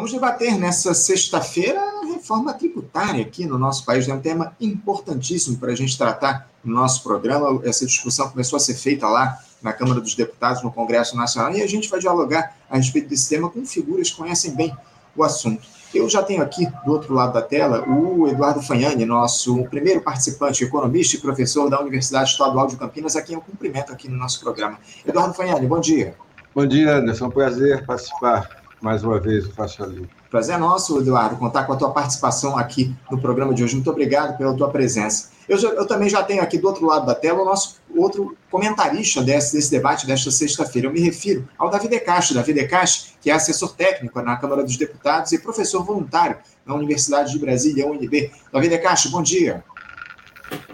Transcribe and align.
Vamos 0.00 0.12
debater 0.12 0.58
nessa 0.58 0.94
sexta-feira 0.94 1.78
a 1.78 2.06
reforma 2.06 2.54
tributária 2.54 3.20
aqui 3.20 3.44
no 3.44 3.58
nosso 3.58 3.84
país. 3.84 4.08
É 4.08 4.14
um 4.14 4.18
tema 4.18 4.56
importantíssimo 4.58 5.58
para 5.58 5.72
a 5.72 5.74
gente 5.74 5.98
tratar 5.98 6.48
no 6.64 6.74
nosso 6.74 7.02
programa. 7.02 7.60
Essa 7.64 7.84
discussão 7.84 8.30
começou 8.30 8.56
a 8.56 8.60
ser 8.60 8.76
feita 8.76 9.06
lá 9.06 9.38
na 9.60 9.74
Câmara 9.74 10.00
dos 10.00 10.14
Deputados, 10.14 10.62
no 10.62 10.72
Congresso 10.72 11.14
Nacional, 11.14 11.52
e 11.52 11.60
a 11.60 11.66
gente 11.66 11.90
vai 11.90 12.00
dialogar 12.00 12.56
a 12.70 12.78
respeito 12.78 13.10
desse 13.10 13.28
tema 13.28 13.50
com 13.50 13.62
figuras 13.66 14.08
que 14.08 14.16
conhecem 14.16 14.54
bem 14.54 14.74
o 15.14 15.22
assunto. 15.22 15.68
Eu 15.94 16.08
já 16.08 16.22
tenho 16.22 16.42
aqui 16.42 16.66
do 16.82 16.92
outro 16.92 17.12
lado 17.12 17.34
da 17.34 17.42
tela 17.42 17.86
o 17.86 18.26
Eduardo 18.26 18.62
Fagnani, 18.62 19.04
nosso 19.04 19.64
primeiro 19.64 20.00
participante, 20.00 20.64
economista 20.64 21.16
e 21.16 21.20
professor 21.20 21.68
da 21.68 21.78
Universidade 21.78 22.30
Estadual 22.30 22.68
de 22.68 22.76
Campinas, 22.76 23.16
a 23.16 23.22
quem 23.22 23.34
eu 23.34 23.42
cumprimento 23.42 23.92
aqui 23.92 24.08
no 24.08 24.16
nosso 24.16 24.40
programa. 24.40 24.78
Eduardo 25.06 25.34
Fagnani, 25.34 25.66
bom 25.66 25.78
dia. 25.78 26.14
Bom 26.54 26.66
dia, 26.66 26.96
Anderson. 26.96 27.26
É 27.26 27.28
um 27.28 27.30
prazer 27.30 27.84
participar 27.84 28.59
mais 28.80 29.04
uma 29.04 29.18
vez 29.20 29.46
o 29.46 29.52
Faixa 29.52 29.84
Livre. 29.84 30.08
Prazer 30.30 30.54
é 30.54 30.58
nosso, 30.58 30.98
Eduardo, 30.98 31.36
contar 31.36 31.64
com 31.64 31.72
a 31.72 31.76
tua 31.76 31.90
participação 31.90 32.56
aqui 32.56 32.94
no 33.10 33.20
programa 33.20 33.52
de 33.52 33.62
hoje. 33.62 33.74
Muito 33.74 33.90
obrigado 33.90 34.38
pela 34.38 34.56
tua 34.56 34.70
presença. 34.70 35.30
Eu, 35.48 35.58
já, 35.58 35.68
eu 35.68 35.86
também 35.86 36.08
já 36.08 36.22
tenho 36.22 36.42
aqui 36.42 36.56
do 36.56 36.68
outro 36.68 36.86
lado 36.86 37.04
da 37.04 37.14
tela 37.14 37.42
o 37.42 37.44
nosso 37.44 37.80
outro 37.96 38.36
comentarista 38.50 39.20
desse, 39.20 39.56
desse 39.56 39.70
debate 39.70 40.06
desta 40.06 40.30
sexta-feira. 40.30 40.86
Eu 40.86 40.92
me 40.92 41.00
refiro 41.00 41.48
ao 41.58 41.68
Davi 41.68 41.88
Decache. 41.88 42.32
Davi 42.32 42.52
Decache, 42.52 43.14
que 43.20 43.30
é 43.30 43.34
assessor 43.34 43.74
técnico 43.74 44.22
na 44.22 44.36
Câmara 44.36 44.62
dos 44.62 44.76
Deputados 44.76 45.32
e 45.32 45.38
professor 45.38 45.84
voluntário 45.84 46.36
na 46.64 46.74
Universidade 46.74 47.32
de 47.32 47.38
Brasília, 47.38 47.86
UNB. 47.86 48.30
Davi 48.52 48.68
Decache, 48.68 49.08
bom 49.08 49.22
dia. 49.22 49.64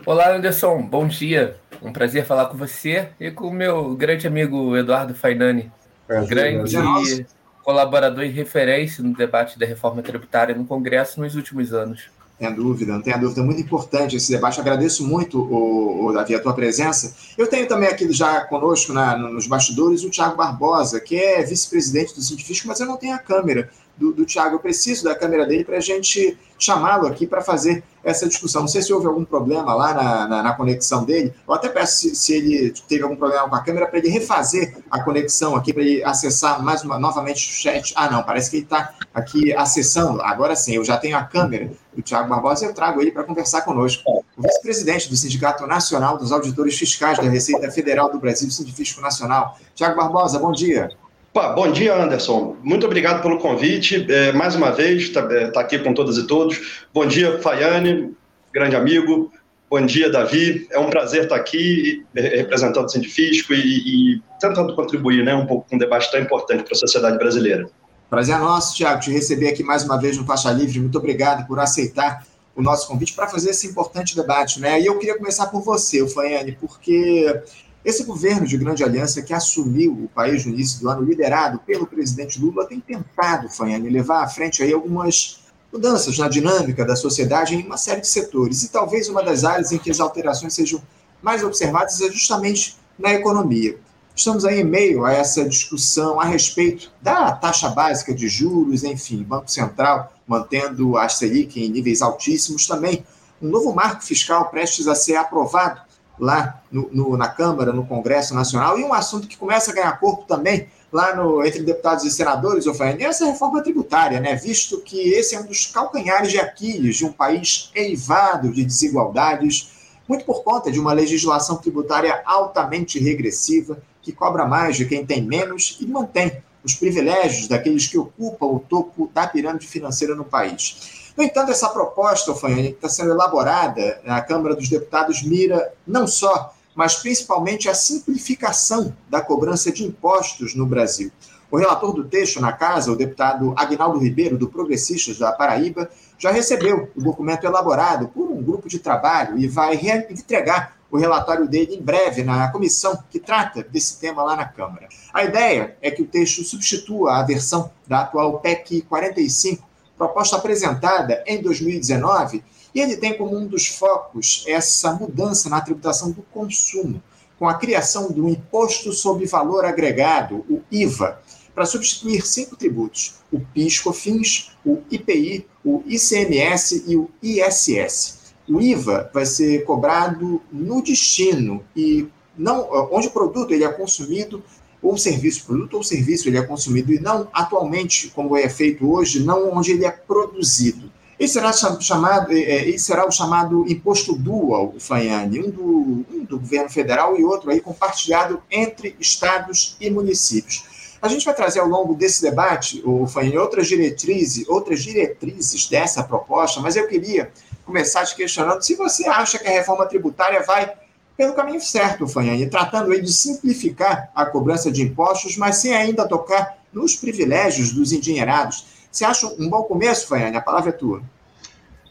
Olá, 0.04 0.30
Anderson. 0.34 0.82
Bom 0.82 1.06
dia. 1.06 1.56
Um 1.82 1.92
prazer 1.92 2.26
falar 2.26 2.46
com 2.46 2.56
você 2.56 3.08
e 3.18 3.30
com 3.30 3.48
o 3.48 3.52
meu 3.52 3.94
grande 3.96 4.26
amigo 4.26 4.76
Eduardo 4.76 5.14
Fainani. 5.14 5.70
Prazer, 6.06 6.28
grande 6.28 7.26
colaborador 7.66 8.22
e 8.22 8.28
referência 8.28 9.02
no 9.02 9.12
debate 9.12 9.58
da 9.58 9.66
reforma 9.66 10.00
tributária 10.00 10.54
no 10.54 10.64
Congresso 10.64 11.20
nos 11.20 11.34
últimos 11.34 11.74
anos. 11.74 12.04
Tem 12.38 12.54
dúvida, 12.54 12.92
não 12.92 13.02
tenha 13.02 13.16
dúvida. 13.16 13.42
Muito 13.42 13.60
importante 13.60 14.14
esse 14.14 14.30
debate. 14.30 14.60
Agradeço 14.60 15.04
muito, 15.04 15.40
o, 15.40 16.04
o, 16.04 16.12
Davi, 16.12 16.32
a 16.36 16.40
tua 16.40 16.52
presença. 16.52 17.12
Eu 17.36 17.48
tenho 17.48 17.66
também 17.66 17.88
aqui 17.88 18.12
já 18.12 18.42
conosco 18.42 18.92
na, 18.92 19.16
nos 19.16 19.48
bastidores 19.48 20.04
o 20.04 20.10
Tiago 20.10 20.36
Barbosa, 20.36 21.00
que 21.00 21.16
é 21.16 21.42
vice-presidente 21.42 22.14
do 22.14 22.22
Científico, 22.22 22.68
mas 22.68 22.78
eu 22.78 22.86
não 22.86 22.96
tenho 22.96 23.16
a 23.16 23.18
câmera 23.18 23.68
do, 23.96 24.12
do 24.12 24.24
Tiago. 24.24 24.56
Eu 24.56 24.60
preciso 24.60 25.04
da 25.04 25.14
câmera 25.14 25.46
dele 25.46 25.64
para 25.64 25.78
a 25.78 25.80
gente 25.80 26.36
chamá-lo 26.58 27.06
aqui 27.06 27.26
para 27.26 27.42
fazer 27.42 27.82
essa 28.02 28.26
discussão. 28.26 28.62
Não 28.62 28.68
sei 28.68 28.82
se 28.82 28.92
houve 28.92 29.06
algum 29.06 29.24
problema 29.24 29.74
lá 29.74 29.92
na, 29.92 30.28
na, 30.28 30.42
na 30.42 30.52
conexão 30.52 31.04
dele. 31.04 31.34
Eu 31.46 31.54
até 31.54 31.68
peço 31.68 31.98
se, 31.98 32.14
se, 32.14 32.34
ele 32.34 32.72
teve 32.88 33.02
algum 33.02 33.16
problema 33.16 33.48
com 33.48 33.54
a 33.54 33.62
câmera 33.62 33.86
para 33.86 33.98
ele 33.98 34.08
refazer 34.08 34.76
a 34.90 35.02
conexão 35.02 35.56
aqui, 35.56 35.72
para 35.72 35.82
ele 35.82 36.04
acessar 36.04 36.62
mais 36.62 36.82
uma, 36.82 36.98
novamente 36.98 37.48
o 37.48 37.52
chat. 37.52 37.92
Ah, 37.96 38.10
não, 38.10 38.22
parece 38.22 38.50
que 38.50 38.56
ele 38.58 38.64
está 38.64 38.94
aqui 39.12 39.52
acessando. 39.54 40.22
Agora 40.22 40.54
sim, 40.54 40.76
eu 40.76 40.84
já 40.84 40.96
tenho 40.96 41.16
a 41.16 41.24
câmera 41.24 41.70
do 41.94 42.02
Tiago 42.02 42.28
Barbosa 42.28 42.64
e 42.64 42.68
eu 42.68 42.74
trago 42.74 43.00
ele 43.00 43.10
para 43.10 43.24
conversar 43.24 43.62
conosco. 43.62 44.02
O 44.36 44.42
vice-presidente 44.42 45.08
do 45.08 45.16
Sindicato 45.16 45.66
Nacional 45.66 46.16
dos 46.16 46.30
Auditores 46.30 46.78
Fiscais 46.78 47.18
da 47.18 47.24
Receita 47.24 47.70
Federal 47.70 48.10
do 48.10 48.18
Brasil, 48.18 48.50
Sindifisco 48.50 49.00
Nacional. 49.00 49.58
Tiago 49.74 49.96
Barbosa, 49.96 50.38
bom 50.38 50.52
dia. 50.52 50.90
Bom 51.36 51.70
dia, 51.70 51.94
Anderson. 51.94 52.56
Muito 52.62 52.86
obrigado 52.86 53.20
pelo 53.20 53.38
convite. 53.38 54.06
É, 54.10 54.32
mais 54.32 54.56
uma 54.56 54.70
vez, 54.70 55.02
está 55.02 55.20
é, 55.30 55.48
tá 55.48 55.60
aqui 55.60 55.78
com 55.78 55.92
todas 55.92 56.16
e 56.16 56.26
todos. 56.26 56.86
Bom 56.94 57.04
dia, 57.04 57.38
Faiane, 57.42 58.16
grande 58.50 58.74
amigo. 58.74 59.30
Bom 59.68 59.84
dia, 59.84 60.10
Davi. 60.10 60.66
É 60.70 60.78
um 60.78 60.88
prazer 60.88 61.24
estar 61.24 61.36
aqui 61.36 62.06
representando 62.14 62.86
o 62.86 62.88
Sindifisco 62.88 63.52
e, 63.52 64.14
e 64.14 64.22
tentando 64.40 64.74
contribuir 64.74 65.22
né, 65.22 65.34
um 65.34 65.44
pouco 65.44 65.68
com 65.68 65.76
um 65.76 65.78
debate 65.78 66.10
tão 66.10 66.18
importante 66.18 66.62
para 66.62 66.72
a 66.72 66.76
sociedade 66.76 67.18
brasileira. 67.18 67.68
Prazer 68.08 68.36
é 68.36 68.38
nosso, 68.38 68.74
Tiago, 68.74 69.00
te 69.02 69.10
receber 69.10 69.48
aqui 69.48 69.62
mais 69.62 69.84
uma 69.84 70.00
vez 70.00 70.16
no 70.16 70.24
Faixa 70.24 70.50
Livre. 70.50 70.80
Muito 70.80 70.96
obrigado 70.96 71.46
por 71.46 71.60
aceitar 71.60 72.24
o 72.54 72.62
nosso 72.62 72.88
convite 72.88 73.12
para 73.12 73.28
fazer 73.28 73.50
esse 73.50 73.66
importante 73.66 74.16
debate. 74.16 74.58
Né? 74.58 74.80
E 74.80 74.86
eu 74.86 74.98
queria 74.98 75.18
começar 75.18 75.48
por 75.48 75.60
você, 75.60 76.08
Faiane, 76.08 76.52
porque 76.58 77.42
esse 77.86 78.02
governo 78.02 78.44
de 78.44 78.58
grande 78.58 78.82
aliança 78.82 79.22
que 79.22 79.32
assumiu 79.32 79.92
o 79.92 80.08
país 80.08 80.44
no 80.44 80.52
início 80.52 80.80
do 80.80 80.90
ano, 80.90 81.04
liderado 81.04 81.60
pelo 81.60 81.86
presidente 81.86 82.36
Lula, 82.40 82.66
tem 82.66 82.80
tentado, 82.80 83.48
Fanhane, 83.48 83.88
levar 83.88 84.24
à 84.24 84.28
frente 84.28 84.60
aí 84.60 84.72
algumas 84.72 85.44
mudanças 85.72 86.18
na 86.18 86.28
dinâmica 86.28 86.84
da 86.84 86.96
sociedade 86.96 87.54
em 87.54 87.64
uma 87.64 87.76
série 87.76 88.00
de 88.00 88.08
setores. 88.08 88.64
E 88.64 88.70
talvez 88.70 89.08
uma 89.08 89.22
das 89.22 89.44
áreas 89.44 89.70
em 89.70 89.78
que 89.78 89.88
as 89.88 90.00
alterações 90.00 90.52
sejam 90.52 90.82
mais 91.22 91.44
observadas 91.44 92.00
é 92.00 92.10
justamente 92.10 92.76
na 92.98 93.14
economia. 93.14 93.78
Estamos 94.16 94.44
aí 94.44 94.62
em 94.62 94.64
meio 94.64 95.04
a 95.04 95.12
essa 95.12 95.48
discussão 95.48 96.18
a 96.18 96.24
respeito 96.24 96.90
da 97.00 97.30
taxa 97.30 97.68
básica 97.68 98.12
de 98.12 98.28
juros, 98.28 98.82
enfim, 98.82 99.22
Banco 99.22 99.48
Central 99.48 100.12
mantendo 100.26 100.96
a 100.96 101.08
Selic 101.08 101.62
em 101.62 101.68
níveis 101.68 102.02
altíssimos, 102.02 102.66
também 102.66 103.04
um 103.40 103.48
novo 103.48 103.72
marco 103.72 104.02
fiscal 104.02 104.50
prestes 104.50 104.88
a 104.88 104.94
ser 104.96 105.14
aprovado 105.14 105.85
lá 106.18 106.62
no, 106.70 106.88
no, 106.92 107.16
na 107.16 107.28
Câmara, 107.28 107.72
no 107.72 107.86
Congresso 107.86 108.34
Nacional, 108.34 108.78
e 108.78 108.84
um 108.84 108.92
assunto 108.92 109.28
que 109.28 109.36
começa 109.36 109.70
a 109.70 109.74
ganhar 109.74 110.00
corpo 110.00 110.24
também 110.26 110.68
lá 110.92 111.14
no, 111.14 111.44
entre 111.44 111.62
deputados 111.62 112.04
e 112.04 112.10
senadores, 112.10 112.66
Ofaine, 112.66 113.02
é 113.02 113.06
essa 113.06 113.26
reforma 113.26 113.62
tributária, 113.62 114.20
né? 114.20 114.34
visto 114.34 114.80
que 114.80 115.10
esse 115.10 115.34
é 115.34 115.40
um 115.40 115.46
dos 115.46 115.66
calcanhares 115.66 116.30
de 116.30 116.38
Aquiles 116.38 116.96
de 116.96 117.04
um 117.04 117.12
país 117.12 117.70
eivado 117.74 118.50
de 118.50 118.64
desigualdades, 118.64 119.70
muito 120.08 120.24
por 120.24 120.42
conta 120.42 120.70
de 120.70 120.78
uma 120.78 120.92
legislação 120.92 121.56
tributária 121.56 122.22
altamente 122.24 122.98
regressiva, 122.98 123.78
que 124.00 124.12
cobra 124.12 124.46
mais 124.46 124.76
de 124.76 124.86
quem 124.86 125.04
tem 125.04 125.20
menos 125.20 125.76
e 125.80 125.86
mantém 125.86 126.40
os 126.62 126.74
privilégios 126.74 127.48
daqueles 127.48 127.86
que 127.86 127.98
ocupam 127.98 128.46
o 128.46 128.58
topo 128.58 129.10
da 129.12 129.26
pirâmide 129.26 129.66
financeira 129.66 130.14
no 130.14 130.24
país. 130.24 131.05
No 131.16 131.24
entanto, 131.24 131.50
essa 131.50 131.70
proposta, 131.70 132.34
Fanhane, 132.34 132.70
que 132.70 132.76
está 132.76 132.88
sendo 132.88 133.10
elaborada 133.10 134.00
na 134.04 134.20
Câmara 134.20 134.54
dos 134.54 134.68
Deputados, 134.68 135.22
mira 135.22 135.72
não 135.86 136.06
só, 136.06 136.54
mas 136.74 136.96
principalmente 136.96 137.70
a 137.70 137.74
simplificação 137.74 138.94
da 139.08 139.22
cobrança 139.22 139.72
de 139.72 139.82
impostos 139.82 140.54
no 140.54 140.66
Brasil. 140.66 141.10
O 141.50 141.56
relator 141.56 141.94
do 141.94 142.04
texto 142.04 142.38
na 142.38 142.52
casa, 142.52 142.92
o 142.92 142.96
deputado 142.96 143.54
Agnaldo 143.56 143.98
Ribeiro, 143.98 144.36
do 144.36 144.48
Progressistas 144.48 145.18
da 145.18 145.32
Paraíba, 145.32 145.88
já 146.18 146.30
recebeu 146.30 146.90
o 146.94 147.02
documento 147.02 147.44
elaborado 147.44 148.08
por 148.08 148.30
um 148.30 148.42
grupo 148.42 148.68
de 148.68 148.78
trabalho 148.78 149.38
e 149.38 149.48
vai 149.48 149.80
entregar 150.10 150.76
o 150.90 150.98
relatório 150.98 151.48
dele 151.48 151.76
em 151.76 151.82
breve 151.82 152.22
na 152.22 152.50
comissão 152.50 153.02
que 153.10 153.18
trata 153.18 153.62
desse 153.62 153.98
tema 153.98 154.22
lá 154.22 154.36
na 154.36 154.44
Câmara. 154.44 154.88
A 155.14 155.24
ideia 155.24 155.76
é 155.80 155.90
que 155.90 156.02
o 156.02 156.06
texto 156.06 156.44
substitua 156.44 157.16
a 157.16 157.22
versão 157.22 157.70
da 157.86 158.00
atual 158.00 158.38
PEC 158.40 158.82
45, 158.82 159.66
proposta 159.96 160.36
apresentada 160.36 161.22
em 161.26 161.40
2019, 161.40 162.42
e 162.74 162.80
ele 162.80 162.96
tem 162.96 163.16
como 163.16 163.36
um 163.36 163.46
dos 163.46 163.66
focos 163.66 164.44
essa 164.46 164.92
mudança 164.92 165.48
na 165.48 165.60
tributação 165.60 166.10
do 166.10 166.22
consumo, 166.22 167.02
com 167.38 167.48
a 167.48 167.54
criação 167.54 168.10
do 168.10 168.28
Imposto 168.28 168.92
sobre 168.92 169.26
Valor 169.26 169.64
Agregado, 169.64 170.44
o 170.48 170.62
IVA, 170.70 171.20
para 171.54 171.64
substituir 171.64 172.26
cinco 172.26 172.54
tributos: 172.54 173.14
o 173.32 173.40
PIS/COFINS, 173.40 174.50
o 174.64 174.82
IPI, 174.90 175.46
o 175.64 175.82
ICMS 175.86 176.84
e 176.86 176.96
o 176.96 177.10
ISS. 177.22 178.34
O 178.48 178.60
IVA 178.60 179.10
vai 179.12 179.26
ser 179.26 179.64
cobrado 179.64 180.40
no 180.52 180.82
destino 180.82 181.64
e 181.74 182.06
não 182.36 182.68
onde 182.92 183.08
o 183.08 183.10
produto 183.10 183.52
ele 183.52 183.64
é 183.64 183.68
consumido 183.68 184.42
ou 184.86 184.96
serviço, 184.96 185.44
produto 185.44 185.74
ou 185.74 185.82
serviço 185.82 186.28
ele 186.28 186.38
é 186.38 186.42
consumido 186.42 186.92
e 186.92 187.00
não 187.00 187.28
atualmente, 187.32 188.08
como 188.08 188.36
é 188.36 188.48
feito 188.48 188.90
hoje, 188.90 189.22
não 189.22 189.52
onde 189.56 189.72
ele 189.72 189.84
é 189.84 189.90
produzido. 189.90 190.90
Esse 191.18 191.34
será, 191.34 191.50
chamado, 191.52 192.32
é, 192.32 192.40
é, 192.40 192.68
esse 192.68 192.84
será 192.84 193.06
o 193.06 193.10
chamado 193.10 193.64
imposto 193.70 194.14
dual, 194.14 194.74
Fanhane, 194.78 195.40
um 195.40 195.50
do, 195.50 196.06
um 196.10 196.24
do 196.24 196.38
governo 196.38 196.68
federal 196.68 197.18
e 197.18 197.24
outro 197.24 197.50
aí 197.50 197.60
compartilhado 197.60 198.42
entre 198.50 198.94
estados 199.00 199.76
e 199.80 199.90
municípios. 199.90 200.64
A 201.00 201.08
gente 201.08 201.24
vai 201.24 201.34
trazer 201.34 201.60
ao 201.60 201.68
longo 201.68 201.94
desse 201.94 202.20
debate, 202.20 202.82
o 202.84 203.06
Fanhane, 203.06 203.38
outras 203.38 203.66
diretrizes, 203.66 204.46
outras 204.48 204.82
diretrizes 204.82 205.66
dessa 205.68 206.02
proposta, 206.02 206.60
mas 206.60 206.76
eu 206.76 206.86
queria 206.86 207.30
começar 207.64 208.04
te 208.04 208.14
questionando 208.14 208.62
se 208.62 208.74
você 208.74 209.08
acha 209.08 209.38
que 209.38 209.48
a 209.48 209.52
reforma 209.52 209.86
tributária 209.86 210.42
vai 210.42 210.72
pelo 211.16 211.34
caminho 211.34 211.60
certo, 211.60 212.06
Fanhani, 212.06 212.48
tratando 212.48 212.92
aí 212.92 213.00
de 213.00 213.12
simplificar 213.12 214.10
a 214.14 214.26
cobrança 214.26 214.70
de 214.70 214.82
impostos, 214.82 215.36
mas 215.36 215.56
sem 215.56 215.74
ainda 215.74 216.06
tocar 216.06 216.58
nos 216.72 216.94
privilégios 216.94 217.72
dos 217.72 217.92
endinheirados. 217.92 218.66
Você 218.90 219.04
acha 219.04 219.26
um 219.38 219.48
bom 219.48 219.62
começo, 219.62 220.06
Fanhani? 220.06 220.36
A 220.36 220.42
palavra 220.42 220.70
é 220.70 220.72
tua. 220.72 221.02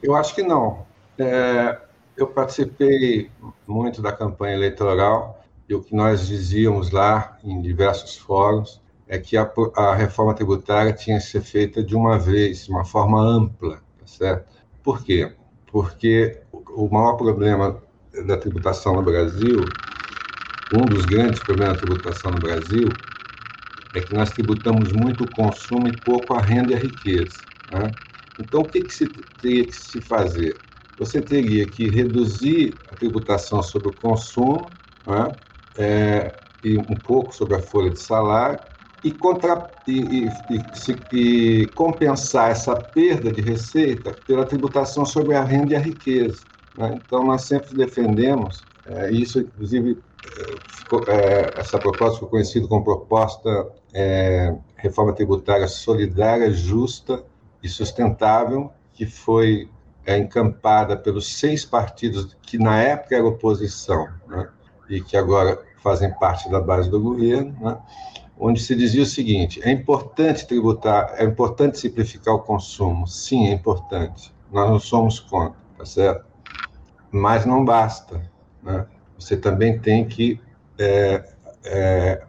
Eu 0.01 0.16
acho 0.16 0.36
que 0.36 0.44
não. 0.44 0.86
É, 1.18 1.77
eu 2.16 2.27
participei 2.27 3.31
muito 3.66 4.01
da 4.01 4.12
campanha 4.12 4.56
eleitoral 4.56 5.44
e 5.68 5.74
o 5.74 5.81
que 5.81 5.95
nós 5.95 6.27
dizíamos 6.27 6.92
lá 6.92 7.38
em 7.44 7.62
diversos 7.62 8.18
fóruns 8.18 8.81
é 9.07 9.18
que 9.18 9.38
a, 9.38 9.51
a 9.75 9.95
reforma 9.95 10.33
tributária 10.33 10.94
tinha 10.94 11.18
que 11.18 11.25
ser 11.25 11.42
feita 11.42 11.83
de 11.83 11.95
uma 11.95 12.18
vez, 12.19 12.66
de 12.66 12.72
uma 12.72 12.86
forma 12.86 13.19
ampla, 13.19 13.77
tá 14.00 14.06
certo? 14.06 14.45
Por 14.83 15.04
quê? 15.04 15.33
Porque 15.72 16.42
o 16.51 16.88
maior 16.89 17.13
problema 17.13 17.81
da 18.24 18.38
tributação 18.38 18.96
no 18.96 19.04
Brasil, 19.04 19.66
um 20.74 20.86
dos 20.86 21.06
grandes 21.06 21.40
problemas 21.42 21.76
da 21.76 21.82
tributação 21.82 22.32
no 22.32 22.40
Brasil 22.40 22.90
é 23.94 24.02
que 24.02 24.14
nós 24.14 24.32
tributamos 24.32 24.92
muito 24.92 25.24
o 25.24 25.32
consumo 25.32 25.88
e 25.88 25.98
pouco 25.98 26.34
a 26.34 26.42
renda 26.42 26.74
e 26.74 26.76
a 26.76 26.80
riqueza. 26.80 27.40
Né? 27.72 27.92
Então, 28.40 28.62
o 28.62 28.66
que, 28.66 28.82
que 28.82 28.94
se 28.94 29.08
teria 29.42 29.66
que 29.66 29.76
se 29.76 30.02
fazer? 30.02 30.58
Você 30.98 31.22
teria 31.22 31.66
que 31.66 31.90
reduzir 31.90 32.74
a 32.92 32.96
tributação 32.96 33.62
sobre 33.62 33.90
o 33.90 33.94
consumo 33.94 34.70
né? 35.06 35.32
é, 35.78 36.36
e 36.64 36.78
um 36.78 36.96
pouco 36.96 37.34
sobre 37.34 37.56
a 37.56 37.62
folha 37.62 37.92
de 37.92 38.00
salário 38.00 38.60
e, 39.04 39.12
contra, 39.12 39.70
e, 39.88 40.00
e, 40.00 40.32
e, 40.50 41.62
e, 41.62 41.68
compensar 41.68 42.52
essa 42.52 42.76
perda 42.76 43.32
de 43.32 43.42
receita 43.42 44.16
pela 44.26 44.46
tributação 44.46 45.06
sobre 45.06 45.36
a 45.36 45.44
renda 45.44 45.74
e 45.74 45.76
a 45.76 45.80
riqueza. 45.80 46.42
Né? 46.77 47.00
Então, 47.06 47.24
nós 47.25 47.44
sempre 47.44 47.75
defendemos, 47.75 48.63
é, 48.86 49.12
isso, 49.12 49.39
inclusive, 49.39 49.98
ficou, 50.68 51.04
é, 51.07 51.54
essa 51.57 51.80
proposta 51.80 52.19
foi 52.19 52.30
conhecida 52.30 52.68
como 52.68 52.83
proposta 52.83 53.68
é, 53.94 54.56
reforma 54.75 55.13
tributária 55.13 55.68
solidária, 55.68 56.51
justa 56.51 57.24
e 57.63 57.69
sustentável, 57.69 58.72
que 58.94 59.06
foi 59.06 59.69
é, 60.06 60.18
encampada 60.18 60.95
pelos 60.95 61.27
seis 61.39 61.66
partidos 61.66 62.38
que 62.42 62.57
na 62.57 62.81
época 62.81 63.16
eram 63.16 63.27
oposição 63.27 64.07
né? 64.27 64.48
e 64.89 65.01
que 65.01 65.18
agora 65.18 65.62
fazem 65.81 66.13
parte 66.13 66.50
da 66.50 66.60
base 66.60 66.89
do 66.89 67.00
governo. 67.01 67.56
Né? 67.60 67.77
onde 68.38 68.62
se 68.62 68.75
dizia 68.75 69.04
o 69.04 69.06
seguinte: 69.06 69.62
é 69.63 69.72
importante 69.72 70.45
tributar, 70.45 71.13
é 71.18 71.24
importante 71.24 71.80
simplificar 71.80 72.36
o 72.36 72.39
consumo. 72.39 73.07
Sim, 73.07 73.48
é 73.48 73.54
importante. 73.54 74.33
Nós 74.51 74.69
não 74.69 74.80
somos 74.80 75.19
contra, 75.19 75.57
tá 75.77 75.86
certo? 75.86 76.25
Mas 77.16 77.46
não 77.46 77.64
basta. 77.64 78.22
Né? 78.62 78.86
Você 79.18 79.38
também 79.38 79.80
tem 79.80 80.06
que 80.06 80.38
é, 80.78 81.24
é, 81.64 82.22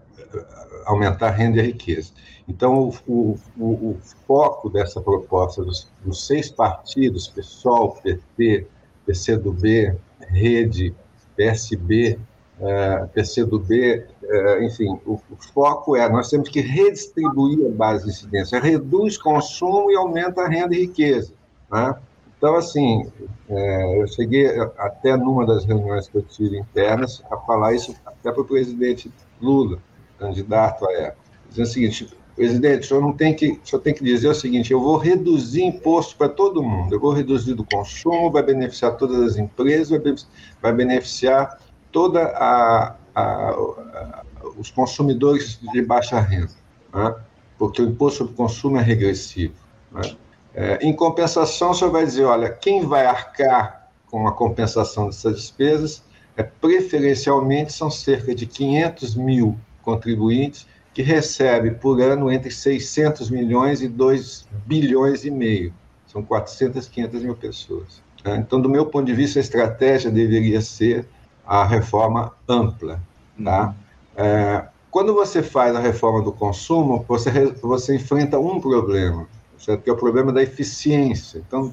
aumentar 0.84 1.26
a 1.26 1.30
renda 1.32 1.56
e 1.56 1.60
a 1.60 1.64
riqueza. 1.64 2.12
Então, 2.48 2.92
o, 3.04 3.36
o, 3.58 3.64
o 3.64 3.98
foco 4.28 4.70
dessa 4.70 5.00
proposta 5.00 5.64
dos, 5.64 5.90
dos, 6.04 6.24
seis 6.24 6.48
partidos, 6.52 7.26
PSOL, 7.26 7.96
PT, 8.00 8.68
PCdoB, 9.04 9.96
Rede, 10.20 10.94
PSB, 11.36 12.16
é, 12.60 13.06
PCdoB, 13.06 14.06
é, 14.22 14.64
enfim, 14.64 15.00
o, 15.04 15.14
o, 15.14 15.36
foco 15.52 15.96
é 15.96 16.08
nós 16.08 16.30
temos 16.30 16.48
que 16.48 16.60
redistribuir 16.60 17.66
a 17.66 17.74
base 17.74 18.04
de 18.04 18.10
incidência, 18.10 18.60
reduz 18.60 19.18
consumo 19.18 19.90
e 19.90 19.96
aumenta 19.96 20.42
a 20.42 20.48
renda 20.48 20.76
e 20.76 20.82
riqueza. 20.82 21.32
Né? 21.72 21.96
Então, 22.36 22.56
assim, 22.56 23.10
é, 23.48 24.02
eu 24.02 24.06
cheguei 24.06 24.46
até 24.76 25.16
numa 25.16 25.46
das 25.46 25.64
reuniões 25.64 26.08
que 26.08 26.18
eu 26.18 26.22
tive 26.22 26.58
internas 26.58 27.22
a 27.30 27.36
falar 27.38 27.74
isso 27.74 27.94
até 28.04 28.30
para 28.30 28.42
o 28.42 28.44
presidente 28.44 29.10
Lula, 29.40 29.78
candidato 30.18 30.86
à 30.86 30.92
época, 30.92 31.22
dizendo 31.48 31.66
o 31.66 31.70
seguinte, 31.70 32.16
presidente, 32.34 32.84
o 32.84 32.88
senhor 32.88 33.00
não 33.00 33.12
tem 33.12 33.34
que, 33.34 33.58
o 33.72 33.78
tem 33.78 33.94
que 33.94 34.04
dizer 34.04 34.28
o 34.28 34.34
seguinte, 34.34 34.70
eu 34.70 34.80
vou 34.80 34.98
reduzir 34.98 35.62
imposto 35.62 36.16
para 36.16 36.28
todo 36.28 36.62
mundo, 36.62 36.94
eu 36.94 37.00
vou 37.00 37.12
reduzir 37.12 37.54
do 37.54 37.64
consumo, 37.64 38.30
vai 38.30 38.42
beneficiar 38.42 38.96
todas 38.96 39.20
as 39.20 39.36
empresas, 39.38 40.26
vai 40.60 40.72
beneficiar 40.72 41.58
toda 41.90 42.22
a, 42.22 42.96
a, 43.14 43.50
a 43.50 44.22
os 44.58 44.70
consumidores 44.70 45.58
de 45.72 45.82
baixa 45.82 46.20
renda, 46.20 46.52
né? 46.94 47.14
porque 47.58 47.82
o 47.82 47.86
imposto 47.86 48.18
sobre 48.18 48.34
consumo 48.34 48.78
é 48.78 48.82
regressivo. 48.82 49.54
Né? 49.92 50.16
É, 50.56 50.78
em 50.80 50.90
compensação, 50.90 51.70
o 51.70 51.74
senhor 51.74 51.90
vai 51.90 52.06
dizer, 52.06 52.24
olha, 52.24 52.48
quem 52.48 52.86
vai 52.86 53.04
arcar 53.04 53.90
com 54.10 54.26
a 54.26 54.32
compensação 54.32 55.04
dessas 55.06 55.36
despesas 55.36 56.02
é 56.34 56.42
preferencialmente 56.42 57.74
são 57.74 57.90
cerca 57.90 58.34
de 58.34 58.46
500 58.46 59.14
mil 59.14 59.54
contribuintes 59.82 60.66
que 60.94 61.02
recebem 61.02 61.74
por 61.74 62.00
ano 62.00 62.32
entre 62.32 62.50
600 62.50 63.28
milhões 63.28 63.82
e 63.82 63.88
2 63.88 64.48
bilhões 64.64 65.26
e 65.26 65.30
meio. 65.30 65.74
São 66.06 66.22
400, 66.22 66.88
500 66.88 67.22
mil 67.22 67.36
pessoas. 67.36 68.02
Né? 68.24 68.36
Então, 68.36 68.58
do 68.58 68.68
meu 68.68 68.86
ponto 68.86 69.04
de 69.04 69.12
vista, 69.12 69.38
a 69.38 69.42
estratégia 69.42 70.10
deveria 70.10 70.62
ser 70.62 71.06
a 71.46 71.66
reforma 71.66 72.32
ampla. 72.48 72.98
Tá? 73.44 73.66
Uhum. 73.66 73.74
É, 74.16 74.64
quando 74.90 75.12
você 75.12 75.42
faz 75.42 75.76
a 75.76 75.80
reforma 75.80 76.22
do 76.22 76.32
consumo, 76.32 77.04
você, 77.06 77.30
você 77.60 77.96
enfrenta 77.96 78.38
um 78.38 78.58
problema, 78.58 79.28
certo? 79.58 79.82
que 79.82 79.90
é 79.90 79.92
o 79.92 79.96
problema 79.96 80.32
da 80.32 80.42
eficiência. 80.42 81.42
Então, 81.46 81.72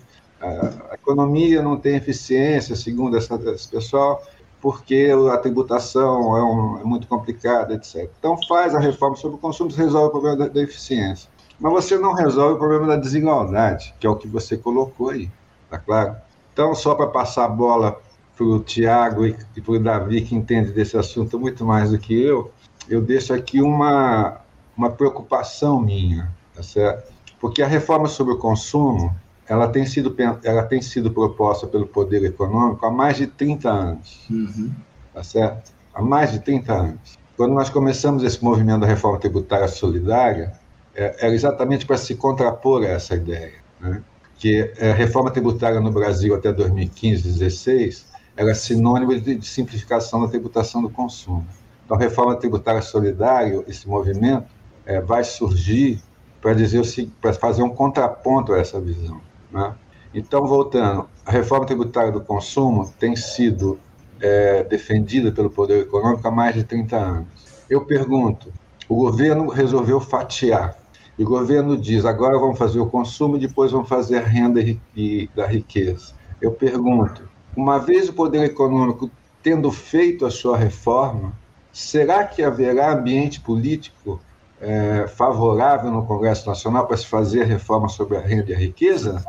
a 0.91 0.95
economia 0.95 1.61
não 1.61 1.77
tem 1.77 1.95
eficiência, 1.95 2.75
segundo 2.75 3.17
essa, 3.17 3.35
esse 3.51 3.67
pessoal, 3.69 4.21
porque 4.61 5.09
a 5.31 5.37
tributação 5.37 6.37
é, 6.37 6.43
um, 6.43 6.79
é, 6.79 6.83
muito 6.83 7.07
complicada, 7.07 7.73
etc. 7.73 8.09
Então, 8.19 8.37
faz 8.47 8.75
a 8.75 8.79
reforma 8.79 9.15
sobre 9.15 9.37
o 9.37 9.39
consumo, 9.39 9.71
você 9.71 9.81
resolve 9.81 10.07
o 10.07 10.11
problema 10.11 10.37
da, 10.37 10.47
da 10.47 10.61
eficiência. 10.61 11.29
Mas 11.59 11.71
você 11.71 11.97
não 11.97 12.13
resolve 12.13 12.55
o 12.55 12.57
problema 12.57 12.87
da 12.87 12.95
desigualdade, 12.97 13.93
que 13.99 14.07
é 14.07 14.09
o 14.09 14.15
que 14.15 14.27
você 14.27 14.57
colocou 14.57 15.11
aí, 15.11 15.29
tá 15.69 15.77
claro? 15.77 16.15
Então, 16.51 16.75
só 16.75 16.93
para 16.93 17.07
passar 17.07 17.45
a 17.45 17.49
bola 17.49 18.01
para 18.35 18.45
o 18.45 18.59
Tiago 18.59 19.25
e, 19.25 19.35
e 19.55 19.61
para 19.61 19.73
o 19.73 19.79
Davi, 19.79 20.21
que 20.21 20.35
entende 20.35 20.71
desse 20.71 20.97
assunto 20.97 21.39
muito 21.39 21.63
mais 21.63 21.91
do 21.91 21.99
que 21.99 22.21
eu, 22.21 22.51
eu 22.89 23.01
deixo 23.01 23.33
aqui 23.33 23.61
uma, 23.61 24.41
uma 24.75 24.89
preocupação 24.89 25.79
minha, 25.79 26.31
tá 26.53 26.63
certo? 26.63 27.12
Porque 27.43 27.61
a 27.61 27.67
reforma 27.67 28.07
sobre 28.07 28.35
o 28.35 28.37
consumo, 28.37 29.13
ela 29.45 29.67
tem 29.67 29.85
sido, 29.85 30.15
ela 30.45 30.63
tem 30.63 30.81
sido 30.81 31.11
proposta 31.11 31.67
pelo 31.67 31.85
poder 31.85 32.23
econômico 32.23 32.85
há 32.85 32.89
mais 32.89 33.17
de 33.17 33.27
30 33.27 33.69
anos, 33.69 34.25
uhum. 34.31 34.71
tá 35.13 35.21
certo? 35.25 35.73
Há 35.93 36.01
mais 36.01 36.31
de 36.31 36.39
30 36.39 36.73
anos. 36.73 37.19
Quando 37.35 37.53
nós 37.53 37.69
começamos 37.69 38.23
esse 38.23 38.41
movimento 38.41 38.79
da 38.79 38.87
reforma 38.87 39.19
tributária 39.19 39.67
solidária, 39.67 40.53
é, 40.95 41.17
era 41.19 41.35
exatamente 41.35 41.85
para 41.85 41.97
se 41.97 42.15
contrapor 42.15 42.81
a 42.83 42.87
essa 42.87 43.13
ideia, 43.13 43.55
né? 43.77 44.01
que 44.37 44.73
a 44.79 44.93
reforma 44.93 45.29
tributária 45.29 45.81
no 45.81 45.91
Brasil 45.91 46.33
até 46.33 46.49
2015, 46.53 47.23
2016, 47.23 48.05
era 48.37 48.55
sinônimo 48.55 49.19
de, 49.19 49.35
de 49.35 49.45
simplificação 49.45 50.21
da 50.21 50.29
tributação 50.29 50.81
do 50.81 50.89
consumo. 50.89 51.45
Então, 51.83 51.97
a 51.97 51.99
reforma 51.99 52.37
tributária 52.37 52.81
solidária, 52.81 53.61
esse 53.67 53.85
movimento, 53.85 54.47
é, 54.85 55.01
vai 55.01 55.25
surgir 55.25 56.01
para 56.43 56.53
dizer 56.53 56.83
para 57.21 57.31
fazer 57.31 57.63
um 57.63 57.69
contraponto 57.69 58.51
a 58.51 58.59
essa 58.59 58.77
visão. 58.77 59.21
Né? 59.49 59.73
Então, 60.13 60.45
voltando, 60.45 61.07
a 61.25 61.31
reforma 61.31 61.65
tributária 61.65 62.11
do 62.11 62.19
consumo 62.19 62.93
tem 62.99 63.15
sido 63.15 63.79
é, 64.19 64.61
defendida 64.65 65.31
pelo 65.31 65.49
poder 65.49 65.83
econômico 65.83 66.27
há 66.27 66.31
mais 66.31 66.53
de 66.53 66.65
30 66.65 66.97
anos. 66.97 67.27
Eu 67.69 67.85
pergunto, 67.85 68.51
o 68.89 68.95
governo 68.95 69.47
resolveu 69.47 70.01
fatiar. 70.01 70.77
E 71.17 71.23
o 71.23 71.27
governo 71.27 71.77
diz, 71.77 72.03
agora 72.03 72.37
vamos 72.37 72.57
fazer 72.57 72.79
o 72.79 72.87
consumo, 72.87 73.37
depois 73.37 73.71
vamos 73.71 73.87
fazer 73.87 74.17
a 74.17 74.25
renda 74.25 74.59
e, 74.95 75.29
da 75.33 75.47
riqueza. 75.47 76.13
Eu 76.41 76.51
pergunto, 76.51 77.29
uma 77.55 77.79
vez 77.79 78.09
o 78.09 78.13
poder 78.13 78.43
econômico 78.43 79.09
tendo 79.41 79.71
feito 79.71 80.25
a 80.25 80.31
sua 80.31 80.57
reforma, 80.57 81.31
será 81.71 82.25
que 82.25 82.43
haverá 82.43 82.91
ambiente 82.91 83.39
político 83.39 84.19
é, 84.63 85.07
favorável 85.07 85.91
no 85.91 86.05
Congresso 86.05 86.47
Nacional 86.47 86.87
para 86.87 86.97
se 86.97 87.05
fazer 87.05 87.43
reforma 87.45 87.89
sobre 87.89 88.17
a 88.17 88.21
renda 88.21 88.51
e 88.51 88.55
a 88.55 88.57
riqueza? 88.57 89.23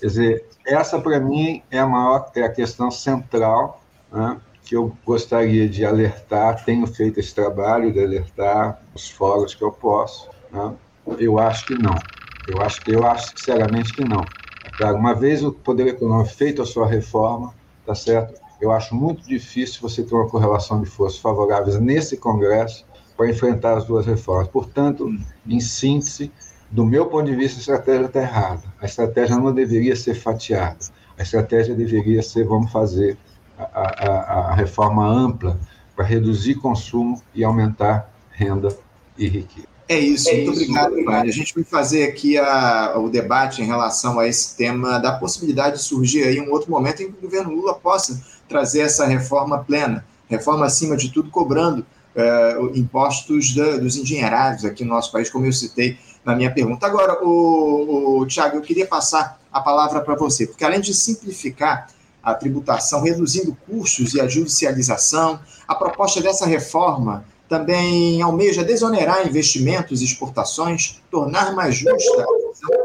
Quer 0.00 0.06
dizer, 0.06 0.48
essa 0.66 0.98
para 0.98 1.20
mim 1.20 1.62
é 1.70 1.78
a 1.78 1.86
maior, 1.86 2.30
é 2.34 2.42
a 2.42 2.48
questão 2.48 2.90
central 2.90 3.82
né, 4.10 4.40
que 4.64 4.76
eu 4.76 4.92
gostaria 5.04 5.68
de 5.68 5.84
alertar. 5.84 6.64
Tenho 6.64 6.86
feito 6.86 7.20
esse 7.20 7.34
trabalho 7.34 7.92
de 7.92 8.02
alertar 8.02 8.80
os 8.94 9.10
fóruns 9.10 9.54
que 9.54 9.62
eu 9.62 9.72
posso. 9.72 10.30
Né? 10.50 10.74
Eu 11.18 11.38
acho 11.38 11.66
que 11.66 11.74
não. 11.74 11.96
Eu 12.46 12.62
acho, 12.62 12.80
eu 12.86 13.06
acho 13.06 13.32
sinceramente 13.36 13.92
que 13.92 14.02
não. 14.02 14.24
Claro, 14.76 14.96
uma 14.96 15.14
vez 15.14 15.44
o 15.44 15.52
poder 15.52 15.88
econômico 15.88 16.30
feito 16.30 16.62
a 16.62 16.66
sua 16.66 16.86
reforma, 16.86 17.52
tá 17.84 17.94
certo? 17.94 18.40
Eu 18.60 18.72
acho 18.72 18.94
muito 18.94 19.26
difícil 19.26 19.80
você 19.82 20.02
ter 20.02 20.14
uma 20.14 20.28
correlação 20.28 20.80
de 20.80 20.88
forças 20.88 21.18
favoráveis 21.18 21.78
nesse 21.78 22.16
Congresso 22.16 22.86
para 23.18 23.28
enfrentar 23.28 23.76
as 23.76 23.84
duas 23.84 24.06
reformas. 24.06 24.46
Portanto, 24.46 25.12
em 25.44 25.58
síntese, 25.58 26.30
do 26.70 26.86
meu 26.86 27.06
ponto 27.06 27.24
de 27.26 27.34
vista, 27.34 27.58
a 27.58 27.60
estratégia 27.60 28.06
está 28.06 28.20
errada. 28.20 28.62
A 28.80 28.86
estratégia 28.86 29.36
não 29.36 29.52
deveria 29.52 29.96
ser 29.96 30.14
fatiada. 30.14 30.78
A 31.18 31.22
estratégia 31.22 31.74
deveria 31.74 32.22
ser: 32.22 32.44
vamos 32.44 32.70
fazer 32.70 33.18
a, 33.58 33.64
a, 33.64 34.50
a 34.50 34.54
reforma 34.54 35.04
ampla 35.04 35.58
para 35.96 36.04
reduzir 36.04 36.54
consumo 36.54 37.20
e 37.34 37.42
aumentar 37.42 38.08
renda 38.30 38.68
e 39.18 39.26
riqueza. 39.26 39.66
É 39.88 39.98
isso, 39.98 40.28
é 40.28 40.34
muito 40.34 40.52
isso, 40.52 40.62
obrigado, 40.62 41.04
Mário. 41.04 41.30
A 41.30 41.32
gente 41.32 41.54
vai 41.54 41.64
fazer 41.64 42.04
aqui 42.04 42.38
a, 42.38 42.94
o 42.98 43.08
debate 43.08 43.62
em 43.62 43.64
relação 43.64 44.20
a 44.20 44.28
esse 44.28 44.54
tema 44.56 44.98
da 44.98 45.12
possibilidade 45.12 45.78
de 45.78 45.82
surgir 45.82 46.22
aí 46.22 46.40
um 46.40 46.52
outro 46.52 46.70
momento 46.70 47.02
em 47.02 47.10
que 47.10 47.18
o 47.18 47.22
governo 47.22 47.52
Lula 47.52 47.74
possa 47.74 48.22
trazer 48.46 48.80
essa 48.80 49.06
reforma 49.06 49.58
plena, 49.64 50.04
reforma 50.28 50.66
acima 50.66 50.96
de 50.96 51.10
tudo 51.10 51.30
cobrando 51.30 51.84
uh, 52.18 52.76
impostos 52.76 53.54
da, 53.54 53.76
dos 53.76 53.96
engenheirados 53.96 54.64
aqui 54.64 54.84
no 54.84 54.90
nosso 54.90 55.12
país, 55.12 55.30
como 55.30 55.46
eu 55.46 55.52
citei 55.52 55.98
na 56.24 56.34
minha 56.34 56.52
pergunta. 56.52 56.86
Agora, 56.86 57.24
o, 57.24 58.20
o 58.20 58.26
Tiago, 58.26 58.56
eu 58.56 58.62
queria 58.62 58.86
passar 58.86 59.40
a 59.52 59.60
palavra 59.60 60.00
para 60.00 60.14
você, 60.14 60.46
porque 60.46 60.64
além 60.64 60.80
de 60.80 60.92
simplificar 60.94 61.88
a 62.22 62.34
tributação, 62.34 63.02
reduzindo 63.02 63.56
custos 63.66 64.14
e 64.14 64.20
a 64.20 64.26
judicialização, 64.26 65.40
a 65.66 65.74
proposta 65.74 66.20
dessa 66.20 66.46
reforma 66.46 67.24
também 67.48 68.20
almeja 68.20 68.62
desonerar 68.62 69.26
investimentos 69.26 70.02
e 70.02 70.04
exportações, 70.04 71.00
tornar 71.10 71.54
mais 71.54 71.76
justa 71.76 72.26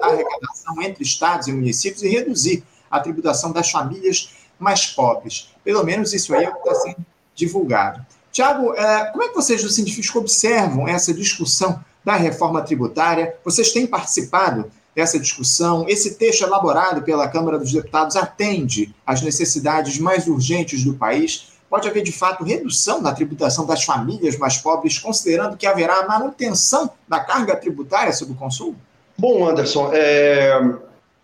a 0.02 0.08
arrecadação 0.08 0.82
entre 0.82 1.04
estados 1.04 1.48
e 1.48 1.52
municípios 1.52 2.02
e 2.02 2.08
reduzir 2.08 2.64
a 2.90 3.00
tributação 3.00 3.52
das 3.52 3.70
famílias 3.70 4.30
mais 4.58 4.86
pobres. 4.86 5.50
Pelo 5.64 5.84
menos 5.84 6.14
isso 6.14 6.34
aí 6.34 6.46
é 6.46 6.50
o 6.50 6.54
que 6.54 6.60
está 6.60 6.76
sendo 6.76 7.06
divulgado. 7.36 8.06
Tiago, 8.34 8.74
é, 8.74 9.06
como 9.12 9.24
é 9.24 9.30
que 9.30 9.36
vocês 9.36 9.62
do 9.62 9.70
Sindifisco 9.70 10.18
observam 10.18 10.88
essa 10.88 11.14
discussão 11.14 11.80
da 12.04 12.16
reforma 12.16 12.64
tributária? 12.64 13.36
Vocês 13.46 13.72
têm 13.72 13.86
participado 13.86 14.72
dessa 14.96 15.20
discussão? 15.20 15.86
Esse 15.88 16.16
texto 16.16 16.42
elaborado 16.42 17.04
pela 17.04 17.28
Câmara 17.28 17.60
dos 17.60 17.72
Deputados 17.72 18.16
atende 18.16 18.94
às 19.06 19.22
necessidades 19.22 20.00
mais 20.00 20.28
urgentes 20.28 20.84
do 20.84 20.96
país? 20.96 21.54
Pode 21.70 21.88
haver, 21.88 22.02
de 22.02 22.12
fato, 22.12 22.44
redução 22.44 23.04
na 23.04 23.14
tributação 23.14 23.68
das 23.68 23.84
famílias 23.84 24.36
mais 24.36 24.58
pobres, 24.58 24.98
considerando 24.98 25.56
que 25.56 25.68
haverá 25.68 26.08
manutenção 26.08 26.90
da 27.08 27.20
carga 27.20 27.56
tributária 27.56 28.14
sobre 28.14 28.34
o 28.34 28.38
consumo? 28.38 28.76
Bom, 29.16 29.48
Anderson, 29.48 29.92
é, 29.94 30.60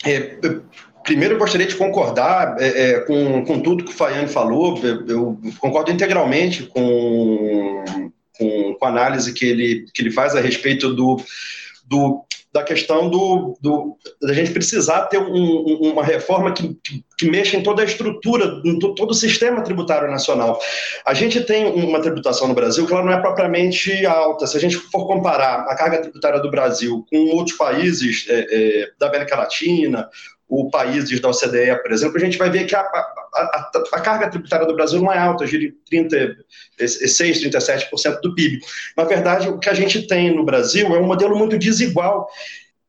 é, 0.06 0.38
primeiro 1.10 1.34
eu 1.34 1.40
gostaria 1.40 1.66
de 1.66 1.76
concordar 1.76 2.56
é, 2.60 2.68
é 2.68 3.00
com, 3.00 3.44
com 3.44 3.60
tudo 3.62 3.84
que 3.84 3.90
o 3.90 3.96
Faiane 3.96 4.28
falou, 4.28 4.80
eu 5.08 5.40
concordo 5.58 5.92
integralmente 5.92 6.68
com, 6.68 7.84
com, 8.38 8.76
com, 8.76 8.86
a 8.86 8.90
análise 8.90 9.34
que 9.34 9.44
ele, 9.44 9.86
que 9.92 10.04
ele 10.04 10.12
faz 10.12 10.36
a 10.36 10.40
respeito 10.40 10.94
do, 10.94 11.20
do 11.88 12.24
da 12.54 12.64
questão 12.64 13.10
do, 13.10 13.58
do 13.60 13.96
da 14.22 14.34
gente 14.34 14.52
precisar 14.52 15.06
ter 15.06 15.20
um, 15.20 15.92
uma 15.92 16.04
reforma 16.04 16.52
que, 16.52 16.76
que, 16.84 17.04
que, 17.18 17.30
mexa 17.30 17.58
em 17.58 17.64
toda 17.64 17.82
a 17.82 17.86
estrutura, 17.86 18.62
em 18.66 18.78
todo 18.80 19.12
o 19.12 19.14
sistema 19.14 19.62
tributário 19.62 20.10
nacional. 20.10 20.60
A 21.06 21.14
gente 21.14 21.42
tem 21.42 21.66
uma 21.68 22.02
tributação 22.02 22.48
no 22.48 22.56
Brasil 22.56 22.88
que 22.88 22.94
ela 22.94 23.04
não 23.04 23.12
é 23.12 23.22
propriamente 23.22 24.04
alta. 24.04 24.48
Se 24.48 24.58
a 24.58 24.60
gente 24.60 24.78
for 24.78 25.06
comparar 25.06 25.62
a 25.70 25.76
carga 25.76 26.02
tributária 26.02 26.40
do 26.40 26.50
Brasil 26.50 27.06
com 27.08 27.36
outros 27.36 27.56
países 27.56 28.26
é, 28.28 28.48
é, 28.50 28.92
da 29.00 29.08
América 29.10 29.36
Latina 29.36 30.10
o 30.50 30.70
países 30.72 31.22
da 31.22 31.30
OCDE, 31.30 31.80
por 31.82 31.92
exemplo, 31.92 32.18
a 32.18 32.20
gente 32.20 32.38
vai 32.38 32.50
ver 32.50 32.66
que 32.66 32.76
a, 32.76 32.80
a, 32.80 32.82
a, 33.36 33.72
a 33.94 34.02
carga 34.02 34.30
tributária 34.30 34.66
do 34.66 34.76
Brasil 34.76 35.00
não 35.00 35.14
é 35.14 35.20
alta, 35.20 35.46
gira 35.46 35.64
em 35.64 36.08
36, 36.08 37.44
37% 37.44 38.20
do 38.22 38.34
PIB. 38.34 38.60
Na 38.98 39.04
verdade, 39.04 39.48
o 39.48 39.60
que 39.60 39.70
a 39.70 39.76
gente 39.76 40.08
tem 40.08 40.36
no 40.36 40.44
Brasil 40.44 40.96
é 40.96 41.00
um 41.00 41.06
modelo 41.06 41.38
muito 41.38 41.58
desigual 41.58 42.28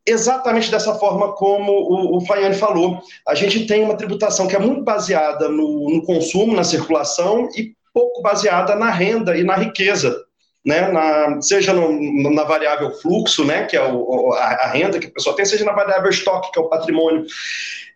exatamente 0.07 0.71
dessa 0.71 0.95
forma 0.95 1.35
como 1.35 1.71
o, 1.71 2.17
o 2.17 2.27
Faiane 2.27 2.55
falou. 2.55 3.01
A 3.29 3.35
gente 3.35 3.67
tem 3.67 3.85
uma 3.85 3.97
tributação 3.97 4.49
que 4.49 4.57
é 4.57 4.59
muito 4.59 4.83
baseada 4.83 5.49
no, 5.49 5.91
no, 5.91 6.03
consumo, 6.03 6.57
na 6.57 6.65
circulação 6.65 7.47
e 7.55 7.75
pouco 7.93 8.23
baseada 8.23 8.75
na 8.75 8.91
renda 8.91 9.37
e 9.37 9.45
na 9.45 9.57
riqueza 9.57 10.17
né, 10.65 10.91
na, 10.91 11.41
seja 11.41 11.73
no, 11.73 12.31
na 12.31 12.45
variável 12.45 12.91
fluxo, 12.93 13.45
né, 13.45 13.65
que 13.65 13.77
é 13.77 13.83
o, 13.83 14.33
a, 14.35 14.45
a, 14.45 14.67
renda 14.69 14.99
que 14.99 15.07
a 15.07 15.11
pessoa 15.11 15.35
tem, 15.35 15.45
seja 15.45 15.65
na 15.65 15.73
variável 15.73 16.11
estoque, 16.11 16.53
que 16.53 16.59
é 16.59 16.63
o 16.63 16.69
patrimônio. 16.69 17.25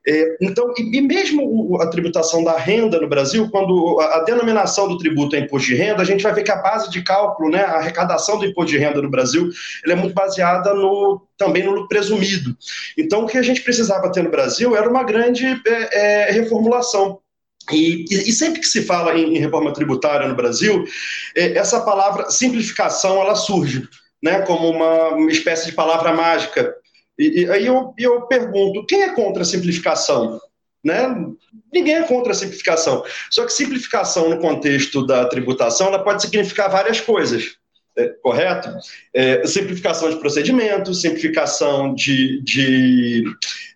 É, 0.06 0.36
então, 0.40 0.72
e, 0.78 0.98
e, 0.98 1.00
mesmo 1.00 1.78
a 1.80 1.86
tributação 1.86 2.44
da 2.44 2.58
renda 2.58 3.00
no 3.00 3.08
Brasil, 3.08 3.48
quando 3.50 3.98
a, 4.00 4.16
a, 4.16 4.24
denominação 4.24 4.86
do 4.86 4.98
tributo 4.98 5.34
é 5.34 5.40
imposto 5.40 5.68
de 5.68 5.74
renda, 5.74 6.02
a 6.02 6.04
gente 6.04 6.22
vai 6.22 6.34
ver 6.34 6.42
que 6.42 6.50
a 6.50 6.56
base 6.56 6.90
de 6.90 7.02
cálculo, 7.02 7.50
né, 7.50 7.62
a 7.64 7.76
arrecadação 7.76 8.38
do 8.38 8.44
imposto 8.44 8.70
de 8.70 8.78
renda 8.78 9.00
no 9.00 9.10
Brasil, 9.10 9.48
é 9.86 9.94
muito 9.94 10.14
baseada 10.14 10.74
no, 10.74 11.26
também 11.38 11.62
no 11.62 11.88
presumido. 11.88 12.54
Então, 12.98 13.24
o 13.24 13.26
que 13.26 13.38
a 13.38 13.42
gente 13.42 13.62
precisava 13.62 14.12
ter 14.12 14.22
no 14.22 14.30
Brasil 14.30 14.76
era 14.76 14.88
uma 14.88 15.04
grande 15.04 15.46
é, 15.66 16.28
é, 16.28 16.32
reformulação 16.32 17.18
e, 17.72 18.04
e, 18.10 18.32
sempre 18.32 18.60
que 18.60 18.66
se 18.66 18.82
fala 18.82 19.14
em, 19.16 19.36
em 19.36 19.38
reforma 19.38 19.72
tributária 19.72 20.28
no 20.28 20.34
Brasil, 20.34 20.84
é, 21.34 21.56
essa 21.56 21.80
palavra 21.80 22.30
simplificação 22.30 23.20
ela 23.20 23.34
surge 23.34 23.88
né, 24.22 24.42
como 24.42 24.68
uma, 24.68 25.10
uma 25.10 25.30
espécie 25.30 25.66
de 25.66 25.72
palavra 25.72 26.12
mágica. 26.12 26.74
E, 27.18 27.42
e 27.42 27.50
aí 27.50 27.66
eu, 27.66 27.94
eu 27.98 28.22
pergunto: 28.22 28.84
quem 28.86 29.02
é 29.02 29.14
contra 29.14 29.42
a 29.42 29.46
simplificação? 29.46 30.40
Né? 30.82 31.02
Ninguém 31.72 31.94
é 31.94 32.02
contra 32.02 32.32
a 32.32 32.34
simplificação. 32.34 33.02
Só 33.30 33.46
que 33.46 33.52
simplificação 33.52 34.28
no 34.28 34.38
contexto 34.38 35.06
da 35.06 35.24
tributação 35.26 35.86
ela 35.86 36.04
pode 36.04 36.22
significar 36.22 36.70
várias 36.70 37.00
coisas 37.00 37.56
é, 37.96 38.08
correto? 38.22 38.68
É, 39.12 39.46
simplificação 39.46 40.10
de 40.10 40.16
procedimentos, 40.16 41.00
simplificação 41.00 41.94
de, 41.94 42.40
de 42.42 43.24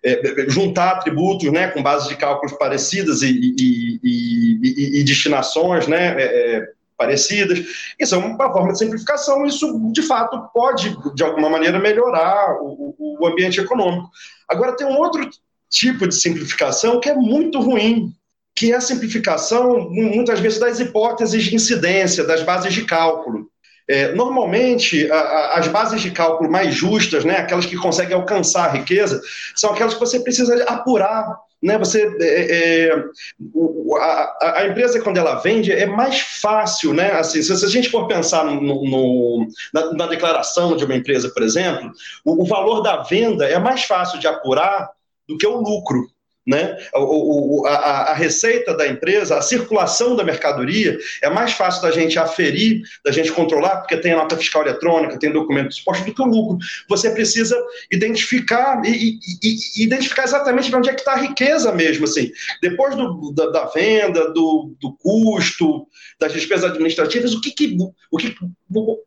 é, 0.03 0.45
juntar 0.49 0.99
tributos 0.99 1.51
né, 1.51 1.67
com 1.67 1.83
bases 1.83 2.07
de 2.07 2.15
cálculos 2.15 2.53
parecidas 2.57 3.21
e, 3.21 3.29
e, 3.29 3.99
e, 4.03 4.99
e 4.99 5.03
destinações 5.03 5.87
né, 5.87 6.21
é, 6.21 6.23
é, 6.23 6.67
parecidas. 6.97 7.59
Isso 7.99 8.15
é 8.15 8.17
uma 8.17 8.51
forma 8.51 8.71
de 8.71 8.79
simplificação. 8.79 9.45
Isso, 9.45 9.91
de 9.91 10.01
fato, 10.01 10.49
pode, 10.53 10.95
de 11.13 11.23
alguma 11.23 11.49
maneira, 11.49 11.79
melhorar 11.79 12.57
o, 12.61 12.95
o 13.19 13.27
ambiente 13.27 13.59
econômico. 13.59 14.09
Agora, 14.47 14.75
tem 14.75 14.87
um 14.87 14.97
outro 14.97 15.29
tipo 15.69 16.07
de 16.07 16.15
simplificação 16.15 16.99
que 16.99 17.09
é 17.09 17.15
muito 17.15 17.59
ruim, 17.59 18.13
que 18.55 18.71
é 18.71 18.75
a 18.75 18.81
simplificação, 18.81 19.89
muitas 19.89 20.39
vezes, 20.39 20.59
das 20.59 20.79
hipóteses 20.79 21.43
de 21.43 21.55
incidência, 21.55 22.23
das 22.23 22.43
bases 22.43 22.73
de 22.73 22.83
cálculo. 22.83 23.49
É, 23.89 24.13
normalmente, 24.13 25.11
a, 25.11 25.15
a, 25.15 25.59
as 25.59 25.67
bases 25.67 25.99
de 25.99 26.11
cálculo 26.11 26.51
mais 26.51 26.75
justas, 26.75 27.25
né, 27.25 27.37
aquelas 27.37 27.65
que 27.65 27.75
conseguem 27.75 28.13
alcançar 28.13 28.65
a 28.65 28.71
riqueza, 28.73 29.19
são 29.55 29.71
aquelas 29.71 29.95
que 29.95 29.99
você 29.99 30.19
precisa 30.19 30.63
apurar. 30.65 31.35
Né, 31.61 31.75
você, 31.77 32.07
é, 32.21 32.87
é, 32.87 33.03
a, 33.99 34.59
a, 34.59 34.67
empresa, 34.67 35.01
quando 35.01 35.17
ela 35.17 35.41
vende, 35.41 35.71
é 35.71 35.87
mais 35.87 36.19
fácil. 36.19 36.93
Né, 36.93 37.11
assim, 37.13 37.41
se, 37.41 37.51
a 37.51 37.67
gente 37.67 37.89
for 37.89 38.07
pensar 38.07 38.45
no, 38.45 38.61
no, 38.61 39.47
na, 39.73 39.91
na, 39.93 40.05
declaração 40.05 40.77
de 40.77 40.85
uma 40.85 40.95
empresa, 40.95 41.29
por 41.33 41.41
exemplo, 41.41 41.91
o, 42.23 42.43
o 42.43 42.45
valor 42.45 42.81
da 42.81 43.01
venda 43.01 43.45
é 43.45 43.57
mais 43.57 43.83
fácil 43.85 44.19
de 44.19 44.27
apurar 44.27 44.87
do 45.27 45.35
que 45.35 45.47
o 45.47 45.57
lucro 45.57 46.07
né? 46.49 46.75
O, 46.95 47.61
o, 47.61 47.67
a, 47.67 47.75
a, 47.75 48.13
receita 48.15 48.73
da 48.73 48.87
empresa, 48.87 49.37
a 49.37 49.41
circulação 49.41 50.15
da 50.15 50.23
mercadoria 50.23 50.97
é 51.21 51.29
mais 51.29 51.53
fácil 51.53 51.83
da 51.83 51.91
gente 51.91 52.17
aferir, 52.17 52.81
da 53.05 53.11
gente 53.11 53.31
controlar, 53.31 53.77
porque 53.77 53.95
tem 53.97 54.13
a 54.13 54.15
nota 54.15 54.35
fiscal 54.35 54.63
eletrônica, 54.63 55.19
tem 55.19 55.31
documento 55.31 55.69
de 55.69 55.75
suporte 55.75 56.03
do 56.03 56.11
que 56.11 56.21
o 56.23 56.25
lucro. 56.25 56.57
Você 56.89 57.11
precisa 57.11 57.55
identificar 57.91 58.81
e, 58.83 59.19
e, 59.43 59.55
e 59.77 59.83
identificar 59.83 60.23
exatamente 60.23 60.75
onde 60.75 60.89
é 60.89 60.93
que 60.93 61.01
está 61.01 61.13
a 61.13 61.21
riqueza 61.21 61.71
mesmo, 61.71 62.05
assim. 62.05 62.31
Depois 62.63 62.95
do, 62.95 63.31
da, 63.31 63.45
da, 63.51 63.65
venda, 63.65 64.33
do, 64.33 64.75
do 64.81 64.93
custo, 64.93 65.85
das 66.19 66.33
despesas 66.33 66.71
administrativas, 66.71 67.35
o 67.35 67.41
que, 67.41 67.51
que 67.51 67.77
o 68.11 68.17
que, 68.17 68.35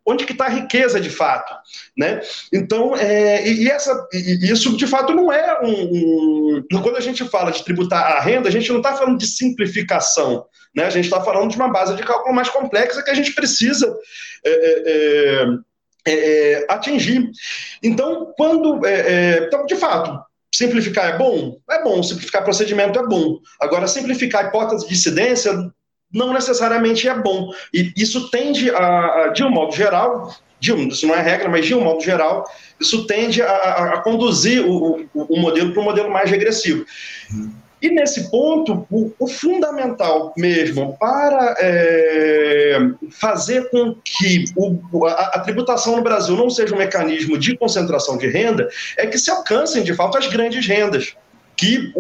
onde 0.07 0.25
que 0.25 0.33
está 0.33 0.47
a 0.47 0.51
riqueza 0.51 1.01
de 1.01 1.11
fato, 1.11 1.53
né? 1.99 2.21
Então, 2.53 2.95
é, 2.97 3.49
e, 3.49 3.69
essa, 3.69 4.07
isso 4.13 4.77
de 4.77 4.87
fato 4.87 5.13
não 5.13 5.33
é 5.33 5.61
um, 5.61 6.63
um 6.73 6.83
quando 6.83 6.97
a 6.97 7.01
gente 7.01 7.25
fala 7.33 7.51
de 7.51 7.65
tributar 7.65 8.05
a 8.13 8.21
renda, 8.21 8.49
a 8.49 8.53
gente 8.53 8.71
não 8.71 8.77
está 8.77 8.95
falando 8.95 9.19
de 9.19 9.27
simplificação, 9.27 10.45
né? 10.75 10.85
A 10.85 10.91
gente 10.91 11.07
está 11.07 11.21
falando 11.21 11.51
de 11.51 11.57
uma 11.57 11.69
base 11.69 11.97
de 11.97 12.03
cálculo 12.05 12.35
mais 12.35 12.49
complexa 12.49 13.03
que 13.03 13.11
a 13.11 13.15
gente 13.15 13.33
precisa 13.33 13.93
é, 14.45 14.51
é, 14.51 15.47
é, 16.07 16.53
é 16.53 16.67
atingir. 16.69 17.29
Então, 17.83 18.33
quando, 18.37 18.87
é, 18.87 19.47
então, 19.47 19.67
de 19.67 19.75
fato, 19.75 20.23
simplificar 20.55 21.15
é 21.15 21.19
bom, 21.19 21.59
é 21.71 21.83
bom. 21.83 22.03
Simplificar 22.03 22.45
procedimento 22.45 22.99
é 22.99 23.07
bom. 23.07 23.39
Agora, 23.59 23.89
simplificar 23.89 24.45
a 24.45 24.49
hipótese 24.49 24.87
de 24.87 24.95
incidência 24.95 25.53
não 26.13 26.33
necessariamente 26.33 27.09
é 27.09 27.15
bom. 27.15 27.51
E 27.73 27.93
isso 27.97 28.31
tende 28.31 28.71
a, 28.71 29.25
a 29.25 29.29
de 29.29 29.43
um 29.43 29.51
modo 29.51 29.75
geral, 29.75 30.35
de 30.61 30.73
um, 30.73 30.87
isso 30.87 31.07
não 31.09 31.15
é 31.15 31.21
regra, 31.21 31.49
mas 31.49 31.67
de 31.67 31.75
um 31.75 31.81
modo 31.81 32.01
geral, 32.03 32.45
isso 32.79 33.05
tende 33.07 33.43
a, 33.43 33.95
a 33.95 34.01
conduzir 34.03 34.65
o, 34.65 35.09
o, 35.13 35.25
o 35.25 35.41
modelo 35.41 35.73
para 35.73 35.81
um 35.81 35.85
modelo 35.85 36.11
mais 36.11 36.31
regressivo. 36.31 36.85
E 37.83 37.91
nesse 37.91 38.31
ponto, 38.31 38.87
o, 38.89 39.13
o 39.19 39.27
fundamental 39.27 40.33
mesmo 40.37 40.97
para 41.01 41.57
é, 41.59 42.79
fazer 43.11 43.69
com 43.71 43.97
que 44.05 44.45
o, 44.57 45.05
a, 45.05 45.11
a, 45.13 45.41
tributação 45.41 45.97
no 45.97 46.03
Brasil 46.03 46.37
não 46.37 46.49
seja 46.49 46.73
um 46.77 46.79
mecanismo 46.79 47.37
de 47.37 47.57
concentração 47.57 48.17
de 48.17 48.29
renda 48.29 48.69
é 48.97 49.05
que 49.09 49.19
se 49.19 49.33
alcancem, 49.33 49.83
de 49.83 49.95
fato, 49.95 50.17
as 50.17 50.29
grandes 50.29 50.65
rendas. 50.65 51.17
Que, 51.57 51.93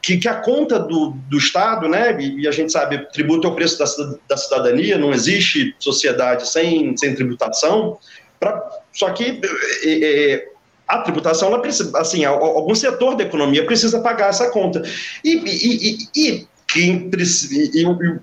que, 0.00 0.16
que 0.16 0.28
a 0.28 0.36
conta 0.36 0.78
do, 0.78 1.10
do 1.28 1.36
Estado, 1.36 1.88
né, 1.88 2.16
e 2.18 2.46
a 2.46 2.52
gente 2.52 2.72
sabe, 2.72 3.10
tributo 3.12 3.46
é 3.46 3.50
o 3.50 3.54
preço 3.54 3.78
da, 3.78 3.84
da 4.28 4.36
cidadania, 4.36 4.96
não 4.96 5.12
existe 5.12 5.74
sociedade 5.78 6.48
sem, 6.48 6.96
sem 6.96 7.14
tributação, 7.14 7.98
Pra, 8.42 8.60
só 8.92 9.08
que 9.10 9.40
é, 9.84 10.34
é, 10.34 10.48
a 10.92 10.98
tributação, 10.98 11.48
ela 11.48 11.60
precisa, 11.60 11.96
assim, 11.98 12.22
algum 12.24 12.74
setor 12.74 13.16
da 13.16 13.24
economia 13.24 13.64
precisa 13.64 14.00
pagar 14.00 14.28
essa 14.28 14.50
conta. 14.50 14.82
E, 15.24 15.36
e, 15.36 15.98
e, 16.14 16.46
quem 16.68 17.10
e, 17.14 18.18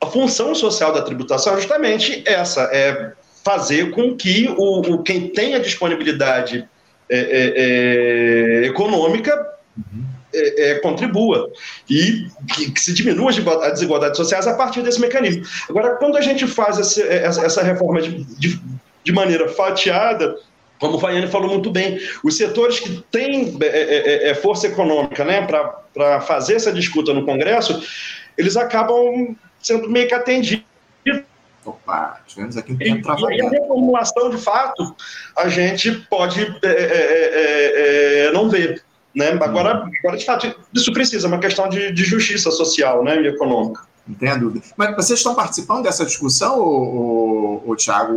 a 0.00 0.06
função 0.06 0.54
social 0.56 0.92
da 0.92 1.02
tributação 1.02 1.54
é 1.54 1.56
justamente 1.56 2.22
essa, 2.26 2.62
é 2.72 3.12
fazer 3.44 3.92
com 3.92 4.16
que 4.16 4.52
o, 4.56 4.80
o 4.94 5.02
quem 5.04 5.28
tem 5.28 5.54
a 5.54 5.60
disponibilidade 5.60 6.68
é, 7.08 7.18
é, 7.18 8.62
é 8.64 8.66
econômica 8.66 9.32
é, 10.34 10.70
é, 10.70 10.74
contribua 10.80 11.50
e 11.88 12.26
que, 12.54 12.72
que, 12.72 12.80
se 12.80 12.92
diminua 12.92 13.30
as 13.30 13.72
desigualdades 13.72 14.16
sociais 14.16 14.46
a 14.48 14.54
partir 14.54 14.82
desse 14.82 15.00
mecanismo. 15.00 15.44
Agora, 15.68 15.94
quando 15.96 16.16
a 16.16 16.20
gente 16.20 16.44
faz 16.46 16.76
esse, 16.78 17.02
essa 17.02 17.62
reforma 17.62 18.02
de, 18.02 18.24
de, 18.36 18.60
de 19.04 19.12
maneira 19.12 19.48
fatiada, 19.48 20.36
como 20.78 20.96
o 20.96 21.00
Faiane 21.00 21.26
falou 21.28 21.50
muito 21.50 21.70
bem, 21.70 22.00
os 22.22 22.36
setores 22.36 22.80
que 22.80 23.04
têm 23.10 23.56
é, 23.60 23.66
é, 23.66 24.30
é, 24.30 24.34
força 24.34 24.66
econômica 24.66 25.24
né, 25.24 25.46
para 25.46 26.20
fazer 26.20 26.54
essa 26.54 26.72
disputa 26.72 27.12
no 27.12 27.24
Congresso, 27.24 27.82
eles 28.36 28.56
acabam 28.56 29.36
sendo 29.60 29.88
meio 29.88 30.08
que 30.08 30.14
atendidos. 30.14 30.64
Opa, 31.64 32.20
tivemos 32.26 32.56
aqui 32.56 32.72
um 32.72 32.78
tempo 32.78 33.30
E, 33.30 33.36
e 33.36 33.42
a 33.42 33.50
reformulação, 33.50 34.30
de 34.30 34.38
fato, 34.38 34.94
a 35.36 35.48
gente 35.48 35.92
pode 36.08 36.40
é, 36.62 38.30
não 38.32 38.48
ver. 38.48 38.82
Né? 39.14 39.30
Agora, 39.30 39.84
agora, 39.98 40.16
de 40.16 40.24
fato, 40.24 40.54
isso 40.72 40.92
precisa, 40.92 41.26
é 41.26 41.28
uma 41.28 41.40
questão 41.40 41.68
de, 41.68 41.92
de 41.92 42.04
justiça 42.04 42.50
social 42.50 43.02
né, 43.02 43.20
e 43.20 43.26
econômica. 43.26 43.82
Não 44.06 44.38
dúvida. 44.38 44.64
Mas 44.76 44.96
vocês 44.96 45.18
estão 45.18 45.34
participando 45.34 45.82
dessa 45.82 46.06
discussão, 46.06 46.58
ô, 46.58 47.62
ô, 47.66 47.70
ô 47.70 47.76
Tiago? 47.76 48.14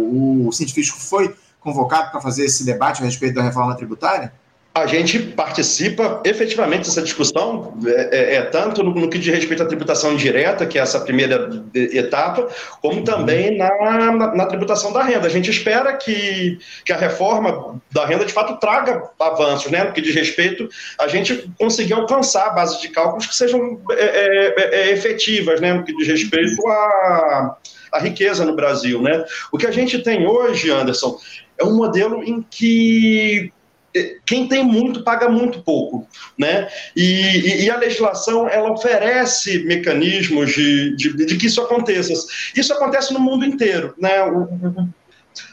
O 0.48 0.52
científico 0.54 1.00
foi 1.00 1.36
convocado 1.62 2.12
para 2.12 2.20
fazer 2.20 2.44
esse 2.44 2.66
debate 2.66 3.02
a 3.02 3.06
respeito 3.06 3.36
da 3.36 3.44
reforma 3.44 3.76
tributária? 3.76 4.34
A 4.74 4.86
gente 4.86 5.20
participa 5.20 6.22
efetivamente 6.24 6.86
dessa 6.86 7.02
discussão, 7.02 7.78
é, 7.86 8.18
é, 8.18 8.36
é 8.36 8.42
tanto 8.44 8.82
no, 8.82 8.96
no, 8.96 9.10
que 9.10 9.18
diz 9.18 9.36
respeito 9.36 9.62
à 9.62 9.66
tributação 9.66 10.14
indireta, 10.14 10.66
que 10.66 10.80
é 10.80 10.82
essa 10.82 11.02
primeira 11.02 11.62
etapa, 11.74 12.48
como 12.82 13.04
também 13.04 13.58
na, 13.58 13.70
na, 14.14 14.34
na, 14.34 14.46
tributação 14.46 14.94
da 14.94 15.04
renda. 15.04 15.28
A 15.28 15.30
gente 15.30 15.52
espera 15.52 15.92
que, 15.98 16.58
que 16.86 16.94
a 16.94 16.96
reforma 16.96 17.82
da 17.92 18.06
renda, 18.06 18.24
de 18.24 18.32
fato, 18.32 18.62
traga 18.62 19.10
avanços, 19.20 19.70
né? 19.70 19.84
No 19.84 19.92
que 19.92 20.00
diz 20.00 20.16
respeito 20.16 20.70
a 20.98 21.10
gente 21.10 21.52
conseguir 21.60 21.94
alcançar 21.94 22.52
bases 22.52 22.80
de 22.80 22.88
cálculos 22.88 23.28
que 23.28 23.36
sejam 23.36 23.78
é, 23.92 24.06
é, 24.06 24.70
é, 24.74 24.92
efetivas, 24.94 25.60
né? 25.60 25.74
No 25.74 25.84
que 25.84 25.94
diz 25.98 26.08
respeito 26.08 26.66
à, 26.70 27.58
à 27.92 28.00
riqueza 28.00 28.46
no 28.46 28.56
Brasil, 28.56 29.02
né? 29.02 29.26
O 29.52 29.58
que 29.58 29.68
a 29.68 29.72
gente 29.72 30.00
tem 30.00 30.26
hoje, 30.26 30.72
Anderson, 30.72 31.20
é 31.62 31.64
um 31.64 31.76
modelo 31.76 32.24
em 32.24 32.42
que 32.42 33.52
eh, 33.96 34.18
quem 34.26 34.48
tem 34.48 34.64
muito 34.64 35.04
paga 35.04 35.30
muito 35.30 35.62
pouco, 35.62 36.08
né? 36.38 36.68
E, 36.96 37.66
e, 37.66 37.70
a 37.70 37.78
legislação 37.78 38.48
ela 38.48 38.72
oferece 38.72 39.64
mecanismos 39.64 40.52
de, 40.52 40.96
de, 40.96 41.26
de, 41.26 41.38
que 41.38 41.48
isso 41.48 41.62
aconteça. 41.62 42.12
Isso 42.56 42.74
acontece 42.74 43.14
no 43.14 43.20
mundo 43.20 43.46
inteiro, 43.46 43.94
né? 43.98 44.24
O, 44.24 44.48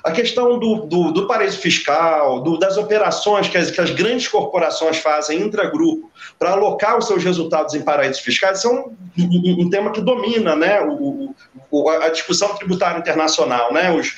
a 0.05 0.13
questão 0.13 0.59
do, 0.59 0.87
do, 0.87 1.13
do 1.13 1.27
paraíso 1.27 1.59
fiscal, 1.59 2.41
do, 2.41 2.59
das 2.59 2.77
operações 2.77 3.49
que 3.49 3.57
as, 3.57 3.71
que 3.71 3.81
as, 3.81 3.91
grandes 3.91 4.29
corporações 4.29 4.99
fazem 4.99 5.41
intragrupo 5.41 6.11
para 6.39 6.53
alocar 6.53 6.99
os 6.99 7.07
seus 7.07 7.23
resultados 7.23 7.75
em 7.75 7.83
paraísos 7.83 8.21
fiscais, 8.21 8.59
isso 8.59 8.69
é 8.69 8.71
um, 8.71 8.97
um, 9.19 9.63
um 9.63 9.71
tema 9.71 9.91
que 9.91 10.01
domina 10.01 10.55
né, 10.57 10.81
o, 10.83 11.35
o, 11.71 11.89
a 11.91 12.09
discussão 12.09 12.55
tributária 12.57 12.99
internacional, 12.99 13.73
né, 13.73 13.91
os, 13.93 14.15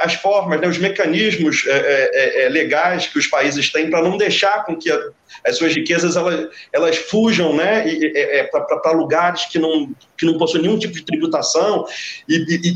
as 0.00 0.14
formas, 0.14 0.60
né, 0.60 0.68
os 0.68 0.78
mecanismos 0.78 1.64
é, 1.66 1.70
é, 1.70 2.44
é, 2.44 2.48
legais 2.48 3.06
que 3.06 3.18
os 3.18 3.26
países 3.26 3.70
têm 3.70 3.90
para 3.90 4.02
não 4.02 4.16
deixar 4.16 4.64
com 4.64 4.76
que 4.76 4.90
a, 4.90 4.98
as 5.46 5.56
suas 5.56 5.74
riquezas 5.74 6.16
elas, 6.16 6.48
elas 6.72 6.96
fujam 6.96 7.54
né, 7.54 7.84
é, 7.86 8.44
para 8.44 8.92
lugares 8.92 9.46
que 9.46 9.58
não, 9.58 9.90
que 10.16 10.26
não 10.26 10.38
possuem 10.38 10.62
nenhum 10.62 10.78
tipo 10.78 10.94
de 10.94 11.04
tributação 11.04 11.84
e, 12.28 12.36
e, 12.36 12.74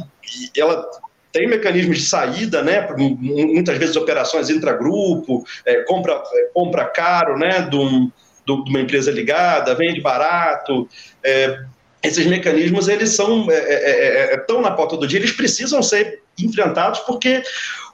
e 0.55 0.61
ela 0.61 0.89
tem 1.33 1.49
mecanismos 1.49 1.99
de 1.99 2.05
saída, 2.05 2.63
né? 2.63 2.87
Muitas 2.97 3.79
vezes 3.79 3.97
operações 3.97 4.51
intragrupo, 4.51 5.45
é, 5.65 5.83
compra, 5.83 6.23
é, 6.33 6.51
compra 6.53 6.85
caro, 6.87 7.39
né? 7.39 7.63
De, 7.63 7.77
um, 7.77 8.11
de, 8.47 8.53
uma 8.53 8.81
empresa 8.81 9.11
ligada, 9.11 9.75
vende 9.75 10.01
barato. 10.01 10.89
É, 11.23 11.59
esses 12.03 12.27
mecanismos 12.27 12.89
eles 12.89 13.11
são 13.11 13.47
é, 13.51 13.55
é, 13.55 14.35
é, 14.35 14.37
tão 14.39 14.61
na 14.61 14.71
porta 14.71 14.97
do 14.97 15.07
dia, 15.07 15.19
eles 15.19 15.33
precisam 15.33 15.83
ser 15.83 16.23
enfrentados 16.39 17.01
porque 17.01 17.43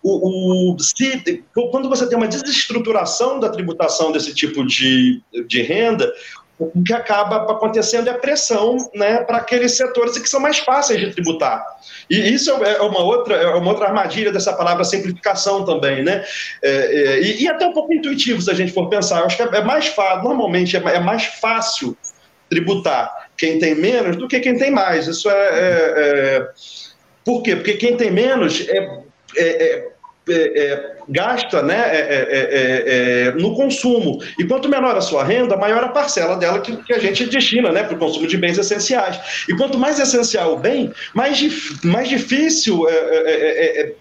o, 0.02 0.74
o, 0.74 0.78
se, 0.78 1.42
quando 1.72 1.88
você 1.88 2.08
tem 2.08 2.16
uma 2.16 2.28
desestruturação 2.28 3.40
da 3.40 3.48
tributação 3.48 4.12
desse 4.12 4.32
tipo 4.32 4.64
de, 4.64 5.20
de 5.48 5.62
renda, 5.62 6.12
o 6.58 6.82
que 6.82 6.92
acaba 6.92 7.36
acontecendo 7.52 8.08
é 8.08 8.14
pressão 8.14 8.76
né, 8.94 9.18
para 9.18 9.38
aqueles 9.38 9.76
setores 9.76 10.16
que 10.18 10.28
são 10.28 10.40
mais 10.40 10.58
fáceis 10.58 10.98
de 10.98 11.12
tributar. 11.12 11.62
E 12.08 12.32
isso 12.32 12.50
é 12.50 12.80
uma 12.80 13.00
outra, 13.00 13.34
é 13.34 13.46
uma 13.48 13.70
outra 13.70 13.88
armadilha 13.88 14.32
dessa 14.32 14.54
palavra 14.54 14.82
simplificação 14.84 15.64
também, 15.64 16.02
né? 16.02 16.24
É, 16.62 16.70
é, 16.70 17.20
e, 17.20 17.42
e, 17.42 17.48
até 17.48 17.66
um 17.66 17.72
pouco 17.72 17.92
intuitivo, 17.92 18.40
se 18.40 18.50
a 18.50 18.54
gente 18.54 18.72
for 18.72 18.88
pensar. 18.88 19.20
Eu 19.20 19.26
acho 19.26 19.36
que 19.36 19.42
é, 19.42 19.58
é 19.58 19.64
mais 19.64 19.88
fácil, 19.88 20.24
normalmente 20.24 20.76
é, 20.76 20.80
é, 20.80 20.98
mais 20.98 21.24
fácil 21.26 21.96
tributar 22.48 23.28
quem 23.36 23.58
tem 23.58 23.74
menos 23.74 24.16
do 24.16 24.26
que 24.26 24.40
quem 24.40 24.56
tem 24.56 24.70
mais. 24.70 25.06
Isso 25.06 25.28
é. 25.28 25.34
é 25.34 26.48
por 27.22 27.42
quê? 27.42 27.56
Porque 27.56 27.74
quem 27.74 27.96
tem 27.96 28.10
menos 28.10 28.66
é 28.68 29.88
é, 30.28 30.32
é, 30.32 30.96
gasta 31.08 31.62
né, 31.62 31.76
é 31.76 31.98
é, 31.98 32.26
é, 32.30 33.28
é, 33.28 33.32
no 33.32 33.54
consumo. 33.54 34.20
E 34.38 34.44
quanto 34.44 34.68
menor 34.68 34.96
a 34.96 35.00
sua 35.00 35.22
renda, 35.22 35.56
maior 35.56 35.84
a 35.84 35.88
parcela 35.88 36.36
dela 36.36 36.60
que, 36.60 36.76
que 36.76 36.92
a 36.92 36.98
gente 36.98 37.26
destina 37.26 37.70
né, 37.70 37.84
para 37.84 37.94
o 37.94 37.98
consumo 37.98 38.26
de 38.26 38.36
bens 38.36 38.58
essenciais. 38.58 39.44
E 39.48 39.56
quanto 39.56 39.78
mais 39.78 40.00
essencial 40.00 40.54
o 40.54 40.58
bem, 40.58 40.92
mais, 41.14 41.40
mais 41.84 42.08
difícil 42.08 42.88
é, 42.88 43.92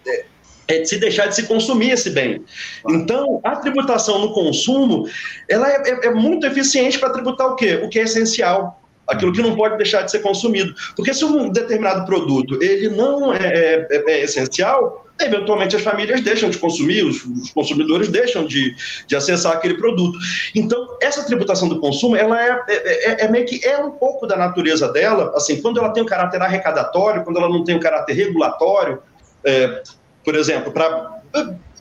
é 0.68 0.80
de 0.80 0.88
se 0.88 0.98
deixar 0.98 1.26
de 1.26 1.36
se 1.36 1.44
consumir 1.44 1.92
esse 1.92 2.10
bem. 2.10 2.44
Então, 2.88 3.40
a 3.44 3.56
tributação 3.56 4.18
no 4.18 4.32
consumo, 4.32 5.08
ela 5.48 5.70
é, 5.70 6.06
é 6.06 6.10
muito 6.10 6.46
eficiente 6.46 6.98
para 6.98 7.10
tributar 7.10 7.48
o 7.48 7.56
quê? 7.56 7.80
O 7.82 7.88
que 7.88 8.00
é 8.00 8.02
essencial, 8.02 8.82
aquilo 9.06 9.32
que 9.32 9.42
não 9.42 9.54
pode 9.54 9.76
deixar 9.76 10.02
de 10.02 10.10
ser 10.10 10.20
consumido. 10.20 10.74
Porque 10.96 11.14
se 11.14 11.24
um 11.24 11.50
determinado 11.50 12.04
produto 12.04 12.60
ele 12.60 12.88
não 12.88 13.32
é, 13.32 13.86
é, 13.90 14.04
é 14.08 14.24
essencial, 14.24 15.05
eventualmente 15.20 15.74
as 15.76 15.82
famílias 15.82 16.20
deixam 16.20 16.50
de 16.50 16.58
consumir, 16.58 17.04
os, 17.04 17.24
os 17.24 17.50
consumidores 17.50 18.08
deixam 18.08 18.46
de, 18.46 18.74
de, 19.06 19.16
acessar 19.16 19.52
aquele 19.52 19.74
produto. 19.74 20.18
Então, 20.54 20.96
essa 21.00 21.24
tributação 21.24 21.68
do 21.68 21.80
consumo, 21.80 22.16
ela 22.16 22.40
é, 22.40 22.64
é, 22.68 22.74
é, 22.74 23.24
é, 23.24 23.28
meio 23.28 23.46
que 23.46 23.64
é 23.64 23.78
um 23.78 23.92
pouco 23.92 24.26
da 24.26 24.36
natureza 24.36 24.92
dela, 24.92 25.32
assim, 25.34 25.60
quando 25.60 25.78
ela 25.78 25.90
tem 25.90 26.02
um 26.02 26.06
caráter 26.06 26.40
arrecadatório, 26.42 27.24
quando 27.24 27.38
ela 27.38 27.48
não 27.48 27.64
tem 27.64 27.76
um 27.76 27.80
caráter 27.80 28.12
regulatório, 28.12 29.02
é, 29.44 29.82
por 30.24 30.34
exemplo, 30.34 30.72
para 30.72 31.20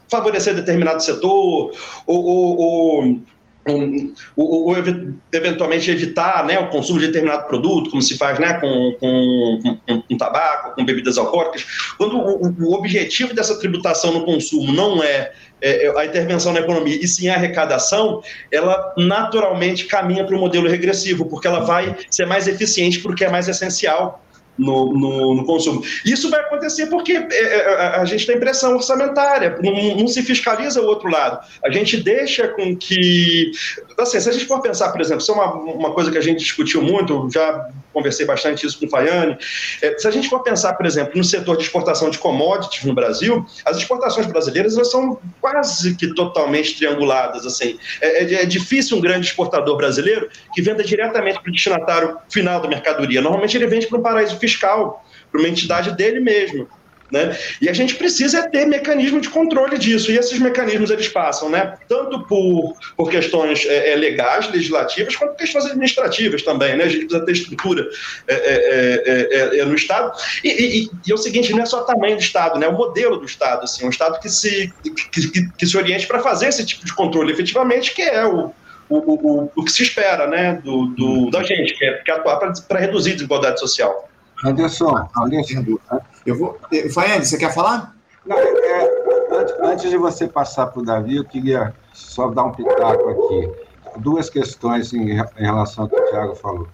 favorecer 0.10 0.56
determinado 0.56 1.02
setor, 1.02 1.72
ou, 2.06 2.26
ou, 2.26 2.58
ou 2.58 3.20
um, 3.68 4.14
ou, 4.36 4.68
ou, 4.68 4.76
eventualmente 5.34 5.90
evitar 5.90 6.46
né, 6.46 6.60
o 6.60 6.70
consumo 6.70 7.00
de 7.00 7.08
determinado 7.08 7.48
produto, 7.48 7.90
como 7.90 8.02
se 8.02 8.18
faz 8.18 8.38
né, 8.38 8.54
com, 8.60 8.96
com, 9.00 9.78
com, 9.88 10.02
com 10.02 10.18
tabaco, 10.18 10.76
com 10.76 10.86
bebidas 10.86 11.18
alcoólicas, 11.18 11.66
quando 11.98 12.18
o, 12.18 12.48
o, 12.64 12.74
objetivo 12.74 13.34
dessa 13.34 13.58
tributação 13.60 14.14
no 14.14 14.24
consumo 14.24 14.72
não 14.72 15.04
é, 15.04 15.32
é, 15.62 15.88
é, 15.88 16.00
a 16.00 16.06
intervenção 16.06 16.54
na 16.54 16.60
economia 16.60 16.96
e 17.02 17.08
sim 17.08 17.28
a 17.28 17.36
arrecadação, 17.36 18.22
ela 18.52 18.94
naturalmente 18.98 19.86
caminha 19.86 20.24
para 20.24 20.36
o 20.36 20.40
modelo 20.40 20.70
regressivo, 20.70 21.26
porque 21.26 21.48
ela 21.48 21.62
vai 21.62 21.96
ser 22.10 22.26
mais 22.26 22.48
eficiente 22.48 23.00
porque 23.00 23.26
é 23.26 23.30
mais 23.30 23.48
essencial 23.48 24.25
no, 24.58 24.94
no, 24.94 25.36
no, 25.36 25.46
consumo. 25.46 25.84
Isso 26.06 26.30
vai 26.30 26.40
acontecer 26.42 26.88
porque 26.88 27.14
é, 27.14 27.28
é, 27.32 27.66
a 27.98 28.06
gente 28.06 28.26
tem 28.26 28.40
pressão 28.40 28.76
orçamentária, 28.76 29.58
não, 29.62 29.98
não, 29.98 30.08
se 30.08 30.22
fiscaliza 30.24 30.82
o 30.82 30.86
outro 30.86 31.10
lado. 31.10 31.46
A 31.64 31.70
gente 31.70 31.98
deixa 31.98 32.48
com 32.48 32.76
que. 32.76 33.52
Assim, 33.98 34.20
se 34.20 34.30
a 34.30 34.32
gente 34.32 34.46
for 34.46 34.62
pensar, 34.62 34.92
por 34.92 35.02
exemplo, 35.02 35.22
isso 35.22 35.32
é 35.32 35.36
uma, 35.36 35.54
uma 35.54 35.92
coisa 35.94 36.12
que 36.12 36.18
a 36.18 36.22
gente 36.22 36.40
discutiu 36.40 36.82
muito, 36.82 37.30
já 37.32 37.70
conversei 37.96 38.26
bastante 38.26 38.68
isso 38.68 38.78
com 38.78 38.86
o 38.86 38.90
Faiane. 38.90 39.38
É, 39.82 39.98
se 39.98 40.06
a 40.08 40.12
gente 40.12 40.30
for 40.30 40.44
pensar, 40.44 40.74
por 40.74 40.86
exemplo, 40.86 41.14
no 41.16 41.24
setor 41.24 41.56
de 41.56 41.64
exportação 41.64 42.10
de 42.10 42.20
commodities 42.20 42.84
no 42.84 42.94
Brasil, 42.94 43.46
as 43.64 43.78
exportações 43.78 44.28
brasileiras 44.28 44.76
elas 44.76 44.92
são 44.92 45.18
quase 45.40 45.96
que 45.96 46.14
totalmente 46.14 46.76
trianguladas. 46.78 47.46
Assim. 47.46 47.80
É, 48.02 48.24
é, 48.24 48.34
é 48.44 48.46
difícil 48.46 48.98
um 48.98 49.02
grande 49.02 49.28
exportador 49.28 49.78
brasileiro 49.78 50.30
que 50.54 50.62
venda 50.62 50.84
diretamente 50.84 51.40
para 51.42 51.50
o 51.50 51.54
destinatário 51.54 52.18
final 52.30 52.60
da 52.62 52.68
mercadoria. 52.68 53.22
Normalmente 53.22 53.56
ele 53.56 53.68
vende 53.68 53.88
para 53.88 53.98
um 53.98 54.02
paraíso 54.02 54.38
fiscal, 54.38 55.06
para 55.32 55.40
uma 55.40 55.48
entidade 55.48 55.92
dele 55.96 56.20
mesmo. 56.20 56.68
Né? 57.12 57.38
E 57.62 57.70
a 57.70 57.74
gente 57.74 57.96
precisa 57.96 58.50
ter 58.50 58.66
mecanismo 58.66 59.22
de 59.22 59.30
controle 59.30 59.78
disso. 59.78 60.12
E 60.12 60.18
esses 60.18 60.40
mecanismos 60.40 60.90
eles 60.90 61.08
passam, 61.08 61.50
né? 61.50 61.78
tanto 61.88 62.26
por, 62.26 62.76
por 62.98 63.12
questões 63.12 63.64
é, 63.66 63.92
é, 63.92 63.96
legais, 63.96 64.50
legislativas, 64.50 65.16
quanto 65.16 65.36
questões 65.36 65.66
administrativas 65.66 66.42
também. 66.42 66.76
Né? 66.76 66.86
A 66.86 66.88
gente 66.88 67.06
precisa 67.06 67.26
ter 67.26 67.32
estrutura 67.32 67.88
é, 68.28 68.34
é, 68.34 69.56
é, 69.56 69.60
é 69.60 69.66
no 69.66 69.76
Estado. 69.76 70.18
E, 70.44 70.50
e, 70.50 70.90
e, 71.06 71.12
é 71.12 71.14
o 71.14 71.18
seguinte: 71.18 71.54
não 71.54 71.62
é 71.62 71.66
só 71.66 71.82
o 71.82 71.86
tamanho 71.86 72.16
do 72.16 72.22
Estado, 72.22 72.60
né? 72.60 72.68
o 72.68 72.74
modelo 72.74 73.18
do 73.18 73.26
Estado. 73.26 73.64
Assim, 73.64 73.86
um 73.86 73.90
Estado 73.90 74.20
que 74.20 74.30
se, 74.30 74.74
que, 75.12 75.30
que, 75.30 75.52
que 75.52 75.66
se 75.66 75.78
oriente 75.78 76.08
para 76.08 76.20
fazer 76.20 76.48
esse 76.48 76.66
tipo 76.66 76.86
de 76.86 76.94
controle 76.94 77.32
efetivamente, 77.32 77.94
que 77.94 78.02
é 78.02 78.26
o, 78.26 78.52
o, 78.90 78.98
o, 78.98 79.52
o 79.56 79.64
que 79.64 79.72
se 79.72 79.84
espera 79.84 80.26
né? 80.28 80.60
do, 80.64 80.88
do 80.88 81.30
da 81.30 81.44
gente, 81.44 81.76
que 81.76 81.86
é, 81.86 81.94
que 82.00 82.12
atuar 82.12 82.38
para 82.38 82.80
reduzir 82.80 83.12
a 83.12 83.16
desigualdade 83.16 83.60
social. 83.60 84.10
Anderson, 84.44 85.08
Anderson. 85.18 85.78
Eu 86.26 86.38
vou. 86.38 86.60
Faiane, 86.94 87.26
você 87.26 87.38
quer 87.38 87.54
falar? 87.54 87.96
Não, 88.26 88.38
é, 88.38 88.90
antes, 89.32 89.56
antes, 89.60 89.90
de 89.90 89.98
você 89.98 90.28
passar 90.28 90.68
para 90.68 90.82
o 90.82 90.86
Davi, 90.86 91.18
eu 91.18 91.24
queria 91.24 91.74
só 91.94 92.30
dar 92.30 92.44
um 92.44 92.52
pitaco 92.52 93.10
aqui. 93.10 93.52
duas 94.00 94.30
questões 94.30 94.94
em, 94.94 95.12
em 95.12 95.24
relação 95.38 95.84
ao 95.84 95.90
que 95.90 95.96
o 95.96 96.10
Tiago 96.10 96.36
falou. 96.36 96.68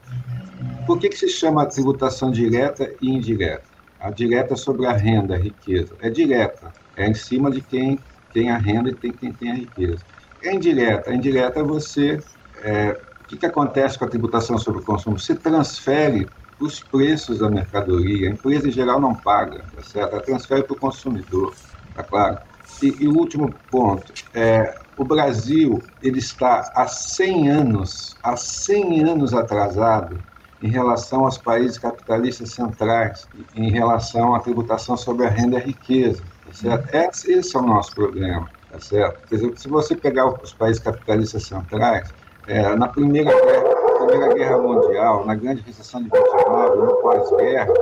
Por 0.85 0.97
que, 0.99 1.09
que 1.09 1.17
se 1.17 1.29
chama 1.29 1.65
tributação 1.65 2.31
direta 2.31 2.91
e 3.01 3.09
indireta? 3.09 3.63
A 3.99 4.09
direta 4.09 4.53
é 4.53 4.57
sobre 4.57 4.87
a 4.87 4.93
renda, 4.93 5.35
a 5.35 5.37
riqueza. 5.37 5.93
É 6.01 6.09
direta, 6.09 6.73
é 6.95 7.07
em 7.07 7.13
cima 7.13 7.51
de 7.51 7.61
quem 7.61 7.99
tem 8.33 8.49
a 8.49 8.57
renda 8.57 8.89
e 8.89 8.95
tem 8.95 9.11
quem 9.11 9.31
tem 9.31 9.51
a 9.51 9.55
riqueza. 9.55 9.99
É 10.41 10.53
indireta. 10.53 11.11
A 11.11 11.13
indireta 11.13 11.59
é 11.59 11.63
você. 11.63 12.19
É, 12.63 12.99
o 13.21 13.27
que, 13.27 13.37
que 13.37 13.45
acontece 13.45 13.97
com 13.97 14.05
a 14.05 14.07
tributação 14.07 14.57
sobre 14.57 14.81
o 14.81 14.83
consumo? 14.83 15.19
Você 15.19 15.35
transfere 15.35 16.27
os 16.61 16.81
preços 16.81 17.39
da 17.39 17.49
mercadoria. 17.49 18.29
A 18.29 18.31
empresa 18.31 18.67
em 18.67 18.71
geral 18.71 18.99
não 18.99 19.15
paga, 19.15 19.63
tá 19.75 19.81
certo? 19.81 20.13
Ela 20.13 20.21
transfere 20.21 20.63
para 20.63 20.73
o 20.73 20.79
consumidor, 20.79 21.53
tá 21.95 22.03
claro? 22.03 22.37
E, 22.81 22.95
e, 23.03 23.07
o 23.07 23.17
último 23.17 23.53
ponto, 23.69 24.13
é, 24.33 24.75
o 24.97 25.03
Brasil 25.03 25.81
ele 26.01 26.19
está 26.19 26.71
há 26.75 26.87
100 26.87 27.49
anos, 27.49 28.17
há 28.23 28.37
100 28.37 29.03
anos 29.03 29.33
atrasado 29.33 30.21
em 30.61 30.69
relação 30.69 31.25
aos 31.25 31.37
países 31.37 31.77
capitalistas 31.77 32.51
centrais, 32.51 33.27
em 33.55 33.71
relação 33.71 34.35
à 34.35 34.39
tributação 34.39 34.95
sobre 34.95 35.25
a 35.25 35.29
renda 35.29 35.57
e 35.57 35.61
a 35.61 35.65
riqueza. 35.65 36.21
Tá 36.45 36.53
certo? 36.53 36.95
Esse, 36.95 37.31
esse 37.33 37.55
é 37.55 37.59
o 37.59 37.63
nosso 37.63 37.95
problema. 37.95 38.47
Tá 38.71 38.79
certo? 38.79 39.27
Quer 39.27 39.35
dizer, 39.35 39.57
se 39.57 39.67
você 39.67 39.95
pegar 39.95 40.27
os 40.27 40.53
países 40.53 40.81
capitalistas 40.81 41.43
centrais, 41.43 42.13
é, 42.47 42.75
na 42.75 42.87
primeira 42.87 43.31
guerra, 43.31 43.80
primeira 44.11 44.33
guerra 44.33 44.57
Mundial, 44.57 45.25
na 45.25 45.35
grande 45.35 45.61
recessão 45.61 46.03
de 46.03 46.09
29, 46.09 46.77
no 46.77 46.95
pós-guerra, 46.97 47.73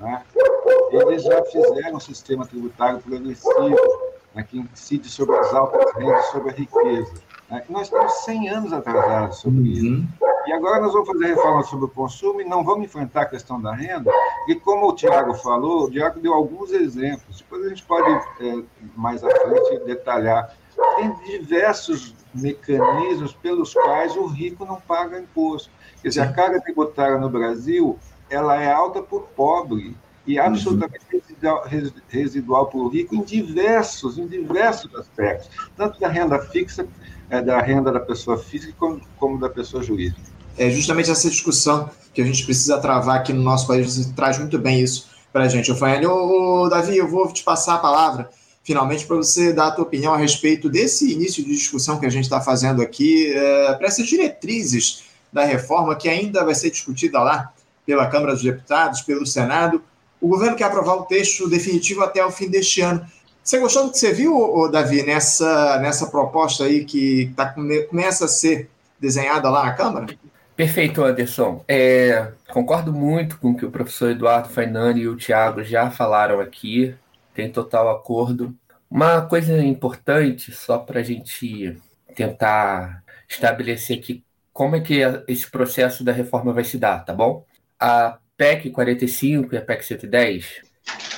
né, 0.00 0.22
eles 0.90 1.22
já 1.22 1.42
fizeram 1.44 1.96
um 1.96 2.00
sistema 2.00 2.44
tributário 2.44 2.98
progressivo 2.98 3.76
né, 4.34 4.42
que 4.42 4.58
incide 4.58 5.08
sobre 5.08 5.36
as 5.36 5.54
altas 5.54 5.92
rendas, 5.94 6.26
sobre 6.26 6.50
a 6.50 6.52
riqueza. 6.52 7.14
Né? 7.48 7.62
E 7.68 7.72
nós 7.72 7.82
estamos 7.84 8.12
100 8.24 8.48
anos 8.48 8.72
atrasados 8.72 9.38
sobre 9.38 9.60
uhum. 9.60 9.66
isso. 9.66 10.08
E 10.46 10.52
agora 10.52 10.80
nós 10.80 10.92
vamos 10.92 11.08
fazer 11.08 11.26
reforma 11.26 11.62
sobre 11.64 11.84
o 11.86 11.88
consumo 11.88 12.40
e 12.40 12.44
não 12.44 12.64
vamos 12.64 12.84
enfrentar 12.84 13.22
a 13.22 13.26
questão 13.26 13.60
da 13.60 13.72
renda. 13.72 14.10
E 14.48 14.54
como 14.54 14.88
o 14.88 14.94
Tiago 14.94 15.34
falou, 15.34 15.84
o 15.84 15.90
Tiago 15.90 16.20
deu 16.20 16.34
alguns 16.34 16.70
exemplos. 16.70 17.38
Depois 17.38 17.64
a 17.64 17.68
gente 17.68 17.82
pode, 17.84 18.10
é, 18.40 18.62
mais 18.96 19.24
à 19.24 19.30
frente, 19.30 19.84
detalhar. 19.84 20.54
Tem 20.96 21.14
diversos 21.24 22.14
mecanismos 22.34 23.32
pelos 23.34 23.72
quais 23.72 24.16
o 24.16 24.26
rico 24.26 24.64
não 24.64 24.80
paga 24.80 25.18
imposto. 25.18 25.70
Quer 26.02 26.08
dizer, 26.08 26.20
a 26.20 26.32
carga 26.32 26.60
tributária 26.60 27.18
no 27.18 27.30
Brasil 27.30 27.98
ela 28.28 28.60
é 28.60 28.70
alta 28.70 29.00
por 29.02 29.28
pobre 29.28 29.96
e 30.26 30.38
absolutamente 30.38 31.04
residual, 31.10 31.64
residual 32.08 32.66
por 32.66 32.88
rico 32.88 33.14
em 33.14 33.22
diversos, 33.22 34.18
em 34.18 34.26
diversos 34.26 34.92
aspectos, 34.94 35.48
tanto 35.76 36.00
da 36.00 36.08
renda 36.08 36.38
fixa, 36.40 36.86
é, 37.30 37.40
da 37.40 37.60
renda 37.60 37.92
da 37.92 38.00
pessoa 38.00 38.36
física, 38.36 38.72
como, 38.76 39.00
como 39.18 39.38
da 39.38 39.48
pessoa 39.48 39.82
jurídica. 39.82 40.20
É 40.58 40.68
justamente 40.70 41.10
essa 41.10 41.28
discussão 41.28 41.90
que 42.12 42.20
a 42.20 42.24
gente 42.24 42.44
precisa 42.44 42.78
travar 42.80 43.18
aqui 43.18 43.32
no 43.32 43.42
nosso 43.42 43.66
país, 43.66 43.94
você 43.94 44.12
traz 44.14 44.38
muito 44.38 44.58
bem 44.58 44.80
isso 44.80 45.08
para 45.32 45.44
a 45.44 45.48
gente. 45.48 45.72
Faiane, 45.74 46.06
ô, 46.06 46.68
Davi, 46.68 46.96
eu 46.96 47.06
vou 47.06 47.30
te 47.32 47.44
passar 47.44 47.74
a 47.74 47.78
palavra, 47.78 48.30
finalmente, 48.66 49.06
para 49.06 49.16
você 49.16 49.52
dar 49.52 49.68
a 49.68 49.70
tua 49.70 49.84
opinião 49.84 50.12
a 50.12 50.16
respeito 50.16 50.68
desse 50.68 51.12
início 51.12 51.42
de 51.44 51.50
discussão 51.50 52.00
que 52.00 52.04
a 52.04 52.10
gente 52.10 52.24
está 52.24 52.40
fazendo 52.40 52.82
aqui, 52.82 53.32
é, 53.32 53.74
para 53.74 53.86
essas 53.86 54.08
diretrizes 54.08 55.04
da 55.32 55.44
reforma 55.44 55.94
que 55.94 56.08
ainda 56.08 56.44
vai 56.44 56.54
ser 56.54 56.70
discutida 56.70 57.20
lá 57.20 57.52
pela 57.86 58.08
Câmara 58.08 58.32
dos 58.32 58.42
Deputados, 58.42 59.02
pelo 59.02 59.24
Senado. 59.24 59.80
O 60.20 60.26
governo 60.26 60.56
quer 60.56 60.64
aprovar 60.64 60.96
o 60.96 61.04
texto 61.04 61.48
definitivo 61.48 62.02
até 62.02 62.24
o 62.26 62.30
fim 62.32 62.48
deste 62.48 62.80
ano. 62.80 63.06
Você 63.40 63.60
gostou 63.60 63.84
do 63.84 63.92
que 63.92 63.98
você 63.98 64.12
viu, 64.12 64.68
Davi, 64.68 65.04
nessa, 65.04 65.78
nessa 65.78 66.08
proposta 66.08 66.64
aí 66.64 66.84
que 66.84 67.32
tá, 67.36 67.54
começa 67.88 68.24
a 68.24 68.28
ser 68.28 68.68
desenhada 68.98 69.48
lá 69.48 69.66
na 69.66 69.72
Câmara? 69.74 70.06
Perfeito, 70.56 71.04
Anderson. 71.04 71.62
É, 71.68 72.32
concordo 72.48 72.92
muito 72.92 73.38
com 73.38 73.50
o 73.50 73.56
que 73.56 73.64
o 73.64 73.70
professor 73.70 74.10
Eduardo 74.10 74.48
Fainani 74.48 75.02
e 75.02 75.08
o 75.08 75.14
Tiago 75.14 75.62
já 75.62 75.88
falaram 75.88 76.40
aqui. 76.40 76.96
Tem 77.36 77.52
total 77.52 77.90
acordo. 77.90 78.56
Uma 78.90 79.20
coisa 79.20 79.62
importante, 79.62 80.52
só 80.52 80.78
para 80.78 81.00
a 81.00 81.02
gente 81.02 81.76
tentar 82.14 83.04
estabelecer 83.28 83.98
aqui 83.98 84.24
como 84.54 84.74
é 84.74 84.80
que 84.80 85.02
esse 85.28 85.50
processo 85.50 86.02
da 86.02 86.12
reforma 86.12 86.50
vai 86.50 86.64
se 86.64 86.78
dar, 86.78 87.04
tá 87.04 87.12
bom? 87.12 87.44
A 87.78 88.18
PEC 88.38 88.70
45 88.70 89.54
e 89.54 89.58
a 89.58 89.60
PEC 89.60 89.84
110, 89.84 90.62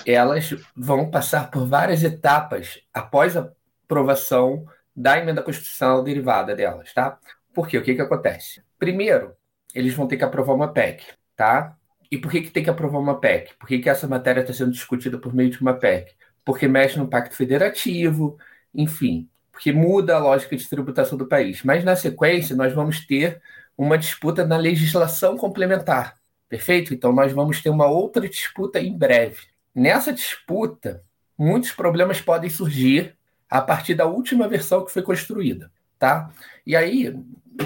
elas 0.05 0.57
vão 0.75 1.09
passar 1.09 1.53
por 1.53 1.65
várias 1.69 2.03
etapas 2.03 2.81
após 2.93 3.37
a 3.37 3.49
aprovação 3.85 4.67
da 4.97 5.19
emenda 5.19 5.41
constitucional 5.41 6.03
derivada 6.03 6.57
delas, 6.57 6.93
tá? 6.93 7.17
Por 7.55 7.69
quê? 7.69 7.79
O 7.79 7.83
que, 7.85 7.95
que 7.95 8.03
acontece? 8.03 8.61
Primeiro, 8.77 9.37
eles 9.73 9.95
vão 9.95 10.09
ter 10.09 10.17
que 10.17 10.25
aprovar 10.25 10.55
uma 10.55 10.73
PEC, 10.73 11.05
tá? 11.37 11.78
E 12.11 12.19
por 12.19 12.31
que, 12.31 12.43
que 12.43 12.51
tem 12.51 12.65
que 12.65 12.71
aprovar 12.71 12.99
uma 12.99 13.21
PEC? 13.21 13.55
Por 13.59 13.69
que, 13.69 13.79
que 13.79 13.89
essa 13.89 14.09
matéria 14.09 14.41
está 14.41 14.53
sendo 14.53 14.73
discutida 14.73 15.19
por 15.19 15.35
meio 15.35 15.51
de 15.51 15.61
uma 15.61 15.75
PEC? 15.75 16.15
Porque 16.45 16.67
mexe 16.67 16.99
no 16.99 17.09
Pacto 17.09 17.37
Federativo, 17.37 18.39
enfim, 18.75 19.29
porque 19.53 19.73
muda 19.73 20.17
a 20.17 20.19
lógica 20.19 20.57
de 20.57 20.69
tributação 20.69 21.19
do 21.19 21.27
país. 21.27 21.63
Mas, 21.63 21.85
na 21.85 21.97
sequência, 21.97 22.57
nós 22.57 22.73
vamos 22.73 23.07
ter 23.07 23.41
uma 23.77 23.99
disputa 23.99 24.47
na 24.47 24.57
legislação 24.57 25.37
complementar, 25.37 26.19
Perfeito? 26.49 26.95
Então 26.95 27.13
nós 27.13 27.33
vamos 27.33 27.61
ter 27.61 27.69
uma 27.69 27.87
outra 27.87 28.27
disputa 28.29 28.81
em 28.81 28.97
breve. 28.97 29.43
Nessa 29.75 30.13
disputa, 30.13 31.03
muitos 31.37 31.73
problemas 31.73 32.21
podem 32.21 32.49
surgir 32.49 33.15
a 33.51 33.61
partir 33.61 33.95
da 33.95 34.07
última 34.07 34.49
versão 34.49 34.85
que 34.85 34.93
foi 34.93 35.03
construída, 35.03 35.71
tá? 35.99 36.31
E 36.67 36.75
aí, 36.75 37.15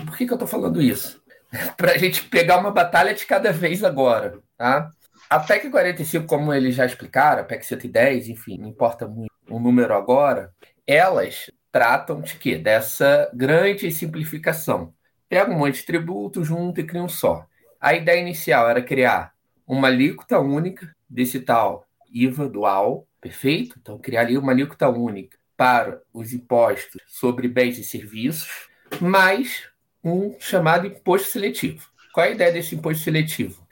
por 0.05 0.16
que, 0.16 0.26
que 0.26 0.33
eu 0.33 0.37
estou 0.37 0.48
falando 0.48 0.83
isso? 0.83 1.21
Para 1.76 1.92
a 1.92 1.98
gente 1.98 2.24
pegar 2.24 2.58
uma 2.58 2.70
batalha 2.70 3.14
de 3.14 3.24
cada 3.26 3.52
vez 3.52 3.84
agora, 3.84 4.38
tá? 4.56 4.90
A 5.28 5.40
PEC 5.40 5.70
45, 5.70 6.26
como 6.26 6.52
eles 6.52 6.74
já 6.74 6.84
explicaram, 6.84 7.42
a 7.42 7.44
PEC 7.44 7.64
110, 7.64 8.28
enfim, 8.28 8.58
não 8.58 8.68
importa 8.68 9.06
muito 9.06 9.32
o 9.48 9.58
número 9.58 9.94
agora, 9.94 10.52
elas 10.86 11.50
tratam 11.70 12.20
de 12.20 12.36
quê? 12.36 12.56
Dessa 12.58 13.30
grande 13.32 13.90
simplificação. 13.90 14.92
Pega 15.28 15.50
um 15.50 15.58
monte 15.58 15.76
de 15.76 15.86
tributos 15.86 16.46
junto 16.46 16.80
e 16.80 16.84
cria 16.84 17.02
um 17.02 17.08
só. 17.08 17.46
A 17.80 17.94
ideia 17.94 18.20
inicial 18.20 18.68
era 18.68 18.82
criar 18.82 19.32
uma 19.66 19.88
alíquota 19.88 20.38
única 20.38 20.94
desse 21.08 21.40
tal 21.40 21.86
IVA 22.12 22.48
dual, 22.48 23.06
perfeito? 23.20 23.76
Então, 23.80 23.98
criar 23.98 24.22
ali 24.22 24.36
uma 24.36 24.52
alíquota 24.52 24.88
única 24.88 25.38
para 25.56 26.00
os 26.12 26.32
impostos 26.32 27.00
sobre 27.06 27.48
bens 27.48 27.78
e 27.78 27.84
serviços, 27.84 28.68
mais 29.00 29.71
um 30.04 30.34
chamado 30.38 30.86
imposto 30.86 31.28
seletivo. 31.28 31.88
Qual 32.12 32.26
é 32.26 32.30
a 32.30 32.32
ideia 32.32 32.52
desse 32.52 32.74
imposto 32.74 33.02
seletivo? 33.02 33.66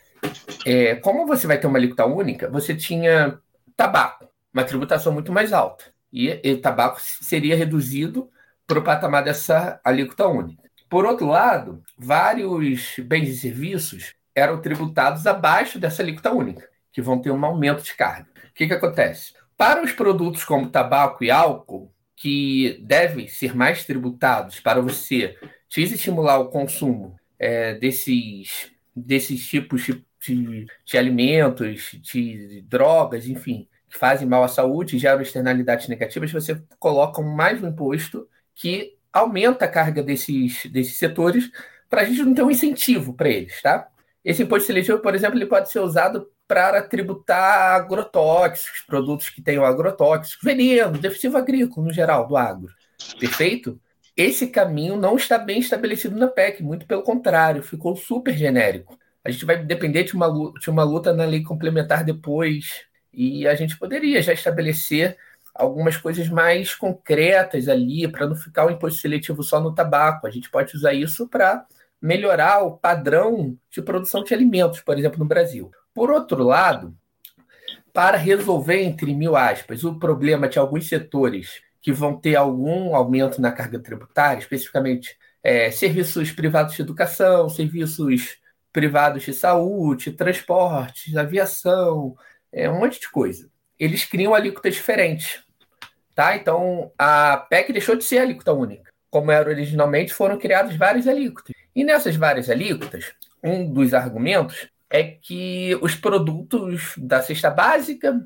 É, 0.66 0.96
como 0.96 1.26
você 1.26 1.46
vai 1.46 1.58
ter 1.58 1.66
uma 1.66 1.78
alíquota 1.78 2.06
única, 2.06 2.48
você 2.48 2.74
tinha 2.74 3.38
tabaco, 3.76 4.28
uma 4.52 4.64
tributação 4.64 5.12
muito 5.12 5.32
mais 5.32 5.52
alta. 5.52 5.84
E, 6.12 6.28
e 6.42 6.56
tabaco 6.56 7.00
seria 7.00 7.56
reduzido 7.56 8.30
para 8.66 8.78
o 8.78 8.82
patamar 8.82 9.24
dessa 9.24 9.80
alíquota 9.84 10.26
única. 10.26 10.62
Por 10.88 11.04
outro 11.06 11.26
lado, 11.26 11.82
vários 11.96 12.96
bens 12.98 13.28
e 13.28 13.36
serviços 13.36 14.14
eram 14.34 14.60
tributados 14.60 15.26
abaixo 15.26 15.78
dessa 15.78 16.02
alíquota 16.02 16.32
única, 16.32 16.68
que 16.92 17.02
vão 17.02 17.20
ter 17.20 17.30
um 17.30 17.44
aumento 17.44 17.82
de 17.82 17.94
carga. 17.94 18.28
O 18.50 18.54
que, 18.54 18.66
que 18.66 18.74
acontece? 18.74 19.34
Para 19.56 19.82
os 19.82 19.92
produtos 19.92 20.44
como 20.44 20.68
tabaco 20.68 21.22
e 21.22 21.30
álcool, 21.30 21.92
que 22.16 22.78
devem 22.82 23.28
ser 23.28 23.56
mais 23.56 23.84
tributados 23.84 24.60
para 24.60 24.80
você 24.80 25.36
estimular 25.78 26.38
o 26.38 26.48
consumo 26.48 27.16
é, 27.38 27.74
desses, 27.74 28.70
desses 28.94 29.46
tipos 29.48 29.84
de, 29.84 30.04
de, 30.20 30.66
de 30.84 30.98
alimentos, 30.98 31.92
de 32.00 32.62
drogas, 32.62 33.26
enfim, 33.26 33.68
que 33.88 33.96
fazem 33.96 34.26
mal 34.26 34.42
à 34.42 34.48
saúde 34.48 34.98
geram 34.98 35.22
externalidades 35.22 35.88
negativas, 35.88 36.32
você 36.32 36.60
coloca 36.78 37.22
mais 37.22 37.62
um 37.62 37.68
imposto 37.68 38.28
que 38.54 38.96
aumenta 39.12 39.64
a 39.64 39.68
carga 39.68 40.02
desses, 40.02 40.66
desses 40.66 40.96
setores 40.96 41.50
para 41.88 42.02
a 42.02 42.04
gente 42.04 42.22
não 42.22 42.34
ter 42.34 42.42
um 42.42 42.50
incentivo 42.50 43.14
para 43.14 43.28
eles, 43.28 43.60
tá? 43.60 43.88
Esse 44.24 44.42
imposto 44.42 44.66
seletivo, 44.66 44.98
por 44.98 45.14
exemplo, 45.14 45.36
ele 45.36 45.46
pode 45.46 45.70
ser 45.70 45.80
usado 45.80 46.30
para 46.46 46.82
tributar 46.82 47.74
agrotóxicos, 47.74 48.82
produtos 48.86 49.30
que 49.30 49.40
tenham 49.40 49.64
agrotóxicos, 49.64 50.44
veneno, 50.44 50.98
defensivo 50.98 51.36
agrícola 51.38 51.86
no 51.86 51.92
geral, 51.92 52.26
do 52.26 52.36
agro. 52.36 52.72
Perfeito? 53.18 53.80
Esse 54.22 54.48
caminho 54.48 54.96
não 54.96 55.16
está 55.16 55.38
bem 55.38 55.60
estabelecido 55.60 56.14
na 56.14 56.28
PEC, 56.28 56.62
muito 56.62 56.84
pelo 56.84 57.02
contrário, 57.02 57.62
ficou 57.62 57.96
super 57.96 58.36
genérico. 58.36 58.98
A 59.24 59.30
gente 59.30 59.46
vai 59.46 59.64
depender 59.64 60.04
de 60.04 60.12
uma, 60.12 60.26
luta, 60.26 60.60
de 60.60 60.68
uma 60.68 60.82
luta 60.82 61.10
na 61.14 61.24
lei 61.24 61.42
complementar 61.42 62.04
depois, 62.04 62.82
e 63.14 63.48
a 63.48 63.54
gente 63.54 63.78
poderia 63.78 64.20
já 64.20 64.34
estabelecer 64.34 65.16
algumas 65.54 65.96
coisas 65.96 66.28
mais 66.28 66.74
concretas 66.74 67.66
ali, 67.66 68.06
para 68.08 68.26
não 68.26 68.36
ficar 68.36 68.66
o 68.66 68.70
imposto 68.70 69.00
seletivo 69.00 69.42
só 69.42 69.58
no 69.58 69.74
tabaco. 69.74 70.26
A 70.26 70.30
gente 70.30 70.50
pode 70.50 70.76
usar 70.76 70.92
isso 70.92 71.26
para 71.26 71.64
melhorar 71.98 72.62
o 72.62 72.72
padrão 72.72 73.56
de 73.70 73.80
produção 73.80 74.22
de 74.22 74.34
alimentos, 74.34 74.82
por 74.82 74.98
exemplo, 74.98 75.18
no 75.18 75.24
Brasil. 75.24 75.70
Por 75.94 76.10
outro 76.10 76.44
lado, 76.44 76.94
para 77.90 78.18
resolver, 78.18 78.82
entre 78.82 79.14
mil 79.14 79.34
aspas, 79.34 79.82
o 79.82 79.98
problema 79.98 80.46
de 80.46 80.58
alguns 80.58 80.86
setores 80.86 81.62
que 81.82 81.92
vão 81.92 82.16
ter 82.16 82.36
algum 82.36 82.94
aumento 82.94 83.40
na 83.40 83.52
carga 83.52 83.78
tributária, 83.78 84.40
especificamente 84.40 85.16
é, 85.42 85.70
serviços 85.70 86.30
privados 86.30 86.74
de 86.74 86.82
educação, 86.82 87.48
serviços 87.48 88.38
privados 88.72 89.22
de 89.24 89.32
saúde, 89.32 90.12
transportes, 90.12 91.16
aviação, 91.16 92.14
é, 92.52 92.68
um 92.70 92.80
monte 92.80 93.00
de 93.00 93.10
coisa. 93.10 93.50
Eles 93.78 94.04
criam 94.04 94.34
alíquotas 94.34 94.74
diferentes. 94.74 95.42
Tá? 96.14 96.36
Então, 96.36 96.92
a 96.98 97.36
PEC 97.48 97.72
deixou 97.72 97.96
de 97.96 98.04
ser 98.04 98.18
alíquota 98.18 98.52
única. 98.52 98.90
Como 99.10 99.30
era 99.30 99.48
originalmente, 99.48 100.12
foram 100.12 100.38
criadas 100.38 100.76
várias 100.76 101.08
alíquotas. 101.08 101.54
E 101.74 101.82
nessas 101.82 102.14
várias 102.14 102.50
alíquotas, 102.50 103.12
um 103.42 103.72
dos 103.72 103.94
argumentos 103.94 104.68
é 104.90 105.04
que 105.04 105.78
os 105.80 105.94
produtos 105.94 106.94
da 106.98 107.22
cesta 107.22 107.48
básica, 107.48 108.20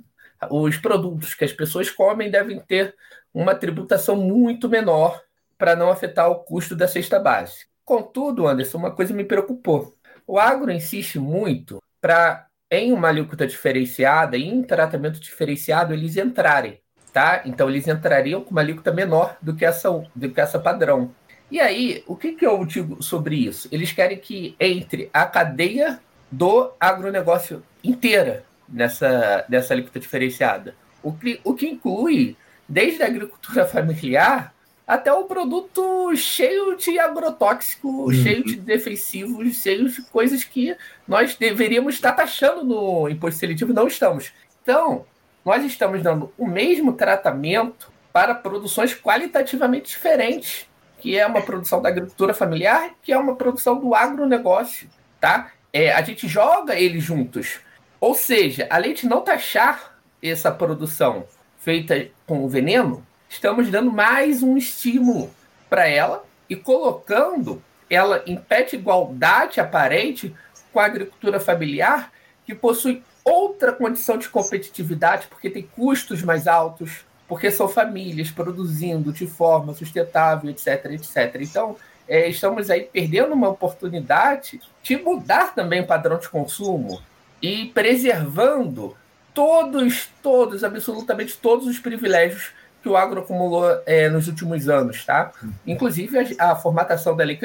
os 0.50 0.76
produtos 0.76 1.34
que 1.34 1.44
as 1.44 1.52
pessoas 1.52 1.90
comem, 1.90 2.30
devem 2.30 2.58
ter 2.60 2.94
uma 3.34 3.54
tributação 3.54 4.14
muito 4.14 4.68
menor 4.68 5.20
para 5.58 5.74
não 5.74 5.90
afetar 5.90 6.30
o 6.30 6.36
custo 6.36 6.76
da 6.76 6.86
cesta 6.86 7.18
básica. 7.18 7.66
Contudo, 7.84 8.46
Anderson, 8.46 8.78
uma 8.78 8.92
coisa 8.92 9.12
me 9.12 9.24
preocupou. 9.24 9.94
O 10.26 10.38
agro 10.38 10.70
insiste 10.70 11.18
muito 11.18 11.82
para, 12.00 12.46
em 12.70 12.92
uma 12.92 13.08
alíquota 13.08 13.46
diferenciada 13.46 14.36
e 14.36 14.48
em 14.48 14.62
tratamento 14.62 15.20
diferenciado, 15.20 15.92
eles 15.92 16.16
entrarem. 16.16 16.80
Tá? 17.12 17.42
Então, 17.44 17.68
eles 17.68 17.86
entrariam 17.86 18.40
com 18.40 18.50
uma 18.50 18.60
alíquota 18.60 18.92
menor 18.92 19.36
do 19.40 19.54
que 19.54 19.64
essa, 19.64 19.88
do 20.14 20.30
que 20.30 20.40
essa 20.40 20.58
padrão. 20.58 21.14
E 21.50 21.60
aí, 21.60 22.02
o 22.06 22.16
que, 22.16 22.32
que 22.32 22.46
eu 22.46 22.64
digo 22.64 23.02
sobre 23.02 23.36
isso? 23.36 23.68
Eles 23.70 23.92
querem 23.92 24.18
que 24.18 24.56
entre 24.58 25.10
a 25.12 25.26
cadeia 25.26 26.00
do 26.30 26.72
agronegócio 26.80 27.62
inteira 27.82 28.44
nessa, 28.68 29.44
nessa 29.48 29.74
alíquota 29.74 30.00
diferenciada. 30.00 30.74
O 31.02 31.12
que, 31.12 31.40
o 31.44 31.54
que 31.54 31.68
inclui 31.68 32.36
desde 32.68 33.03
a 33.03 33.07
agricultura 33.07 33.66
familiar 33.68 34.55
até 34.87 35.12
o 35.12 35.24
produto 35.24 36.14
cheio 36.14 36.77
de 36.77 36.98
agrotóxico, 36.98 37.88
uhum. 37.88 38.12
cheio 38.12 38.44
de 38.44 38.57
defensivos, 38.57 39.62
cheio 39.62 39.88
de 39.88 40.03
coisas 40.03 40.44
que 40.44 40.77
nós 41.09 41.37
deveríamos 41.37 41.94
estar 41.94 42.12
taxando 42.12 42.64
no 42.64 43.09
imposto 43.09 43.40
seletivo 43.40 43.72
não 43.72 43.87
estamos. 43.87 44.33
Então, 44.62 45.07
nós 45.44 45.64
estamos 45.64 46.03
dando 46.03 46.33
o 46.37 46.46
mesmo 46.46 46.92
tratamento 46.92 47.90
para 48.12 48.35
produções 48.35 48.94
qualitativamente 48.94 49.90
diferentes, 49.90 50.66
que 51.00 51.18
é 51.18 51.27
uma 51.27 51.42
produção 51.42 51.83
da 51.83 51.88
agricultura 51.88 52.33
familiar, 52.33 52.90
que 53.03 53.12
é 53.12 53.18
uma 53.18 53.37
produção 53.37 53.79
do 53.79 53.94
agronegócio, 53.94 54.88
tá? 55.20 55.50
É, 55.72 55.92
a 55.92 56.03
gente 56.03 56.29
joga 56.29 56.79
eles 56.79 57.03
juntos. 57.03 57.61
Ou 58.00 58.14
seja, 58.14 58.66
além 58.70 58.94
de 58.94 59.07
não 59.07 59.22
taxar 59.22 59.98
essa 60.22 60.50
produção 60.50 61.27
feita 61.64 62.09
com 62.27 62.44
o 62.44 62.48
veneno, 62.48 63.05
estamos 63.27 63.70
dando 63.70 63.90
mais 63.90 64.42
um 64.42 64.55
estímulo 64.55 65.31
para 65.70 65.88
ela 65.88 66.22
e 66.46 66.55
colocando 66.55 67.62
ela 67.88 68.22
em 68.27 68.37
pé 68.37 68.64
de 68.64 68.77
igualdade 68.77 69.59
aparente 69.61 70.35
com 70.70 70.79
a 70.79 70.85
agricultura 70.85 71.40
familiar, 71.40 72.12
que 72.44 72.55
possui 72.55 73.03
outra 73.24 73.72
condição 73.72 74.18
de 74.18 74.29
competitividade, 74.29 75.27
porque 75.27 75.48
tem 75.48 75.62
custos 75.62 76.22
mais 76.22 76.46
altos, 76.46 77.07
porque 77.27 77.50
são 77.50 77.66
famílias 77.66 78.31
produzindo 78.31 79.11
de 79.11 79.27
forma 79.27 79.72
sustentável, 79.72 80.50
etc, 80.50 80.85
etc. 80.90 81.37
Então, 81.40 81.77
é, 82.07 82.29
estamos 82.29 82.68
aí 82.68 82.83
perdendo 82.83 83.33
uma 83.33 83.48
oportunidade 83.48 84.61
de 84.83 84.98
mudar 84.98 85.55
também 85.55 85.81
o 85.81 85.87
padrão 85.87 86.18
de 86.18 86.29
consumo 86.29 87.00
e 87.40 87.70
preservando 87.72 88.94
todos, 89.34 90.08
todos, 90.22 90.64
absolutamente 90.64 91.36
todos 91.36 91.66
os 91.66 91.78
privilégios 91.78 92.52
que 92.82 92.88
o 92.88 92.96
agro 92.96 93.20
acumulou 93.20 93.82
é, 93.84 94.08
nos 94.08 94.28
últimos 94.28 94.68
anos, 94.68 95.04
tá? 95.04 95.32
Inclusive 95.66 96.36
a, 96.38 96.52
a, 96.52 96.56
formatação 96.56 97.16
da 97.16 97.24
Lei 97.24 97.38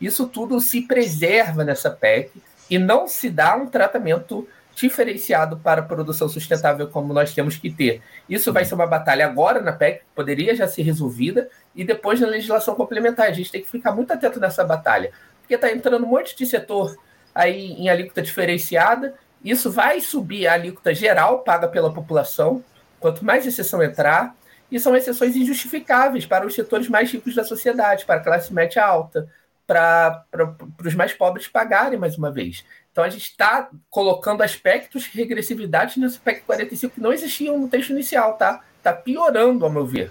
isso 0.00 0.26
tudo 0.26 0.60
se 0.60 0.82
preserva 0.82 1.64
nessa 1.64 1.88
PEC 1.90 2.32
e 2.68 2.78
não 2.78 3.06
se 3.06 3.30
dá 3.30 3.56
um 3.56 3.66
tratamento 3.66 4.46
diferenciado 4.74 5.56
para 5.58 5.80
a 5.80 5.84
produção 5.84 6.28
sustentável 6.28 6.88
como 6.88 7.12
nós 7.12 7.32
temos 7.32 7.56
que 7.56 7.70
ter. 7.70 8.02
Isso 8.28 8.52
vai 8.52 8.64
ser 8.64 8.74
uma 8.74 8.86
batalha 8.86 9.26
agora 9.26 9.60
na 9.60 9.72
PEC, 9.72 10.02
poderia 10.14 10.56
já 10.56 10.66
ser 10.66 10.82
resolvida, 10.82 11.48
e 11.74 11.84
depois 11.84 12.20
na 12.20 12.26
legislação 12.26 12.74
complementar. 12.74 13.28
A 13.28 13.32
gente 13.32 13.52
tem 13.52 13.62
que 13.62 13.68
ficar 13.68 13.92
muito 13.92 14.12
atento 14.12 14.40
nessa 14.40 14.64
batalha, 14.64 15.12
porque 15.40 15.54
está 15.54 15.70
entrando 15.70 16.04
um 16.04 16.08
monte 16.08 16.36
de 16.36 16.46
setor 16.46 16.96
aí 17.34 17.72
em 17.72 17.88
alíquota 17.88 18.20
diferenciada, 18.22 19.14
isso 19.44 19.70
vai 19.70 20.00
subir 20.00 20.46
a 20.46 20.54
alíquota 20.54 20.94
geral 20.94 21.40
paga 21.40 21.68
pela 21.68 21.92
população, 21.92 22.62
quanto 23.00 23.24
mais 23.24 23.46
exceção 23.46 23.82
entrar, 23.82 24.36
e 24.70 24.78
são 24.78 24.96
exceções 24.96 25.36
injustificáveis 25.36 26.24
para 26.24 26.46
os 26.46 26.54
setores 26.54 26.88
mais 26.88 27.10
ricos 27.10 27.34
da 27.34 27.44
sociedade, 27.44 28.04
para 28.06 28.20
a 28.20 28.24
classe 28.24 28.52
média 28.54 28.84
alta, 28.84 29.28
para, 29.66 30.24
para, 30.30 30.46
para 30.46 30.88
os 30.88 30.94
mais 30.94 31.12
pobres 31.12 31.46
pagarem 31.48 31.98
mais 31.98 32.16
uma 32.16 32.30
vez. 32.30 32.64
Então 32.90 33.02
a 33.02 33.08
gente 33.08 33.24
está 33.24 33.68
colocando 33.90 34.42
aspectos 34.42 35.04
de 35.04 35.18
regressividade 35.18 35.98
nesse 35.98 36.18
PEC 36.18 36.42
45 36.42 36.94
que 36.94 37.00
não 37.00 37.12
existiam 37.12 37.58
no 37.58 37.68
texto 37.68 37.90
inicial, 37.90 38.34
tá? 38.34 38.60
Está 38.78 38.92
piorando, 38.92 39.64
ao 39.64 39.70
meu 39.70 39.86
ver. 39.86 40.10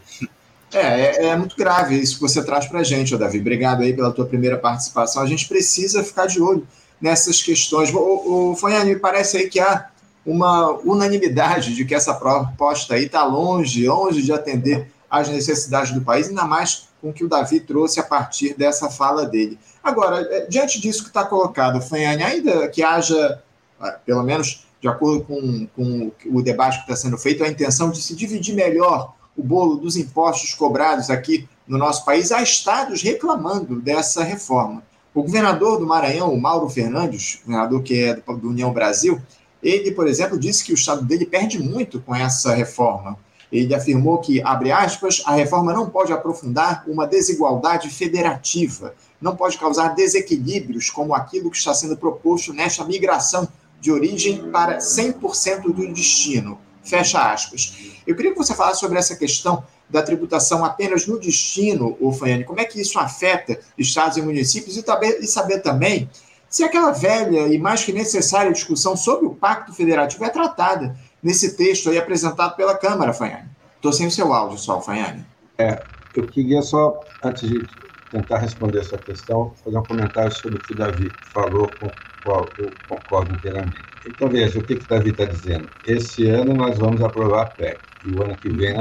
É, 0.74 0.80
é, 0.80 1.26
é, 1.28 1.36
muito 1.36 1.56
grave 1.56 1.96
isso 1.96 2.16
que 2.16 2.22
você 2.22 2.44
traz 2.44 2.66
para 2.66 2.80
a 2.80 2.84
gente, 2.84 3.16
Davi. 3.18 3.40
Obrigado 3.40 3.84
aí 3.84 3.94
pela 3.94 4.12
tua 4.12 4.26
primeira 4.26 4.58
participação. 4.58 5.22
A 5.22 5.28
gente 5.28 5.48
precisa 5.48 6.04
ficar 6.04 6.28
de 6.28 6.42
olho 6.42 6.66
nessas 7.02 7.42
questões. 7.42 7.94
O, 7.94 8.54
o 8.54 8.86
me 8.86 8.96
parece 8.96 9.38
aí 9.38 9.50
que 9.50 9.60
há 9.60 9.90
uma 10.26 10.72
unanimidade 10.86 11.74
de 11.74 11.84
que 11.84 11.96
essa 11.96 12.14
proposta 12.14 12.94
aí 12.94 13.06
está 13.06 13.24
longe, 13.24 13.88
longe 13.88 14.22
de 14.22 14.32
atender 14.32 14.92
às 15.10 15.28
necessidades 15.28 15.92
do 15.92 16.02
país, 16.02 16.30
ainda 16.30 16.46
mais 16.46 16.88
com 17.02 17.10
o 17.10 17.14
que 17.14 17.26
o 17.26 17.28
Davi 17.28 17.60
trouxe 17.60 18.00
a 18.00 18.04
partir 18.04 18.54
dessa 18.54 18.90
fala 18.90 19.26
dele. 19.26 19.58
Agora, 19.84 20.22
é, 20.22 20.46
diante 20.46 20.80
disso 20.80 21.04
que 21.04 21.10
está 21.10 21.26
colocado, 21.26 21.82
Fanhane, 21.82 22.24
ainda 22.24 22.68
que 22.70 22.84
haja, 22.84 23.42
ah, 23.80 23.98
pelo 24.06 24.22
menos 24.24 24.66
de 24.80 24.88
acordo 24.88 25.24
com, 25.24 25.68
com 25.76 26.12
o 26.26 26.42
debate 26.42 26.78
que 26.78 26.84
está 26.84 26.96
sendo 26.96 27.18
feito, 27.18 27.44
a 27.44 27.48
intenção 27.48 27.92
de 27.92 28.02
se 28.02 28.16
dividir 28.16 28.56
melhor 28.56 29.14
o 29.38 29.44
bolo 29.44 29.78
dos 29.78 29.96
impostos 29.96 30.54
cobrados 30.54 31.10
aqui 31.10 31.48
no 31.68 31.78
nosso 31.78 32.04
país, 32.04 32.32
há 32.32 32.42
estados 32.42 33.02
reclamando 33.02 33.80
dessa 33.80 34.24
reforma. 34.24 34.84
O 35.14 35.24
governador 35.24 35.78
do 35.78 35.86
Maranhão, 35.86 36.34
o 36.34 36.40
Mauro 36.40 36.70
Fernandes, 36.70 37.42
governador 37.46 37.84
que 37.84 38.04
é 38.04 38.14
do 38.16 38.50
União 38.50 38.72
Brasil, 38.72 39.22
ele, 39.62 39.92
por 39.92 40.08
exemplo, 40.08 40.40
disse 40.40 40.64
que 40.64 40.72
o 40.72 40.76
estado 40.76 41.04
dele 41.04 41.26
perde 41.26 41.60
muito 41.60 42.00
com 42.00 42.16
essa 42.16 42.54
reforma. 42.54 43.18
Ele 43.52 43.76
afirmou 43.76 44.20
que, 44.20 44.42
abre 44.42 44.72
aspas, 44.72 45.22
a 45.26 45.34
reforma 45.34 45.74
não 45.74 45.90
pode 45.90 46.14
aprofundar 46.14 46.86
uma 46.88 47.06
desigualdade 47.06 47.90
federativa, 47.90 48.96
não 49.20 49.36
pode 49.36 49.58
causar 49.58 49.90
desequilíbrios 49.90 50.90
como 50.90 51.14
aquilo 51.14 51.52
que 51.52 51.58
está 51.58 51.74
sendo 51.74 51.98
proposto 51.98 52.54
nesta 52.54 52.86
migração 52.86 53.48
de 53.82 53.92
origem 53.92 54.50
para 54.50 54.78
100% 54.78 55.64
do 55.64 55.94
destino. 55.94 56.58
Fecha 56.82 57.32
aspas. 57.32 57.92
Eu 58.08 58.16
queria 58.16 58.32
que 58.32 58.38
você 58.38 58.56
falasse 58.56 58.80
sobre 58.80 58.98
essa 58.98 59.16
questão 59.16 59.64
da 59.92 60.02
tributação 60.02 60.64
apenas 60.64 61.06
no 61.06 61.20
destino, 61.20 61.98
Faiane, 62.18 62.44
como 62.44 62.60
é 62.60 62.66
que 62.66 62.80
isso 62.80 62.98
afeta 62.98 63.60
estados 63.78 64.18
e 64.18 64.22
municípios 64.22 64.78
e, 64.78 64.84
e 65.20 65.28
saber 65.28 65.60
também 65.60 66.10
se 66.50 66.64
aquela 66.64 66.92
velha 66.92 67.48
e 67.48 67.58
mais 67.58 67.84
que 67.84 67.94
necessária 67.94 68.52
discussão 68.52 68.96
sobre 68.98 69.26
o 69.26 69.36
Pacto 69.36 69.74
Federativo 69.74 70.26
é 70.26 70.30
tratada 70.30 70.96
nesse 71.22 71.56
texto 71.56 71.90
aí 71.90 71.98
apresentado 71.98 72.56
pela 72.56 72.78
Câmara, 72.78 73.14
Fanhane. 73.14 73.50
Estou 73.76 73.94
sem 73.94 74.08
o 74.08 74.12
seu 74.12 74.34
áudio 74.34 74.58
só, 74.58 74.82
Fanhane. 74.82 75.26
É, 75.58 75.82
eu 76.16 76.28
queria 76.28 76.62
só, 76.62 77.00
antes 77.24 77.48
de 77.48 77.66
tentar 78.12 78.40
responder 78.40 78.80
essa 78.80 78.98
questão, 78.98 79.54
fazer 79.64 79.78
um 79.78 79.84
comentário 79.84 80.32
sobre 80.34 80.58
o 80.58 80.62
que 80.62 80.74
o 80.74 80.76
Davi 80.76 81.10
falou, 81.34 81.70
com 81.80 81.88
o 81.88 81.92
qual 82.24 82.46
eu 82.58 82.70
concordo 82.88 83.34
inteiramente. 83.34 83.82
Então, 84.06 84.28
veja, 84.28 84.60
o 84.60 84.64
que, 84.64 84.76
que 84.76 84.86
o 84.86 84.88
Davi 84.88 85.12
está 85.12 85.26
dizendo? 85.26 85.70
Esse 85.88 86.28
ano 86.28 86.54
nós 86.54 86.78
vamos 86.78 87.02
aprovar 87.02 87.44
a 87.44 87.46
PEC, 87.46 87.80
e 88.06 88.12
o 88.12 88.24
ano 88.24 88.36
que 88.36 88.50
vem 88.50 88.76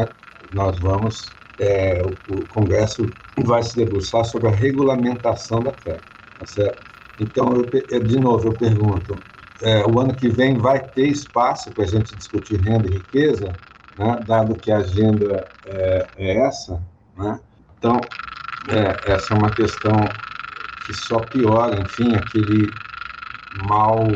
nós 0.52 0.78
vamos, 0.78 1.32
é, 1.58 2.02
o, 2.02 2.16
o 2.34 2.46
Congresso 2.48 3.10
vai 3.44 3.62
se 3.62 3.76
debruçar 3.76 4.24
sobre 4.24 4.48
a 4.48 4.52
regulamentação 4.52 5.62
da 5.62 5.72
PEC, 5.72 6.00
tá 6.38 6.46
certo? 6.46 6.82
Então, 7.18 7.68
eu, 7.90 8.04
de 8.04 8.18
novo, 8.18 8.48
eu 8.48 8.52
pergunto: 8.54 9.18
é, 9.62 9.84
o 9.86 10.00
ano 10.00 10.14
que 10.14 10.28
vem 10.28 10.56
vai 10.56 10.80
ter 10.80 11.08
espaço 11.08 11.70
para 11.70 11.84
a 11.84 11.86
gente 11.86 12.16
discutir 12.16 12.58
renda 12.60 12.88
e 12.88 12.92
riqueza, 12.92 13.54
né, 13.96 14.18
dado 14.26 14.54
que 14.56 14.72
a 14.72 14.78
agenda 14.78 15.46
é, 15.66 16.06
é 16.16 16.36
essa? 16.38 16.82
Né? 17.16 17.38
Então, 17.78 18.00
é, 18.68 19.12
essa 19.12 19.34
é 19.34 19.36
uma 19.36 19.50
questão 19.50 19.98
que 20.86 20.94
só 20.94 21.20
piora, 21.20 21.78
enfim, 21.78 22.14
aquele 22.14 22.72
mal, 23.66 24.10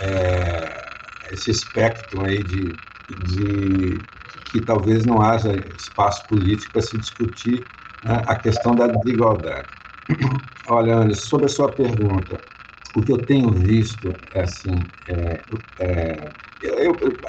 é, 0.00 0.86
esse 1.30 1.50
espectro 1.50 2.24
aí 2.24 2.42
de, 2.42 2.74
de 3.26 3.98
que 4.50 4.60
talvez 4.60 5.06
não 5.06 5.20
haja 5.22 5.56
espaço 5.76 6.26
político 6.26 6.72
para 6.72 6.82
se 6.82 6.98
discutir 6.98 7.66
né, 8.02 8.24
a 8.26 8.36
questão 8.36 8.76
da 8.76 8.88
desigualdade. 8.88 9.68
Olha, 10.68 10.96
Anderson, 10.96 11.22
sobre 11.22 11.46
a 11.46 11.48
sua 11.48 11.72
pergunta, 11.72 12.42
o 12.94 13.02
que 13.02 13.12
eu 13.12 13.24
tenho 13.24 13.52
visto 13.52 14.14
é 14.32 14.40
assim, 14.40 14.90
é, 15.06 15.44
é, 15.78 16.32
eu, 16.60 16.98
eu, 17.00 17.20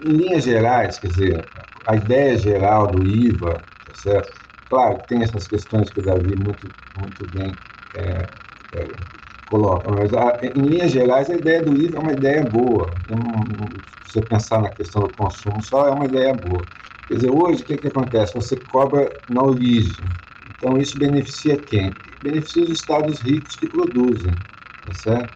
em 0.00 0.16
linhas 0.16 0.44
gerais, 0.44 0.98
quer 0.98 1.08
dizer, 1.08 1.48
a 1.84 1.96
ideia 1.96 2.36
geral 2.36 2.92
do 2.92 3.04
IVA, 3.04 3.64
tá 3.84 3.94
certo? 3.94 4.40
Claro, 4.68 5.02
tem 5.08 5.22
essas 5.22 5.48
questões 5.48 5.90
que 5.90 5.98
o 5.98 6.04
Davi 6.04 6.36
muito, 6.36 6.72
muito 6.94 7.26
bem 7.26 7.58
é, 7.92 8.28
é, 8.72 8.96
coloca, 9.44 9.90
mas 9.90 10.12
a, 10.14 10.38
em 10.42 10.68
linhas 10.68 10.92
gerais 10.92 11.28
a 11.30 11.34
ideia 11.34 11.62
do 11.62 11.74
IVA 11.74 11.96
é 11.96 12.00
uma 12.00 12.12
ideia 12.12 12.44
boa. 12.44 12.96
se 13.86 13.97
você 14.12 14.22
pensar 14.22 14.60
na 14.60 14.70
questão 14.70 15.02
do 15.02 15.10
consumo 15.10 15.60
só, 15.62 15.86
é 15.86 15.90
uma 15.90 16.06
ideia 16.06 16.34
boa. 16.34 16.66
Quer 17.06 17.14
dizer, 17.14 17.30
hoje 17.30 17.62
o 17.62 17.66
que, 17.66 17.78
que 17.78 17.88
acontece? 17.88 18.34
Você 18.34 18.56
cobra 18.56 19.12
na 19.28 19.42
origem. 19.42 20.04
Então 20.56 20.78
isso 20.78 20.98
beneficia 20.98 21.56
quem? 21.56 21.96
Beneficia 22.20 22.62
os 22.62 22.70
estados 22.70 23.20
ricos 23.20 23.56
que 23.56 23.66
produzem, 23.66 24.36
tá 24.84 24.92
certo? 24.92 25.32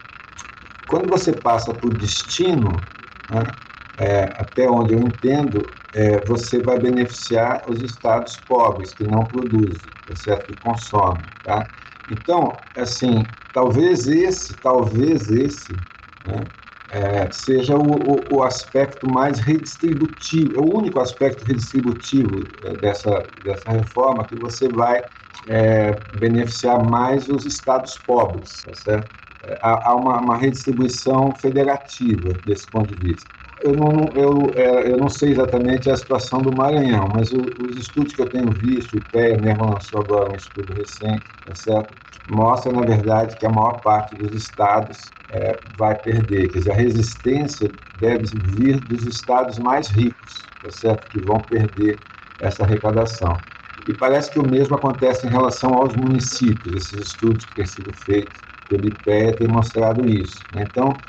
Quando 0.87 1.09
você 1.09 1.33
passa 1.33 1.71
o 1.71 1.91
destino, 1.91 2.87
né, 3.29 3.57
é, 3.97 4.25
até 4.37 4.69
onde 4.69 4.93
eu 4.93 5.01
entendo, 5.01 5.73
é, 5.93 6.21
você 6.25 6.61
vai 6.61 6.79
beneficiar 6.79 7.65
os 7.69 7.83
estados 7.83 8.37
pobres 8.37 8.93
que 8.93 9.05
não 9.05 9.25
produzem, 9.25 9.91
tá 10.07 10.15
certo? 10.15 10.47
que 10.47 10.57
consomem. 10.57 11.25
Tá? 11.45 11.71
Então, 12.11 12.59
assim, 12.77 13.29
talvez 13.53 14.09
esse, 14.09 14.55
talvez 14.57 15.31
esse, 15.31 15.79
né, 16.27 16.47
é, 16.93 17.31
seja 17.33 17.75
o, 17.75 17.81
o, 17.81 18.37
o, 18.37 18.43
aspecto 18.43 19.11
mais 19.11 19.39
redistributivo, 19.39 20.57
é 20.57 20.61
o 20.61 20.77
único 20.77 21.01
aspecto 21.01 21.43
redistributivo 21.45 22.45
é, 22.65 22.77
dessa, 22.77 23.25
dessa 23.43 23.71
reforma 23.71 24.25
que 24.25 24.37
você 24.37 24.69
vai 24.69 25.03
é, 25.49 25.99
beneficiar 26.19 26.85
mais 26.85 27.31
os 27.31 27.47
estados 27.47 27.97
pobres, 27.99 28.63
tá 28.63 28.75
certo? 28.75 29.11
É, 29.45 29.59
há, 29.63 29.89
há 29.89 29.95
uma, 29.95 30.21
uma 30.21 30.37
redistribuição 30.37 31.35
federativa 31.35 32.35
desse 32.45 32.67
ponto 32.67 32.95
de 32.95 33.09
vista 33.09 33.42
eu 33.62 33.77
não, 33.77 34.12
eu, 34.16 34.53
é, 34.57 34.90
eu 34.90 34.98
não 34.98 35.09
sei 35.09 35.31
exatamente 35.31 35.88
a 35.88 35.96
situação 35.96 36.42
do 36.42 36.53
Maranhão, 36.53 37.09
mas 37.09 37.33
o, 37.33 37.55
os 37.59 37.77
estudos 37.77 38.12
que 38.12 38.20
eu 38.20 38.29
tenho 38.29 38.51
visto, 38.53 38.94
o 38.94 38.98
IPEA 38.98 39.38
mesmo 39.38 39.64
lançou 39.64 40.01
agora 40.01 40.31
um 40.31 40.37
estudo 40.37 40.72
recente, 40.72 41.25
tá 41.46 41.55
certo? 41.55 41.94
mostra, 42.27 42.72
na 42.72 42.83
verdade, 42.83 43.37
que 43.37 43.46
a 43.46 43.51
maior 43.51 43.81
parte 43.81 44.14
dos 44.14 44.33
estados 44.35 45.12
é, 45.29 45.59
vai 45.77 45.96
perder. 45.96 46.48
Quer 46.48 46.59
dizer, 46.59 46.70
a 46.72 46.75
resistência 46.75 47.72
deve 47.98 48.25
vir 48.37 48.81
dos 48.81 49.05
estados 49.07 49.59
mais 49.59 49.88
ricos, 49.88 50.51
tá 50.62 50.70
certo? 50.70 51.09
que 51.09 51.20
vão 51.20 51.40
perder 51.40 52.01
essa 52.38 52.64
arrecadação. 52.64 53.42
E 53.87 53.92
parece 53.92 54.31
que 54.31 54.38
o 54.38 54.46
mesmo 54.46 54.77
acontece 54.77 55.27
em 55.27 55.31
relação 55.31 55.75
aos 55.75 55.94
municípios. 55.96 56.75
Esses 56.75 57.09
estudos 57.09 57.44
que 57.44 57.55
têm 57.55 57.66
sido 57.66 57.92
feitos 57.92 58.44
pelo 58.68 58.87
IPEA 58.87 59.37
têm 59.37 59.48
mostrado 59.48 60.07
isso. 60.07 60.46
Né? 60.53 60.62
Então, 60.62 61.03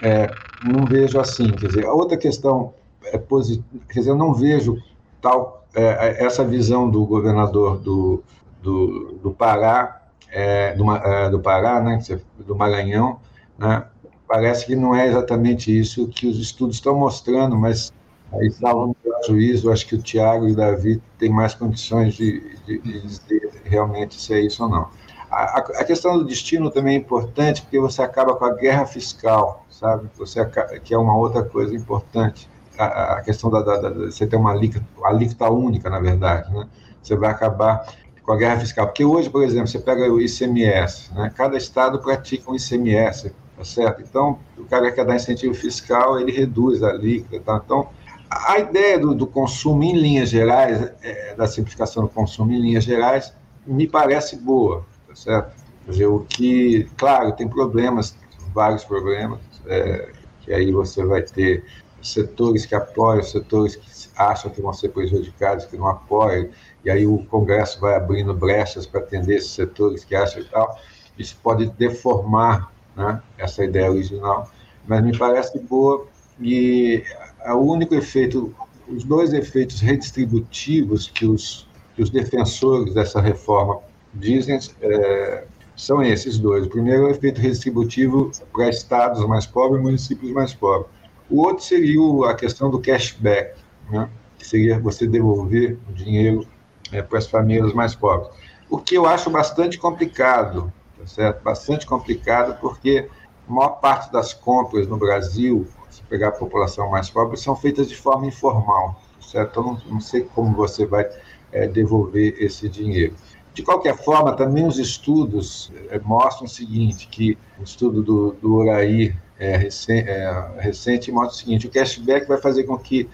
é, 0.00 0.36
não 0.64 0.86
vejo 0.86 1.18
assim. 1.18 1.50
Quer 1.52 1.66
dizer, 1.68 1.86
a 1.86 1.92
outra 1.92 2.16
questão 2.16 2.74
é 3.04 3.18
positiva, 3.18 3.66
quer 3.88 4.00
dizer, 4.00 4.10
eu 4.10 4.16
não 4.16 4.34
vejo 4.34 4.76
tal 5.20 5.64
é, 5.74 6.24
essa 6.24 6.44
visão 6.44 6.88
do 6.88 7.04
governador 7.04 7.78
do, 7.78 8.22
do, 8.62 9.18
do 9.22 9.30
Pará, 9.30 10.02
é, 10.30 10.74
do, 10.74 10.90
é, 10.90 11.30
do 11.30 11.38
Pará, 11.38 11.80
né, 11.80 11.98
do 12.38 12.56
Maranhão, 12.56 13.20
né, 13.58 13.84
parece 14.26 14.66
que 14.66 14.74
não 14.74 14.94
é 14.94 15.06
exatamente 15.06 15.76
isso 15.76 16.08
que 16.08 16.26
os 16.26 16.38
estudos 16.38 16.76
estão 16.76 16.96
mostrando, 16.96 17.56
mas 17.56 17.92
aí 18.32 18.50
salvo 18.50 18.96
no 19.04 19.26
juízo, 19.26 19.70
acho 19.70 19.86
que 19.86 19.94
o 19.94 20.02
Tiago 20.02 20.48
e 20.48 20.52
o 20.52 20.56
Davi 20.56 21.00
têm 21.18 21.30
mais 21.30 21.54
condições 21.54 22.14
de, 22.14 22.56
de, 22.66 22.78
de 22.78 23.02
dizer 23.02 23.62
realmente 23.64 24.20
se 24.20 24.34
é 24.34 24.40
isso 24.40 24.62
ou 24.64 24.68
não. 24.68 24.88
A, 25.30 25.58
a, 25.58 25.84
questão 25.84 26.18
do 26.18 26.24
destino 26.24 26.70
também 26.70 26.94
é 26.94 26.98
importante, 26.98 27.62
porque 27.62 27.78
você 27.78 28.02
acaba 28.02 28.34
com 28.34 28.44
a 28.44 28.54
guerra 28.54 28.86
fiscal, 28.86 29.66
sabe? 29.68 30.08
Você 30.16 30.44
que 30.84 30.94
é 30.94 30.98
uma 30.98 31.16
outra 31.16 31.42
coisa 31.42 31.74
importante. 31.74 32.48
A, 32.78 33.14
a 33.14 33.22
questão 33.22 33.50
da, 33.50 33.62
da, 33.62 33.76
da, 33.76 33.90
você 33.90 34.26
ter 34.26 34.36
uma 34.36 34.52
alíquota, 34.52 34.84
alíquota 35.04 35.50
única, 35.50 35.90
na 35.90 35.98
verdade, 35.98 36.52
né? 36.52 36.68
Você 37.02 37.16
vai 37.16 37.30
acabar 37.30 37.86
com 38.22 38.32
a 38.32 38.36
guerra 38.36 38.60
fiscal. 38.60 38.86
Porque 38.86 39.04
hoje, 39.04 39.30
por 39.30 39.42
exemplo, 39.42 39.68
você 39.68 39.78
pega 39.78 40.10
o 40.12 40.20
ICMS, 40.20 41.12
né? 41.14 41.32
Cada 41.34 41.56
estado 41.56 41.98
pratica 42.00 42.50
um 42.50 42.54
ICMS, 42.54 43.32
tá 43.56 43.64
certo? 43.64 44.02
Então, 44.02 44.38
o 44.58 44.64
cara 44.64 44.90
quer 44.92 45.04
dar 45.04 45.16
incentivo 45.16 45.54
fiscal, 45.54 46.20
ele 46.20 46.32
reduz 46.32 46.82
a 46.82 46.90
alíquota, 46.90 47.40
tá? 47.40 47.62
Então, 47.64 47.88
a 48.28 48.58
ideia 48.58 48.98
do, 48.98 49.14
do 49.14 49.26
consumo 49.26 49.82
em 49.84 49.96
linhas 49.96 50.28
gerais, 50.28 50.90
é, 51.02 51.34
da 51.34 51.46
simplificação 51.46 52.02
do 52.02 52.08
consumo 52.08 52.52
em 52.52 52.60
linhas 52.60 52.84
gerais, 52.84 53.32
me 53.66 53.86
parece 53.86 54.36
boa, 54.36 54.84
certo? 55.16 55.56
Quer 55.84 55.90
dizer, 55.90 56.06
o 56.06 56.20
que, 56.20 56.84
claro, 56.96 57.32
tem 57.32 57.48
problemas, 57.48 58.16
vários 58.52 58.84
problemas, 58.84 59.40
é, 59.66 60.10
que 60.42 60.52
aí 60.52 60.70
você 60.70 61.04
vai 61.04 61.22
ter 61.22 61.64
setores 62.02 62.66
que 62.66 62.74
apoiam, 62.74 63.22
setores 63.22 63.76
que 63.76 63.86
acham 64.16 64.50
que 64.50 64.60
vão 64.60 64.72
ser 64.72 64.90
prejudicados, 64.90 65.64
que 65.64 65.76
não 65.76 65.88
apoiam, 65.88 66.48
e 66.84 66.90
aí 66.90 67.06
o 67.06 67.18
Congresso 67.26 67.80
vai 67.80 67.96
abrindo 67.96 68.32
brechas 68.32 68.86
para 68.86 69.00
atender 69.00 69.36
esses 69.36 69.50
setores 69.50 70.04
que 70.04 70.14
acham 70.14 70.40
e 70.40 70.44
tal. 70.44 70.78
Isso 71.18 71.36
pode 71.42 71.66
deformar 71.70 72.70
né, 72.94 73.20
essa 73.38 73.64
ideia 73.64 73.90
original, 73.90 74.50
mas 74.86 75.02
me 75.02 75.16
parece 75.16 75.58
boa 75.58 76.06
e 76.40 77.02
o 77.46 77.58
único 77.58 77.94
efeito, 77.94 78.54
os 78.88 79.04
dois 79.04 79.32
efeitos 79.32 79.80
redistributivos 79.80 81.08
que 81.08 81.26
os, 81.26 81.68
que 81.94 82.02
os 82.02 82.10
defensores 82.10 82.94
dessa 82.94 83.20
reforma 83.20 83.80
dizem 84.16 84.58
é, 84.80 85.44
são 85.76 86.02
esses 86.02 86.38
dois. 86.38 86.66
O 86.66 86.70
primeiro 86.70 87.04
é 87.04 87.06
o 87.06 87.10
efeito 87.10 87.40
redistributivo 87.40 88.30
para 88.52 88.68
estados 88.68 89.24
mais 89.26 89.46
pobres 89.46 89.80
e 89.80 89.82
municípios 89.82 90.32
mais 90.32 90.54
pobres. 90.54 90.90
O 91.28 91.42
outro 91.42 91.64
seria 91.64 92.30
a 92.30 92.34
questão 92.34 92.70
do 92.70 92.80
cashback, 92.80 93.54
né? 93.90 94.08
que 94.38 94.46
seria 94.46 94.78
você 94.78 95.06
devolver 95.06 95.78
o 95.88 95.92
dinheiro 95.92 96.46
é, 96.92 97.02
para 97.02 97.18
as 97.18 97.26
famílias 97.26 97.72
mais 97.72 97.94
pobres. 97.94 98.30
O 98.70 98.78
que 98.78 98.96
eu 98.96 99.06
acho 99.06 99.30
bastante 99.30 99.78
complicado, 99.78 100.72
tá 100.98 101.06
certo? 101.06 101.42
Bastante 101.42 101.86
complicado, 101.86 102.58
porque 102.60 103.08
a 103.48 103.52
maior 103.52 103.80
parte 103.80 104.10
das 104.12 104.32
compras 104.32 104.86
no 104.86 104.96
Brasil, 104.96 105.66
se 105.90 106.02
pegar 106.04 106.28
a 106.28 106.32
população 106.32 106.90
mais 106.90 107.10
pobre, 107.10 107.36
são 107.36 107.54
feitas 107.54 107.88
de 107.88 107.96
forma 107.96 108.26
informal, 108.26 109.00
tá 109.20 109.26
certo? 109.26 109.60
Eu 109.60 109.64
não, 109.64 109.80
não 109.92 110.00
sei 110.00 110.22
como 110.22 110.54
você 110.54 110.86
vai 110.86 111.08
é, 111.52 111.66
devolver 111.68 112.36
esse 112.38 112.68
dinheiro. 112.68 113.14
De 113.56 113.62
qualquer 113.62 113.96
forma, 113.96 114.36
também 114.36 114.66
os 114.66 114.78
estudos 114.78 115.72
eh, 115.88 115.98
mostram 116.04 116.44
o 116.44 116.48
seguinte, 116.48 117.08
que 117.10 117.38
o 117.58 117.62
estudo 117.62 118.02
do, 118.02 118.32
do 118.32 118.70
é, 118.70 119.56
recente, 119.56 120.10
é, 120.10 120.50
recente 120.58 121.10
mostra 121.10 121.34
o 121.34 121.38
seguinte, 121.38 121.66
o 121.66 121.70
cashback 121.70 122.28
vai 122.28 122.36
fazer 122.36 122.64
com 122.64 122.76
que 122.76 123.08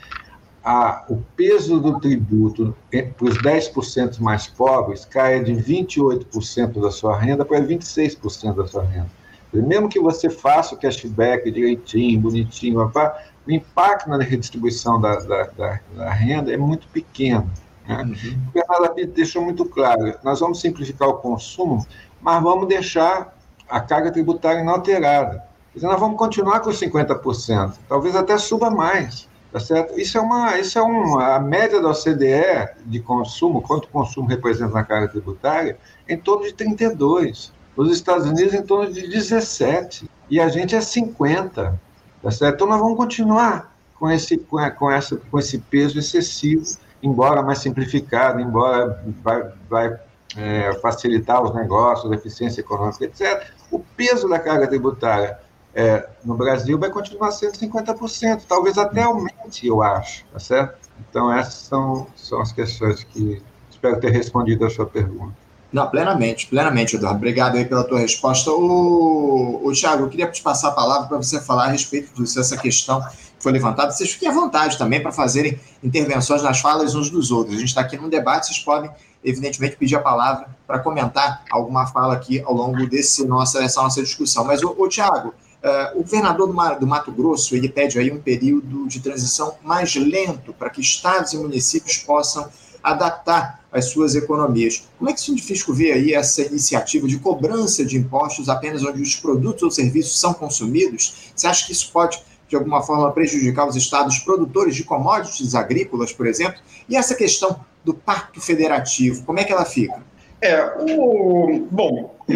a, 0.64 1.04
o 1.08 1.18
peso 1.36 1.78
do 1.78 2.00
tributo 2.00 2.76
para 2.90 3.24
os 3.24 3.38
10% 3.38 4.18
mais 4.18 4.48
pobres 4.48 5.04
caia 5.04 5.44
de 5.44 5.52
28% 5.52 6.80
da 6.80 6.90
sua 6.90 7.16
renda 7.16 7.44
para 7.44 7.60
26% 7.60 8.56
da 8.56 8.66
sua 8.66 8.82
renda. 8.82 9.10
Mesmo 9.54 9.88
que 9.88 10.00
você 10.00 10.28
faça 10.28 10.74
o 10.74 10.78
cashback 10.78 11.52
direitinho, 11.52 12.20
bonitinho, 12.20 12.80
o 12.80 13.50
impacto 13.50 14.10
na 14.10 14.18
redistribuição 14.18 15.00
da, 15.00 15.14
da, 15.20 15.44
da, 15.56 15.80
da 15.94 16.10
renda 16.10 16.52
é 16.52 16.56
muito 16.56 16.88
pequeno. 16.88 17.48
Uhum. 17.88 18.14
O 18.48 18.52
Bernardo 18.52 18.94
Pinto 18.94 19.12
deixou 19.12 19.42
muito 19.42 19.64
claro: 19.64 20.14
nós 20.22 20.40
vamos 20.40 20.60
simplificar 20.60 21.08
o 21.08 21.14
consumo, 21.14 21.86
mas 22.20 22.42
vamos 22.42 22.68
deixar 22.68 23.36
a 23.68 23.80
carga 23.80 24.12
tributária 24.12 24.60
inalterada. 24.60 25.44
Quer 25.72 25.78
dizer, 25.78 25.86
nós 25.86 25.98
vamos 25.98 26.18
continuar 26.18 26.60
com 26.60 26.70
os 26.70 26.78
50%, 26.78 27.74
talvez 27.88 28.14
até 28.14 28.36
suba 28.38 28.70
mais. 28.70 29.28
Tá 29.50 29.60
certo? 29.60 30.00
Isso 30.00 30.16
é 30.16 30.20
uma, 30.20 30.58
isso 30.58 30.78
é 30.78 30.82
uma 30.82 31.36
a 31.36 31.38
média 31.38 31.78
da 31.78 31.90
OCDE 31.90 32.70
de 32.86 33.00
consumo, 33.00 33.60
quanto 33.60 33.84
o 33.84 33.88
consumo 33.88 34.26
representa 34.26 34.72
na 34.72 34.82
carga 34.82 35.08
tributária, 35.08 35.76
em 36.08 36.16
torno 36.16 36.46
de 36.46 36.54
32. 36.54 37.52
Os 37.76 37.90
Estados 37.90 38.26
Unidos 38.26 38.54
em 38.54 38.62
torno 38.62 38.90
de 38.90 39.06
17 39.06 40.08
e 40.30 40.40
a 40.40 40.48
gente 40.48 40.74
é 40.74 40.80
50. 40.80 41.78
Tá 42.22 42.30
certo? 42.30 42.54
Então 42.54 42.66
nós 42.66 42.80
vamos 42.80 42.96
continuar 42.96 43.74
com 43.98 44.10
esse 44.10 44.38
com 44.38 44.90
essa 44.90 45.16
com 45.16 45.38
esse 45.38 45.58
peso 45.58 45.98
excessivo 45.98 46.64
embora 47.02 47.42
mais 47.42 47.58
simplificado, 47.58 48.40
embora 48.40 49.02
vai, 49.22 49.52
vai 49.68 50.00
é, 50.36 50.72
facilitar 50.74 51.42
os 51.42 51.54
negócios, 51.54 52.10
a 52.10 52.14
eficiência 52.14 52.60
econômica, 52.60 53.04
etc., 53.04 53.46
o 53.70 53.78
peso 53.78 54.28
da 54.28 54.38
carga 54.38 54.66
tributária 54.66 55.38
é, 55.74 56.06
no 56.24 56.34
Brasil 56.34 56.78
vai 56.78 56.90
continuar 56.90 57.30
sendo 57.32 57.52
50%, 57.52 58.42
talvez 58.46 58.76
até 58.76 59.02
aumente, 59.02 59.66
eu 59.66 59.82
acho, 59.82 60.24
tá 60.32 60.38
certo? 60.38 60.76
Então, 61.08 61.32
essas 61.32 61.54
são, 61.54 62.06
são 62.14 62.40
as 62.40 62.52
questões 62.52 63.02
que 63.04 63.42
espero 63.70 63.98
ter 63.98 64.10
respondido 64.10 64.64
a 64.64 64.70
sua 64.70 64.86
pergunta. 64.86 65.34
Não, 65.72 65.88
plenamente, 65.88 66.46
plenamente, 66.48 66.96
Eduardo. 66.96 67.16
Obrigado 67.16 67.56
aí 67.56 67.64
pela 67.64 67.82
tua 67.82 67.98
resposta. 67.98 68.50
O, 68.50 69.62
o 69.64 69.72
Thiago, 69.72 70.04
eu 70.04 70.08
queria 70.10 70.30
te 70.30 70.42
passar 70.42 70.68
a 70.68 70.72
palavra 70.72 71.08
para 71.08 71.16
você 71.16 71.40
falar 71.40 71.64
a 71.64 71.68
respeito 71.68 72.12
disso, 72.14 72.38
essa 72.38 72.58
questão 72.58 73.02
que 73.31 73.31
foi 73.42 73.52
levantada. 73.52 73.90
Vocês 73.90 74.12
fiquem 74.12 74.28
à 74.28 74.32
vontade 74.32 74.78
também 74.78 75.02
para 75.02 75.10
fazerem 75.10 75.58
intervenções 75.82 76.42
nas 76.42 76.60
falas 76.60 76.94
uns 76.94 77.10
dos 77.10 77.30
outros. 77.30 77.56
A 77.56 77.58
gente 77.58 77.68
está 77.68 77.80
aqui 77.80 77.96
num 77.96 78.08
debate, 78.08 78.46
vocês 78.46 78.58
podem, 78.60 78.90
evidentemente, 79.24 79.76
pedir 79.76 79.96
a 79.96 80.00
palavra 80.00 80.46
para 80.66 80.78
comentar 80.78 81.44
alguma 81.50 81.86
fala 81.86 82.14
aqui 82.14 82.40
ao 82.40 82.54
longo 82.54 82.86
desse 82.86 83.26
nossa, 83.26 83.58
dessa 83.58 83.82
nossa 83.82 84.00
discussão. 84.00 84.44
Mas, 84.44 84.62
o 84.62 84.88
Tiago, 84.88 85.34
uh, 85.62 85.98
o 85.98 86.02
governador 86.02 86.46
do, 86.46 86.78
do 86.78 86.86
Mato 86.86 87.10
Grosso, 87.10 87.56
ele 87.56 87.68
pede 87.68 87.98
aí 87.98 88.12
um 88.12 88.20
período 88.20 88.86
de 88.86 89.00
transição 89.00 89.56
mais 89.62 89.94
lento 89.96 90.52
para 90.52 90.70
que 90.70 90.80
estados 90.80 91.32
e 91.32 91.36
municípios 91.36 91.98
possam 91.98 92.48
adaptar 92.82 93.60
as 93.72 93.86
suas 93.86 94.14
economias. 94.14 94.86
Como 94.98 95.08
é 95.08 95.14
que 95.14 95.20
o 95.20 95.22
Sindifisco 95.22 95.72
vê 95.72 95.92
aí 95.92 96.12
essa 96.12 96.42
iniciativa 96.42 97.08
de 97.08 97.18
cobrança 97.18 97.84
de 97.84 97.96
impostos 97.96 98.48
apenas 98.48 98.84
onde 98.84 99.00
os 99.00 99.16
produtos 99.16 99.62
ou 99.62 99.70
serviços 99.70 100.20
são 100.20 100.34
consumidos? 100.34 101.32
Você 101.34 101.46
acha 101.46 101.64
que 101.64 101.72
isso 101.72 101.90
pode, 101.90 102.22
de 102.52 102.56
alguma 102.56 102.82
forma, 102.82 103.10
prejudicar 103.12 103.66
os 103.66 103.76
estados 103.76 104.18
produtores 104.18 104.76
de 104.76 104.84
commodities 104.84 105.54
agrícolas, 105.54 106.12
por 106.12 106.26
exemplo? 106.26 106.60
E 106.86 106.94
essa 106.94 107.14
questão 107.14 107.64
do 107.82 107.94
pacto 107.94 108.42
federativo, 108.42 109.24
como 109.24 109.40
é 109.40 109.44
que 109.44 109.52
ela 109.52 109.64
fica? 109.64 110.02
É, 110.38 110.62
o, 110.78 111.66
bom, 111.70 112.14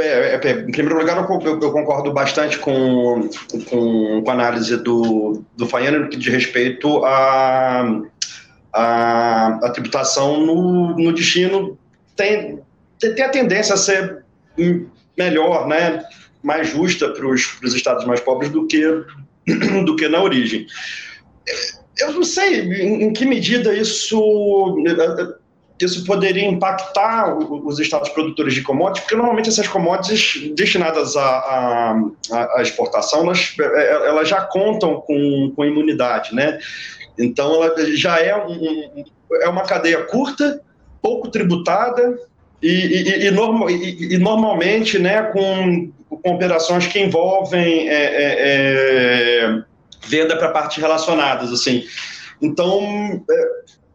é, 0.00 0.34
é, 0.34 0.60
em 0.62 0.72
primeiro 0.72 0.98
lugar, 0.98 1.16
eu, 1.18 1.70
concordo 1.70 2.12
bastante 2.12 2.58
com, 2.58 3.28
com, 3.70 4.22
com, 4.24 4.30
a 4.30 4.32
análise 4.32 4.76
do, 4.78 5.44
do 5.56 5.68
Faiano 5.68 6.00
no 6.00 6.08
que 6.08 6.16
diz 6.16 6.32
respeito 6.32 7.04
à 7.04 8.02
a, 8.72 9.46
a, 9.62 9.70
tributação 9.70 10.40
no, 10.44 10.96
no 10.96 11.12
destino 11.14 11.78
tem, 12.16 12.58
tem 12.98 13.22
a 13.22 13.28
tendência 13.28 13.74
a 13.74 13.78
ser 13.78 14.24
melhor, 15.16 15.68
né, 15.68 16.02
mais 16.42 16.70
justa 16.70 17.10
para 17.10 17.24
os 17.24 17.74
estados 17.74 18.04
mais 18.04 18.18
pobres 18.18 18.50
do 18.50 18.66
que, 18.66 18.82
do 19.84 19.96
que 19.96 20.08
na 20.08 20.22
origem. 20.22 20.66
Eu 21.98 22.12
não 22.12 22.24
sei 22.24 22.60
em, 22.60 23.12
que 23.12 23.24
medida 23.24 23.74
isso 23.74 24.76
isso 25.80 26.04
poderia 26.04 26.46
impactar 26.46 27.36
os 27.36 27.80
estados 27.80 28.08
produtores 28.10 28.54
de 28.54 28.62
commodities, 28.62 29.02
porque 29.02 29.16
normalmente 29.16 29.48
essas 29.48 29.66
commodities 29.66 30.54
destinadas 30.54 31.16
à, 31.16 31.22
à, 32.30 32.58
à 32.58 32.62
exportação, 32.62 33.22
elas, 33.22 33.54
é, 33.58 34.08
elas 34.08 34.28
já 34.28 34.40
contam 34.42 35.00
com, 35.00 35.52
com 35.54 35.64
imunidade, 35.64 36.34
né? 36.34 36.58
Então, 37.18 37.54
ela 37.54 37.74
já 37.96 38.18
é, 38.20 38.36
um, 38.36 39.04
é 39.42 39.48
uma 39.48 39.62
cadeia 39.62 40.02
curta, 40.04 40.60
pouco 41.02 41.28
tributada 41.28 42.18
e, 42.62 42.68
e, 42.68 43.26
e, 43.28 44.14
e 44.14 44.18
normalmente 44.18 44.98
né, 44.98 45.22
com, 45.24 45.92
com, 46.24 46.34
operações 46.34 46.86
que 46.86 46.98
envolvem 46.98 47.88
é, 47.88 47.94
é, 47.94 49.44
é 49.44 49.62
venda 50.06 50.36
para 50.36 50.50
partes 50.50 50.78
relacionadas. 50.78 51.52
assim. 51.52 51.84
Então, 52.40 53.22
é, 53.30 53.48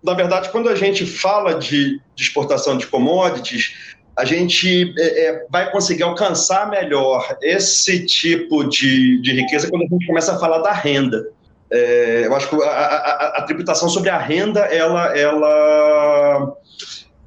na 0.04 0.14
verdade, 0.14 0.50
quando 0.50 0.70
a 0.70 0.76
gente 0.76 1.06
fala 1.06 1.56
de, 1.56 2.00
de 2.16 2.24
exportação 2.24 2.78
de 2.78 2.88
commodities, 2.88 3.74
a 4.16 4.26
gente 4.26 4.94
é, 4.98 5.26
é, 5.26 5.48
vai 5.50 5.72
conseguir 5.72 6.04
alcançar 6.04 6.70
melhor 6.70 7.38
esse 7.42 8.06
tipo 8.06 8.66
de, 8.66 9.22
de 9.22 9.34
riqueza 9.34 9.70
quando 9.70 9.84
a 9.84 9.88
gente 9.88 10.06
começa 10.06 10.34
a 10.34 10.40
falar 10.40 10.60
da 10.60 10.74
renda. 10.74 11.28
É, 11.72 12.24
eu 12.26 12.36
acho 12.36 12.50
que 12.50 12.56
a, 12.64 12.68
a, 12.68 13.38
a, 13.38 13.42
tributação 13.44 13.88
sobre 13.88 14.10
a 14.10 14.18
renda, 14.18 14.62
ela, 14.62 15.18
ela, 15.18 16.58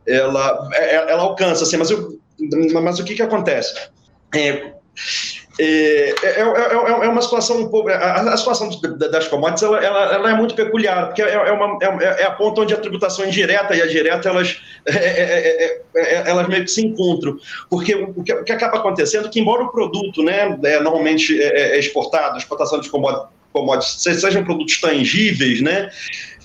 ela, 0.07 0.70
ela 1.09 1.22
alcança, 1.22 1.62
assim, 1.62 1.76
mas, 1.76 1.90
eu, 1.90 2.18
mas 2.82 2.98
o 2.98 3.05
que, 3.05 3.14
que 3.14 3.22
acontece? 3.22 3.74
É, 4.34 4.72
é, 5.59 6.14
é, 6.22 6.40
é, 6.40 6.43
é, 6.43 7.09
uma 7.09 7.20
situação 7.20 7.61
um 7.61 7.68
pouco. 7.68 7.88
A, 7.90 8.32
a 8.32 8.36
situação 8.36 8.70
das 9.11 9.28
commodities 9.28 9.62
ela, 9.62 9.84
ela, 9.84 10.14
ela, 10.14 10.30
é 10.30 10.34
muito 10.34 10.55
peculiar, 10.55 11.07
porque 11.07 11.22
é, 11.22 11.53
uma, 11.53 11.78
é, 11.82 12.24
a 12.24 12.30
ponta 12.30 12.62
onde 12.62 12.72
a 12.72 12.78
tributação 12.78 13.26
indireta 13.26 13.74
e 13.74 13.82
a 13.82 13.86
direta 13.86 14.28
elas, 14.28 14.61
elas 16.26 16.49
meio 16.49 16.64
que 16.64 16.70
se 16.70 16.86
encontram. 16.86 17.36
Porque 17.68 17.95
o 17.95 18.22
que, 18.22 18.32
o 18.32 18.45
que 18.45 18.53
acaba 18.53 18.78
acontecendo 18.78 19.26
é 19.26 19.30
que, 19.30 19.40
embora 19.40 19.62
o 19.62 19.70
produto 19.70 20.22
né, 20.22 20.57
normalmente 20.80 21.40
é, 21.40 21.78
exportado, 21.78 22.34
a 22.34 22.38
exportação 22.38 22.80
de 22.80 22.88
commodities, 22.88 24.01
sejam 24.01 24.45
produtos 24.45 24.80
tangíveis, 24.80 25.61
né? 25.61 25.90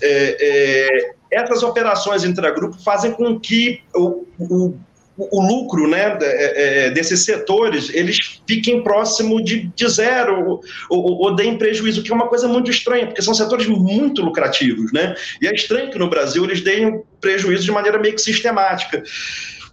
É, 0.02 0.38
é, 0.40 1.12
essas 1.32 1.64
operações 1.64 2.24
intragrupo 2.24 2.78
fazem 2.84 3.12
com 3.12 3.40
que 3.40 3.82
o, 3.96 4.26
o, 4.40 4.78
o 5.18 5.42
lucro 5.42 5.88
né, 5.88 6.18
é, 6.22 6.86
é, 6.86 6.92
desses 6.92 7.26
setores 7.26 7.90
eles 7.94 8.42
fiquem 8.48 8.84
próximo 8.84 9.44
de, 9.44 9.72
de 9.76 9.90
zero 9.90 10.62
ou, 10.90 11.22
ou 11.24 11.36
deem 11.36 11.58
prejuízo, 11.58 12.04
que 12.04 12.12
é 12.12 12.16
uma 12.16 12.28
coisa 12.28 12.48
muito 12.48 12.70
estranha, 12.70 13.08
porque 13.08 13.22
são 13.22 13.34
setores 13.34 13.68
muito 13.68 14.22
lucrativos, 14.22 14.92
né? 14.94 15.16
E 15.42 15.48
é 15.48 15.54
estranho 15.54 15.90
que 15.90 15.98
no 15.98 16.10
Brasil 16.10 16.44
eles 16.46 16.62
deem 16.62 17.02
prejuízo 17.20 17.64
de 17.64 17.72
maneira 17.72 17.98
meio 17.98 18.14
que 18.14 18.22
sistemática. 18.22 19.02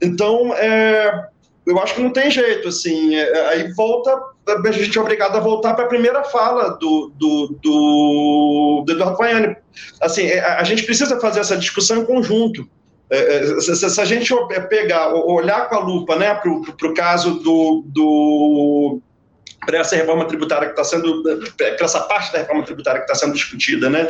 Então, 0.01 0.55
é, 0.55 1.29
eu 1.67 1.79
acho 1.79 1.95
que 1.95 2.03
não 2.03 2.11
tem 2.11 2.31
jeito, 2.31 2.69
assim. 2.69 3.15
É, 3.15 3.49
aí 3.49 3.73
volta, 3.73 4.19
a 4.47 4.73
gente 4.73 4.97
é 4.97 5.01
obrigado 5.01 5.37
a 5.37 5.41
voltar 5.41 5.75
para 5.75 5.85
a 5.85 5.89
primeira 5.89 6.23
fala 6.25 6.71
do, 6.79 7.13
do, 7.17 7.59
do, 7.63 8.85
do 8.87 8.93
Eduardo 8.93 9.17
Vaiani. 9.17 9.57
Assim, 10.01 10.27
é, 10.27 10.41
a, 10.41 10.61
a 10.61 10.65
gente 10.65 10.83
precisa 10.85 11.19
fazer 11.21 11.41
essa 11.41 11.57
discussão 11.57 12.03
em 12.03 12.07
conjunto. 12.07 12.69
É, 13.15 13.61
se, 13.61 13.91
se, 13.91 14.01
a 14.01 14.05
gente 14.05 14.35
pegar, 14.69 15.15
olhar 15.15 15.69
com 15.69 15.77
a 15.77 15.79
lupa 15.79 16.17
né, 16.17 16.35
para 16.35 16.51
o 16.51 16.95
caso 16.95 17.35
do, 17.41 17.85
do 17.87 19.01
para 19.65 19.79
essa 19.79 19.97
reforma 19.97 20.27
tributária 20.27 20.67
que 20.69 20.81
está 20.81 20.85
sendo, 20.85 21.23
para 21.57 21.85
essa 21.85 22.01
parte 22.01 22.33
da 22.33 22.39
reforma 22.39 22.65
tributária 22.65 23.01
que 23.01 23.11
está 23.11 23.15
sendo 23.15 23.35
discutida, 23.35 23.89
né, 23.89 24.09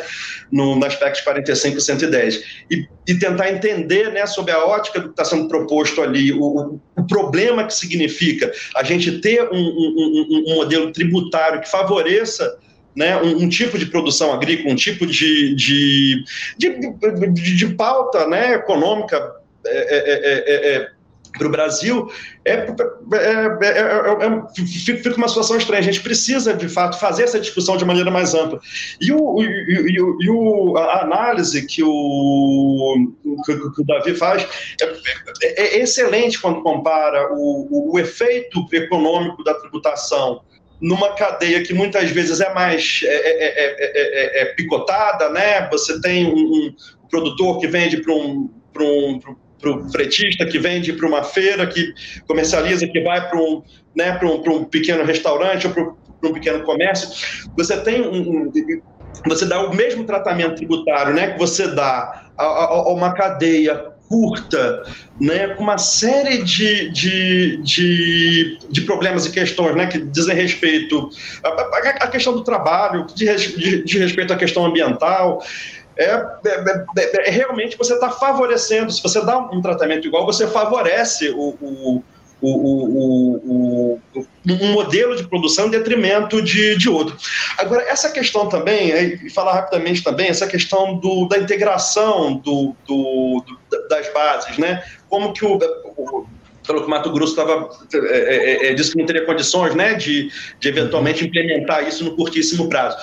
no, 0.51 0.77
no 0.77 0.85
aspecto 0.85 1.23
45 1.23 1.79
e 1.79 1.81
110, 1.81 2.45
e, 2.71 2.89
e 3.09 3.15
tentar 3.19 3.51
entender, 3.51 4.13
né, 4.13 4.27
sob 4.27 4.51
a 4.51 4.65
ótica 4.65 5.01
do 5.01 5.07
que 5.07 5.13
está 5.13 5.25
sendo 5.25 5.49
proposto 5.49 6.03
ali, 6.03 6.33
o, 6.33 6.81
o, 6.97 7.07
problema 7.07 7.65
que 7.65 7.75
significa 7.75 8.51
a 8.77 8.83
gente 8.83 9.21
ter 9.21 9.49
um, 9.53 9.57
um, 9.57 10.43
um 10.49 10.55
modelo 10.57 10.93
tributário 10.93 11.61
que 11.61 11.71
favoreça 11.71 12.59
né, 12.95 13.21
um, 13.21 13.45
um, 13.45 13.49
tipo 13.49 13.79
de 13.79 13.87
produção 13.87 14.33
agrícola, 14.33 14.73
um 14.73 14.77
tipo 14.77 15.07
de, 15.07 15.55
de, 15.55 16.25
de, 16.57 16.93
de, 17.33 17.57
de 17.57 17.67
pauta 17.75 18.27
né, 18.27 18.55
econômica 18.55 19.33
é, 19.67 19.67
é, 19.67 20.77
é, 20.77 20.91
para 21.37 21.49
o 21.49 21.51
Brasil, 21.51 22.09
é, 22.45 22.53
é, 22.53 22.63
é, 22.63 22.67
fica 25.03 25.17
uma 25.17 25.29
situação 25.29 25.57
estranha. 25.57 25.81
A 25.81 25.85
gente 25.85 26.01
precisa, 26.01 26.55
de 26.55 26.69
fato, 26.69 26.99
fazer 26.99 27.25
essa 27.25 27.41
discussão 27.41 27.77
de 27.77 27.85
maneira 27.85 28.11
mais 28.11 28.35
ampla. 28.35 28.61
E, 29.01 29.13
o, 29.13 29.43
e, 29.43 30.01
o, 30.01 30.23
e 30.23 30.31
o 30.31 30.77
a 30.77 31.03
análise 31.03 31.67
que 31.67 31.83
o, 31.83 33.13
que 33.45 33.81
o 33.81 33.85
Davi 33.85 34.15
faz 34.15 34.47
é, 35.43 35.79
excelente 35.79 36.41
quando 36.41 36.63
compara 36.63 37.33
o, 37.33 37.93
o 37.93 37.99
efeito 37.99 38.65
econômico 38.73 39.43
da 39.43 39.55
tributação 39.55 40.41
numa 40.81 41.15
cadeia 41.15 41.63
que 41.63 41.73
muitas 41.73 42.11
vezes 42.11 42.41
é 42.41 42.53
mais 42.53 43.01
é, 43.05 43.09
é, 43.09 44.43
é, 44.43 44.45
picotada, 44.55 45.31
né? 45.31 45.69
Você 45.71 46.01
tem 46.01 46.27
um, 46.27 46.37
um 46.37 46.75
produtor 47.09 47.59
que 47.59 47.67
vende 47.67 47.99
para 47.99 48.13
um, 48.13 48.51
um, 48.81 49.21
para 49.61 49.89
fretista 49.91 50.45
que 50.45 50.59
vende 50.59 50.93
para 50.93 51.07
uma 51.07 51.23
feira, 51.23 51.67
que 51.67 51.95
comercializa, 52.27 52.87
que 52.87 53.01
vai 53.01 53.29
para 53.29 53.39
um, 53.39 53.63
né, 53.95 54.13
para 54.19 54.29
um, 54.29 54.57
um 54.57 54.65
pequeno 54.65 55.05
restaurante 55.05 55.67
ou 55.67 55.73
para 55.73 56.29
um 56.29 56.33
pequeno 56.33 56.63
comércio. 56.65 57.09
Você 57.57 57.77
tem 57.79 58.03
um, 58.03 58.47
um, 58.47 58.53
você 59.27 59.47
dá 59.47 59.65
o 59.65 59.75
mesmo 59.75 60.05
tratamento 60.05 60.57
tributário 60.57 61.15
né, 61.15 61.33
que 61.33 61.39
você 61.39 61.69
dá 61.69 62.31
a, 62.37 62.45
a, 62.45 62.65
a 62.65 62.89
uma 62.93 63.15
cadeia 63.15 63.94
curta, 64.09 64.83
né, 65.21 65.49
com 65.49 65.63
uma 65.63 65.79
série 65.79 66.43
de, 66.43 66.91
de, 66.91 67.57
de, 67.63 68.59
de, 68.71 68.81
problemas 68.83 69.27
e 69.27 69.33
questões 69.33 69.75
né, 69.75 69.87
que 69.87 69.99
dizem 69.99 70.35
respeito 70.35 71.09
à, 71.43 72.07
questão 72.09 72.33
do 72.33 72.45
trabalho, 72.45 73.07
de, 73.15 73.83
de, 73.85 73.99
respeito 73.99 74.33
à 74.33 74.37
questão 74.37 74.67
ambiental. 74.67 75.43
É, 75.97 76.07
é, 76.07 76.85
é, 76.99 77.29
é, 77.29 77.31
realmente 77.31 77.79
você 77.79 77.95
está 77.95 78.11
favorecendo, 78.11 78.93
se 78.93 79.03
você 79.03 79.25
dá 79.25 79.39
um 79.39 79.63
tratamento 79.63 80.07
igual, 80.07 80.27
você 80.27 80.47
favorece 80.47 81.31
o, 81.31 82.03
o, 82.47 84.01
um 84.47 84.73
modelo 84.73 85.17
de 85.17 85.27
produção 85.27 85.67
em 85.67 85.71
detrimento 85.71 86.43
de, 86.43 86.77
de 86.77 86.89
outro. 86.89 87.17
Agora, 87.59 87.83
essa 87.89 88.11
questão 88.11 88.49
também, 88.49 88.91
e 88.91 89.31
falar 89.31 89.55
rapidamente 89.55 90.03
também, 90.03 90.29
essa 90.29 90.47
questão 90.47 90.97
do, 90.97 91.27
da 91.27 91.39
integração 91.39 92.37
do, 92.37 92.75
do, 92.87 93.45
do, 93.47 93.89
das 93.89 94.13
bases, 94.13 94.59
né? 94.59 94.83
Como 95.09 95.33
que 95.33 95.45
o, 95.45 95.59
o 95.97 96.27
pelo 96.67 96.81
que 96.81 96.87
o 96.87 96.91
Mato 96.91 97.13
Grosso 97.13 97.33
estava 97.33 97.69
é, 97.93 98.67
é, 98.67 98.71
é, 98.71 98.75
disse 98.75 98.93
que 98.93 98.99
não 98.99 99.07
teria 99.07 99.27
condições 99.27 99.75
né, 99.75 99.95
de, 99.95 100.31
de 100.59 100.69
eventualmente 100.69 101.25
implementar 101.25 101.87
isso 101.87 102.05
no 102.05 102.17
curtíssimo 102.17 102.69
prazo. 102.69 102.97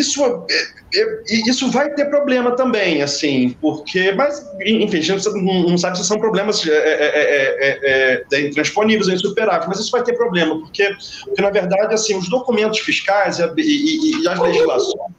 Isso, 0.00 0.24
é, 0.24 0.98
é, 0.98 1.24
isso 1.46 1.70
vai 1.70 1.90
ter 1.90 2.06
problema 2.06 2.52
também, 2.52 3.02
assim, 3.02 3.54
porque, 3.60 4.12
mas, 4.12 4.50
enfim, 4.64 4.96
a 4.96 5.00
gente 5.02 5.28
não 5.42 5.76
sabe 5.76 5.98
se 5.98 6.04
são 6.04 6.18
problemas 6.18 6.66
é, 6.66 6.72
é, 6.72 8.24
é, 8.32 8.40
intransponíveis, 8.40 9.08
insuperáveis, 9.08 9.68
mas 9.68 9.78
isso 9.78 9.90
vai 9.90 10.02
ter 10.02 10.14
problema, 10.14 10.58
porque, 10.58 10.88
porque 11.24 11.42
na 11.42 11.50
verdade, 11.50 11.92
assim, 11.92 12.16
os 12.16 12.30
documentos 12.30 12.78
fiscais 12.78 13.38
e, 13.38 13.44
e, 13.58 14.22
e 14.22 14.28
as 14.28 14.40
legislações, 14.40 15.12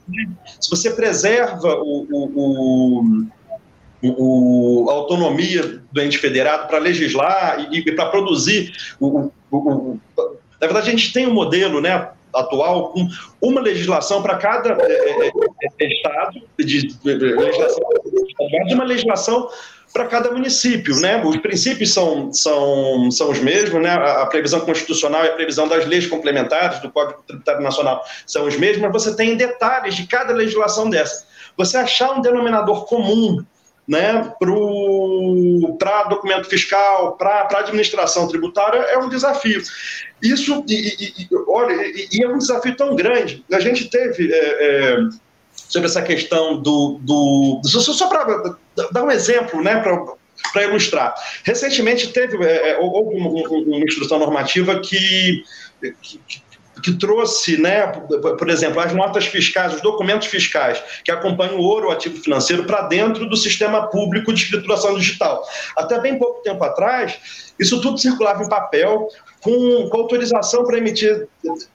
se 0.60 0.70
você 0.70 0.90
preserva 0.90 1.76
o, 1.76 2.08
o, 2.12 3.28
o, 4.04 4.90
a 4.90 4.94
autonomia 4.94 5.80
do 5.92 6.02
ente 6.02 6.18
federado 6.18 6.68
para 6.68 6.80
legislar 6.80 7.68
e, 7.72 7.78
e 7.78 7.92
para 7.92 8.08
produzir 8.08 8.74
o, 9.00 9.30
o, 9.52 9.58
o, 9.58 10.00
Na 10.60 10.68
verdade, 10.68 10.90
a 10.90 10.92
gente 10.92 11.14
tem 11.14 11.28
um 11.28 11.34
modelo, 11.34 11.80
né? 11.80 12.10
Atual 12.34 12.94
com 12.94 13.08
uma 13.42 13.62
legislação 13.62 14.22
para 14.22 14.38
cada 14.38 14.78
é, 14.82 15.28
é, 15.28 15.32
é 15.80 15.88
estado, 15.88 16.42
de, 16.58 16.88
de, 16.88 17.14
legislação, 17.14 17.84
uma 18.74 18.84
legislação 18.84 19.50
para 19.94 20.08
cada 20.08 20.32
município, 20.32 20.96
né? 21.00 21.22
Os 21.24 21.38
princípios 21.38 21.94
são, 21.94 22.32
são, 22.32 23.12
são 23.12 23.30
os 23.30 23.40
mesmos, 23.40 23.82
né? 23.82 23.90
A, 23.90 24.22
a, 24.22 24.26
previsão 24.26 24.62
constitucional 24.62 25.26
e 25.26 25.30
a 25.30 25.34
previsão 25.34 25.68
das 25.68 25.86
leis 25.86 26.08
complementares 26.08 26.80
do 26.80 26.90
Código 26.90 27.22
Tributário 27.28 27.62
Nacional 27.62 28.04
são 28.26 28.46
os 28.46 28.56
mesmos, 28.56 28.82
mas 28.82 28.92
você 28.92 29.16
tem 29.16 29.36
detalhes 29.36 29.96
de 29.96 30.08
cada 30.08 30.34
legislação 30.34 30.90
dessa. 30.90 31.26
Você 31.58 31.78
achar 31.78 32.12
um 32.12 32.22
denominador 32.22 32.86
comum 32.86 33.44
né, 33.92 34.34
para 35.78 36.04
documento 36.04 36.48
fiscal, 36.48 37.18
para 37.18 37.60
administração 37.60 38.26
tributária, 38.26 38.78
é 38.78 38.98
um 38.98 39.10
desafio. 39.10 39.62
Isso, 40.24 40.64
e, 40.70 41.24
e, 41.24 41.28
olha, 41.50 41.74
e, 41.74 42.08
e, 42.14 42.24
é 42.24 42.28
um 42.30 42.38
desafio 42.38 42.74
tão 42.78 42.96
grande. 42.96 43.44
A 43.52 43.60
gente 43.60 43.90
teve. 43.90 44.32
É, 44.32 44.38
é, 44.38 44.98
sobre 45.54 45.90
essa 45.90 46.02
questão 46.02 46.62
do. 46.62 47.00
do 47.02 47.62
só, 47.66 47.82
só 47.82 48.08
para 48.08 48.56
dar 48.94 49.04
um 49.04 49.12
exemplo, 49.12 49.62
né, 49.62 49.84
para 50.54 50.64
ilustrar. 50.64 51.14
Recentemente 51.44 52.14
teve 52.14 52.42
é, 52.46 52.72
é 52.72 52.78
houve 52.80 53.18
uma, 53.18 53.30
uma, 53.30 53.84
instrução 53.84 54.20
normativa 54.20 54.80
que, 54.80 55.44
que, 56.02 56.41
que 56.82 56.94
trouxe, 56.94 57.58
né, 57.58 57.88
por 57.88 58.50
exemplo, 58.50 58.80
as 58.80 58.94
notas 58.94 59.26
fiscais, 59.26 59.76
os 59.76 59.82
documentos 59.82 60.28
fiscais 60.28 60.82
que 61.04 61.12
acompanham 61.12 61.58
o 61.58 61.62
ouro, 61.62 61.88
o 61.88 61.92
ativo 61.92 62.22
financeiro, 62.22 62.66
para 62.66 62.84
dentro 62.84 63.30
do 63.30 63.36
sistema 63.36 63.88
público 63.88 64.34
de 64.34 64.44
escrituração 64.44 64.98
digital. 64.98 65.44
Até 65.78 66.00
bem 66.00 66.18
pouco 66.18 66.42
tempo 66.42 66.64
atrás, 66.64 67.54
isso 67.60 67.80
tudo 67.82 67.98
circulava 67.98 68.44
em 68.44 68.50
papel, 68.50 69.08
com, 69.42 69.90
com 69.90 69.98
autorização 69.98 70.64
para 70.64 70.78
emitir 70.78 71.28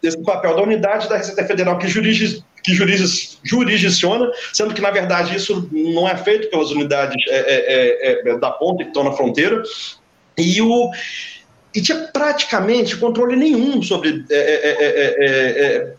esse 0.03 0.23
papel 0.23 0.55
da 0.57 0.63
unidade 0.63 1.09
da 1.09 1.17
Receita 1.17 1.45
Federal 1.45 1.79
que 1.79 1.89
jurisdiz, 1.89 2.43
que 2.63 2.75
juris, 2.75 3.39
jurisdiciona, 3.43 4.31
sendo 4.53 4.75
que, 4.75 4.81
na 4.81 4.91
verdade, 4.91 5.37
isso 5.37 5.69
não 5.73 6.09
é 6.09 6.17
feito 6.17 6.49
pelas 6.51 6.71
unidades 6.71 7.17
é, 7.29 7.37
é, 7.37 8.29
é, 8.29 8.29
é 8.31 8.39
da 8.39 8.51
ponta 8.51 8.83
que 8.83 8.91
estão 8.91 9.05
na 9.05 9.13
fronteira. 9.13 9.63
E 10.39 10.61
o, 10.61 10.91
e 11.77 11.83
tinha 11.83 12.09
praticamente 12.11 12.97
controle 12.97 13.37
nenhum 13.37 13.83
sobre 13.83 14.25
é, 14.31 14.35
é, 14.35 15.95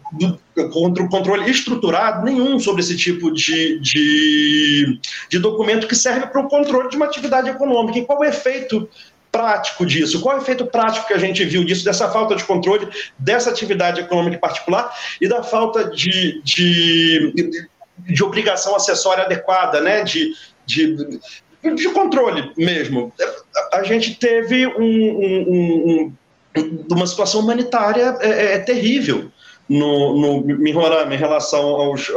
é, 0.57 0.67
controle 1.09 1.51
estruturado 1.51 2.25
nenhum 2.25 2.59
sobre 2.59 2.81
esse 2.81 2.97
tipo 2.97 3.31
de, 3.31 3.79
de, 3.79 4.99
de 5.29 5.37
documento 5.37 5.87
que 5.87 5.95
serve 5.95 6.25
para 6.25 6.41
o 6.41 6.49
controle 6.49 6.89
de 6.89 6.95
uma 6.95 7.05
atividade 7.05 7.51
econômica. 7.51 7.99
E 7.99 8.05
qual 8.05 8.21
o 8.21 8.25
efeito 8.25 8.89
prático 9.31 9.85
disso? 9.85 10.19
Qual 10.19 10.35
é 10.35 10.39
o 10.39 10.41
efeito 10.41 10.65
prático 10.65 11.05
que 11.05 11.13
a 11.13 11.19
gente 11.19 11.45
viu 11.45 11.63
disso, 11.63 11.85
dessa 11.85 12.09
falta 12.09 12.35
de 12.35 12.43
controle 12.43 12.87
dessa 13.19 13.51
atividade 13.51 14.01
econômica 14.01 14.39
particular 14.39 14.91
e 15.21 15.27
da 15.27 15.43
falta 15.43 15.91
de, 15.91 16.41
de, 16.43 17.31
de, 17.35 17.67
de 17.99 18.23
obrigação 18.23 18.75
acessória 18.75 19.25
adequada, 19.25 19.79
né? 19.79 20.03
de, 20.03 20.33
de 20.65 21.19
de 21.63 21.89
controle 21.89 22.51
mesmo. 22.57 23.11
A 23.73 23.83
gente 23.83 24.15
teve 24.15 24.67
um, 24.67 24.81
um, 24.81 26.13
um, 26.55 26.85
uma 26.91 27.07
situação 27.07 27.41
humanitária 27.41 28.15
é, 28.19 28.29
é, 28.29 28.53
é 28.53 28.59
terrível 28.59 29.31
no, 29.67 30.43
no, 30.43 30.67
em 30.67 31.17
relação 31.17 31.63
aos, 31.63 32.09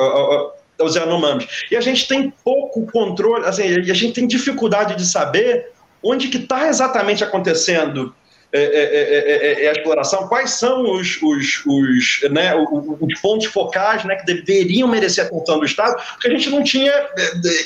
aos 0.78 0.94
Yanomamis. 0.94 1.66
E 1.70 1.76
a 1.76 1.80
gente 1.80 2.06
tem 2.06 2.32
pouco 2.44 2.86
controle, 2.86 3.44
assim, 3.44 3.62
a 3.62 3.94
gente 3.94 4.12
tem 4.12 4.26
dificuldade 4.26 4.96
de 4.96 5.04
saber 5.04 5.70
onde 6.02 6.28
que 6.28 6.38
está 6.38 6.68
exatamente 6.68 7.22
acontecendo 7.22 8.14
é 8.52 8.62
é 8.62 8.64
é, 8.64 9.18
é, 9.18 9.62
é, 9.62 9.64
é, 9.64 9.68
a 9.68 9.72
exploração, 9.72 10.26
quais 10.26 10.50
são 10.50 10.82
os, 10.92 11.20
os, 11.22 11.62
os, 11.66 12.30
né, 12.30 12.52
os 12.54 13.20
pontos 13.20 13.46
focais 13.46 14.04
né, 14.04 14.16
que 14.16 14.26
deveriam 14.26 14.88
merecer 14.88 15.24
a 15.24 15.26
atenção 15.28 15.60
do 15.60 15.64
Estado, 15.64 15.94
porque 16.12 16.26
a 16.26 16.30
gente 16.30 16.50
não 16.50 16.62
tinha 16.62 16.92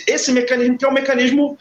esse 0.07 0.30
mecanismo, 0.30 0.76
que 0.76 0.85
é 0.85 0.89
um 0.89 0.93
mecanismo 0.93 1.59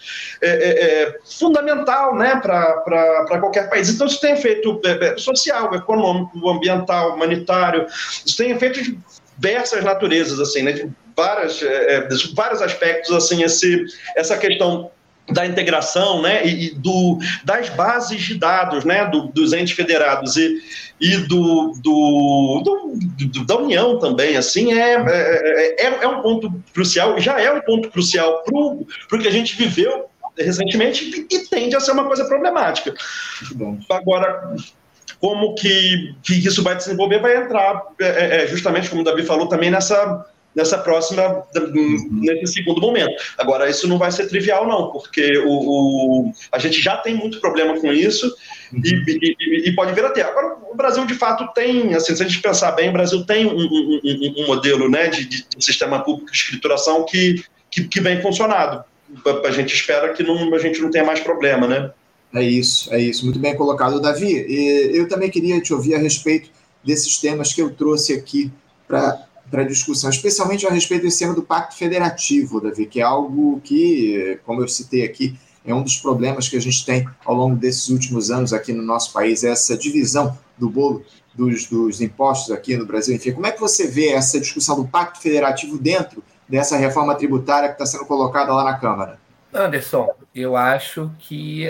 fundamental 1.23 2.15
né, 2.15 2.35
para 2.43 3.39
qualquer 3.39 3.69
país. 3.69 3.89
Então, 3.89 4.07
isso 4.07 4.19
tem 4.19 4.33
efeito 4.33 4.81
social, 5.17 5.73
econômico, 5.73 6.49
ambiental, 6.49 7.15
humanitário, 7.15 7.85
isso 8.25 8.35
tem 8.35 8.51
efeito 8.51 8.83
de 8.83 8.99
diversas 9.37 9.83
naturezas, 9.83 10.39
assim, 10.39 10.63
né, 10.63 10.73
de, 10.73 10.91
várias, 11.15 11.61
vários 12.35 12.61
aspectos, 12.61 13.11
assim, 13.15 13.43
esse, 13.43 13.85
essa 14.17 14.37
questão 14.37 14.91
da 15.31 15.45
integração 15.45 16.21
né, 16.21 16.45
e, 16.45 16.67
e, 16.67 16.75
do, 16.75 17.17
das 17.45 17.69
bases 17.69 18.21
de 18.21 18.35
dados 18.35 18.83
né, 18.83 19.05
do, 19.05 19.27
dos 19.27 19.53
entes 19.53 19.73
federados 19.73 20.35
e, 20.35 20.61
e 20.99 21.17
do, 21.17 21.73
do, 21.81 22.93
do, 23.17 23.45
da 23.45 23.57
União 23.57 23.99
também, 23.99 24.35
assim, 24.35 24.73
é, 24.73 24.95
é, 24.95 25.85
é, 25.85 26.03
é 26.03 26.07
um 26.07 26.21
ponto 26.21 26.53
crucial, 26.73 27.19
já 27.19 27.39
é 27.39 27.51
um 27.51 27.61
ponto 27.61 27.89
crucial 27.89 28.43
para 28.43 29.17
o 29.17 29.21
que 29.21 29.27
a 29.27 29.31
gente 29.31 29.55
viveu 29.55 30.09
recentemente 30.37 31.27
e, 31.31 31.35
e 31.35 31.39
tende 31.47 31.75
a 31.75 31.79
ser 31.79 31.91
uma 31.91 32.05
coisa 32.05 32.25
problemática. 32.25 32.93
Agora, 33.89 34.55
como 35.19 35.55
que, 35.55 36.15
que 36.21 36.33
isso 36.33 36.61
vai 36.61 36.75
desenvolver, 36.75 37.19
vai 37.19 37.37
entrar, 37.37 37.81
é, 37.99 38.05
é, 38.05 38.43
é, 38.43 38.47
justamente 38.47 38.89
como 38.89 39.01
o 39.01 39.05
Davi 39.05 39.23
falou, 39.23 39.47
também 39.47 39.71
nessa 39.71 40.25
nessa 40.55 40.77
próxima, 40.77 41.43
nesse 42.11 42.53
segundo 42.53 42.79
momento. 42.79 43.13
Agora, 43.37 43.69
isso 43.69 43.87
não 43.87 43.97
vai 43.97 44.11
ser 44.11 44.27
trivial, 44.27 44.67
não, 44.67 44.91
porque 44.91 45.37
o, 45.39 45.49
o 45.49 46.33
a 46.51 46.59
gente 46.59 46.81
já 46.81 46.97
tem 46.97 47.15
muito 47.15 47.39
problema 47.39 47.79
com 47.79 47.91
isso 47.91 48.27
uhum. 48.71 48.81
e, 48.83 49.35
e, 49.39 49.69
e, 49.69 49.75
pode 49.75 49.93
vir 49.93 50.05
até. 50.05 50.21
Agora, 50.21 50.57
o 50.69 50.75
Brasil, 50.75 51.05
de 51.05 51.15
fato, 51.15 51.51
tem, 51.53 51.93
assim, 51.93 52.15
se 52.15 52.23
a 52.23 52.27
gente 52.27 52.41
pensar 52.41 52.71
bem, 52.73 52.89
o 52.89 52.93
Brasil 52.93 53.25
tem 53.25 53.45
um, 53.45 53.57
um, 53.57 54.01
um, 54.03 54.43
um 54.43 54.47
modelo 54.47 54.89
né, 54.89 55.07
de, 55.07 55.25
de, 55.25 55.45
sistema 55.59 56.03
público 56.03 56.31
de 56.31 56.37
escrituração 56.37 57.03
que, 57.05 57.43
que, 57.69 57.87
que 57.87 58.01
vem 58.01 58.21
funcionado. 58.21 58.83
A 59.45 59.51
gente 59.51 59.73
espera 59.73 60.13
que 60.13 60.23
não, 60.23 60.53
a 60.53 60.59
gente 60.59 60.81
não 60.81 60.89
tenha 60.89 61.03
mais 61.03 61.19
problema, 61.19 61.67
né? 61.67 61.91
É 62.33 62.41
isso, 62.41 62.91
é 62.91 62.99
isso. 62.99 63.25
Muito 63.25 63.37
bem 63.37 63.55
colocado, 63.55 64.01
Davi. 64.01 64.45
Eu 64.91 65.07
também 65.07 65.29
queria 65.29 65.61
te 65.61 65.71
ouvir 65.71 65.93
a 65.93 65.99
respeito 65.99 66.49
desses 66.83 67.19
temas 67.19 67.53
que 67.53 67.61
eu 67.61 67.69
trouxe 67.69 68.13
aqui 68.13 68.51
para 68.87 69.27
para 69.49 69.63
discussão, 69.63 70.09
especialmente 70.09 70.65
a 70.65 70.71
respeito 70.71 71.03
desse 71.03 71.19
tema 71.19 71.33
do 71.33 71.43
Pacto 71.43 71.75
Federativo, 71.75 72.59
Davi, 72.59 72.85
que 72.85 72.99
é 72.99 73.03
algo 73.03 73.61
que, 73.63 74.39
como 74.45 74.61
eu 74.61 74.67
citei 74.67 75.03
aqui, 75.03 75.37
é 75.65 75.73
um 75.73 75.81
dos 75.81 75.97
problemas 75.97 76.49
que 76.49 76.57
a 76.57 76.61
gente 76.61 76.85
tem 76.85 77.07
ao 77.23 77.35
longo 77.35 77.55
desses 77.55 77.89
últimos 77.89 78.29
anos 78.31 78.51
aqui 78.51 78.73
no 78.73 78.83
nosso 78.83 79.13
país, 79.13 79.43
essa 79.43 79.77
divisão 79.77 80.37
do 80.57 80.69
bolo 80.69 81.05
dos, 81.33 81.67
dos 81.67 82.01
impostos 82.01 82.51
aqui 82.51 82.75
no 82.75 82.85
Brasil. 82.85 83.15
Enfim, 83.15 83.31
como 83.31 83.47
é 83.47 83.51
que 83.51 83.59
você 83.59 83.87
vê 83.87 84.09
essa 84.09 84.39
discussão 84.39 84.75
do 84.75 84.87
Pacto 84.87 85.21
Federativo 85.21 85.77
dentro 85.77 86.23
dessa 86.47 86.77
reforma 86.77 87.15
tributária 87.15 87.69
que 87.69 87.75
está 87.75 87.85
sendo 87.85 88.05
colocada 88.05 88.53
lá 88.53 88.63
na 88.63 88.77
Câmara? 88.77 89.19
Anderson, 89.53 90.09
eu 90.33 90.57
acho 90.57 91.11
que 91.19 91.67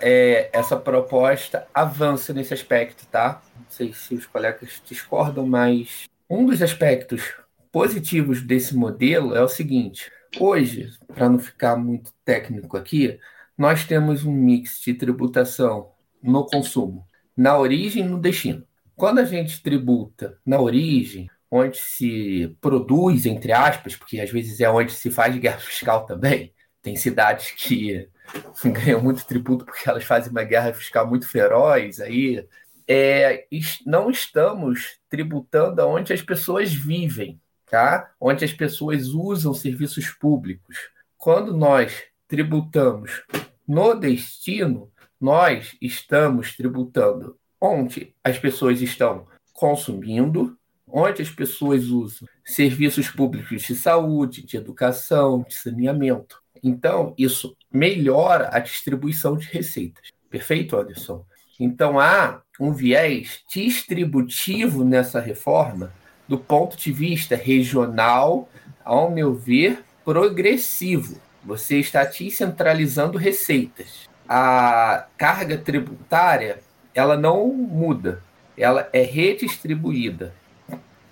é, 0.00 0.50
essa 0.52 0.76
proposta 0.76 1.66
avança 1.72 2.32
nesse 2.32 2.52
aspecto, 2.52 3.06
tá? 3.06 3.40
Não 3.56 3.64
sei 3.68 3.92
se 3.92 4.14
os 4.14 4.26
colegas 4.26 4.82
discordam, 4.86 5.46
mas 5.46 6.04
um 6.32 6.46
dos 6.46 6.62
aspectos 6.62 7.34
positivos 7.70 8.40
desse 8.40 8.74
modelo 8.74 9.36
é 9.36 9.42
o 9.42 9.48
seguinte: 9.48 10.10
hoje, 10.40 10.88
para 11.06 11.28
não 11.28 11.38
ficar 11.38 11.76
muito 11.76 12.10
técnico 12.24 12.74
aqui, 12.74 13.18
nós 13.56 13.84
temos 13.84 14.24
um 14.24 14.32
mix 14.32 14.80
de 14.80 14.94
tributação 14.94 15.92
no 16.22 16.46
consumo, 16.46 17.06
na 17.36 17.58
origem 17.58 18.02
e 18.02 18.08
no 18.08 18.18
destino. 18.18 18.66
Quando 18.96 19.18
a 19.18 19.24
gente 19.24 19.62
tributa 19.62 20.38
na 20.44 20.58
origem, 20.58 21.28
onde 21.50 21.76
se 21.76 22.56
produz, 22.62 23.26
entre 23.26 23.52
aspas, 23.52 23.94
porque 23.94 24.18
às 24.18 24.30
vezes 24.30 24.58
é 24.58 24.70
onde 24.70 24.90
se 24.92 25.10
faz 25.10 25.36
guerra 25.36 25.58
fiscal 25.60 26.06
também, 26.06 26.54
tem 26.80 26.96
cidades 26.96 27.50
que 27.50 28.08
ganham 28.64 29.02
muito 29.02 29.26
tributo 29.26 29.66
porque 29.66 29.86
elas 29.86 30.04
fazem 30.04 30.30
uma 30.30 30.44
guerra 30.44 30.72
fiscal 30.72 31.06
muito 31.06 31.28
feroz, 31.28 32.00
aí 32.00 32.46
é, 32.94 33.46
não 33.86 34.10
estamos 34.10 34.98
tributando 35.08 35.80
onde 35.86 36.12
as 36.12 36.20
pessoas 36.20 36.70
vivem, 36.74 37.40
tá? 37.64 38.12
onde 38.20 38.44
as 38.44 38.52
pessoas 38.52 39.08
usam 39.08 39.54
serviços 39.54 40.10
públicos. 40.10 40.76
Quando 41.16 41.56
nós 41.56 42.02
tributamos 42.28 43.22
no 43.66 43.94
destino, 43.94 44.92
nós 45.18 45.74
estamos 45.80 46.54
tributando 46.54 47.38
onde 47.58 48.14
as 48.22 48.38
pessoas 48.38 48.82
estão 48.82 49.26
consumindo, 49.54 50.58
onde 50.86 51.22
as 51.22 51.30
pessoas 51.30 51.86
usam 51.86 52.28
serviços 52.44 53.08
públicos 53.08 53.62
de 53.62 53.74
saúde, 53.74 54.44
de 54.44 54.58
educação, 54.58 55.46
de 55.48 55.54
saneamento. 55.54 56.42
Então, 56.62 57.14
isso 57.16 57.56
melhora 57.72 58.50
a 58.52 58.58
distribuição 58.58 59.34
de 59.34 59.46
receitas. 59.46 60.10
Perfeito, 60.28 60.76
Anderson? 60.76 61.24
Então, 61.58 61.98
há 61.98 62.42
um 62.62 62.72
viés 62.72 63.40
distributivo 63.48 64.84
nessa 64.84 65.20
reforma 65.20 65.92
do 66.28 66.38
ponto 66.38 66.76
de 66.76 66.92
vista 66.92 67.34
regional, 67.34 68.48
ao 68.84 69.10
meu 69.10 69.34
ver, 69.34 69.84
progressivo. 70.04 71.20
Você 71.44 71.78
está 71.78 72.04
descentralizando 72.04 73.18
receitas. 73.18 74.08
A 74.28 75.06
carga 75.18 75.58
tributária, 75.58 76.60
ela 76.94 77.16
não 77.16 77.48
muda, 77.48 78.22
ela 78.56 78.88
é 78.92 79.02
redistribuída. 79.02 80.32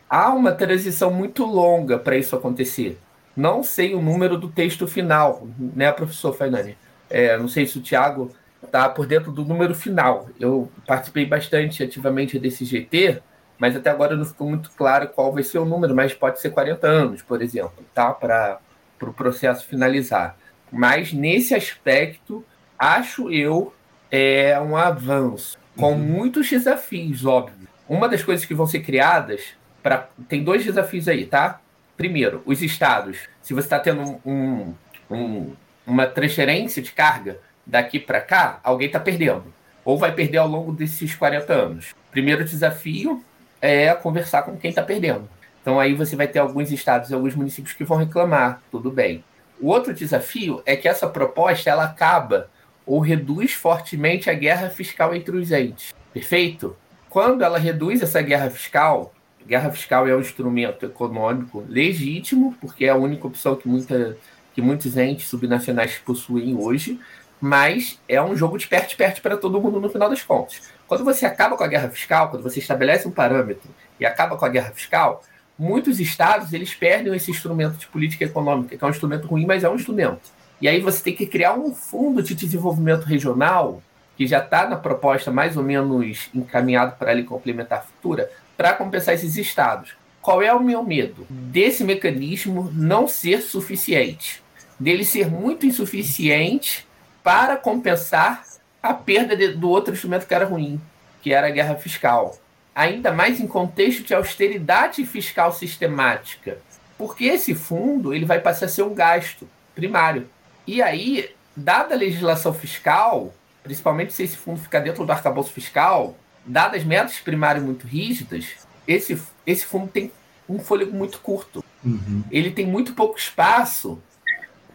há 0.09 0.33
uma 0.33 0.53
transição 0.53 1.13
muito 1.13 1.45
longa 1.45 1.99
para 1.99 2.17
isso 2.17 2.35
acontecer. 2.37 2.99
Não 3.37 3.63
sei 3.63 3.95
o 3.95 4.03
número 4.03 4.39
do 4.39 4.49
texto 4.49 4.87
final, 4.87 5.47
né, 5.59 5.91
professor 5.93 6.33
Fainani? 6.35 6.77
É, 7.09 7.37
não 7.37 7.49
sei 7.49 7.67
se 7.67 7.79
o 7.79 7.83
Tiago 7.83 8.31
está 8.63 8.89
por 8.89 9.07
dentro 9.07 9.33
do 9.33 9.45
número 9.45 9.75
final. 9.75 10.29
Eu 10.39 10.71
participei 10.87 11.27
bastante 11.27 11.83
ativamente 11.83 12.39
desse 12.39 12.65
GT, 12.65 13.23
mas 13.59 13.77
até 13.77 13.91
agora 13.91 14.17
não 14.17 14.25
ficou 14.25 14.49
muito 14.49 14.71
claro 14.73 15.09
qual 15.09 15.33
vai 15.33 15.43
ser 15.43 15.59
o 15.59 15.65
número, 15.65 15.95
mas 15.95 16.15
pode 16.15 16.41
ser 16.41 16.51
40 16.51 16.87
anos, 16.87 17.23
por 17.23 17.43
exemplo, 17.43 17.85
tá? 17.95 18.13
Para 18.13 18.59
o 18.97 18.99
pro 18.99 19.13
processo 19.13 19.67
finalizar. 19.67 20.37
Mas 20.71 21.13
nesse 21.13 21.55
aspecto, 21.55 22.45
acho 22.79 23.31
eu 23.31 23.75
é 24.11 24.59
um 24.61 24.77
avanço, 24.77 25.59
com 25.77 25.93
uhum. 25.93 25.99
muitos 25.99 26.49
desafios, 26.49 27.25
óbvio. 27.25 27.69
Uma 27.89 28.09
das 28.09 28.23
coisas 28.23 28.45
que 28.45 28.55
vão 28.55 28.67
ser 28.67 28.81
criadas, 28.81 29.55
pra, 29.83 30.09
tem 30.29 30.45
dois 30.45 30.65
desafios 30.65 31.09
aí, 31.09 31.27
tá? 31.27 31.61
Primeiro, 31.97 32.43
os 32.47 32.63
estados. 32.63 33.19
Se 33.43 33.53
você 33.53 33.67
está 33.67 33.79
tendo 33.79 34.21
um, 34.25 34.75
um, 35.11 35.53
uma 35.87 36.07
transferência 36.07 36.83
de 36.83 36.93
carga 36.93 37.39
daqui 37.67 37.99
para 37.99 38.21
cá, 38.21 38.61
alguém 38.63 38.87
está 38.87 39.01
perdendo. 39.01 39.45
Ou 39.85 39.97
vai 39.97 40.13
perder 40.13 40.39
ao 40.39 40.49
longo 40.49 40.73
desses 40.73 41.15
40 41.15 41.53
anos. 41.53 41.95
Primeiro 42.11 42.45
desafio 42.45 43.25
é 43.61 43.95
conversar 43.95 44.43
com 44.43 44.57
quem 44.57 44.71
está 44.71 44.83
perdendo. 44.83 45.29
Então 45.61 45.79
aí 45.79 45.95
você 45.95 46.17
vai 46.17 46.27
ter 46.27 46.39
alguns 46.39 46.71
estados 46.71 47.11
e 47.11 47.15
alguns 47.15 47.35
municípios 47.35 47.75
que 47.75 47.85
vão 47.85 47.99
reclamar, 47.99 48.63
tudo 48.71 48.91
bem. 48.91 49.23
O 49.61 49.69
outro 49.69 49.93
desafio 49.93 50.63
é 50.65 50.75
que 50.75 50.89
essa 50.89 51.07
proposta 51.07 51.69
ela 51.69 51.85
acaba 51.85 52.49
ou 52.87 52.99
reduz 52.99 53.53
fortemente 53.53 54.31
a 54.31 54.35
guerra 54.35 54.71
fiscal 54.71 55.15
entre 55.15 55.37
os 55.37 55.53
entes. 55.53 55.95
Perfeito? 56.13 56.77
Quando 57.09 57.43
ela 57.43 57.59
reduz 57.59 58.03
essa 58.03 58.23
guerra 58.23 58.49
fiscal, 58.51 59.13
guerra 59.47 59.71
fiscal 59.71 60.09
é 60.09 60.17
um 60.17 60.21
instrumento 60.21 60.87
econômico 60.87 61.65
legítimo, 61.69 62.55
porque 62.61 62.87
é 62.87 62.89
a 62.89 62.97
única 62.97 63.27
opção 63.27 63.55
que, 63.55 63.69
muita, 63.69 64.17
que 64.55 64.63
muitos 64.63 64.97
entes 64.97 65.29
subnacionais 65.29 65.99
possuem 65.99 66.57
hoje, 66.57 66.99
mas 67.41 67.99
é 68.09 68.21
um 68.23 68.37
jogo 68.37 68.59
de 68.59 68.67
perde-perde 68.67 69.21
para 69.21 69.37
todo 69.37 69.61
mundo 69.61 69.81
no 69.81 69.89
final 69.89 70.11
das 70.11 70.23
contas. 70.23 70.61
Quando 70.87 71.05
você 71.05 71.25
acaba 71.25 71.57
com 71.57 71.65
a 71.65 71.69
guerra 71.69 71.89
fiscal, 71.89 72.29
quando 72.29 72.43
você 72.43 72.59
estabelece 72.59 73.09
um 73.09 73.13
parâmetro 73.13 73.71
e 73.99 74.05
acaba 74.05 74.37
com 74.37 74.45
a 74.45 74.49
guerra 74.49 74.71
fiscal, 74.73 75.23
muitos 75.59 76.01
estados 76.01 76.53
eles 76.53 76.75
perdem 76.75 77.15
esse 77.15 77.31
instrumento 77.31 77.77
de 77.77 77.87
política 77.87 78.25
econômica, 78.25 78.77
que 78.77 78.85
é 78.85 78.87
um 78.87 78.91
instrumento 78.91 79.27
ruim, 79.27 79.47
mas 79.47 79.65
é 79.65 79.69
um 79.69 79.77
instrumento. 79.77 80.31
E 80.61 80.69
aí 80.69 80.81
você 80.81 81.03
tem 81.03 81.15
que 81.15 81.27
criar 81.27 81.55
um 81.55 81.75
fundo 81.75 82.23
de 82.23 82.35
desenvolvimento 82.35 83.05
regional, 83.05 83.83
que 84.17 84.27
já 84.27 84.41
está 84.41 84.69
na 84.69 84.77
proposta 84.77 85.31
mais 85.31 85.57
ou 85.57 85.63
menos 85.63 86.29
encaminhado 86.35 86.97
para 86.99 87.13
ele 87.13 87.23
complementar 87.23 87.79
a 87.79 87.83
futura, 87.83 88.31
para 88.57 88.75
compensar 88.75 89.15
esses 89.15 89.37
estados. 89.37 89.95
Qual 90.21 90.43
é 90.43 90.53
o 90.53 90.63
meu 90.63 90.83
medo? 90.83 91.27
Desse 91.31 91.83
mecanismo 91.83 92.71
não 92.75 93.09
ser 93.09 93.41
suficiente, 93.41 94.43
dele 94.79 95.05
ser 95.05 95.31
muito 95.31 95.65
insuficiente 95.65 96.87
para 97.23 97.57
compensar 97.57 98.45
a 98.83 98.95
perda 98.95 99.37
de, 99.37 99.49
do 99.49 99.69
outro 99.69 99.93
instrumento 99.93 100.27
que 100.27 100.35
era 100.35 100.45
ruim, 100.45 100.81
que 101.23 101.33
era 101.33 101.49
a 101.49 101.51
guerra 101.51 101.75
fiscal 101.77 102.39
ainda 102.75 103.13
mais 103.13 103.41
em 103.41 103.47
contexto 103.47 104.03
de 104.03 104.15
austeridade 104.15 105.05
fiscal 105.05 105.53
sistemática, 105.53 106.59
porque 106.97 107.25
esse 107.25 107.55
fundo 107.55 108.15
ele 108.15 108.25
vai 108.25 108.41
passar 108.41 108.67
a 108.67 108.69
ser 108.69 108.83
um 108.83 108.95
gasto 108.95 109.49
primário. 109.75 110.29
E 110.67 110.81
aí, 110.81 111.31
dada 111.57 111.95
a 111.95 111.99
legislação 111.99 112.55
fiscal, 112.55 113.35
principalmente 113.63 114.13
se 114.13 114.23
esse 114.23 114.37
fundo 114.37 114.61
ficar 114.61 114.81
dentro 114.81 115.05
do 115.05 115.13
arcabouço 115.13 115.53
fiscal, 115.53 116.17
dadas 116.45 116.85
metas 116.85 117.19
primárias 117.19 117.65
muito 117.65 117.87
rígidas, 117.87 118.47
esse, 118.87 119.21
esse 119.47 119.65
fundo 119.65 119.89
tem 119.89 120.11
um 120.49 120.59
fôlego 120.59 120.97
muito 120.97 121.21
curto. 121.21 121.65
Uhum. 121.85 122.25
Ele 122.31 122.51
tem 122.51 122.67
muito 122.67 122.95
pouco 122.95 123.19
espaço 123.19 124.01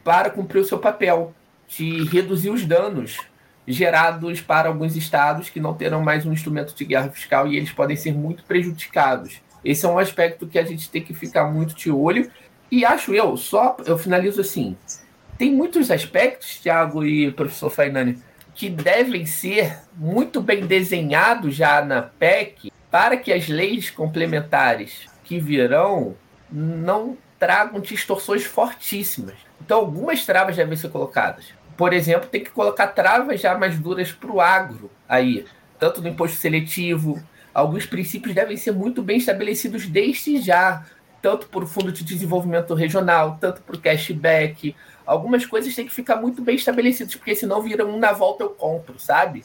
para 0.03 0.29
cumprir 0.29 0.59
o 0.59 0.65
seu 0.65 0.79
papel 0.79 1.33
de 1.67 2.03
reduzir 2.05 2.49
os 2.49 2.65
danos 2.65 3.19
gerados 3.67 4.41
para 4.41 4.69
alguns 4.69 4.95
estados 4.95 5.49
que 5.49 5.59
não 5.59 5.73
terão 5.73 6.01
mais 6.01 6.25
um 6.25 6.31
instrumento 6.31 6.75
de 6.75 6.85
guerra 6.85 7.09
fiscal 7.09 7.47
e 7.47 7.57
eles 7.57 7.71
podem 7.71 7.97
ser 7.97 8.13
muito 8.13 8.43
prejudicados. 8.43 9.41
Esse 9.63 9.85
é 9.85 9.89
um 9.89 9.97
aspecto 9.97 10.45
que 10.45 10.59
a 10.59 10.63
gente 10.63 10.89
tem 10.89 11.01
que 11.01 11.13
ficar 11.13 11.45
muito 11.45 11.75
de 11.75 11.89
olho. 11.89 12.29
E 12.71 12.85
acho 12.85 13.13
eu, 13.13 13.35
só 13.35 13.75
eu 13.85 13.97
finalizo 13.97 14.41
assim: 14.41 14.77
tem 15.37 15.51
muitos 15.51 15.89
aspectos, 15.89 16.59
Tiago 16.61 17.03
e 17.03 17.31
professor 17.31 17.69
Fainani, 17.69 18.21
que 18.53 18.69
devem 18.69 19.25
ser 19.25 19.79
muito 19.95 20.41
bem 20.41 20.65
desenhados 20.65 21.55
já 21.55 21.83
na 21.83 22.03
PEC 22.03 22.71
para 22.91 23.17
que 23.17 23.33
as 23.33 23.47
leis 23.47 23.89
complementares 23.89 25.07
que 25.23 25.39
virão 25.39 26.15
não 26.49 27.17
tragam 27.37 27.79
distorções 27.79 28.45
fortíssimas. 28.45 29.35
Então, 29.65 29.79
algumas 29.79 30.25
travas 30.25 30.55
devem 30.55 30.77
ser 30.77 30.89
colocadas 30.89 31.53
por 31.77 31.93
exemplo, 31.93 32.29
tem 32.29 32.43
que 32.43 32.49
colocar 32.49 32.87
travas 32.87 33.41
já 33.41 33.57
mais 33.57 33.77
duras 33.77 34.11
para 34.11 34.31
o 34.31 34.39
agro 34.39 34.89
aí, 35.07 35.45
tanto 35.77 36.01
no 36.01 36.07
imposto 36.07 36.37
seletivo. 36.37 37.21
Alguns 37.53 37.85
princípios 37.85 38.33
devem 38.33 38.57
ser 38.57 38.71
muito 38.71 39.01
bem 39.01 39.17
estabelecidos 39.17 39.85
desde 39.87 40.41
já, 40.41 40.85
tanto 41.21 41.47
para 41.47 41.63
o 41.63 41.67
Fundo 41.67 41.91
de 41.91 42.03
Desenvolvimento 42.03 42.73
Regional, 42.73 43.37
tanto 43.39 43.61
para 43.61 43.75
o 43.75 43.79
cashback. 43.79 44.75
Algumas 45.05 45.45
coisas 45.45 45.75
têm 45.75 45.85
que 45.85 45.93
ficar 45.93 46.15
muito 46.17 46.41
bem 46.41 46.55
estabelecidas, 46.55 47.15
porque 47.15 47.35
senão 47.35 47.61
vira 47.61 47.85
um 47.85 47.99
na 47.99 48.13
volta 48.13 48.43
eu 48.43 48.49
compro, 48.49 48.97
sabe? 48.99 49.43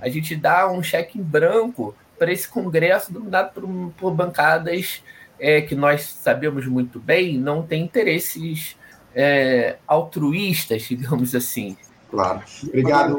A 0.00 0.08
gente 0.08 0.34
dá 0.34 0.70
um 0.70 0.82
cheque 0.82 1.18
em 1.18 1.22
branco 1.22 1.94
para 2.18 2.32
esse 2.32 2.48
Congresso 2.48 3.12
dominado 3.12 3.52
por, 3.52 3.92
por 3.98 4.14
bancadas 4.14 5.02
é, 5.38 5.60
que 5.60 5.74
nós 5.74 6.02
sabemos 6.04 6.66
muito 6.66 6.98
bem 6.98 7.36
não 7.36 7.62
tem 7.62 7.82
interesses 7.82 8.74
é, 9.16 9.76
altruístas, 9.88 10.82
digamos 10.88 11.34
assim. 11.34 11.76
Claro. 12.10 12.42
Obrigado, 12.62 13.16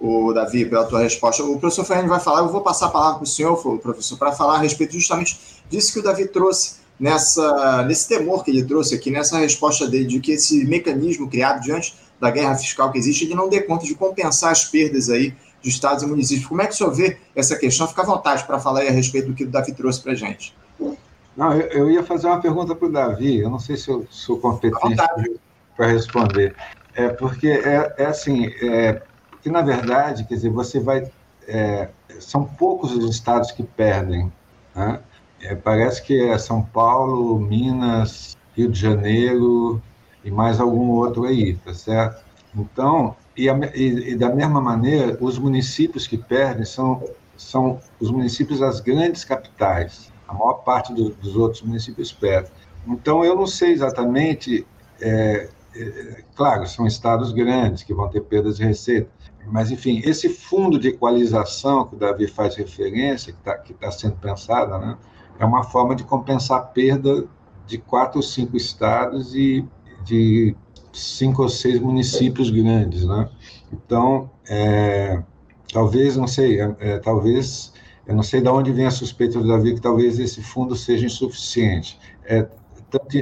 o, 0.00 0.28
o, 0.28 0.32
Davi, 0.32 0.64
pela 0.64 0.84
tua 0.84 1.00
resposta. 1.00 1.42
O 1.42 1.58
professor 1.58 1.84
Fernando 1.84 2.08
vai 2.08 2.20
falar, 2.20 2.40
eu 2.40 2.48
vou 2.48 2.60
passar 2.60 2.86
a 2.86 2.90
palavra 2.90 3.16
para 3.16 3.24
o 3.24 3.26
senhor, 3.26 3.56
professor, 3.80 4.16
para 4.16 4.32
falar 4.32 4.54
a 4.54 4.58
respeito 4.58 4.92
justamente 4.92 5.38
disso 5.68 5.92
que 5.92 5.98
o 5.98 6.02
Davi 6.02 6.28
trouxe 6.28 6.76
nessa, 6.98 7.82
nesse 7.82 8.08
temor 8.08 8.44
que 8.44 8.50
ele 8.50 8.64
trouxe 8.64 8.94
aqui, 8.94 9.10
nessa 9.10 9.38
resposta 9.38 9.86
dele, 9.88 10.06
de 10.06 10.20
que 10.20 10.32
esse 10.32 10.64
mecanismo 10.64 11.28
criado 11.28 11.60
diante 11.60 11.94
da 12.20 12.30
guerra 12.30 12.56
fiscal 12.56 12.90
que 12.90 12.98
existe, 12.98 13.24
ele 13.24 13.34
não 13.34 13.48
dê 13.48 13.60
conta 13.60 13.84
de 13.84 13.94
compensar 13.94 14.50
as 14.50 14.64
perdas 14.64 15.10
aí 15.10 15.34
de 15.60 15.68
estados 15.68 16.02
e 16.02 16.06
municípios. 16.06 16.46
Como 16.46 16.62
é 16.62 16.66
que 16.66 16.72
o 16.72 16.76
senhor 16.76 16.94
vê 16.94 17.18
essa 17.34 17.56
questão? 17.56 17.86
Fica 17.86 18.02
à 18.02 18.06
vontade 18.06 18.44
para 18.44 18.58
falar 18.58 18.80
aí 18.80 18.88
a 18.88 18.92
respeito 18.92 19.28
do 19.28 19.34
que 19.34 19.44
o 19.44 19.48
Davi 19.48 19.72
trouxe 19.72 20.00
para 20.00 20.12
a 20.12 20.14
gente. 20.14 20.54
Não, 21.36 21.52
eu, 21.52 21.66
eu 21.68 21.90
ia 21.90 22.02
fazer 22.02 22.28
uma 22.28 22.40
pergunta 22.40 22.74
para 22.74 22.88
o 22.88 22.92
Davi, 22.92 23.40
eu 23.40 23.50
não 23.50 23.58
sei 23.58 23.76
se 23.76 23.90
eu 23.90 24.06
sou 24.10 24.38
competente 24.38 24.96
para 25.76 25.86
responder. 25.86 26.56
É 26.94 27.10
porque 27.10 27.48
é, 27.48 27.94
é 27.98 28.06
assim, 28.06 28.46
é, 28.62 29.02
que 29.42 29.50
na 29.50 29.60
verdade, 29.60 30.24
quer 30.24 30.34
dizer, 30.34 30.50
você 30.50 30.80
vai. 30.80 31.10
É, 31.46 31.90
são 32.18 32.44
poucos 32.44 32.92
os 32.92 33.10
estados 33.10 33.52
que 33.52 33.62
perdem. 33.62 34.32
Né? 34.74 35.00
É, 35.42 35.54
parece 35.54 36.02
que 36.02 36.18
é 36.18 36.38
São 36.38 36.62
Paulo, 36.62 37.38
Minas, 37.38 38.36
Rio 38.56 38.70
de 38.70 38.80
Janeiro 38.80 39.80
e 40.24 40.30
mais 40.30 40.58
algum 40.58 40.88
outro 40.90 41.24
aí, 41.24 41.54
tá 41.56 41.74
certo? 41.74 42.24
Então, 42.54 43.14
e, 43.36 43.50
a, 43.50 43.54
e, 43.74 44.12
e 44.12 44.16
da 44.16 44.30
mesma 44.30 44.60
maneira, 44.60 45.16
os 45.20 45.38
municípios 45.38 46.06
que 46.06 46.16
perdem 46.16 46.64
são, 46.64 47.04
são 47.36 47.78
os 48.00 48.10
municípios 48.10 48.60
das 48.60 48.80
grandes 48.80 49.22
capitais 49.22 50.10
a 50.26 50.34
maior 50.34 50.54
parte 50.54 50.92
do, 50.92 51.10
dos 51.10 51.36
outros 51.36 51.62
municípios 51.62 52.12
perde. 52.12 52.50
Então, 52.86 53.24
eu 53.24 53.34
não 53.34 53.46
sei 53.46 53.72
exatamente, 53.72 54.66
é, 55.00 55.48
é, 55.74 56.24
claro, 56.34 56.66
são 56.66 56.86
estados 56.86 57.32
grandes 57.32 57.82
que 57.82 57.92
vão 57.92 58.08
ter 58.08 58.20
perdas 58.22 58.56
de 58.56 58.64
receita, 58.64 59.10
mas, 59.46 59.70
enfim, 59.70 60.00
esse 60.04 60.28
fundo 60.28 60.78
de 60.78 60.88
equalização 60.88 61.86
que 61.86 61.94
o 61.94 61.98
Davi 61.98 62.26
faz 62.26 62.56
referência, 62.56 63.32
que 63.32 63.38
está 63.38 63.56
tá 63.80 63.90
sendo 63.90 64.16
pensada, 64.16 64.78
né, 64.78 64.96
é 65.38 65.44
uma 65.44 65.62
forma 65.62 65.94
de 65.94 66.02
compensar 66.02 66.58
a 66.58 66.62
perda 66.62 67.26
de 67.66 67.78
quatro 67.78 68.18
ou 68.18 68.22
cinco 68.22 68.56
estados 68.56 69.34
e 69.34 69.64
de 70.04 70.54
cinco 70.92 71.42
ou 71.42 71.48
seis 71.48 71.78
municípios 71.80 72.48
grandes, 72.50 73.04
né? 73.04 73.28
Então, 73.72 74.30
é, 74.48 75.22
talvez, 75.72 76.16
não 76.16 76.26
sei, 76.26 76.60
é, 76.60 76.76
é 76.78 76.98
talvez 76.98 77.72
eu 78.06 78.14
não 78.14 78.22
sei 78.22 78.40
de 78.40 78.48
onde 78.48 78.72
vem 78.72 78.86
a 78.86 78.90
suspeita 78.90 79.38
do 79.38 79.48
Davi 79.48 79.74
que 79.74 79.80
talvez 79.80 80.18
esse 80.18 80.42
fundo 80.42 80.76
seja 80.76 81.06
insuficiente. 81.06 81.98
É, 82.24 82.46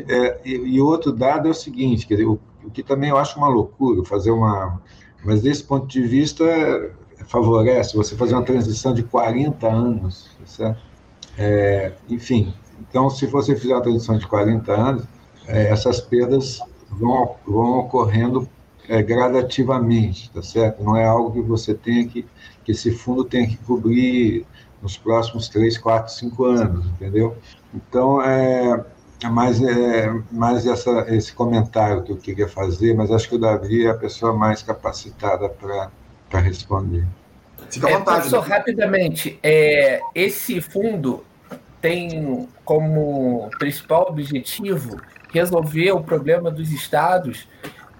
é, 0.08 0.40
e, 0.44 0.80
outro 0.80 1.10
dado 1.10 1.48
é 1.48 1.50
o 1.50 1.54
seguinte, 1.54 2.06
quer 2.06 2.14
dizer, 2.14 2.26
o, 2.26 2.38
o, 2.64 2.70
que 2.70 2.82
também 2.82 3.10
eu 3.10 3.16
acho 3.16 3.38
uma 3.38 3.48
loucura, 3.48 4.04
fazer 4.04 4.30
uma... 4.30 4.80
Mas 5.24 5.40
desse 5.40 5.64
ponto 5.64 5.86
de 5.86 6.02
vista, 6.02 6.44
favorece 7.26 7.96
você 7.96 8.14
fazer 8.14 8.34
uma 8.34 8.44
transição 8.44 8.92
de 8.92 9.02
40 9.02 9.66
anos, 9.66 10.30
tá 10.38 10.46
certo? 10.46 10.82
É, 11.38 11.92
enfim, 12.08 12.52
então, 12.78 13.08
se 13.08 13.26
você 13.26 13.56
fizer 13.56 13.74
uma 13.74 13.82
transição 13.82 14.18
de 14.18 14.26
40 14.26 14.72
anos, 14.72 15.04
é, 15.46 15.70
essas 15.70 16.00
perdas 16.00 16.60
vão, 16.90 17.36
vão 17.46 17.78
ocorrendo 17.80 18.48
é, 18.88 19.02
gradativamente, 19.02 20.30
tá 20.30 20.42
certo? 20.42 20.82
Não 20.82 20.96
é 20.96 21.04
algo 21.04 21.32
que 21.32 21.40
você 21.40 21.74
tenha 21.74 22.06
que, 22.06 22.24
que 22.64 22.72
esse 22.72 22.90
fundo 22.90 23.24
tenha 23.24 23.46
que 23.46 23.56
cobrir 23.58 24.46
nos 24.84 24.98
próximos 24.98 25.48
3, 25.48 25.78
4, 25.78 26.12
5 26.12 26.44
anos, 26.44 26.86
entendeu? 26.86 27.36
Então, 27.74 28.22
é, 28.22 28.84
é 29.24 29.28
mais, 29.28 29.62
é, 29.62 30.14
mais 30.30 30.66
essa, 30.66 31.06
esse 31.08 31.32
comentário 31.32 32.02
que 32.02 32.12
eu 32.12 32.18
queria 32.18 32.46
fazer, 32.46 32.94
mas 32.94 33.10
acho 33.10 33.26
que 33.30 33.34
o 33.34 33.38
Davi 33.38 33.86
é 33.86 33.90
a 33.90 33.94
pessoa 33.94 34.34
mais 34.34 34.62
capacitada 34.62 35.48
para 35.48 36.38
responder. 36.38 37.06
Fica 37.70 37.86
à 37.86 37.90
é, 37.90 37.98
vontade. 37.98 38.16
professor, 38.18 38.46
né? 38.46 38.56
rapidamente, 38.56 39.38
é, 39.42 40.00
esse 40.14 40.60
fundo 40.60 41.24
tem 41.80 42.46
como 42.62 43.48
principal 43.58 44.08
objetivo 44.10 45.00
resolver 45.32 45.92
o 45.92 46.02
problema 46.02 46.50
dos 46.50 46.70
estados 46.70 47.48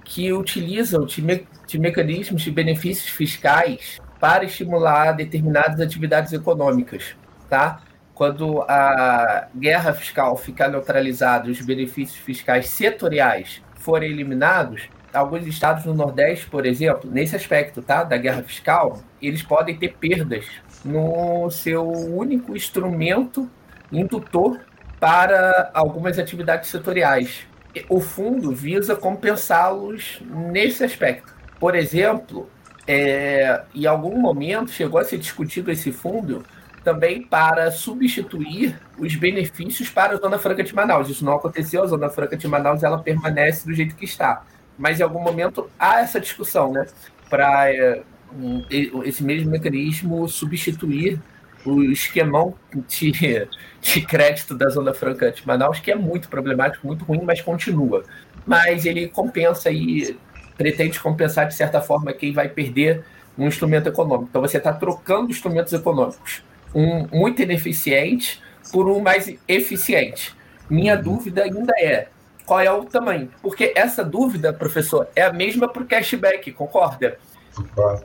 que 0.05 0.31
utilizam 0.35 1.07
de, 1.07 1.23
me, 1.23 1.47
de 1.67 1.79
mecanismos 1.79 2.43
de 2.43 2.51
benefícios 2.51 3.09
fiscais 3.09 4.01
para 4.21 4.45
estimular 4.45 5.13
determinadas 5.13 5.81
atividades 5.81 6.33
econômicas, 6.33 7.17
tá? 7.49 7.81
Quando 8.15 8.63
a 8.63 9.49
guerra 9.57 9.93
fiscal 9.93 10.37
ficar 10.37 10.69
neutralizada, 10.69 11.51
os 11.51 11.61
benefícios 11.61 12.19
fiscais 12.19 12.69
setoriais 12.69 13.61
forem 13.75 14.11
eliminados, 14.13 14.89
alguns 15.13 15.47
estados 15.47 15.85
no 15.85 15.95
Nordeste, 15.95 16.47
por 16.47 16.65
exemplo, 16.65 17.11
nesse 17.11 17.37
aspecto, 17.37 17.83
tá, 17.83 18.03
da 18.05 18.17
guerra 18.17 18.43
fiscal, 18.43 19.01
eles 19.21 19.43
podem 19.43 19.77
ter 19.77 19.95
perdas 19.95 20.47
no 20.85 21.51
seu 21.51 21.89
único 21.89 22.57
instrumento 22.57 23.51
indutor 23.91 24.61
para 25.01 25.71
algumas 25.75 26.19
atividades 26.19 26.71
setoriais. 26.71 27.47
O 27.89 28.01
fundo 28.01 28.53
visa 28.53 28.95
compensá-los 28.95 30.23
nesse 30.25 30.85
aspecto. 30.85 31.35
Por 31.59 31.75
exemplo, 31.75 32.49
é, 32.87 33.63
em 33.75 33.87
algum 33.87 34.19
momento 34.19 34.71
chegou 34.71 35.01
a 35.01 35.05
ser 35.05 35.19
discutido 35.19 35.71
esse 35.71 35.91
fundo 35.93 36.45
também 36.83 37.23
para 37.23 37.71
substituir 37.71 38.79
os 38.99 39.17
benefícios 39.17 39.89
para 39.89 40.13
a 40.13 40.17
Zona 40.17 40.39
Franca 40.39 40.63
de 40.63 40.75
Manaus. 40.75 41.09
Isso 41.09 41.25
não 41.25 41.35
aconteceu, 41.35 41.83
a 41.83 41.87
Zona 41.87 42.11
Franca 42.11 42.37
de 42.37 42.47
Manaus 42.47 42.83
ela 42.83 42.99
permanece 42.99 43.67
do 43.67 43.73
jeito 43.73 43.97
que 43.97 44.05
está. 44.05 44.45
Mas 44.77 45.01
em 45.01 45.03
algum 45.03 45.21
momento 45.21 45.71
há 45.79 46.01
essa 46.01 46.21
discussão, 46.21 46.73
né? 46.73 46.87
Para 47.31 47.73
é, 47.73 48.03
um, 48.37 48.63
esse 49.03 49.25
mesmo 49.25 49.51
mecanismo 49.51 50.29
substituir 50.29 51.19
o 51.65 51.83
esquemão 51.85 52.55
de, 52.87 53.49
de 53.81 54.01
crédito 54.03 54.55
da 54.55 54.69
Zona 54.69 54.93
Franca 54.93 55.33
de 55.33 55.47
Manaus, 55.47 55.81
que 55.81 55.91
é 55.91 55.95
muito 55.95 56.29
problemático, 56.29 56.87
muito 56.87 57.05
ruim, 57.07 57.23
mas 57.25 57.41
continua. 57.41 58.05
Mas 58.47 58.85
ele 58.85 59.09
compensa 59.09 59.71
e 59.71 60.15
pretende 60.57 61.01
compensar, 61.01 61.47
de 61.47 61.55
certa 61.55 61.81
forma, 61.81 62.13
quem 62.13 62.33
vai 62.33 62.49
perder 62.49 63.05
um 63.37 63.47
instrumento 63.47 63.89
econômico. 63.89 64.29
Então 64.31 64.41
você 64.41 64.59
está 64.59 64.73
trocando 64.73 65.31
instrumentos 65.31 65.73
econômicos. 65.73 66.43
Um 66.75 67.07
muito 67.09 67.43
ineficiente 67.43 68.43
por 68.73 68.89
um 68.89 69.01
mais 69.01 69.35
eficiente. 69.47 70.35
Minha 70.69 70.97
dúvida 70.97 71.45
ainda 71.45 71.73
é 71.79 72.09
qual 72.47 72.61
é 72.61 72.71
o 72.71 72.85
tamanho. 72.85 73.31
Porque 73.43 73.73
essa 73.77 74.05
dúvida, 74.05 74.53
professor, 74.53 75.09
é 75.15 75.23
a 75.23 75.33
mesma 75.33 75.69
para 75.69 75.83
o 75.83 75.87
cashback, 75.87 76.53
concorda? 76.53 77.19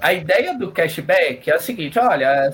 A 0.02 0.14
ideia 0.14 0.58
do 0.58 0.72
cashback 0.72 1.50
é 1.50 1.56
a 1.56 1.60
seguinte: 1.60 1.98
olha, 1.98 2.54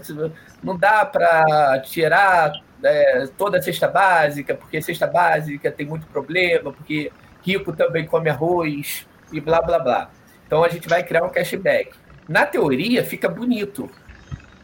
não 0.64 0.78
dá 0.78 1.06
para 1.06 1.80
tirar 1.82 2.54
é, 2.84 3.28
toda 3.38 3.58
a 3.58 3.62
cesta 3.62 3.88
básica, 3.88 4.56
porque 4.56 4.82
cesta 4.82 5.08
básica 5.08 5.72
tem 5.72 5.86
muito 5.86 6.08
problema, 6.08 6.72
porque 6.72 7.12
rico 7.44 7.74
também 7.74 8.06
come 8.06 8.30
arroz 8.30 9.06
e 9.32 9.40
blá 9.40 9.62
blá 9.62 9.80
blá. 9.80 10.10
Então 10.46 10.64
a 10.64 10.70
gente 10.70 10.88
vai 10.88 11.04
criar 11.04 11.24
um 11.24 11.30
cashback. 11.30 11.92
Na 12.28 12.46
teoria 12.46 13.04
fica 13.04 13.28
bonito. 13.28 13.90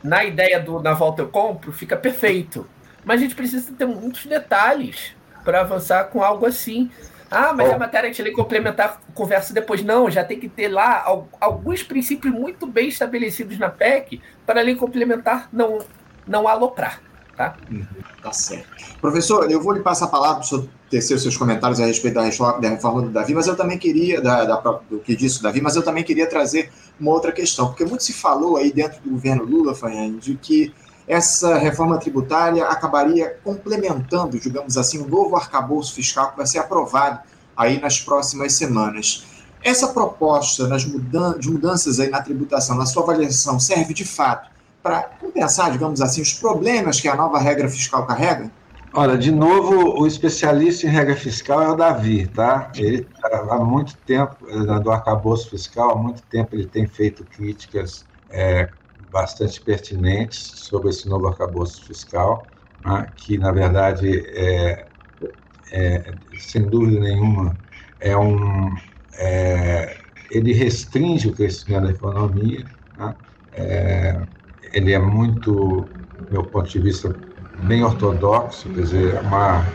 Na 0.04 0.24
ideia 0.24 0.60
do 0.60 0.82
na 0.82 0.94
volta 0.94 1.22
eu 1.22 1.30
compro, 1.30 1.72
fica 1.72 1.96
perfeito. 1.96 2.68
Mas 3.04 3.20
a 3.20 3.24
gente 3.24 3.36
precisa 3.36 3.72
ter 3.74 3.86
muitos 3.86 4.26
detalhes 4.26 5.16
para 5.44 5.62
avançar 5.62 6.06
com 6.06 6.24
algo 6.24 6.46
assim. 6.46 6.90
Ah, 7.30 7.54
mas 7.54 7.72
a 7.72 7.78
matéria 7.78 8.12
de 8.12 8.22
lei 8.22 8.34
complementar 8.34 9.00
conversa 9.14 9.54
depois. 9.54 9.82
Não, 9.84 10.12
já 10.12 10.24
tem 10.24 10.40
que 10.40 10.50
ter 10.50 10.68
lá 10.68 11.04
alguns 11.40 11.82
princípios 11.82 12.34
muito 12.34 12.68
bem 12.68 12.90
estabelecidos 12.90 13.58
na 13.58 13.70
PEC 13.70 14.22
para 14.46 14.60
a 14.60 14.64
lei 14.64 14.76
complementar 14.76 15.48
não, 15.52 15.80
não 16.28 16.48
aloprar. 16.48 17.02
Tá? 17.42 17.56
Uhum, 17.72 17.86
tá 18.22 18.32
certo. 18.32 18.68
Professor, 19.02 19.50
eu 19.50 19.60
vou 19.60 19.74
lhe 19.74 19.80
passar 19.80 20.06
a 20.06 20.10
palavra 20.10 20.48
para 20.48 20.58
o 20.60 20.70
tecer 20.92 21.18
seus 21.18 21.36
comentários 21.36 21.80
a 21.80 21.86
respeito 21.88 22.14
da 22.14 22.70
reforma 22.70 23.02
do 23.02 23.10
Davi, 23.10 23.34
mas 23.34 23.48
eu 23.48 23.56
também 23.56 23.80
queria, 23.80 24.22
da, 24.22 24.46
da, 24.46 24.58
do 24.88 25.00
que 25.00 25.16
disse 25.16 25.40
o 25.40 25.42
Davi, 25.42 25.60
mas 25.60 25.76
eu 25.76 25.82
também 25.82 26.04
queria 26.04 26.28
trazer 26.28 26.72
uma 27.00 27.10
outra 27.10 27.32
questão, 27.32 27.70
porque 27.70 27.84
muito 27.84 28.04
se 28.04 28.14
falou 28.14 28.58
aí 28.58 28.72
dentro 28.72 29.02
do 29.02 29.10
governo 29.10 29.44
Lula, 29.44 29.74
Fanhane, 29.74 30.20
de 30.20 30.36
que 30.36 30.72
essa 31.08 31.58
reforma 31.58 31.98
tributária 31.98 32.64
acabaria 32.64 33.36
complementando, 33.44 34.40
digamos 34.40 34.78
assim, 34.78 35.00
o 35.00 35.06
um 35.06 35.10
novo 35.10 35.36
arcabouço 35.36 35.96
fiscal 35.96 36.30
que 36.30 36.38
vai 36.38 36.46
ser 36.46 36.60
aprovado 36.60 37.22
aí 37.58 37.82
nas 37.82 38.00
próximas 38.00 38.54
semanas. 38.54 39.26
Essa 39.64 39.88
proposta 39.88 40.68
nas 40.68 40.86
mudan 40.86 41.40
de 41.40 41.50
mudanças 41.50 42.00
aí 42.00 42.10
na 42.10 42.22
tributação, 42.22 42.78
na 42.78 42.86
sua 42.86 43.02
avaliação, 43.02 43.60
serve 43.60 43.96
de 43.96 44.06
fato 44.06 44.51
para 44.82 45.04
compensar, 45.04 45.72
digamos 45.72 46.02
assim, 46.02 46.22
os 46.22 46.34
problemas 46.34 47.00
que 47.00 47.08
a 47.08 47.16
nova 47.16 47.40
regra 47.40 47.70
fiscal 47.70 48.06
carrega? 48.06 48.52
Olha, 48.94 49.18
de 49.18 49.32
novo, 49.32 50.02
o 50.02 50.06
especialista 50.06 50.86
em 50.86 50.90
regra 50.90 51.16
fiscal 51.16 51.62
é 51.62 51.70
o 51.70 51.76
Davi, 51.76 52.28
tá? 52.28 52.70
Ele 52.76 53.08
há 53.24 53.56
muito 53.58 53.96
tempo, 54.06 54.36
eh, 54.50 54.80
do 54.82 54.92
arcabouço 54.92 55.50
fiscal, 55.50 55.92
há 55.92 55.96
muito 55.96 56.22
tempo 56.24 56.56
ele 56.56 56.66
tem 56.66 56.86
feito 56.86 57.24
críticas 57.24 58.06
é, 58.30 58.70
bastante 59.10 59.62
pertinentes 59.62 60.40
sobre 60.40 60.90
esse 60.90 61.08
novo 61.08 61.28
arcabouço 61.28 61.86
fiscal, 61.86 62.46
né, 62.84 63.08
que, 63.16 63.38
na 63.38 63.52
verdade, 63.52 64.26
é, 64.36 64.86
é, 65.72 66.14
sem 66.38 66.64
dúvida 66.64 67.00
nenhuma, 67.00 67.56
é 68.00 68.18
um, 68.18 68.76
é, 69.14 69.98
ele 70.30 70.54
restringe 70.54 71.30
o 71.30 71.34
crescimento 71.34 71.84
da 71.84 71.92
economia, 71.92 72.66
né, 72.98 73.16
é, 73.54 74.22
ele 74.74 74.94
é 74.94 75.00
muito, 75.00 75.52
do 75.52 76.32
meu 76.32 76.44
ponto 76.44 76.70
de 76.70 76.80
vista, 76.80 77.16
bem 77.64 77.84
ortodoxo, 77.84 78.70
quer 78.70 78.82
dizer, 78.82 79.22
uma, 79.22 79.66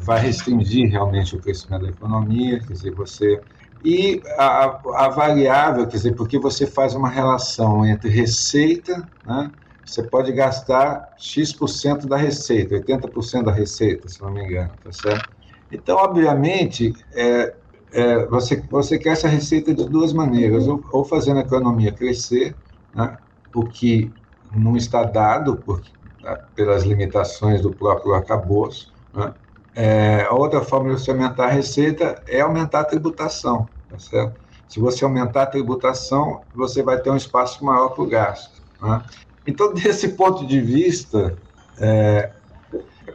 vai 0.00 0.20
restringir 0.20 0.90
realmente 0.90 1.36
o 1.36 1.40
crescimento 1.40 1.82
da 1.82 1.90
economia, 1.90 2.60
quer 2.60 2.72
dizer, 2.72 2.90
você 2.92 3.40
e 3.84 4.22
a, 4.38 4.80
a, 4.94 5.08
variável, 5.10 5.86
quer 5.86 5.96
dizer, 5.96 6.14
porque 6.14 6.38
você 6.38 6.66
faz 6.66 6.94
uma 6.94 7.08
relação 7.08 7.84
entre 7.84 8.08
receita, 8.08 9.06
né? 9.26 9.50
você 9.84 10.02
pode 10.02 10.32
gastar 10.32 11.12
X% 11.18 12.06
da 12.06 12.16
receita, 12.16 12.76
80% 12.76 13.42
da 13.42 13.52
receita, 13.52 14.08
se 14.08 14.22
não 14.22 14.30
me 14.30 14.42
engano, 14.42 14.70
tá 14.82 14.90
certo? 14.90 15.28
Então, 15.70 15.98
obviamente, 15.98 16.94
é, 17.12 17.54
é, 17.92 18.26
você, 18.26 18.62
você 18.70 18.98
quer 18.98 19.10
essa 19.10 19.28
receita 19.28 19.74
de 19.74 19.86
duas 19.86 20.14
maneiras, 20.14 20.66
ou, 20.66 20.82
ou 20.90 21.04
fazendo 21.04 21.38
a 21.38 21.42
economia 21.42 21.92
crescer, 21.92 22.54
né? 22.94 23.18
O 23.54 23.64
que 23.64 24.12
não 24.54 24.76
está 24.76 25.04
dado 25.04 25.56
por, 25.56 25.82
tá? 26.22 26.36
pelas 26.54 26.82
limitações 26.84 27.60
do 27.60 27.72
próprio 27.72 28.14
arcabouço, 28.14 28.92
né? 29.14 29.34
É, 29.76 30.24
a 30.28 30.32
outra 30.32 30.60
forma 30.60 30.94
de 30.94 31.00
você 31.00 31.10
aumentar 31.10 31.46
a 31.46 31.50
receita 31.50 32.22
é 32.28 32.40
aumentar 32.40 32.80
a 32.80 32.84
tributação, 32.84 33.68
tá 33.90 33.98
certo? 33.98 34.38
Se 34.68 34.78
você 34.78 35.04
aumentar 35.04 35.42
a 35.42 35.46
tributação, 35.46 36.42
você 36.54 36.82
vai 36.82 36.98
ter 37.00 37.10
um 37.10 37.16
espaço 37.16 37.64
maior 37.64 37.88
para 37.88 38.04
o 38.04 38.06
gasto. 38.06 38.62
Né? 38.80 39.02
Então, 39.46 39.74
desse 39.74 40.10
ponto 40.10 40.46
de 40.46 40.60
vista, 40.60 41.36
é, 41.78 42.30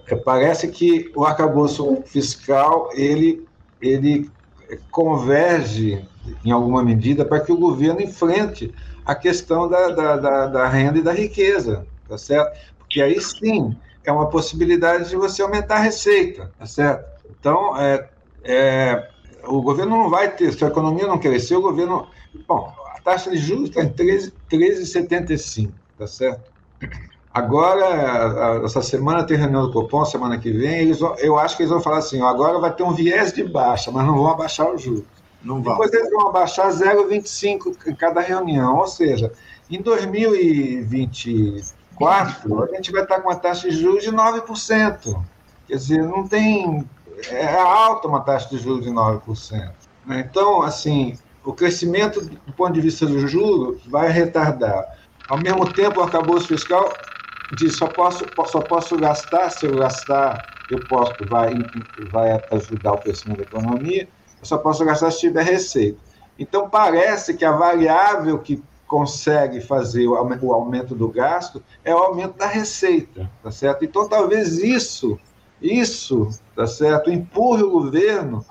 é, 0.07 0.15
parece 0.17 0.67
que 0.67 1.11
o 1.15 1.23
arcabouço 1.23 2.03
fiscal 2.05 2.89
ele, 2.93 3.47
ele 3.81 4.29
converge 4.91 6.05
em 6.43 6.51
alguma 6.51 6.83
medida 6.83 7.23
para 7.23 7.39
que 7.39 7.51
o 7.53 7.57
governo 7.57 8.01
enfrente 8.01 8.73
a 9.09 9.15
questão 9.15 9.67
da, 9.67 9.89
da, 9.89 10.17
da, 10.17 10.45
da 10.45 10.67
renda 10.67 10.99
e 10.99 11.01
da 11.01 11.11
riqueza, 11.11 11.83
tá 12.07 12.15
certo? 12.15 12.55
Porque 12.77 13.01
aí 13.01 13.19
sim 13.19 13.75
é 14.03 14.11
uma 14.11 14.29
possibilidade 14.29 15.09
de 15.09 15.15
você 15.15 15.41
aumentar 15.41 15.77
a 15.77 15.79
receita, 15.79 16.51
tá 16.59 16.67
certo? 16.67 17.09
Então, 17.27 17.75
é, 17.75 18.07
é, 18.43 19.09
o 19.47 19.63
governo 19.63 19.97
não 19.97 20.11
vai 20.11 20.29
ter, 20.35 20.53
se 20.53 20.63
a 20.63 20.67
economia 20.67 21.07
não 21.07 21.17
crescer, 21.17 21.55
o 21.55 21.61
governo. 21.61 22.07
Bom, 22.47 22.71
a 22.95 23.01
taxa 23.01 23.31
de 23.31 23.37
juros 23.37 23.69
está 23.69 23.81
em 23.81 23.89
13,75, 23.89 25.71
tá 25.97 26.05
certo? 26.05 26.51
Agora, 27.33 28.63
essa 28.63 28.83
semana 28.83 29.23
tem 29.23 29.37
reunião 29.37 29.63
do 29.65 29.73
Copom, 29.73 30.05
semana 30.05 30.37
que 30.37 30.51
vem, 30.51 30.81
eles, 30.81 30.99
eu 31.17 31.39
acho 31.39 31.57
que 31.57 31.63
eles 31.63 31.71
vão 31.71 31.81
falar 31.81 31.97
assim: 31.97 32.21
agora 32.21 32.59
vai 32.59 32.71
ter 32.75 32.83
um 32.83 32.93
viés 32.93 33.33
de 33.33 33.43
baixa, 33.43 33.89
mas 33.89 34.05
não 34.05 34.15
vão 34.15 34.29
abaixar 34.29 34.71
o 34.71 34.77
juros. 34.77 35.18
Não 35.43 35.61
vão. 35.61 35.73
Depois 35.73 35.93
eles 35.93 36.09
vão 36.09 36.27
abaixar 36.27 36.69
0,25 36.69 37.87
em 37.87 37.95
cada 37.95 38.21
reunião, 38.21 38.77
ou 38.77 38.87
seja, 38.87 39.31
em 39.69 39.81
2020 39.81 41.79
2024, 41.99 42.63
a 42.63 42.75
gente 42.75 42.91
vai 42.91 43.03
estar 43.03 43.19
com 43.19 43.29
uma 43.29 43.35
taxa 43.35 43.69
de 43.69 43.75
juros 43.75 44.03
de 44.03 44.11
9%. 44.11 45.23
Quer 45.67 45.75
dizer, 45.75 46.03
não 46.03 46.27
tem. 46.27 46.87
É 47.29 47.57
alta 47.57 48.07
uma 48.07 48.21
taxa 48.21 48.49
de 48.49 48.57
juros 48.57 48.85
de 48.85 48.89
9%. 48.89 49.73
Né? 50.05 50.25
Então, 50.27 50.61
assim, 50.61 51.17
o 51.43 51.53
crescimento 51.53 52.21
do 52.21 52.53
ponto 52.53 52.71
de 52.71 52.81
vista 52.81 53.05
do 53.05 53.27
juros 53.27 53.85
vai 53.85 54.09
retardar. 54.09 54.97
Ao 55.27 55.37
mesmo 55.37 55.71
tempo, 55.73 55.99
o 55.99 56.03
arcabouço 56.03 56.47
fiscal 56.47 56.99
diz 57.51 57.75
só 57.75 57.87
posso, 57.87 58.31
só 58.45 58.61
posso 58.61 58.97
gastar, 58.97 59.49
se 59.49 59.65
eu 59.65 59.77
gastar, 59.77 60.47
eu 60.69 60.79
posso, 60.79 61.25
vai, 61.25 61.69
vai 61.97 62.41
ajudar 62.51 62.93
o 62.93 62.99
crescimento 62.99 63.39
da 63.39 63.43
economia, 63.43 64.07
eu 64.41 64.45
só 64.45 64.57
posso 64.57 64.83
gastar 64.85 65.11
se 65.11 65.19
tiver 65.19 65.43
receita. 65.43 65.99
Então, 66.37 66.69
parece 66.69 67.33
que 67.33 67.43
a 67.43 67.51
variável 67.51 68.39
que 68.39 68.63
consegue 68.89 69.61
fazer 69.61 70.07
o 70.07 70.15
aumento 70.51 70.95
do 70.95 71.07
gasto 71.07 71.63
é 71.85 71.93
o 71.93 71.99
aumento 71.99 72.37
da 72.37 72.47
receita, 72.47 73.29
tá 73.43 73.51
certo? 73.51 73.85
Então, 73.85 74.09
talvez 74.09 74.57
isso, 74.57 75.19
isso, 75.61 76.27
tá 76.55 76.65
certo, 76.65 77.11
empurre 77.11 77.61
o 77.61 77.69
governo 77.69 78.43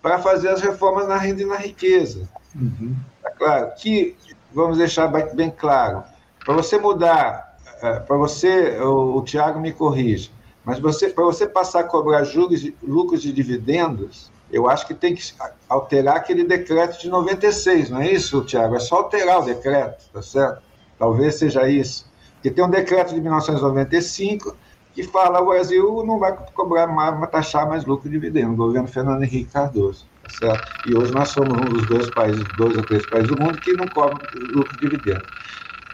para 0.00 0.18
fazer 0.18 0.48
as 0.48 0.62
reformas 0.62 1.06
na 1.06 1.18
renda 1.18 1.42
e 1.42 1.46
na 1.46 1.56
riqueza. 1.56 2.26
Uhum. 2.54 2.96
Tá 3.22 3.30
claro 3.32 3.72
que, 3.76 4.16
vamos 4.52 4.78
deixar 4.78 5.08
bem 5.08 5.50
claro, 5.50 6.04
para 6.42 6.54
você 6.54 6.78
mudar, 6.78 7.58
é, 7.82 8.00
para 8.00 8.16
você, 8.16 8.78
o, 8.80 9.18
o 9.18 9.22
Tiago 9.22 9.60
me 9.60 9.72
corrige, 9.72 10.32
mas 10.64 10.78
você, 10.78 11.10
para 11.10 11.24
você 11.24 11.46
passar 11.46 11.80
a 11.80 11.84
cobrar 11.84 12.24
juros, 12.24 12.66
lucros 12.82 13.20
de 13.20 13.30
dividendos, 13.30 14.31
eu 14.52 14.68
acho 14.68 14.86
que 14.86 14.94
tem 14.94 15.14
que 15.14 15.22
alterar 15.66 16.16
aquele 16.16 16.44
decreto 16.44 17.00
de 17.00 17.08
96, 17.08 17.88
não 17.88 18.00
é 18.00 18.12
isso, 18.12 18.44
Tiago? 18.44 18.76
É 18.76 18.80
só 18.80 18.96
alterar 18.96 19.40
o 19.40 19.44
decreto, 19.46 20.04
tá 20.12 20.20
certo? 20.20 20.62
Talvez 20.98 21.36
seja 21.36 21.68
isso. 21.68 22.06
Porque 22.34 22.50
tem 22.50 22.62
um 22.62 22.68
decreto 22.70 23.14
de 23.14 23.20
1995 23.20 24.54
que 24.92 25.02
fala 25.04 25.40
o 25.40 25.46
Brasil 25.46 26.04
não 26.04 26.18
vai 26.18 26.36
cobrar 26.52 26.86
mais, 26.86 27.18
vai 27.18 27.30
taxar 27.30 27.66
mais 27.66 27.86
lucro 27.86 28.10
de 28.10 28.14
dividendo, 28.14 28.52
o 28.52 28.56
governo 28.56 28.86
Fernando 28.86 29.22
Henrique 29.22 29.50
Cardoso, 29.50 30.06
tá 30.20 30.28
certo? 30.28 30.70
E 30.84 30.94
hoje 30.94 31.14
nós 31.14 31.30
somos 31.30 31.58
um 31.58 31.70
dos 31.70 31.86
dois 31.86 32.10
países, 32.10 32.44
dois 32.48 32.76
ou 32.76 32.84
três 32.84 33.06
países 33.06 33.30
do 33.30 33.38
mundo 33.38 33.58
que 33.58 33.74
não 33.74 33.88
cobram 33.88 34.28
lucro 34.32 34.74
de 34.74 34.80
dividendo. 34.80 35.24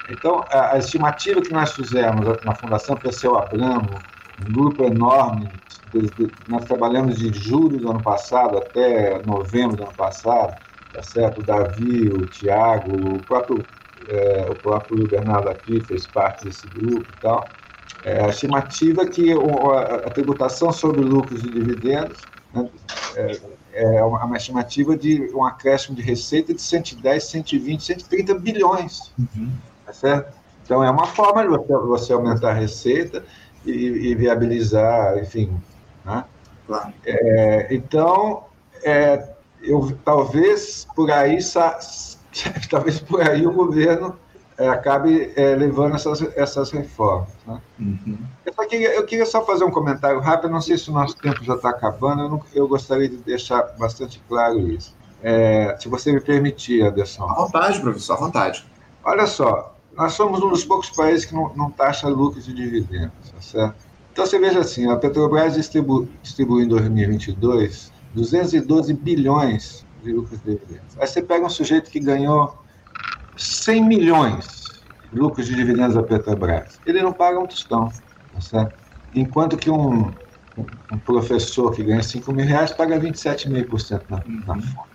Então, 0.09 0.49
a, 0.51 0.73
a 0.73 0.79
estimativa 0.79 1.41
que 1.41 1.51
nós 1.53 1.73
fizemos 1.75 2.43
na 2.43 2.55
Fundação 2.55 2.97
Perseu 2.97 3.37
Abramo, 3.37 4.05
um 4.37 4.51
grupo 4.53 4.83
enorme 4.83 5.53
desde, 5.93 6.31
nós 6.49 6.65
trabalhamos 6.65 7.19
de 7.19 7.33
julho 7.33 7.79
do 7.79 7.91
ano 7.91 8.03
passado 8.03 8.59
até 8.59 9.23
novembro 9.25 9.77
do 9.77 9.83
ano 9.85 9.95
passado, 9.95 10.57
tá 10.93 11.03
certo? 11.03 11.41
O 11.41 11.45
Davi, 11.45 12.09
o 12.09 12.27
Tiago, 12.27 13.17
o 13.17 13.23
próprio, 13.23 13.65
é, 14.09 14.47
o 14.51 14.55
próprio 14.55 15.07
Bernardo 15.07 15.49
aqui 15.49 15.81
fez 15.81 16.07
parte 16.07 16.45
desse 16.45 16.67
grupo 16.69 17.07
e 17.17 17.21
tal. 17.21 17.47
É, 18.05 18.25
a 18.25 18.29
estimativa 18.29 19.07
que 19.07 19.33
a, 19.33 20.11
tributação 20.11 20.73
sobre 20.73 21.01
lucros 21.01 21.43
e 21.43 21.51
dividendos 21.51 22.19
né, 22.55 22.69
é, 23.17 23.41
é 23.73 24.05
uma, 24.05 24.37
estimativa 24.37 24.97
de 24.97 25.31
um 25.35 25.45
acréscimo 25.45 25.97
de 25.97 26.03
receita 26.03 26.55
de 26.55 26.61
110, 26.61 27.25
120, 27.25 27.83
130 27.83 28.35
bilhões, 28.35 29.13
uhum. 29.19 29.51
tá 29.85 29.93
certo? 29.93 30.39
Então, 30.65 30.85
é 30.85 30.91
uma 30.91 31.07
forma 31.07 31.43
de 31.43 31.49
você, 31.49 31.73
você 31.73 32.13
aumentar 32.13 32.51
a 32.51 32.55
receita 32.55 33.25
e, 33.65 33.73
e 33.73 34.15
viabilizar, 34.15 35.19
enfim, 35.19 35.51
né? 36.05 36.25
Claro. 36.67 36.93
É, 37.05 37.69
então, 37.71 38.45
é, 38.83 39.29
eu, 39.63 39.97
talvez 40.05 40.87
por 40.95 41.11
aí 41.11 41.39
talvez 42.71 43.01
por 43.01 43.21
aí 43.23 43.47
o 43.47 43.53
governo 43.53 44.19
é, 44.59 44.69
acabe 44.69 45.33
é, 45.37 45.55
levando 45.55 45.95
essas, 45.95 46.21
essas 46.37 46.71
reformas. 46.71 47.29
Né? 47.47 47.61
Uhum. 47.79 48.19
Eu, 48.45 48.53
queria, 48.67 48.95
eu, 48.95 49.07
queria, 49.07 49.25
só 49.25 49.45
fazer 49.45 49.65
um 49.65 49.71
comentário 49.71 50.19
rápido, 50.21 50.51
não 50.51 50.61
sei 50.61 50.77
se 50.77 50.91
o 50.91 50.93
nosso 50.93 51.17
tempo 51.17 51.43
já 51.45 51.55
está 51.55 51.71
acabando, 51.71 52.23
eu, 52.23 52.29
não, 52.29 52.43
eu, 52.53 52.69
gostaria 52.69 53.09
de 53.09 53.17
deixar 53.19 53.63
bastante 53.79 54.21
claro 54.29 54.59
isso. 54.69 54.97
É, 55.23 55.77
se 55.81 55.89
você 55.89 56.13
me 56.13 56.21
permitir, 56.21 56.83
Anderson. 56.83 57.25
À 57.25 57.35
vontade, 57.35 57.81
professor, 57.81 58.15
à 58.15 58.17
vontade. 58.17 58.67
Olha 59.05 59.27
só, 59.27 59.77
nós 59.97 60.13
somos 60.15 60.43
um 60.43 60.51
dos 60.51 60.65
poucos 60.65 60.91
países 60.91 61.25
que 61.25 61.35
não, 61.35 61.53
não 61.55 61.71
taxa 61.71 62.09
lucros 62.09 62.45
de 62.45 62.53
dividendos, 62.53 63.31
tá 63.31 63.41
certo? 63.41 63.88
Então 64.19 64.27
você 64.27 64.37
veja 64.41 64.59
assim, 64.59 64.91
a 64.91 64.97
Petrobras 64.97 65.55
distribu, 65.55 66.09
distribuiu 66.25 66.65
em 66.65 66.69
2022 66.69 67.93
212 68.15 68.93
bilhões 68.95 69.87
de 70.03 70.13
lucros 70.13 70.41
de 70.41 70.57
dividendos. 70.57 70.99
Aí 70.99 71.07
você 71.07 71.23
pega 71.23 71.47
um 71.47 71.49
sujeito 71.49 71.89
que 71.89 72.01
ganhou 72.01 72.59
100 73.37 73.85
milhões 73.85 74.83
de 75.13 75.17
lucros 75.21 75.47
de 75.47 75.55
dividendos 75.55 75.95
da 75.95 76.03
Petrobras. 76.03 76.81
Ele 76.85 77.01
não 77.01 77.13
paga 77.13 77.39
um 77.39 77.47
tostão, 77.47 77.93
tá 78.35 78.41
certo? 78.41 78.73
Enquanto 79.15 79.57
que 79.57 79.71
um, 79.71 80.13
um 80.93 80.99
professor 81.07 81.71
que 81.71 81.85
ganha 81.85 82.03
5 82.03 82.33
mil 82.33 82.45
reais 82.45 82.73
paga 82.73 82.99
27,5% 82.99 84.03
na, 84.09 84.17
na 84.17 84.55
uhum. 84.55 84.63
fonte. 84.63 84.89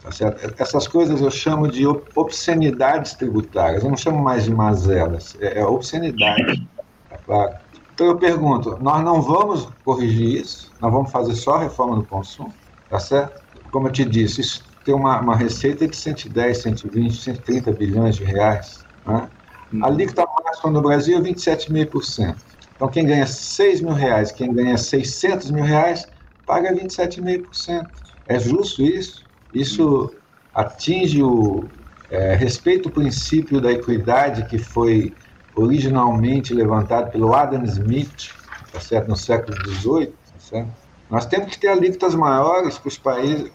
Tá 0.00 0.10
certo? 0.10 0.54
Essas 0.58 0.88
coisas 0.88 1.20
eu 1.20 1.30
chamo 1.30 1.68
de 1.68 1.86
obscenidades 2.14 3.12
tributárias, 3.12 3.84
eu 3.84 3.90
não 3.90 3.98
chamo 3.98 4.18
mais 4.18 4.44
de 4.44 4.50
mazelas, 4.50 5.36
é, 5.42 5.58
é 5.60 5.66
obscenidade, 5.66 6.66
tá 7.10 7.18
claro? 7.18 7.65
Então 7.96 8.08
eu 8.08 8.18
pergunto, 8.18 8.76
nós 8.78 9.02
não 9.02 9.22
vamos 9.22 9.70
corrigir 9.82 10.42
isso, 10.42 10.70
nós 10.82 10.92
vamos 10.92 11.10
fazer 11.10 11.34
só 11.34 11.54
a 11.54 11.60
reforma 11.60 11.96
do 11.96 12.04
consumo, 12.04 12.52
tá 12.90 13.00
certo? 13.00 13.42
Como 13.70 13.88
eu 13.88 13.90
te 13.90 14.04
disse, 14.04 14.42
isso 14.42 14.62
tem 14.84 14.94
uma, 14.94 15.18
uma 15.18 15.34
receita 15.34 15.88
de 15.88 15.96
110, 15.96 16.58
120, 16.58 17.16
130 17.16 17.72
bilhões 17.72 18.16
de 18.16 18.24
reais. 18.24 18.84
Né? 19.06 19.30
A 19.80 19.86
alíquota 19.86 20.26
máxima 20.44 20.72
no 20.72 20.82
Brasil 20.82 21.16
é 21.16 21.22
27,5%. 21.22 22.36
Então 22.76 22.86
quem 22.90 23.06
ganha 23.06 23.26
6 23.26 23.80
mil 23.80 23.94
reais, 23.94 24.30
quem 24.30 24.52
ganha 24.52 24.76
600 24.76 25.50
mil 25.50 25.64
reais, 25.64 26.06
paga 26.44 26.74
27,5%. 26.74 27.88
É 28.28 28.38
justo 28.38 28.82
isso? 28.82 29.24
Isso 29.54 30.14
atinge 30.54 31.22
o... 31.22 31.64
É, 32.10 32.34
respeita 32.34 32.90
o 32.90 32.92
princípio 32.92 33.58
da 33.58 33.72
equidade 33.72 34.44
que 34.44 34.58
foi 34.58 35.14
originalmente 35.56 36.52
levantado 36.54 37.10
pelo 37.10 37.34
Adam 37.34 37.64
Smith, 37.64 38.30
tá 38.72 38.78
certo? 38.78 39.08
no 39.08 39.16
século 39.16 39.56
XVIII, 39.56 40.06
tá 40.06 40.38
certo? 40.38 40.86
nós 41.08 41.24
temos 41.26 41.50
que 41.52 41.58
ter 41.58 41.68
alíquotas 41.68 42.14
maiores 42.14 42.78
para 42.78 42.88
os 42.88 42.98
países, 42.98 43.50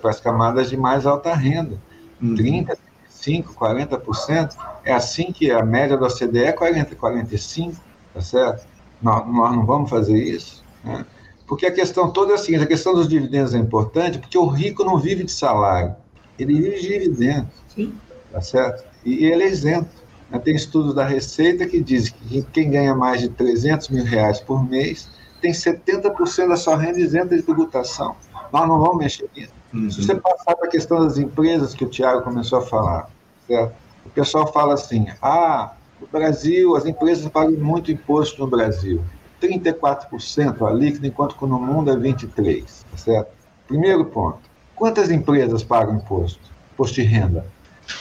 para 0.00 0.10
as 0.10 0.20
camadas 0.20 0.68
de 0.68 0.76
mais 0.76 1.06
alta 1.06 1.34
renda, 1.34 1.80
uhum. 2.20 2.34
30%, 2.34 2.76
35%, 3.24 3.44
40%. 3.54 4.56
É 4.84 4.92
assim 4.92 5.32
que 5.32 5.50
a 5.50 5.64
média 5.64 5.96
da 5.96 6.06
OCDE 6.06 6.44
é 6.44 6.52
40%, 6.52 6.96
45%, 6.96 7.76
tá 8.12 8.20
certo? 8.20 8.66
Nós, 9.00 9.26
nós 9.26 9.56
não 9.56 9.64
vamos 9.64 9.88
fazer 9.88 10.16
isso, 10.16 10.64
né? 10.84 11.06
Porque 11.46 11.66
a 11.66 11.72
questão 11.72 12.10
toda 12.10 12.32
é 12.32 12.34
a 12.34 12.38
seguinte, 12.38 12.64
a 12.64 12.66
questão 12.66 12.94
dos 12.94 13.06
dividendos 13.08 13.54
é 13.54 13.58
importante 13.58 14.18
porque 14.18 14.38
o 14.38 14.46
rico 14.46 14.84
não 14.84 14.98
vive 14.98 15.22
de 15.22 15.32
salário, 15.32 15.94
ele 16.38 16.54
vive 16.54 16.80
de 16.80 16.88
dividendos, 16.88 17.50
Sim. 17.68 17.94
tá 18.32 18.40
certo? 18.40 18.84
E 19.04 19.26
ele 19.26 19.44
é 19.44 19.48
isento. 19.48 20.01
Tem 20.38 20.54
estudos 20.54 20.94
da 20.94 21.04
Receita 21.04 21.66
que 21.66 21.80
dizem 21.80 22.14
que 22.28 22.42
quem 22.52 22.70
ganha 22.70 22.94
mais 22.94 23.20
de 23.20 23.28
300 23.28 23.88
mil 23.90 24.04
reais 24.04 24.40
por 24.40 24.68
mês 24.68 25.08
tem 25.40 25.52
70% 25.52 26.48
da 26.48 26.56
sua 26.56 26.76
renda 26.76 27.00
isenta 27.00 27.36
de 27.36 27.42
tributação. 27.42 28.16
Nós 28.52 28.68
não 28.68 28.78
vamos 28.78 28.98
mexer 28.98 29.28
nisso. 29.36 29.52
Uhum. 29.72 29.90
Se 29.90 30.04
você 30.04 30.14
passar 30.14 30.54
para 30.54 30.68
a 30.68 30.70
questão 30.70 31.00
das 31.00 31.18
empresas 31.18 31.74
que 31.74 31.84
o 31.84 31.88
Tiago 31.88 32.22
começou 32.22 32.58
a 32.58 32.62
falar, 32.62 33.10
certo? 33.46 33.74
o 34.04 34.10
pessoal 34.10 34.52
fala 34.52 34.74
assim, 34.74 35.06
ah, 35.20 35.72
o 36.00 36.06
Brasil, 36.06 36.76
as 36.76 36.84
empresas 36.84 37.28
pagam 37.28 37.52
muito 37.52 37.90
imposto 37.90 38.40
no 38.40 38.46
Brasil. 38.46 39.02
34% 39.40 40.66
a 40.66 40.70
líquida, 40.72 41.06
enquanto 41.06 41.36
que 41.36 41.46
no 41.46 41.58
mundo 41.58 41.90
é 41.90 41.96
23%, 41.96 42.84
tá 42.90 42.96
certo? 42.96 43.32
Primeiro 43.66 44.04
ponto, 44.04 44.38
quantas 44.74 45.10
empresas 45.10 45.64
pagam 45.64 45.96
imposto? 45.96 46.40
Imposto 46.72 46.96
de 46.96 47.02
renda? 47.02 47.44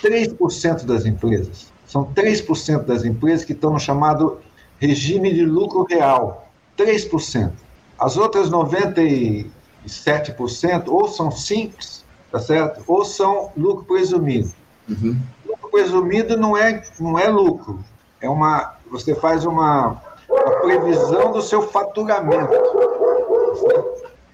3% 0.04 0.86
das 0.86 1.06
empresas. 1.06 1.71
São 1.92 2.06
3% 2.06 2.86
das 2.86 3.04
empresas 3.04 3.44
que 3.44 3.52
estão 3.52 3.74
no 3.74 3.80
chamado 3.80 4.40
regime 4.80 5.34
de 5.34 5.46
lucro 5.46 5.84
real. 5.84 6.48
3%. 6.78 7.52
As 8.00 8.16
outras 8.16 8.50
97% 8.50 10.88
ou 10.88 11.10
são 11.10 11.30
simples, 11.30 12.06
tá 12.32 12.40
certo? 12.40 12.82
Ou 12.88 13.04
são 13.04 13.52
lucro 13.58 13.84
presumido. 13.84 14.54
Uhum. 14.88 15.20
Lucro 15.46 15.70
presumido 15.70 16.38
não 16.38 16.56
é, 16.56 16.82
não 16.98 17.20
é 17.20 17.28
lucro. 17.28 17.84
É 18.22 18.30
uma. 18.30 18.78
Você 18.90 19.14
faz 19.14 19.46
uma, 19.46 20.02
uma 20.30 20.52
previsão 20.62 21.34
do 21.34 21.42
seu 21.42 21.64
faturamento. 21.64 22.54
Tá 22.54 22.62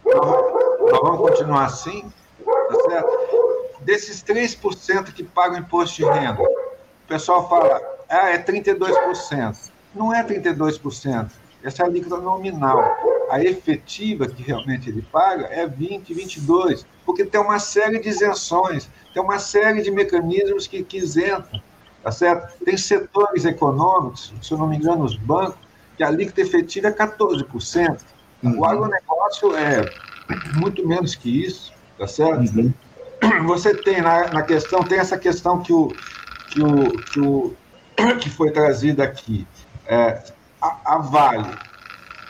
nós, 0.05 0.27
nós 0.79 1.01
vamos 1.01 1.17
continuar 1.17 1.65
assim, 1.65 2.05
tá 2.45 2.75
certo? 2.87 3.09
Desses 3.81 4.23
3% 4.23 5.11
que 5.11 5.23
pagam 5.23 5.57
imposto 5.57 5.95
de 5.95 6.05
renda, 6.05 6.37
o 7.07 7.09
pessoal 7.09 7.47
fala, 7.47 7.81
ah, 8.09 8.31
é 8.31 8.37
32%. 8.37 9.71
Não 9.95 10.13
é 10.13 10.21
32%. 10.21 11.31
Essa 11.63 11.81
é 11.81 11.85
a 11.85 11.87
alíquota 11.87 12.17
nominal. 12.17 12.83
A 13.31 13.41
efetiva 13.41 14.27
que 14.27 14.43
realmente 14.43 14.89
ele 14.89 15.01
paga 15.01 15.45
é 15.45 15.65
20, 15.65 16.13
22, 16.13 16.85
porque 17.05 17.23
tem 17.23 17.39
uma 17.39 17.59
série 17.59 17.97
de 17.99 18.09
isenções, 18.09 18.89
tem 19.13 19.23
uma 19.23 19.39
série 19.39 19.81
de 19.81 19.89
mecanismos 19.89 20.67
que, 20.67 20.83
que 20.83 20.97
isentam, 20.97 21.61
tá 22.03 22.11
certo? 22.11 22.61
Tem 22.63 22.75
setores 22.75 23.45
econômicos, 23.45 24.33
se 24.41 24.51
eu 24.51 24.57
não 24.57 24.67
me 24.67 24.75
engano, 24.75 25.05
os 25.05 25.15
bancos, 25.15 25.57
que 25.95 26.03
a 26.03 26.07
alíquota 26.07 26.41
efetiva 26.41 26.89
é 26.89 26.91
14%. 26.91 28.01
Uhum. 28.43 28.59
O 28.59 28.65
agronegócio 28.65 29.55
é 29.55 29.93
muito 30.53 30.85
menos 30.85 31.15
que 31.15 31.45
isso, 31.45 31.71
tá 31.97 32.05
certo? 32.05 32.53
Uhum. 32.57 32.73
Você 33.47 33.73
tem 33.73 34.01
na, 34.01 34.27
na 34.27 34.43
questão, 34.43 34.83
tem 34.83 34.99
essa 34.99 35.17
questão 35.17 35.61
que 35.63 35.71
o, 35.71 35.97
que, 36.47 36.61
o, 36.61 36.91
que, 37.03 37.19
o, 37.19 37.55
que 38.19 38.29
foi 38.29 38.51
trazida 38.51 39.03
aqui. 39.03 39.47
É, 39.85 40.21
a, 40.61 40.95
a, 40.95 40.97
Vale. 40.99 41.57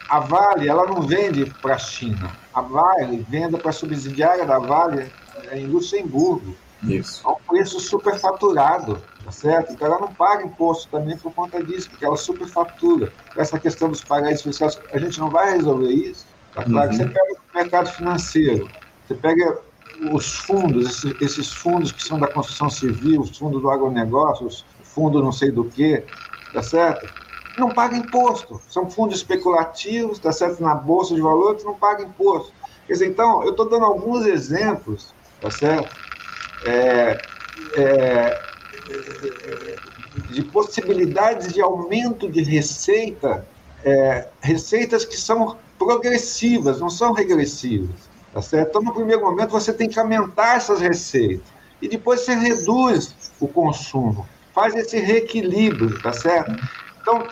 A 0.10 0.20
Vale, 0.20 0.68
ela 0.68 0.86
não 0.86 1.02
vende 1.02 1.46
para 1.62 1.76
a 1.76 1.80
China. 1.80 2.32
A 2.54 2.62
Vale 2.62 3.26
vende 3.30 3.58
para 3.58 3.70
a 3.70 3.74
subsidiária 3.74 4.46
da 4.46 4.60
Vale 4.60 5.12
é, 5.50 5.60
em 5.60 5.68
Luxemburgo. 5.68 6.56
Isso. 6.84 7.28
A 7.28 7.32
um 7.32 7.38
preço 7.48 7.80
superfaturado, 7.80 9.02
tá 9.26 9.32
certo? 9.32 9.74
Então 9.74 9.88
ela 9.88 10.00
não 10.00 10.14
paga 10.14 10.44
imposto 10.44 10.88
também 10.90 11.18
por 11.18 11.34
conta 11.34 11.64
disso, 11.64 11.90
porque 11.90 12.06
ela 12.06 12.16
superfatura. 12.16 13.12
Essa 13.36 13.60
questão 13.60 13.90
dos 13.90 14.04
paraísos 14.04 14.44
fiscais, 14.44 14.80
a 14.94 15.00
gente 15.00 15.20
não 15.20 15.30
vai 15.30 15.54
resolver 15.54 15.92
isso. 15.92 16.26
Tá 16.54 16.64
claro? 16.64 16.92
Uhum. 16.92 16.98
Você 16.98 17.06
pega 17.06 17.34
o 17.34 17.58
mercado 17.58 17.90
financeiro, 17.90 18.70
você 19.08 19.16
pega 19.16 19.60
os 20.02 20.38
fundos, 20.38 21.04
esses 21.20 21.54
fundos 21.54 21.92
que 21.92 22.02
são 22.02 22.20
da 22.20 22.28
construção 22.28 22.70
civil, 22.70 23.22
os 23.22 23.38
fundos 23.38 23.62
do 23.62 23.70
agronegócio, 23.70 24.46
os 24.46 24.66
fundo 24.98 25.22
não 25.22 25.32
sei 25.32 25.52
do 25.52 25.66
que, 25.66 26.04
tá 26.52 26.64
certo? 26.64 27.08
Não 27.56 27.72
paga 27.72 27.96
imposto. 27.96 28.60
São 28.68 28.90
fundos 28.90 29.18
especulativos, 29.18 30.18
tá 30.18 30.32
certo? 30.32 30.62
Na 30.62 30.74
bolsa 30.74 31.14
de 31.14 31.22
valores, 31.22 31.64
não 31.64 31.76
paga 31.76 32.04
imposto. 32.04 32.52
Quer 32.86 32.94
dizer, 32.94 33.08
então, 33.08 33.44
eu 33.44 33.52
estou 33.52 33.70
dando 33.70 33.86
alguns 33.86 34.26
exemplos, 34.26 35.14
tá 35.42 35.52
certo? 35.52 35.96
É, 36.64 37.22
é, 37.76 38.42
de 40.30 40.42
possibilidades 40.44 41.54
de 41.54 41.62
aumento 41.62 42.30
de 42.30 42.42
receita, 42.42 43.48
é, 43.84 44.28
receitas 44.42 45.06
que 45.06 45.18
são 45.18 45.58
progressivas, 45.78 46.80
não 46.80 46.90
são 46.90 47.14
regressivas. 47.14 48.07
Tá 48.38 48.42
certo? 48.44 48.70
Então, 48.70 48.84
no 48.84 48.94
primeiro 48.94 49.24
momento, 49.24 49.50
você 49.50 49.74
tem 49.74 49.90
que 49.90 50.00
aumentar 50.00 50.58
essas 50.58 50.80
receitas. 50.80 51.48
E 51.82 51.88
depois 51.88 52.22
você 52.22 52.36
reduz 52.36 53.16
o 53.40 53.48
consumo, 53.48 54.30
faz 54.54 54.76
esse 54.76 55.00
reequilíbrio, 55.00 56.00
tá 56.04 56.14
certo? 56.14 56.52
Então, 57.02 57.28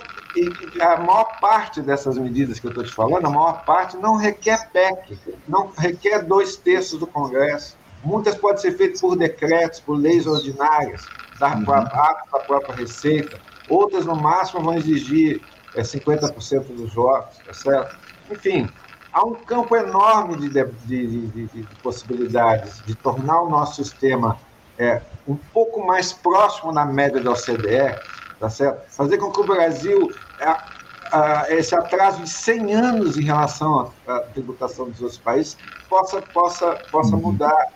a 0.82 0.98
maior 0.98 1.40
parte 1.40 1.80
dessas 1.80 2.18
medidas 2.18 2.60
que 2.60 2.66
eu 2.66 2.70
estou 2.70 2.84
te 2.84 2.92
falando, 2.92 3.28
a 3.28 3.30
maior 3.30 3.64
parte 3.66 3.96
não 3.98 4.16
requer 4.16 4.72
PEC, 4.72 5.20
não 5.48 5.72
requer 5.78 6.24
dois 6.24 6.56
terços 6.56 7.00
do 7.00 7.06
Congresso. 7.06 7.78
Muitas 8.04 8.34
podem 8.34 8.58
ser 8.58 8.76
feitas 8.76 9.00
por 9.00 9.16
decretos, 9.16 9.80
por 9.80 10.00
leis 10.00 10.26
ordinárias, 10.26 11.08
dar 11.40 11.56
uhum. 11.56 11.72
ato 11.72 12.32
da 12.32 12.40
própria 12.40 12.78
Receita. 12.78 13.40
Outras, 13.70 14.08
no 14.08 14.16
máximo, 14.16 14.64
vão 14.64 14.74
exigir 14.74 15.40
é, 15.76 15.84
50% 15.84 16.64
dos 16.76 16.96
votos, 16.96 17.38
tá 17.46 17.54
certo? 17.54 17.96
Enfim, 18.32 18.68
há 19.16 19.24
um 19.24 19.34
campo 19.34 19.78
enorme 19.78 20.36
de, 20.36 20.50
de, 20.50 21.28
de, 21.28 21.48
de 21.48 21.64
possibilidades 21.82 22.84
de 22.86 22.94
tornar 22.96 23.42
o 23.44 23.50
nosso 23.50 23.82
sistema 23.82 24.38
é, 24.78 25.02
um 25.26 25.38
pouco 25.38 25.88
mais 25.88 26.12
próximo 26.12 26.74
da 26.74 26.84
média 26.84 27.22
da 27.22 27.32
OCDE, 27.32 27.98
tá 28.38 28.50
certo? 28.50 28.92
Fazer 28.94 29.18
com 29.18 29.32
que 29.32 29.40
o 29.40 29.46
Brasil, 29.46 30.14
é, 30.38 31.56
esse 31.56 31.74
atraso 31.74 32.24
de 32.24 32.30
100 32.30 32.74
anos 32.74 33.18
em 33.18 33.24
relação 33.24 33.90
à, 34.06 34.20
tributação 34.20 34.90
dos 34.90 35.02
outros 35.02 35.20
países, 35.20 35.58
possa, 35.90 36.22
possa, 36.22 36.74
possa 36.92 37.16
uhum. 37.16 37.22
mudar, 37.22 37.68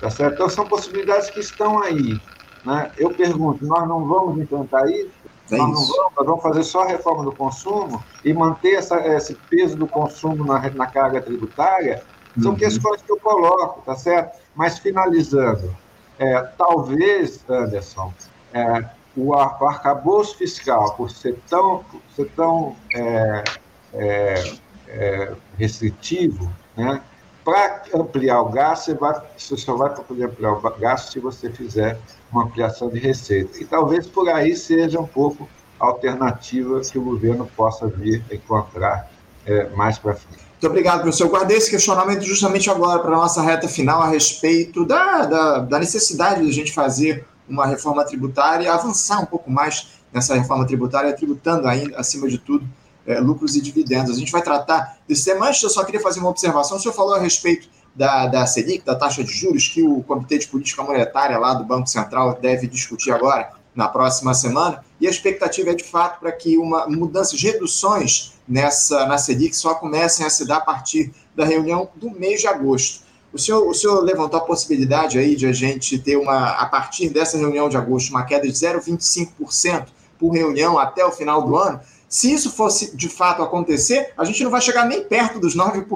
tá 0.00 0.08
certo? 0.08 0.34
Então, 0.34 0.48
são 0.48 0.66
possibilidades 0.66 1.28
que 1.28 1.40
estão 1.40 1.82
aí. 1.82 2.18
Né? 2.64 2.90
Eu 2.96 3.10
pergunto, 3.10 3.66
nós 3.66 3.86
não 3.86 4.06
vamos 4.06 4.38
implantar 4.38 4.88
isso? 4.88 5.10
É 5.52 5.58
nós, 5.58 5.70
vamos, 5.70 5.88
nós, 6.16 6.26
vamos, 6.26 6.42
fazer 6.42 6.64
só 6.64 6.82
a 6.82 6.86
reforma 6.86 7.24
do 7.24 7.32
consumo 7.32 8.02
e 8.24 8.32
manter 8.32 8.74
essa, 8.74 8.96
esse 9.06 9.34
peso 9.34 9.76
do 9.76 9.86
consumo 9.86 10.44
na, 10.44 10.70
na 10.70 10.86
carga 10.86 11.20
tributária? 11.20 12.02
São 12.40 12.52
uhum. 12.52 12.56
questões 12.56 13.02
que 13.02 13.12
eu 13.12 13.18
coloco, 13.20 13.82
tá 13.82 13.94
certo? 13.94 14.38
Mas 14.54 14.78
finalizando, 14.78 15.74
é, 16.18 16.40
talvez, 16.56 17.44
Anderson, 17.48 18.12
é, 18.54 18.84
o, 19.16 19.28
o 19.28 19.34
arcabouço 19.34 20.36
fiscal, 20.38 20.94
por 20.94 21.10
ser 21.10 21.38
tão, 21.48 21.84
por 21.84 22.00
ser 22.16 22.30
tão 22.30 22.74
é, 22.94 23.44
é, 23.92 24.54
é 24.88 25.32
restritivo, 25.58 26.50
né, 26.76 27.02
para 27.44 27.82
ampliar 27.94 28.40
o 28.40 28.50
gasto, 28.50 28.86
você, 28.86 28.94
vai, 28.94 29.22
você 29.36 29.56
só 29.56 29.76
vai 29.76 29.94
poder 29.94 30.24
ampliar 30.24 30.52
o 30.52 30.60
gasto 30.78 31.12
se 31.12 31.20
você 31.20 31.50
fizer 31.50 31.98
uma 32.30 32.44
ampliação 32.44 32.88
de 32.88 32.98
receita. 32.98 33.58
E 33.60 33.64
talvez 33.64 34.06
por 34.06 34.28
aí 34.28 34.56
seja 34.56 35.00
um 35.00 35.06
pouco 35.06 35.48
a 35.78 35.86
alternativa 35.86 36.80
que 36.80 36.98
o 36.98 37.02
governo 37.02 37.48
possa 37.56 37.88
vir 37.88 38.24
encontrar 38.30 39.10
é, 39.44 39.68
mais 39.70 39.98
para 39.98 40.14
frente. 40.14 40.42
Muito 40.52 40.66
obrigado, 40.66 41.00
professor. 41.00 41.24
Eu 41.24 41.30
guardei 41.30 41.56
esse 41.56 41.68
questionamento 41.68 42.22
justamente 42.22 42.70
agora 42.70 43.00
para 43.00 43.10
a 43.10 43.18
nossa 43.18 43.42
reta 43.42 43.66
final 43.66 44.00
a 44.00 44.08
respeito 44.08 44.84
da, 44.84 45.26
da, 45.26 45.58
da 45.58 45.78
necessidade 45.80 46.42
de 46.42 46.48
a 46.48 46.52
gente 46.52 46.72
fazer 46.72 47.26
uma 47.48 47.66
reforma 47.66 48.04
tributária 48.04 48.72
avançar 48.72 49.20
um 49.20 49.26
pouco 49.26 49.50
mais 49.50 49.88
nessa 50.12 50.36
reforma 50.36 50.64
tributária, 50.64 51.12
tributando 51.14 51.66
ainda, 51.66 51.98
acima 51.98 52.28
de 52.28 52.38
tudo, 52.38 52.64
é, 53.06 53.18
lucros 53.20 53.56
e 53.56 53.60
dividendos. 53.60 54.16
A 54.16 54.18
gente 54.18 54.32
vai 54.32 54.42
tratar 54.42 54.98
desse 55.06 55.24
tema. 55.24 55.48
Antes, 55.48 55.62
eu 55.62 55.70
só 55.70 55.84
queria 55.84 56.00
fazer 56.00 56.20
uma 56.20 56.30
observação. 56.30 56.76
O 56.76 56.80
senhor 56.80 56.94
falou 56.94 57.14
a 57.14 57.20
respeito 57.20 57.68
da, 57.94 58.26
da 58.26 58.46
Selic, 58.46 58.84
da 58.84 58.94
taxa 58.94 59.22
de 59.22 59.32
juros, 59.32 59.68
que 59.68 59.82
o 59.82 60.02
Comitê 60.02 60.38
de 60.38 60.48
Política 60.48 60.82
Monetária 60.82 61.38
lá 61.38 61.54
do 61.54 61.64
Banco 61.64 61.88
Central 61.88 62.38
deve 62.40 62.66
discutir 62.66 63.10
agora, 63.10 63.50
na 63.74 63.88
próxima 63.88 64.34
semana, 64.34 64.84
e 65.00 65.06
a 65.06 65.10
expectativa 65.10 65.70
é, 65.70 65.74
de 65.74 65.84
fato, 65.84 66.20
para 66.20 66.30
que 66.30 66.58
uma 66.58 66.86
mudança, 66.86 67.34
reduções 67.36 68.34
nessa, 68.46 69.06
na 69.06 69.16
Selic 69.16 69.56
só 69.56 69.74
comecem 69.74 70.26
a 70.26 70.30
se 70.30 70.46
dar 70.46 70.58
a 70.58 70.60
partir 70.60 71.12
da 71.34 71.44
reunião 71.44 71.88
do 71.96 72.10
mês 72.10 72.40
de 72.40 72.46
agosto. 72.46 73.02
O 73.32 73.38
senhor, 73.38 73.66
o 73.66 73.72
senhor 73.72 74.00
levantou 74.00 74.38
a 74.38 74.44
possibilidade 74.44 75.18
aí 75.18 75.34
de 75.34 75.46
a 75.46 75.52
gente 75.52 75.98
ter 75.98 76.16
uma, 76.16 76.50
a 76.50 76.66
partir 76.66 77.08
dessa 77.08 77.38
reunião 77.38 77.68
de 77.68 77.78
agosto, 77.78 78.10
uma 78.10 78.24
queda 78.24 78.46
de 78.46 78.52
0,25% 78.52 79.86
por 80.18 80.32
reunião 80.32 80.78
até 80.78 81.04
o 81.04 81.10
final 81.10 81.42
do 81.42 81.56
ano. 81.56 81.80
Se 82.12 82.30
isso 82.30 82.50
fosse 82.50 82.94
de 82.94 83.08
fato 83.08 83.42
acontecer, 83.42 84.12
a 84.18 84.24
gente 84.26 84.44
não 84.44 84.50
vai 84.50 84.60
chegar 84.60 84.84
nem 84.84 85.02
perto 85.02 85.40
dos 85.40 85.56
9% 85.56 85.86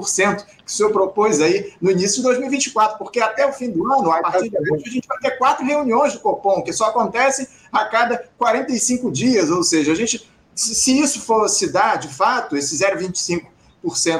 que 0.43 0.65
o 0.65 0.71
senhor 0.71 0.91
propôs 0.91 1.39
aí 1.39 1.71
no 1.79 1.91
início 1.91 2.17
de 2.17 2.23
2024, 2.23 2.97
porque 2.97 3.19
até 3.19 3.45
o 3.45 3.53
fim 3.53 3.69
do 3.69 3.85
ano, 3.85 4.11
a 4.11 4.19
partir 4.19 4.49
de 4.49 4.57
agosto, 4.57 4.87
a 4.87 4.89
gente 4.89 5.07
vai 5.07 5.19
ter 5.19 5.37
quatro 5.37 5.63
reuniões 5.63 6.13
do 6.13 6.19
Copom, 6.19 6.63
que 6.63 6.73
só 6.73 6.85
acontecem 6.85 7.45
a 7.71 7.85
cada 7.85 8.17
45 8.35 9.11
dias, 9.11 9.51
ou 9.51 9.61
seja, 9.61 9.91
a 9.91 9.95
gente, 9.95 10.27
se 10.55 10.99
isso 10.99 11.21
fosse 11.21 11.71
dar 11.71 11.97
de 11.99 12.07
fato, 12.07 12.57
esse 12.57 12.75
0,25% 12.75 13.45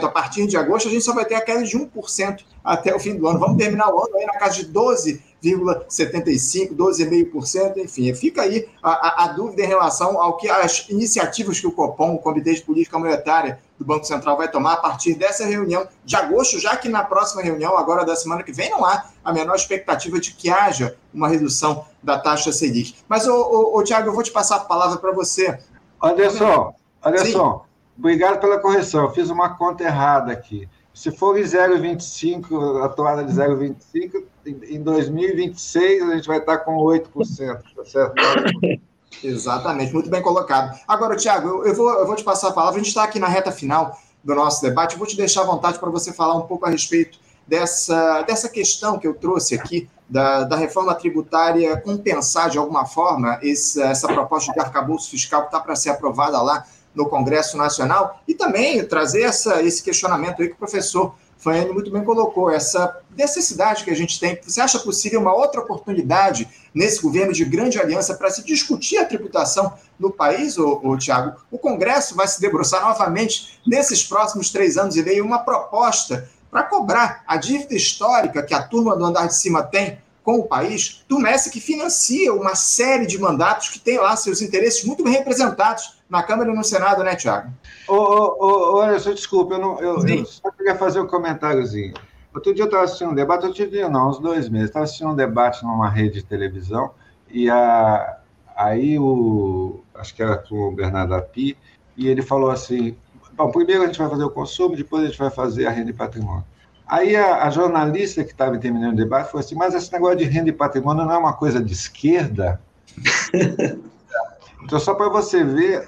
a 0.03 0.09
partir 0.09 0.47
de 0.47 0.57
agosto, 0.57 0.88
a 0.88 0.91
gente 0.91 1.03
só 1.03 1.13
vai 1.13 1.26
ter 1.26 1.36
a 1.36 1.41
queda 1.41 1.63
de 1.63 1.78
1% 1.78 2.43
até 2.63 2.95
o 2.95 2.99
fim 2.99 3.15
do 3.15 3.28
ano. 3.28 3.39
Vamos 3.39 3.57
terminar 3.57 3.93
o 3.93 3.99
ano 4.03 4.18
aí 4.18 4.26
na 4.26 4.38
casa 4.38 4.55
de 4.55 4.65
12 4.65 5.22
12,75%, 5.43 6.76
12,5%, 6.76 7.78
enfim. 7.78 8.13
Fica 8.13 8.41
aí 8.41 8.68
a, 8.82 9.26
a, 9.26 9.28
dúvida 9.28 9.63
em 9.63 9.68
relação 9.68 10.20
ao 10.20 10.38
que 10.38 10.49
as 10.49 10.89
iniciativas 10.89 11.59
que 11.59 11.68
o 11.68 11.72
Copom, 11.72 12.15
o 12.15 12.20
Comitê 12.20 12.53
de 12.53 12.61
Política 12.61 12.97
Monetária 12.97 13.59
do 13.78 13.86
Banco 13.86 14.05
Central, 14.05 14.38
vai 14.38 14.49
tomar 14.49 14.74
a 14.74 14.78
partir 14.78 15.13
dessa 15.13 15.45
reunião 15.45 15.88
de 16.03 16.15
agosto, 16.15 16.59
já 16.59 16.76
que 16.76 16.89
na 16.89 17.03
próxima 17.03 17.41
reunião, 17.41 17.78
agora 17.78 18.03
da 18.03 18.15
semana 18.15 18.41
que 18.41 18.51
vem, 18.51 18.72
não 18.72 18.84
há 18.84 19.05
a 19.24 19.32
menor 19.32 19.55
expectativa 19.55 20.20
de 20.20 20.34
que 20.34 20.49
haja 20.49 20.97
uma 21.13 21.28
redução 21.28 21.86
da 22.01 22.18
taxa 22.18 22.51
Selic. 22.51 22.95
Mas, 23.07 23.28
ô, 23.28 23.36
ô, 23.36 23.78
ô 23.78 23.84
Tiago, 23.84 24.09
eu 24.09 24.13
vou 24.13 24.24
te 24.24 24.32
passar 24.32 24.55
a 24.55 24.61
palavra 24.61 24.97
para 24.97 25.11
você. 25.11 25.59
Anderson, 26.01 26.74
Anderson, 27.03 27.53
Sim. 27.53 27.68
Obrigado 27.98 28.39
pela 28.39 28.60
correção. 28.60 29.04
Eu 29.04 29.12
fiz 29.12 29.30
uma 29.30 29.56
conta 29.56 29.84
errada 29.84 30.32
aqui. 30.32 30.68
Se 30.93 31.12
for 31.12 31.38
0,25, 31.38 32.84
a 32.84 32.89
toada 32.89 33.24
de 33.24 33.32
0,25, 33.32 34.24
em 34.45 34.82
2026 34.82 36.10
a 36.10 36.16
gente 36.16 36.28
vai 36.28 36.39
estar 36.39 36.58
com 36.60 36.78
8%, 36.78 37.62
tá 37.76 37.86
certo? 37.86 38.16
Exatamente, 39.24 39.93
muito 39.93 40.10
bem 40.10 40.22
colocado. 40.22 40.78
Agora, 40.88 41.16
Tiago, 41.16 41.48
eu, 41.48 41.66
eu, 41.66 41.76
vou, 41.76 41.89
eu 41.91 42.08
vou 42.08 42.16
te 42.16 42.24
passar 42.24 42.50
a 42.50 42.52
palavra. 42.52 42.80
A 42.80 42.84
gente 42.84 42.89
está 42.89 43.04
aqui 43.04 43.20
na 43.20 43.28
reta 43.28 43.52
final 43.52 43.98
do 44.24 44.36
nosso 44.36 44.62
debate. 44.62 44.93
Eu 44.93 45.00
vou 45.00 45.08
te 45.08 45.16
deixar 45.16 45.41
à 45.41 45.45
vontade 45.45 45.80
para 45.80 45.89
você 45.89 46.12
falar 46.12 46.36
um 46.36 46.48
pouco 46.48 46.66
a 46.66 46.70
respeito 46.70 47.20
dessa, 47.48 48.24
dessa 48.24 48.50
questão 48.50 49.00
que 49.00 49.08
eu 49.08 49.14
trouxe 49.14 49.56
aqui, 49.56 49.89
da, 50.10 50.43
da 50.43 50.56
reforma 50.56 50.95
tributária 50.95 51.80
compensar 51.82 52.50
de 52.50 52.58
alguma 52.58 52.86
forma 52.86 53.39
esse, 53.41 53.82
essa 53.82 54.08
proposta 54.08 54.54
de 54.54 54.60
arcabouço 54.60 55.10
fiscal 55.10 55.41
que 55.41 55.48
está 55.48 55.60
para 55.60 55.76
ser 55.76 55.89
aprovada 55.89 56.41
lá 56.41 56.66
no 56.98 57.08
Congresso 57.08 57.56
Nacional 57.56 58.22
e 58.28 58.34
também 58.34 58.84
trazer 58.86 59.22
essa, 59.22 59.62
esse 59.62 59.84
questionamento 59.84 60.41
aí 60.41 60.48
que 60.48 60.56
o 60.56 60.58
professor 60.58 61.16
Fanny 61.38 61.72
muito 61.72 61.91
bem 61.91 62.04
colocou, 62.04 62.50
essa 62.50 63.00
necessidade 63.16 63.84
que 63.84 63.91
a 63.91 63.95
gente 63.95 64.20
tem. 64.20 64.39
Você 64.41 64.60
acha 64.60 64.80
possível 64.80 65.22
uma 65.22 65.34
outra 65.34 65.62
oportunidade 65.62 66.50
nesse 66.74 67.02
governo 67.02 67.32
de 67.32 67.45
grande 67.45 67.80
aliança 67.80 68.16
para 68.16 68.32
se 68.32 68.43
discutir 68.43 68.98
a 68.98 69.06
tributação 69.06 69.74
no 70.00 70.12
país, 70.12 70.58
ô, 70.58 70.82
ô, 70.84 70.98
Tiago? 70.98 71.39
O 71.52 71.60
Congresso 71.60 72.16
vai 72.16 72.28
se 72.28 72.41
debruçar 72.41 72.82
novamente 72.82 73.60
nesses 73.66 74.04
próximos 74.04 74.50
três 74.50 74.78
anos 74.78 74.95
e 74.95 75.04
meio 75.04 75.24
uma 75.24 75.39
proposta 75.39 76.28
para 76.50 76.64
cobrar 76.64 77.24
a 77.28 77.38
dívida 77.38 77.76
histórica 77.76 78.41
que 78.41 78.54
a 78.54 78.64
turma 78.64 78.95
do 78.95 79.06
andar 79.06 79.28
de 79.28 79.36
cima 79.36 79.62
tem 79.62 80.00
com 80.24 80.39
o 80.39 80.48
país, 80.48 81.06
do 81.08 81.20
Messi 81.20 81.50
que 81.50 81.62
financia 81.62 82.34
uma 82.34 82.54
série 82.54 83.06
de 83.06 83.18
mandatos 83.18 83.70
que 83.70 83.80
tem 83.80 83.98
lá 83.98 84.14
seus 84.18 84.41
interesses 84.41 84.84
muito 84.84 85.02
bem 85.02 85.14
representados 85.14 85.97
na 86.10 86.24
Câmara 86.24 86.51
e 86.51 86.55
no 86.55 86.64
Senado, 86.64 87.03
né, 87.03 87.16
Tiago? 87.16 87.49
Ô, 87.88 87.95
ô, 87.95 88.76
ô, 88.76 88.82
Anderson, 88.82 89.14
desculpa, 89.14 89.55
eu, 89.55 89.60
não, 89.60 89.80
eu, 89.80 90.08
eu 90.08 90.26
só 90.26 90.51
queria 90.51 90.76
fazer 90.76 90.99
um 90.99 91.08
comentáriozinho. 91.08 91.93
Outro 92.34 92.53
dia 92.53 92.64
eu 92.64 92.68
estava 92.68 92.84
assistindo 92.84 93.12
um 93.12 93.16
debate, 93.16 93.45
outro 93.45 93.68
dia 93.70 93.89
não, 93.89 94.10
uns 94.10 94.20
dois 94.20 94.47
meses, 94.49 94.68
estava 94.68 94.86
assistindo 94.86 95.10
um 95.10 95.16
debate 95.16 95.64
numa 95.64 95.89
rede 95.89 96.16
de 96.16 96.24
televisão 96.24 96.91
e 97.30 97.49
a, 97.49 98.18
Aí 98.58 98.97
o, 98.97 99.82
acho 99.93 100.16
que 100.16 100.24
era 100.24 100.36
com 100.36 100.55
o 100.55 100.72
Bernardo 100.72 101.14
Api, 101.14 101.55
e 101.95 102.08
ele 102.08 102.24
falou 102.24 102.49
assim, 102.49 102.97
bom, 103.34 103.51
primeiro 103.51 103.84
a 103.84 103.86
gente 103.86 103.99
vai 103.99 104.10
fazer 104.10 104.24
o 104.24 104.32
consumo, 104.32 104.76
depois 104.76 105.03
a 105.03 105.05
gente 105.05 105.20
vai 105.20 105.30
fazer 105.30 105.68
a 105.68 105.70
renda 105.70 105.91
e 105.91 105.93
patrimônio. 105.93 106.43
Aí 106.88 107.16
a, 107.16 107.43
a 107.43 107.51
jornalista 107.51 108.24
que 108.24 108.32
estava 108.32 108.58
terminando 108.58 108.93
o 108.93 108.95
debate 108.95 109.28
falou 109.28 109.45
assim, 109.45 109.53
mas 109.53 109.76
esse 109.76 109.93
negócio 109.93 110.18
de 110.18 110.24
renda 110.24 110.49
e 110.49 110.53
patrimônio 110.53 111.05
não 111.05 111.14
é 111.14 111.18
uma 111.20 111.34
coisa 111.34 111.64
de 111.64 111.72
esquerda? 111.72 112.60
então, 114.64 114.80
só 114.80 114.95
para 114.95 115.10
você 115.10 115.43
ver, 115.43 115.88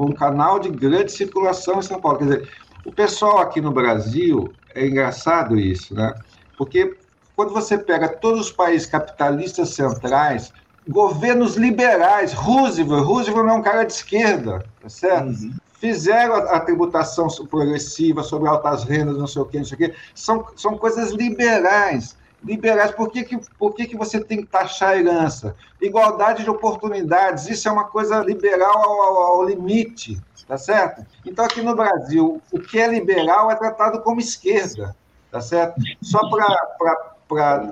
um 0.00 0.12
canal 0.12 0.58
de 0.58 0.70
grande 0.70 1.12
circulação 1.12 1.78
em 1.78 1.82
São 1.82 2.00
Paulo. 2.00 2.18
Quer 2.18 2.24
dizer, 2.24 2.48
o 2.84 2.92
pessoal 2.92 3.38
aqui 3.38 3.60
no 3.60 3.70
Brasil, 3.70 4.52
é 4.74 4.86
engraçado 4.86 5.58
isso, 5.58 5.94
né? 5.94 6.14
Porque 6.56 6.96
quando 7.36 7.52
você 7.52 7.76
pega 7.76 8.08
todos 8.08 8.40
os 8.40 8.52
países 8.52 8.86
capitalistas 8.86 9.70
centrais, 9.70 10.52
governos 10.88 11.56
liberais, 11.56 12.32
Roosevelt, 12.32 13.04
Roosevelt 13.04 13.46
não 13.46 13.54
é 13.54 13.58
um 13.58 13.62
cara 13.62 13.84
de 13.84 13.92
esquerda, 13.92 14.64
tá 14.80 14.88
certo? 14.88 15.28
Uhum. 15.28 15.54
Fizeram 15.74 16.34
a, 16.34 16.38
a, 16.56 16.60
tributação 16.60 17.26
progressiva 17.50 18.22
sobre 18.22 18.48
altas 18.48 18.84
rendas, 18.84 19.18
não 19.18 19.26
sei 19.26 19.42
o 19.42 19.44
quê, 19.44 19.58
não 19.58 19.64
sei 19.64 19.74
o 19.74 19.78
quê. 19.78 19.94
São, 20.14 20.46
são 20.56 20.78
coisas 20.78 21.10
liberais. 21.10 22.16
Liberais, 22.44 22.90
por 22.90 23.10
que, 23.10 23.22
que, 23.22 23.38
por 23.58 23.74
que, 23.74 23.86
que 23.86 23.96
você 23.96 24.20
tem 24.20 24.38
que 24.38 24.46
taxar 24.46 24.90
a 24.90 24.98
herança? 24.98 25.54
Igualdade 25.80 26.42
de 26.42 26.50
oportunidades, 26.50 27.48
isso 27.48 27.68
é 27.68 27.72
uma 27.72 27.84
coisa 27.84 28.20
liberal 28.20 28.76
ao, 28.76 29.02
ao, 29.02 29.16
ao 29.16 29.44
limite, 29.44 30.20
tá 30.46 30.58
certo? 30.58 31.06
Então, 31.24 31.44
aqui 31.44 31.62
no 31.62 31.76
Brasil, 31.76 32.42
o 32.52 32.58
que 32.58 32.80
é 32.80 32.88
liberal 32.88 33.50
é 33.50 33.54
tratado 33.54 34.00
como 34.00 34.20
esquerda, 34.20 34.94
tá 35.30 35.40
certo? 35.40 35.80
Só 36.02 36.28
para 36.28 37.14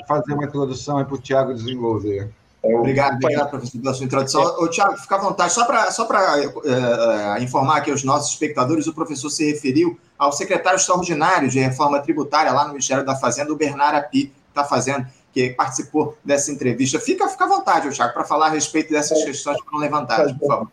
fazer 0.07 0.35
uma 0.35 0.45
introdução 0.45 1.05
para 1.05 1.15
o 1.15 1.19
Tiago 1.19 1.53
desenvolver. 1.53 2.31
Obrigado, 2.63 3.15
obrigado, 3.15 3.49
professor, 3.49 3.81
pela 3.81 3.95
sua 3.95 4.05
introdução. 4.05 4.43
Ô, 4.43 4.69
Tiago, 4.69 4.97
fica 4.99 5.17
à 5.17 5.19
vontade. 5.19 5.53
Só 5.53 5.65
para 5.65 5.91
só 5.91 6.07
uh, 6.07 7.43
informar 7.43 7.79
aqui 7.79 7.91
os 7.91 8.05
nossos 8.05 8.33
espectadores, 8.33 8.87
o 8.87 8.93
professor 8.93 9.31
se 9.31 9.51
referiu 9.51 9.99
ao 10.19 10.31
secretário 10.31 10.77
extraordinário 10.77 11.49
de 11.49 11.59
reforma 11.59 11.99
tributária 12.01 12.53
lá 12.53 12.65
no 12.65 12.73
Ministério 12.73 13.05
da 13.05 13.17
Fazenda, 13.17 13.51
o 13.51 13.57
Bernardo 13.57 13.97
Api, 13.97 14.31
está 14.51 14.65
fazendo, 14.65 15.07
que 15.33 15.51
participou 15.51 16.17
dessa 16.25 16.51
entrevista. 16.51 17.01
Fica, 17.01 17.29
fica 17.29 17.45
à 17.45 17.49
vontade, 17.49 17.91
Tiago, 17.95 18.13
para 18.13 18.25
falar 18.25 18.47
a 18.47 18.51
respeito 18.51 18.93
dessas 18.93 19.25
questões 19.25 19.57
que 19.57 19.65
foram 19.65 19.79
levantadas, 19.79 20.33
por 20.33 20.47
favor 20.47 20.69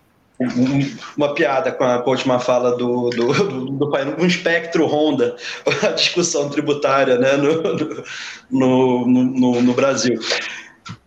uma 1.17 1.33
piada 1.33 1.71
com 1.71 1.83
a, 1.83 1.99
com 1.99 2.09
a, 2.09 2.13
última 2.13 2.39
fala 2.39 2.77
do, 2.77 3.09
do, 3.09 3.33
do, 3.33 3.65
do 3.71 3.89
pai, 3.89 4.05
um 4.19 4.25
espectro 4.25 4.85
Honda, 4.85 5.35
a 5.83 5.91
discussão 5.91 6.49
tributária 6.49 7.17
né, 7.17 7.33
no, 7.37 7.63
no, 8.51 9.07
no, 9.07 9.61
no 9.61 9.73
Brasil. 9.73 10.19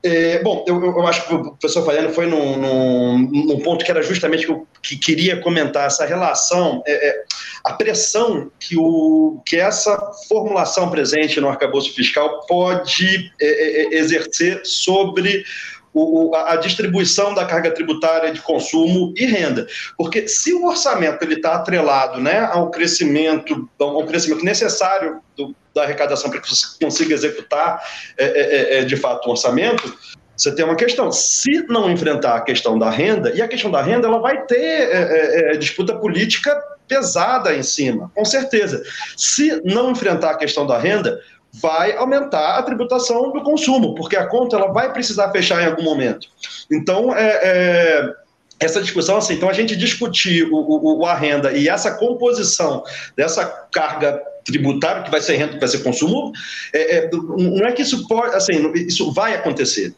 É, 0.03 0.43
bom, 0.43 0.65
eu, 0.67 0.83
eu, 0.83 1.07
acho 1.07 1.27
que 1.27 1.35
o 1.35 1.53
professor 1.57 1.85
Faiano 1.85 2.11
foi 2.11 2.27
num, 2.27 2.57
num, 2.57 3.19
num, 3.19 3.61
ponto 3.61 3.85
que 3.85 3.91
era 3.91 4.03
justamente 4.03 4.47
que 4.47 4.53
eu 4.53 4.67
que 4.83 4.97
queria 4.97 5.41
comentar, 5.41 5.87
essa 5.87 6.07
relação, 6.07 6.83
é, 6.87 7.09
é, 7.09 7.25
a 7.65 7.75
pressão 7.75 8.51
que, 8.59 8.77
o, 8.77 9.43
que 9.47 9.57
essa 9.57 9.99
formulação 10.29 10.91
presente 10.91 11.41
no 11.41 11.49
arcabouço 11.49 11.95
fiscal 11.95 12.47
pode 12.47 13.33
é, 13.41 13.47
é, 13.47 13.83
é, 13.83 13.99
exercer 13.99 14.61
sobre 14.65 15.45
o, 15.93 16.35
a, 16.35 16.57
distribuição 16.57 17.35
da 17.35 17.45
carga 17.45 17.71
tributária 17.71 18.33
de 18.33 18.41
consumo 18.41 19.13
e 19.17 19.27
renda. 19.27 19.67
Porque 19.97 20.29
se 20.29 20.53
o 20.53 20.67
orçamento 20.67 21.25
está 21.25 21.55
atrelado 21.55 22.21
né, 22.21 22.49
ao 22.53 22.71
crescimento, 22.71 23.69
ao 23.79 24.07
crescimento 24.07 24.45
necessário 24.45 25.21
do, 25.37 25.55
da 25.75 25.83
arrecadação 25.83 26.31
para 26.31 26.41
que 26.41 26.49
você 26.49 26.67
consiga 26.81 27.15
executar 27.15 27.83
é, 28.17 28.25
é, 28.25 28.29
é, 28.29 28.79
é, 28.79 28.85
de 28.85 28.97
fato 28.97 29.27
o 29.27 29.31
orçamento, 29.31 29.93
você 30.37 30.55
tem 30.55 30.65
uma 30.65 30.77
questão. 30.77 31.13
Se 31.13 31.67
não 31.69 31.91
enfrentar 31.91 32.37
a 32.37 32.41
questão 32.41 32.79
da 32.79 32.89
renda, 32.89 33.31
e 33.35 33.43
a 33.43 33.49
questão 33.49 33.71
da 33.71 33.83
renda 33.83 34.07
ela 34.07 34.21
vai 34.21 34.43
ter 34.47 34.57
é, 34.57 35.53
é, 35.53 35.57
disputa 35.57 35.95
política 35.97 36.59
pesada 36.89 37.55
em 37.55 37.63
cima, 37.63 38.11
com 38.15 38.25
certeza. 38.25 38.83
Se 39.17 39.61
não 39.65 39.91
enfrentar 39.91 40.31
a 40.31 40.37
questão 40.37 40.67
da 40.67 40.79
renda, 40.79 41.21
vai 41.53 41.97
aumentar 41.97 42.59
a 42.59 42.63
tributação 42.63 43.33
do 43.33 43.43
consumo, 43.43 43.95
porque 43.95 44.17
a 44.17 44.27
conta 44.27 44.57
ela 44.57 44.73
vai 44.73 44.93
precisar 44.93 45.31
fechar 45.31 45.63
em 45.63 45.67
algum 45.67 45.83
momento. 45.83 46.29
Então, 46.71 47.15
é, 47.15 47.41
é 47.43 48.15
essa 48.61 48.83
discussão, 48.83 49.17
assim, 49.17 49.35
então 49.35 49.49
a 49.49 49.55
gente 49.55 49.75
discutir 49.75 50.47
o, 50.53 50.99
o, 50.99 51.07
a 51.07 51.15
renda 51.15 51.51
e 51.53 51.67
essa 51.67 51.93
composição 51.93 52.85
dessa 53.17 53.47
carga 53.73 54.21
tributária 54.45 55.03
que 55.03 55.11
vai 55.11 55.21
ser 55.23 55.37
renda, 55.37 55.55
que 55.55 55.59
vai 55.59 55.69
ser 55.69 55.83
consumo, 55.83 56.31
é, 56.73 56.99
é, 56.99 57.11
não 57.11 57.67
é 57.67 57.73
que 57.73 57.81
isso 57.81 58.07
pode, 58.07 58.37
assim, 58.37 58.71
isso 58.75 59.13
vai 59.13 59.35
acontecer. 59.35 59.95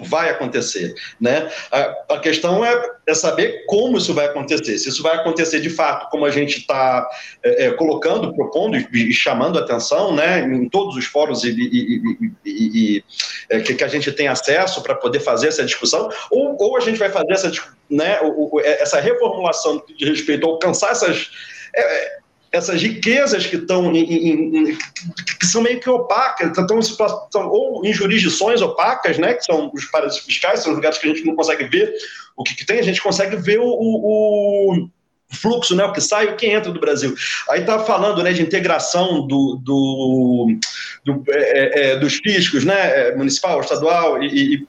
Vai 0.00 0.30
acontecer, 0.30 0.94
né? 1.20 1.50
A, 1.70 2.14
a 2.14 2.18
questão 2.18 2.64
é, 2.64 2.90
é, 3.06 3.14
saber 3.14 3.64
como 3.66 3.98
isso 3.98 4.14
vai 4.14 4.26
acontecer. 4.26 4.78
Se 4.78 4.88
isso 4.88 5.02
vai 5.02 5.16
acontecer 5.16 5.60
de 5.60 5.70
fato, 5.70 6.10
como 6.10 6.24
a 6.24 6.30
gente 6.30 6.58
está 6.58 7.08
é, 7.42 7.66
é, 7.66 7.70
colocando, 7.72 8.34
propondo 8.34 8.76
e, 8.76 8.86
e, 8.92 9.12
chamando 9.12 9.58
atenção, 9.58 10.14
né? 10.14 10.40
Em 10.40 10.68
todos 10.68 10.96
os 10.96 11.06
fóruns 11.06 11.44
e, 11.44 11.50
e, 11.50 12.02
e 12.44 13.04
é, 13.50 13.60
que, 13.60 13.74
que, 13.74 13.84
a 13.84 13.88
gente 13.88 14.10
tem 14.12 14.28
acesso 14.28 14.82
para 14.82 14.94
poder 14.94 15.20
fazer 15.20 15.48
essa 15.48 15.64
discussão, 15.64 16.08
ou, 16.30 16.56
ou 16.58 16.76
a 16.76 16.80
gente 16.80 16.98
vai 16.98 17.10
fazer 17.10 17.32
essa, 17.32 17.52
né? 17.90 18.18
É, 18.64 18.82
essa 18.82 19.00
reformulação 19.00 19.82
de 19.96 20.04
respeito 20.04 20.46
alcançar 20.46 20.92
essas 20.92 21.30
é, 21.74 22.21
essas 22.52 22.82
riquezas 22.82 23.46
que 23.46 23.56
estão 23.56 23.90
que 23.92 25.46
são 25.46 25.62
meio 25.62 25.80
que 25.80 25.88
opacas, 25.88 26.56
estão 26.56 26.78
em 26.78 26.82
situação, 26.82 27.48
ou 27.48 27.84
em 27.84 27.92
jurisdições 27.92 28.60
opacas, 28.60 29.18
né, 29.18 29.34
que 29.34 29.44
são 29.44 29.70
os 29.74 29.86
paraísos 29.86 30.20
fiscais, 30.20 30.60
são 30.60 30.74
lugares 30.74 30.98
que 30.98 31.06
a 31.06 31.14
gente 31.14 31.24
não 31.24 31.34
consegue 31.34 31.64
ver 31.64 31.92
o 32.36 32.44
que, 32.44 32.54
que 32.54 32.66
tem, 32.66 32.78
a 32.78 32.82
gente 32.82 33.02
consegue 33.02 33.36
ver 33.36 33.58
o, 33.58 33.66
o, 33.66 34.88
fluxo, 35.32 35.74
né, 35.74 35.84
o 35.84 35.92
que 35.92 36.00
sai 36.00 36.26
e 36.26 36.28
o 36.28 36.36
que 36.36 36.46
entra 36.46 36.70
do 36.70 36.80
Brasil. 36.80 37.14
Aí 37.48 37.60
está 37.60 37.78
falando 37.78 38.22
né, 38.22 38.32
de 38.32 38.42
integração 38.42 39.26
do, 39.26 39.58
do, 39.62 40.58
do 41.04 41.24
é, 41.30 41.92
é, 41.92 41.96
dos 41.96 42.14
fiscos, 42.16 42.64
né, 42.64 43.12
municipal, 43.12 43.60
estadual 43.60 44.22
e, 44.22 44.54
e 44.54 44.68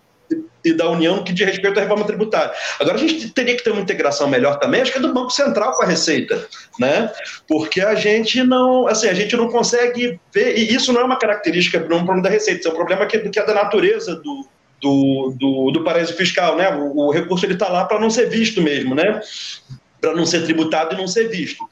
e 0.64 0.74
da 0.74 0.90
União 0.90 1.24
que 1.24 1.34
diz 1.34 1.46
respeito 1.46 1.78
à 1.78 1.82
reforma 1.82 2.06
tributária. 2.06 2.54
Agora, 2.80 2.96
a 2.96 3.00
gente 3.00 3.30
teria 3.30 3.56
que 3.56 3.64
ter 3.64 3.72
uma 3.72 3.82
integração 3.82 4.28
melhor 4.28 4.60
também, 4.60 4.82
acho 4.82 4.92
que 4.92 4.98
é 4.98 5.02
do 5.02 5.14
Banco 5.14 5.32
Central 5.32 5.74
com 5.74 5.84
a 5.84 5.86
Receita, 5.86 6.48
né? 6.80 7.12
Porque 7.48 7.82
a 7.82 7.96
gente 7.96 8.44
não, 8.44 8.88
assim, 8.88 9.08
a 9.08 9.14
gente 9.14 9.36
não 9.36 9.50
consegue 9.50 10.20
ver, 10.34 10.58
e 10.58 10.74
isso 10.74 10.94
não 10.94 11.02
é 11.02 11.04
uma 11.04 11.18
característica, 11.18 11.80
não 11.80 11.98
é 11.98 12.02
um 12.02 12.06
problema 12.06 12.24
da 12.24 12.30
Receita, 12.30 12.60
isso 12.60 12.70
é 12.70 12.72
um 12.72 12.76
problema 12.76 13.06
que, 13.06 13.18
que 13.18 13.40
é 13.40 13.46
da 13.46 13.54
natureza 13.54 14.16
do, 14.16 14.48
do, 14.82 15.36
do, 15.38 15.72
do 15.72 15.84
paraíso 15.84 16.14
fiscal, 16.14 16.56
né? 16.56 16.74
O, 16.76 17.08
o 17.08 17.12
recurso 17.12 17.46
está 17.46 17.70
lá 17.70 17.86
para 17.86 18.00
não 18.00 18.10
ser 18.10 18.30
visto 18.30 18.62
mesmo, 18.62 18.96
né? 18.96 19.20
Para 20.00 20.16
não 20.16 20.26
ser 20.26 20.44
tributado 20.44 20.96
e 20.96 20.98
não 20.98 21.08
ser 21.08 21.30
visto. 21.30 21.64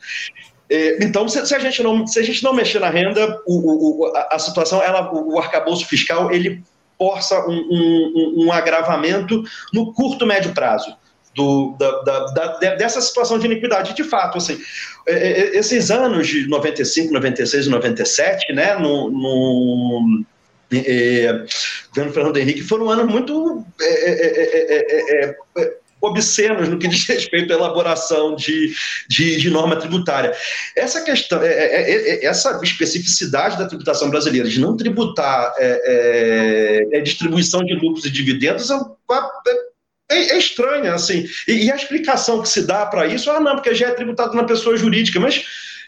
É, 0.69 1.03
então, 1.03 1.27
se, 1.27 1.37
a 1.53 1.59
gente 1.59 1.83
não, 1.83 2.07
se 2.07 2.17
a 2.17 2.23
gente 2.23 2.41
não 2.41 2.53
mexer 2.53 2.79
na 2.79 2.89
renda, 2.89 3.41
o, 3.45 4.05
o, 4.05 4.15
a, 4.15 4.35
a 4.35 4.39
situação, 4.39 4.81
ela, 4.81 5.13
o 5.13 5.37
arcabouço 5.37 5.85
fiscal, 5.85 6.31
ele 6.31 6.63
força 7.01 7.43
um, 7.47 7.67
um, 7.71 8.45
um 8.45 8.51
agravamento 8.51 9.43
no 9.73 9.91
curto, 9.91 10.23
médio 10.23 10.53
prazo. 10.53 10.95
Do, 11.33 11.77
da, 11.79 12.01
da, 12.01 12.25
da, 12.27 12.75
dessa 12.75 13.01
situação 13.01 13.39
de 13.39 13.45
iniquidade. 13.47 13.95
De 13.95 14.03
fato, 14.03 14.37
assim, 14.37 14.59
é, 15.07 15.13
é, 15.13 15.57
esses 15.57 15.89
anos 15.89 16.27
de 16.27 16.47
95, 16.47 17.11
96 17.11 17.65
e 17.65 17.69
97, 17.69 18.53
né, 18.53 18.75
no, 18.75 19.09
no 19.09 20.25
é, 20.73 21.45
governo 21.89 22.13
Fernando 22.13 22.37
Henrique, 22.37 22.61
foram 22.61 22.89
anos 22.89 23.09
muito 23.09 23.65
é, 23.79 24.11
é, 24.11 25.35
é 25.57 25.77
obscenos 26.01 26.67
no 26.67 26.79
que 26.79 26.87
diz 26.87 27.05
respeito 27.07 27.53
à 27.53 27.55
elaboração 27.55 28.35
de, 28.35 28.73
de, 29.07 29.37
de 29.37 29.49
norma 29.49 29.75
tributária. 29.75 30.35
Essa 30.75 31.01
questão, 31.01 31.41
é, 31.41 31.47
é, 31.47 31.91
é, 31.91 32.09
é 32.15 32.25
essa 32.25 32.59
especificidade 32.63 33.57
da 33.57 33.67
tributação 33.67 34.09
brasileira 34.09 34.49
de 34.49 34.59
não 34.59 34.75
tributar 34.75 35.53
é, 35.57 36.89
é, 36.93 36.97
é 36.97 37.01
distribuição 37.01 37.63
de 37.63 37.73
lucros 37.75 38.05
e 38.05 38.09
dividendos 38.09 38.69
é, 38.71 40.33
é, 40.33 40.37
estranha, 40.37 40.93
assim. 40.93 41.25
E, 41.47 41.65
e, 41.65 41.71
a 41.71 41.75
explicação 41.75 42.41
que 42.41 42.49
se 42.49 42.65
dá 42.65 42.85
para 42.85 43.05
isso, 43.05 43.29
ah, 43.29 43.39
não, 43.39 43.55
porque 43.55 43.75
já 43.75 43.89
é 43.89 43.93
tributado 43.93 44.35
na 44.35 44.43
pessoa 44.43 44.75
jurídica, 44.75 45.19
mas 45.19 45.45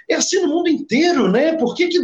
é 0.10 0.16
assim 0.16 0.42
no 0.42 0.48
mundo 0.48 0.70
inteiro, 0.70 1.30
né? 1.30 1.54
Por 1.54 1.76
que, 1.76 1.88
que, 1.88 2.00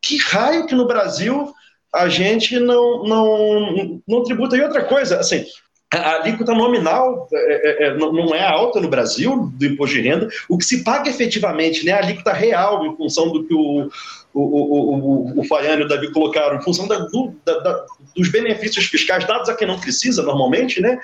que 0.00 0.16
raio 0.18 0.66
que 0.66 0.74
no 0.74 0.86
Brasil 0.86 1.52
a 1.92 2.08
gente 2.08 2.58
não, 2.60 3.04
não, 3.04 4.02
não 4.06 4.22
tributa? 4.22 4.56
E 4.56 4.62
outra 4.62 4.84
coisa, 4.84 5.18
assim, 5.18 5.44
a 5.92 6.16
alíquota 6.16 6.54
nominal 6.54 7.28
é, 7.32 7.84
é, 7.84 7.86
é 7.86 7.96
não 7.96 8.34
é 8.34 8.46
alta 8.46 8.80
no 8.80 8.88
Brasil 8.88 9.50
do 9.54 9.66
imposto 9.66 9.96
de 9.96 10.02
renda, 10.02 10.28
o 10.48 10.56
que 10.56 10.64
se 10.64 10.84
paga 10.84 11.10
efetivamente, 11.10 11.84
né, 11.84 11.92
a 11.92 11.98
alíquota 11.98 12.32
real, 12.32 12.86
em 12.86 12.96
função 12.96 13.32
do 13.32 13.44
que 13.44 13.52
o, 13.52 13.90
o, 14.32 14.40
o, 14.40 15.34
o, 15.36 15.40
o 15.40 15.44
Faiano 15.44 15.82
e 15.82 15.84
o 15.86 15.88
Davi 15.88 16.12
colocaram, 16.12 16.56
em 16.56 16.62
função 16.62 16.86
da, 16.86 16.98
do, 16.98 17.34
da, 17.44 17.86
dos 18.14 18.28
benefícios 18.30 18.86
fiscais 18.86 19.26
dados 19.26 19.48
a 19.48 19.54
quem 19.54 19.66
não 19.66 19.80
precisa 19.80 20.22
normalmente, 20.22 20.80
né, 20.80 20.96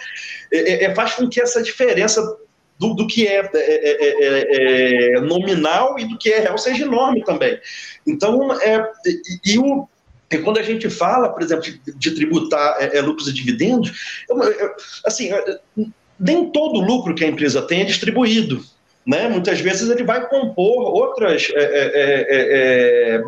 é, 0.53 0.85
é 0.85 0.95
faz 0.95 1.15
com 1.15 1.29
que 1.29 1.41
essa 1.41 1.61
diferença 1.61 2.23
do, 2.79 2.95
do 2.95 3.07
que 3.09 3.27
é, 3.27 3.51
é, 3.55 5.21
nominal 5.21 5.99
e 5.99 6.05
do 6.05 6.17
que 6.17 6.31
é 6.31 6.41
real 6.41 6.59
seja 6.59 6.85
enorme 6.85 7.25
também. 7.25 7.59
Então, 8.07 8.53
é, 8.61 8.87
e 9.45 9.59
o 9.59 9.89
E 10.31 10.39
quando 10.39 10.59
a 10.59 10.62
gente 10.62 10.90
fala, 10.90 11.28
por 11.28 11.43
exemplo, 11.43 11.65
de, 11.65 11.81
de 11.94 12.11
tributar 12.12 12.77
é, 12.81 12.98
é, 12.98 13.01
lucros 13.01 13.28
e 13.28 13.32
dividendos, 13.32 14.24
assim, 15.05 15.31
nem 16.19 16.51
todo 16.51 16.81
lucro 16.81 17.15
que 17.15 17.24
a 17.24 17.28
empresa 17.28 17.62
tem 17.62 17.82
é 17.82 17.85
distribuído. 17.85 18.61
Né? 19.07 19.28
Muitas 19.28 19.61
vezes 19.61 19.89
ele 19.89 20.03
vai 20.03 20.28
compor 20.28 20.82
outras, 20.82 21.48
é, 21.55 21.62
é, 21.62 23.16
é, 23.16 23.23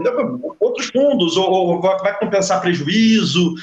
outros 0.59 0.87
fundos 0.87 1.37
ou, 1.37 1.49
ou, 1.49 1.81
vai 1.81 2.19
compensar 2.19 2.61
prejuízo. 2.61 3.55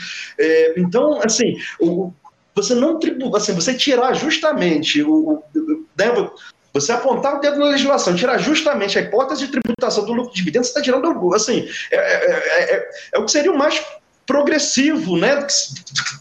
então, 0.77 1.19
assim, 1.21 1.57
o, 1.77 2.13
você 2.55 2.73
não 2.73 2.97
tributa, 2.99 3.37
assim, 3.37 3.53
você 3.53 3.73
tirar 3.73 4.13
justamente 4.13 5.03
o, 5.03 5.43
né, 5.97 6.09
você 6.75 6.91
apontar 6.91 7.37
o 7.37 7.39
dedo 7.39 7.57
na 7.57 7.67
legislação, 7.67 8.13
tirar 8.13 8.37
justamente 8.37 8.99
a 8.99 9.01
hipótese 9.01 9.45
de 9.45 9.51
tributação 9.51 10.05
do 10.05 10.11
lucro 10.11 10.33
de 10.33 10.39
dividendos, 10.39 10.67
você 10.67 10.77
está 10.77 10.81
tirando, 10.81 11.33
assim, 11.33 11.65
é, 11.89 11.95
é, 11.95 12.75
é, 12.75 12.89
é, 13.13 13.17
o 13.17 13.23
que 13.23 13.31
seria 13.31 13.49
o 13.49 13.57
mais 13.57 13.81
progressivo, 14.25 15.15
né, 15.15 15.41
que 15.43 15.53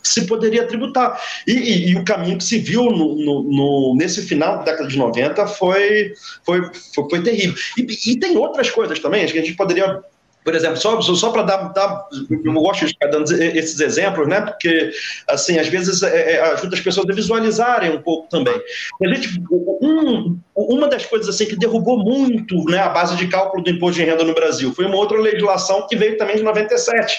se 0.08 0.26
poderia 0.26 0.64
tributar. 0.64 1.20
E, 1.44 1.52
e, 1.52 1.90
e 1.90 1.96
o 1.96 2.04
caminho 2.04 2.38
que 2.38 2.44
se 2.44 2.58
viu 2.58 2.84
no, 2.84 3.16
no, 3.16 3.42
no, 3.42 3.96
nesse 3.96 4.22
final 4.22 4.58
da 4.58 4.64
década 4.64 4.88
de 4.88 4.96
90 4.96 5.44
foi, 5.48 6.14
foi, 6.44 6.62
foi, 6.94 7.08
foi 7.10 7.22
terrível. 7.24 7.54
E, 7.76 8.12
e, 8.12 8.16
tem 8.20 8.36
outras 8.36 8.70
coisas 8.70 9.00
também, 9.00 9.24
acho 9.24 9.32
que 9.32 9.40
a 9.40 9.44
gente 9.44 9.56
poderia 9.56 10.04
por 10.44 10.54
exemplo, 10.54 10.76
só, 10.76 11.00
só 11.00 11.30
para 11.30 11.42
dar, 11.42 11.72
dar, 11.72 12.06
eu 12.30 12.52
gosto 12.52 12.84
de 12.84 12.92
ficar 12.92 13.06
dando 13.06 13.32
esses 13.32 13.80
exemplos, 13.80 14.28
né? 14.28 14.42
Porque, 14.42 14.92
assim, 15.26 15.58
às 15.58 15.68
vezes 15.68 16.02
é, 16.02 16.32
é, 16.32 16.40
ajuda 16.52 16.76
as 16.76 16.82
pessoas 16.82 17.08
a 17.08 17.14
visualizarem 17.14 17.90
um 17.92 18.02
pouco 18.02 18.28
também. 18.28 18.54
A 19.02 19.08
gente, 19.08 19.42
um, 19.50 20.38
uma 20.54 20.86
das 20.86 21.06
coisas 21.06 21.30
assim 21.30 21.46
que 21.46 21.56
derrubou 21.56 21.98
muito 21.98 22.62
né, 22.64 22.78
a 22.78 22.90
base 22.90 23.16
de 23.16 23.26
cálculo 23.26 23.64
do 23.64 23.70
imposto 23.70 23.98
de 23.98 24.04
renda 24.04 24.22
no 24.22 24.34
Brasil 24.34 24.74
foi 24.74 24.84
uma 24.84 24.96
outra 24.96 25.18
legislação 25.18 25.86
que 25.88 25.96
veio 25.96 26.18
também 26.18 26.36
de 26.36 26.42
97, 26.42 27.18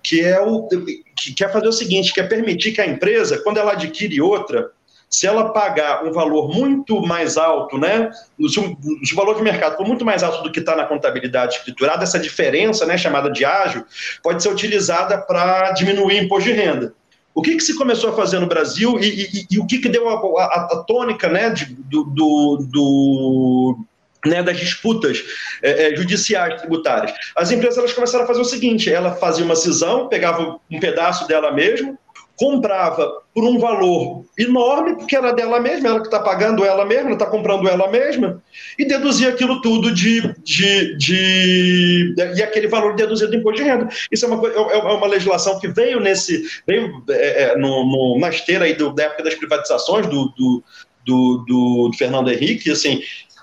que 0.00 0.20
é 0.20 0.40
o 0.40 0.68
que 1.16 1.34
quer 1.34 1.52
fazer 1.52 1.66
o 1.66 1.72
seguinte, 1.72 2.14
que 2.14 2.20
é 2.20 2.24
permitir 2.24 2.70
que 2.70 2.80
a 2.80 2.86
empresa, 2.86 3.38
quando 3.38 3.58
ela 3.58 3.72
adquire 3.72 4.20
outra, 4.20 4.70
se 5.14 5.28
ela 5.28 5.50
pagar 5.50 6.04
um 6.04 6.12
valor 6.12 6.48
muito 6.48 7.00
mais 7.00 7.36
alto, 7.36 7.78
né, 7.78 8.10
se 8.48 8.58
o, 8.58 8.76
se 9.04 9.12
o 9.12 9.16
valor 9.16 9.36
de 9.36 9.42
mercado 9.42 9.76
for 9.76 9.86
muito 9.86 10.04
mais 10.04 10.24
alto 10.24 10.42
do 10.42 10.50
que 10.50 10.58
está 10.58 10.74
na 10.74 10.84
contabilidade 10.84 11.54
escriturada, 11.54 12.02
essa 12.02 12.18
diferença, 12.18 12.84
né, 12.84 12.98
chamada 12.98 13.30
de 13.30 13.44
ágio, 13.44 13.84
pode 14.22 14.42
ser 14.42 14.48
utilizada 14.48 15.18
para 15.18 15.70
diminuir 15.70 16.18
imposto 16.18 16.50
de 16.50 16.56
renda. 16.56 16.92
O 17.32 17.42
que, 17.42 17.54
que 17.54 17.62
se 17.62 17.76
começou 17.76 18.10
a 18.10 18.16
fazer 18.16 18.40
no 18.40 18.46
Brasil 18.46 18.98
e, 18.98 19.06
e, 19.06 19.46
e 19.52 19.58
o 19.60 19.66
que, 19.66 19.78
que 19.78 19.88
deu 19.88 20.08
a, 20.08 20.14
a, 20.14 20.68
a 20.72 20.84
tônica 20.84 21.28
né, 21.28 21.50
de, 21.50 21.66
do, 21.66 22.04
do, 22.04 22.66
do 22.70 23.78
né, 24.26 24.42
das 24.42 24.58
disputas 24.58 25.22
é, 25.62 25.92
é, 25.92 25.96
judiciais 25.96 26.60
tributárias. 26.60 27.12
As 27.36 27.52
empresas 27.52 27.78
elas 27.78 27.92
começaram 27.92 28.24
a 28.24 28.26
fazer 28.26 28.40
o 28.40 28.44
seguinte: 28.44 28.92
ela 28.92 29.12
fazia 29.14 29.44
uma 29.44 29.56
cisão, 29.56 30.08
pegava 30.08 30.58
um 30.70 30.80
pedaço 30.80 31.26
dela 31.28 31.52
mesmo, 31.52 31.98
comprava 32.36 33.22
por 33.34 33.44
um 33.44 33.58
valor 33.58 34.24
enorme, 34.38 34.96
porque 34.96 35.16
era 35.16 35.32
dela 35.32 35.60
mesma, 35.60 35.88
ela 35.88 36.00
que 36.00 36.06
está 36.06 36.20
pagando 36.20 36.64
ela 36.64 36.84
mesma, 36.84 37.12
está 37.12 37.26
comprando 37.26 37.68
ela 37.68 37.88
mesma, 37.90 38.42
e 38.78 38.84
deduzia 38.84 39.28
aquilo 39.28 39.60
tudo 39.60 39.92
de, 39.92 40.34
de, 40.42 40.96
de, 40.96 42.14
e 42.36 42.42
aquele 42.42 42.68
valor 42.68 42.94
deduzido 42.94 43.30
do 43.30 43.36
imposto 43.36 43.62
de 43.62 43.68
renda. 43.68 43.88
Isso 44.10 44.24
é 44.24 44.28
uma, 44.28 44.48
é, 44.48 44.74
é 44.74 44.78
uma 44.78 45.06
legislação 45.06 45.58
que 45.60 45.68
veio 45.68 46.00
nesse 46.00 46.42
veio 46.66 47.02
é, 47.10 47.42
é, 47.42 47.56
no, 47.56 47.84
no, 47.84 48.18
na 48.18 48.28
esteira 48.28 48.64
aí 48.64 48.74
do, 48.74 48.92
da 48.92 49.04
época 49.04 49.24
das 49.24 49.34
privatizações 49.34 50.06
do, 50.06 50.28
do, 50.36 50.62
do, 51.06 51.44
do 51.46 51.90
Fernando 51.96 52.30
Henrique, 52.30 52.70
assim, 52.70 53.00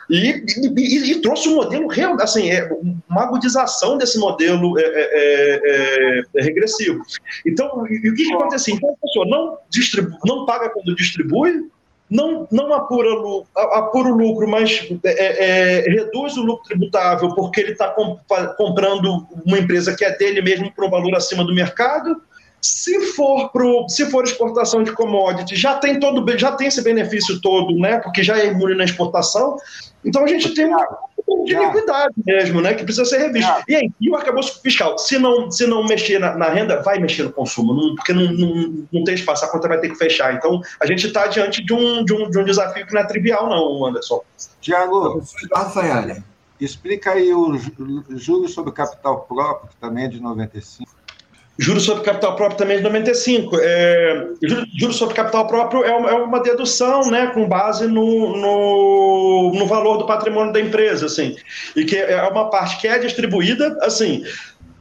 e, 0.09 0.43
e, 0.77 1.11
e, 1.11 1.21
trouxe 1.21 1.47
um 1.49 1.55
modelo 1.55 1.87
real, 1.87 2.15
assim, 2.21 2.49
é, 2.49 2.69
uma 3.09 3.23
agudização 3.23 3.97
desse 3.97 4.17
modelo 4.19 4.77
é, 4.77 4.83
é, 4.83 5.61
é, 5.63 6.23
é 6.35 6.43
regressivo. 6.43 7.01
Então, 7.45 7.85
e, 7.87 8.09
o 8.09 8.15
que, 8.15 8.25
que 8.25 8.33
acontece? 8.33 8.71
Então, 8.71 8.89
a 8.89 9.05
pessoa 9.05 9.25
não, 9.25 9.57
distribui, 9.69 10.17
não 10.25 10.45
paga 10.45 10.69
quando 10.69 10.95
distribui, 10.95 11.69
não, 12.09 12.45
não 12.51 12.73
apura, 12.73 13.09
apura 13.55 14.09
o 14.09 14.17
lucro, 14.17 14.45
mas 14.45 14.85
é, 15.05 15.79
é, 15.79 15.89
reduz 15.89 16.35
o 16.35 16.43
lucro 16.43 16.65
tributável 16.65 17.33
porque 17.33 17.61
ele 17.61 17.71
está 17.71 17.87
comp 17.87 18.19
comprando 18.57 19.25
uma 19.45 19.57
empresa 19.57 19.95
que 19.95 20.03
é 20.03 20.17
dele 20.17 20.41
mesmo 20.41 20.69
por 20.73 20.83
um 20.83 20.89
valor 20.89 21.15
acima 21.15 21.45
do 21.45 21.55
mercado. 21.55 22.21
Se 22.61 22.99
for, 23.13 23.49
pro, 23.49 23.87
se 23.89 24.05
for 24.11 24.23
exportação 24.23 24.83
de 24.83 24.91
commodity, 24.91 25.55
já 25.55 25.75
tem 25.75 25.99
todo 25.99 26.23
já 26.37 26.51
tem 26.51 26.67
esse 26.67 26.83
benefício 26.83 27.41
todo, 27.41 27.75
né? 27.75 27.97
Porque 27.99 28.23
já 28.23 28.37
é 28.37 28.47
imune 28.47 28.75
na 28.75 28.83
exportação. 28.83 29.57
Então 30.05 30.23
a 30.23 30.27
gente 30.27 30.53
tem 30.53 30.65
uma 30.65 30.85
de 31.45 31.53
iniquidade 31.53 32.13
mesmo, 32.25 32.61
né? 32.61 32.73
Que 32.73 32.83
precisa 32.83 33.05
ser 33.05 33.17
revisto. 33.17 33.51
E 33.67 33.75
aí, 33.75 33.91
e 33.99 34.09
o 34.09 34.15
arcabouço 34.15 34.61
fiscal, 34.61 34.97
se 34.97 35.17
não, 35.17 35.49
se 35.49 35.65
não 35.65 35.85
mexer 35.85 36.19
na, 36.19 36.35
na 36.35 36.49
renda, 36.49 36.81
vai 36.81 36.99
mexer 36.99 37.23
no 37.23 37.31
consumo, 37.31 37.73
não, 37.73 37.95
porque 37.95 38.13
não, 38.13 38.31
não, 38.31 38.87
não 38.91 39.03
tem 39.03 39.15
espaço, 39.15 39.45
a 39.45 39.47
conta 39.49 39.67
vai 39.67 39.79
ter 39.79 39.89
que 39.89 39.95
fechar. 39.95 40.33
Então, 40.33 40.61
a 40.79 40.85
gente 40.85 41.07
está 41.07 41.27
diante 41.27 41.63
de 41.63 41.73
um, 41.73 42.03
de, 42.03 42.13
um, 42.13 42.29
de 42.29 42.37
um 42.37 42.43
desafio 42.43 42.85
que 42.85 42.93
não 42.93 43.01
é 43.01 43.05
trivial, 43.05 43.49
não, 43.49 43.85
Anderson. 43.85 44.21
Tiago, 44.59 45.21
explica 46.59 47.11
aí 47.11 47.33
o 47.33 47.57
juros 48.09 48.53
sobre 48.53 48.71
capital 48.71 49.21
próprio, 49.21 49.69
que 49.69 49.75
também 49.77 50.05
é 50.05 50.07
de 50.07 50.19
95. 50.19 51.00
Juros 51.61 51.83
sobre 51.83 52.03
capital 52.03 52.35
próprio 52.35 52.57
também 52.57 52.77
de 52.77 52.83
95. 52.83 53.55
É, 53.61 54.29
juros 54.79 54.95
sobre 54.95 55.13
capital 55.13 55.45
próprio 55.45 55.83
é 55.83 55.95
uma, 55.95 56.09
é 56.09 56.13
uma 56.13 56.41
dedução 56.41 57.11
né, 57.11 57.27
com 57.27 57.47
base 57.47 57.85
no, 57.85 58.35
no, 58.35 59.51
no, 59.53 59.67
valor 59.67 59.97
do 59.97 60.07
patrimônio 60.07 60.51
da 60.51 60.59
empresa, 60.59 61.05
assim, 61.05 61.35
e 61.75 61.85
que 61.85 61.95
é 61.95 62.19
uma 62.23 62.49
parte 62.49 62.81
que 62.81 62.87
é 62.87 62.97
distribuída, 62.97 63.77
assim, 63.83 64.23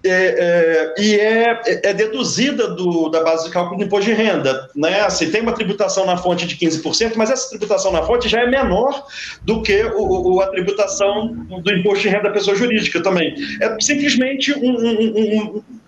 é, 0.02 0.08
é, 0.08 0.94
e 0.98 1.20
é, 1.20 1.60
é, 1.84 1.92
deduzida 1.92 2.68
do, 2.68 3.10
da 3.10 3.22
base 3.22 3.44
de 3.44 3.50
cálculo 3.50 3.76
do 3.76 3.84
imposto 3.84 4.06
de 4.06 4.14
renda. 4.14 4.70
Né? 4.74 5.02
Assim, 5.02 5.30
tem 5.30 5.42
uma 5.42 5.52
tributação 5.52 6.06
na 6.06 6.16
fonte 6.16 6.46
de 6.46 6.56
15%, 6.56 7.12
mas 7.16 7.30
essa 7.30 7.50
tributação 7.50 7.92
na 7.92 8.02
fonte 8.04 8.26
já 8.26 8.40
é 8.40 8.46
menor 8.46 9.06
do 9.42 9.60
que 9.60 9.82
o, 9.84 10.36
o 10.36 10.40
a 10.40 10.46
tributação 10.46 11.28
do 11.62 11.72
imposto 11.74 12.04
de 12.04 12.08
renda 12.08 12.24
da 12.24 12.30
pessoa 12.30 12.56
jurídica 12.56 13.02
também. 13.02 13.34
É 13.60 13.76
simplesmente 13.80 14.54
um, 14.54 14.70
um, 14.70 15.58
um 15.58 15.79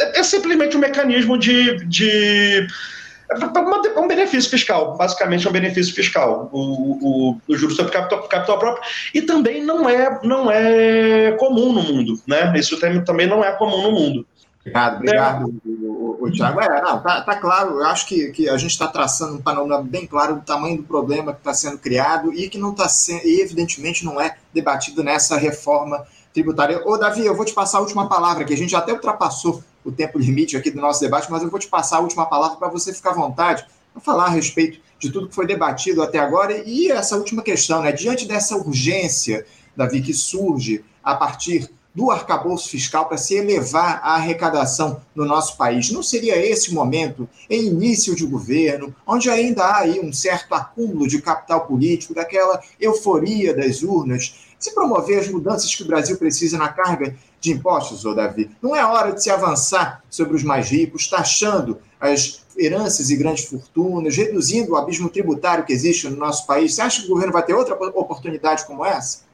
é, 0.00 0.20
é, 0.20 0.22
simplesmente 0.22 0.76
um 0.76 0.80
mecanismo 0.80 1.38
de, 1.38 1.84
de 1.86 2.66
é 3.28 4.00
um 4.00 4.06
benefício 4.06 4.48
fiscal, 4.48 4.96
basicamente 4.96 5.46
é 5.46 5.50
um 5.50 5.52
benefício 5.52 5.92
fiscal, 5.92 6.48
o, 6.52 6.60
o, 6.60 7.40
o 7.48 7.56
juros 7.56 7.74
sobre 7.74 7.90
capital, 7.90 8.22
capital 8.28 8.58
próprio, 8.58 8.84
e 9.12 9.20
também 9.22 9.64
não 9.64 9.88
é, 9.88 10.20
não 10.22 10.50
é 10.50 11.32
comum 11.32 11.72
no 11.72 11.82
mundo, 11.82 12.20
né? 12.26 12.52
Isso 12.56 12.78
também 13.04 13.26
não 13.26 13.44
é 13.44 13.50
comum 13.52 13.82
no 13.82 13.92
mundo. 13.92 14.26
Obrigado, 14.60 14.96
obrigado, 14.96 15.42
é. 15.42 15.68
o, 15.68 16.18
o, 16.20 16.32
Thiago. 16.32 16.60
É, 16.60 16.82
não, 16.82 17.00
tá, 17.00 17.20
tá 17.20 17.36
claro, 17.36 17.78
eu 17.78 17.86
acho 17.86 18.06
que, 18.06 18.30
que 18.30 18.48
a 18.48 18.56
gente 18.56 18.72
está 18.72 18.88
traçando 18.88 19.34
um 19.34 19.42
panorama 19.42 19.82
bem 19.82 20.06
claro 20.06 20.36
do 20.36 20.40
tamanho 20.42 20.78
do 20.78 20.82
problema 20.82 21.32
que 21.32 21.38
está 21.38 21.54
sendo 21.54 21.78
criado 21.78 22.32
e 22.32 22.48
que 22.48 22.58
não 22.58 22.72
está 22.72 22.88
sendo, 22.88 23.24
e 23.26 23.40
evidentemente 23.40 24.04
não 24.04 24.20
é 24.20 24.36
debatido 24.52 25.04
nessa 25.04 25.36
reforma 25.36 26.04
tributária. 26.32 26.82
Ô, 26.84 26.96
Davi, 26.96 27.24
eu 27.24 27.34
vou 27.34 27.44
te 27.44 27.54
passar 27.54 27.78
a 27.78 27.80
última 27.80 28.08
palavra, 28.08 28.44
que 28.44 28.52
a 28.52 28.56
gente 28.56 28.74
até 28.74 28.92
ultrapassou 28.92 29.62
o 29.86 29.92
tempo 29.92 30.18
limite 30.18 30.56
aqui 30.56 30.70
do 30.70 30.80
nosso 30.80 31.00
debate, 31.00 31.30
mas 31.30 31.42
eu 31.42 31.48
vou 31.48 31.60
te 31.60 31.68
passar 31.68 31.98
a 31.98 32.00
última 32.00 32.26
palavra 32.26 32.56
para 32.56 32.68
você 32.68 32.92
ficar 32.92 33.10
à 33.10 33.14
vontade 33.14 33.64
para 33.92 34.02
falar 34.02 34.26
a 34.26 34.30
respeito 34.30 34.80
de 34.98 35.10
tudo 35.10 35.28
que 35.28 35.34
foi 35.34 35.46
debatido 35.46 36.02
até 36.02 36.18
agora 36.18 36.62
e 36.66 36.90
essa 36.90 37.16
última 37.16 37.42
questão, 37.42 37.82
né? 37.82 37.92
Diante 37.92 38.26
dessa 38.26 38.56
urgência, 38.56 39.46
Davi, 39.76 40.02
que 40.02 40.12
surge 40.12 40.84
a 41.02 41.14
partir 41.14 41.70
do 41.94 42.10
arcabouço 42.10 42.68
fiscal 42.68 43.06
para 43.06 43.16
se 43.16 43.36
elevar 43.36 44.00
a 44.02 44.16
arrecadação 44.16 45.00
no 45.14 45.24
nosso 45.24 45.56
país. 45.56 45.90
Não 45.90 46.02
seria 46.02 46.36
esse 46.36 46.74
momento, 46.74 47.26
em 47.48 47.68
início 47.68 48.14
de 48.14 48.26
governo, 48.26 48.94
onde 49.06 49.30
ainda 49.30 49.64
há 49.64 49.78
aí 49.78 49.98
um 49.98 50.12
certo 50.12 50.54
acúmulo 50.54 51.08
de 51.08 51.22
capital 51.22 51.66
político, 51.66 52.12
daquela 52.12 52.60
euforia 52.78 53.56
das 53.56 53.82
urnas, 53.82 54.34
se 54.58 54.74
promover 54.74 55.20
as 55.20 55.28
mudanças 55.28 55.74
que 55.74 55.82
o 55.82 55.86
Brasil 55.86 56.18
precisa 56.18 56.58
na 56.58 56.68
carga 56.68 57.16
de 57.46 57.52
impostos, 57.52 58.04
ô 58.04 58.14
Davi. 58.14 58.50
Não 58.60 58.74
é 58.74 58.84
hora 58.84 59.12
de 59.12 59.22
se 59.22 59.30
avançar 59.30 60.02
sobre 60.10 60.36
os 60.36 60.42
mais 60.42 60.68
ricos, 60.68 61.08
taxando 61.08 61.78
as 62.00 62.44
heranças 62.58 63.10
e 63.10 63.16
grandes 63.16 63.44
fortunas, 63.44 64.16
reduzindo 64.16 64.72
o 64.72 64.76
abismo 64.76 65.08
tributário 65.08 65.64
que 65.64 65.72
existe 65.72 66.08
no 66.08 66.16
nosso 66.16 66.46
país. 66.46 66.74
Você 66.74 66.82
acha 66.82 67.00
que 67.02 67.06
o 67.06 67.10
governo 67.10 67.32
vai 67.32 67.44
ter 67.44 67.54
outra 67.54 67.74
oportunidade 67.74 68.66
como 68.66 68.84
essa? 68.84 69.24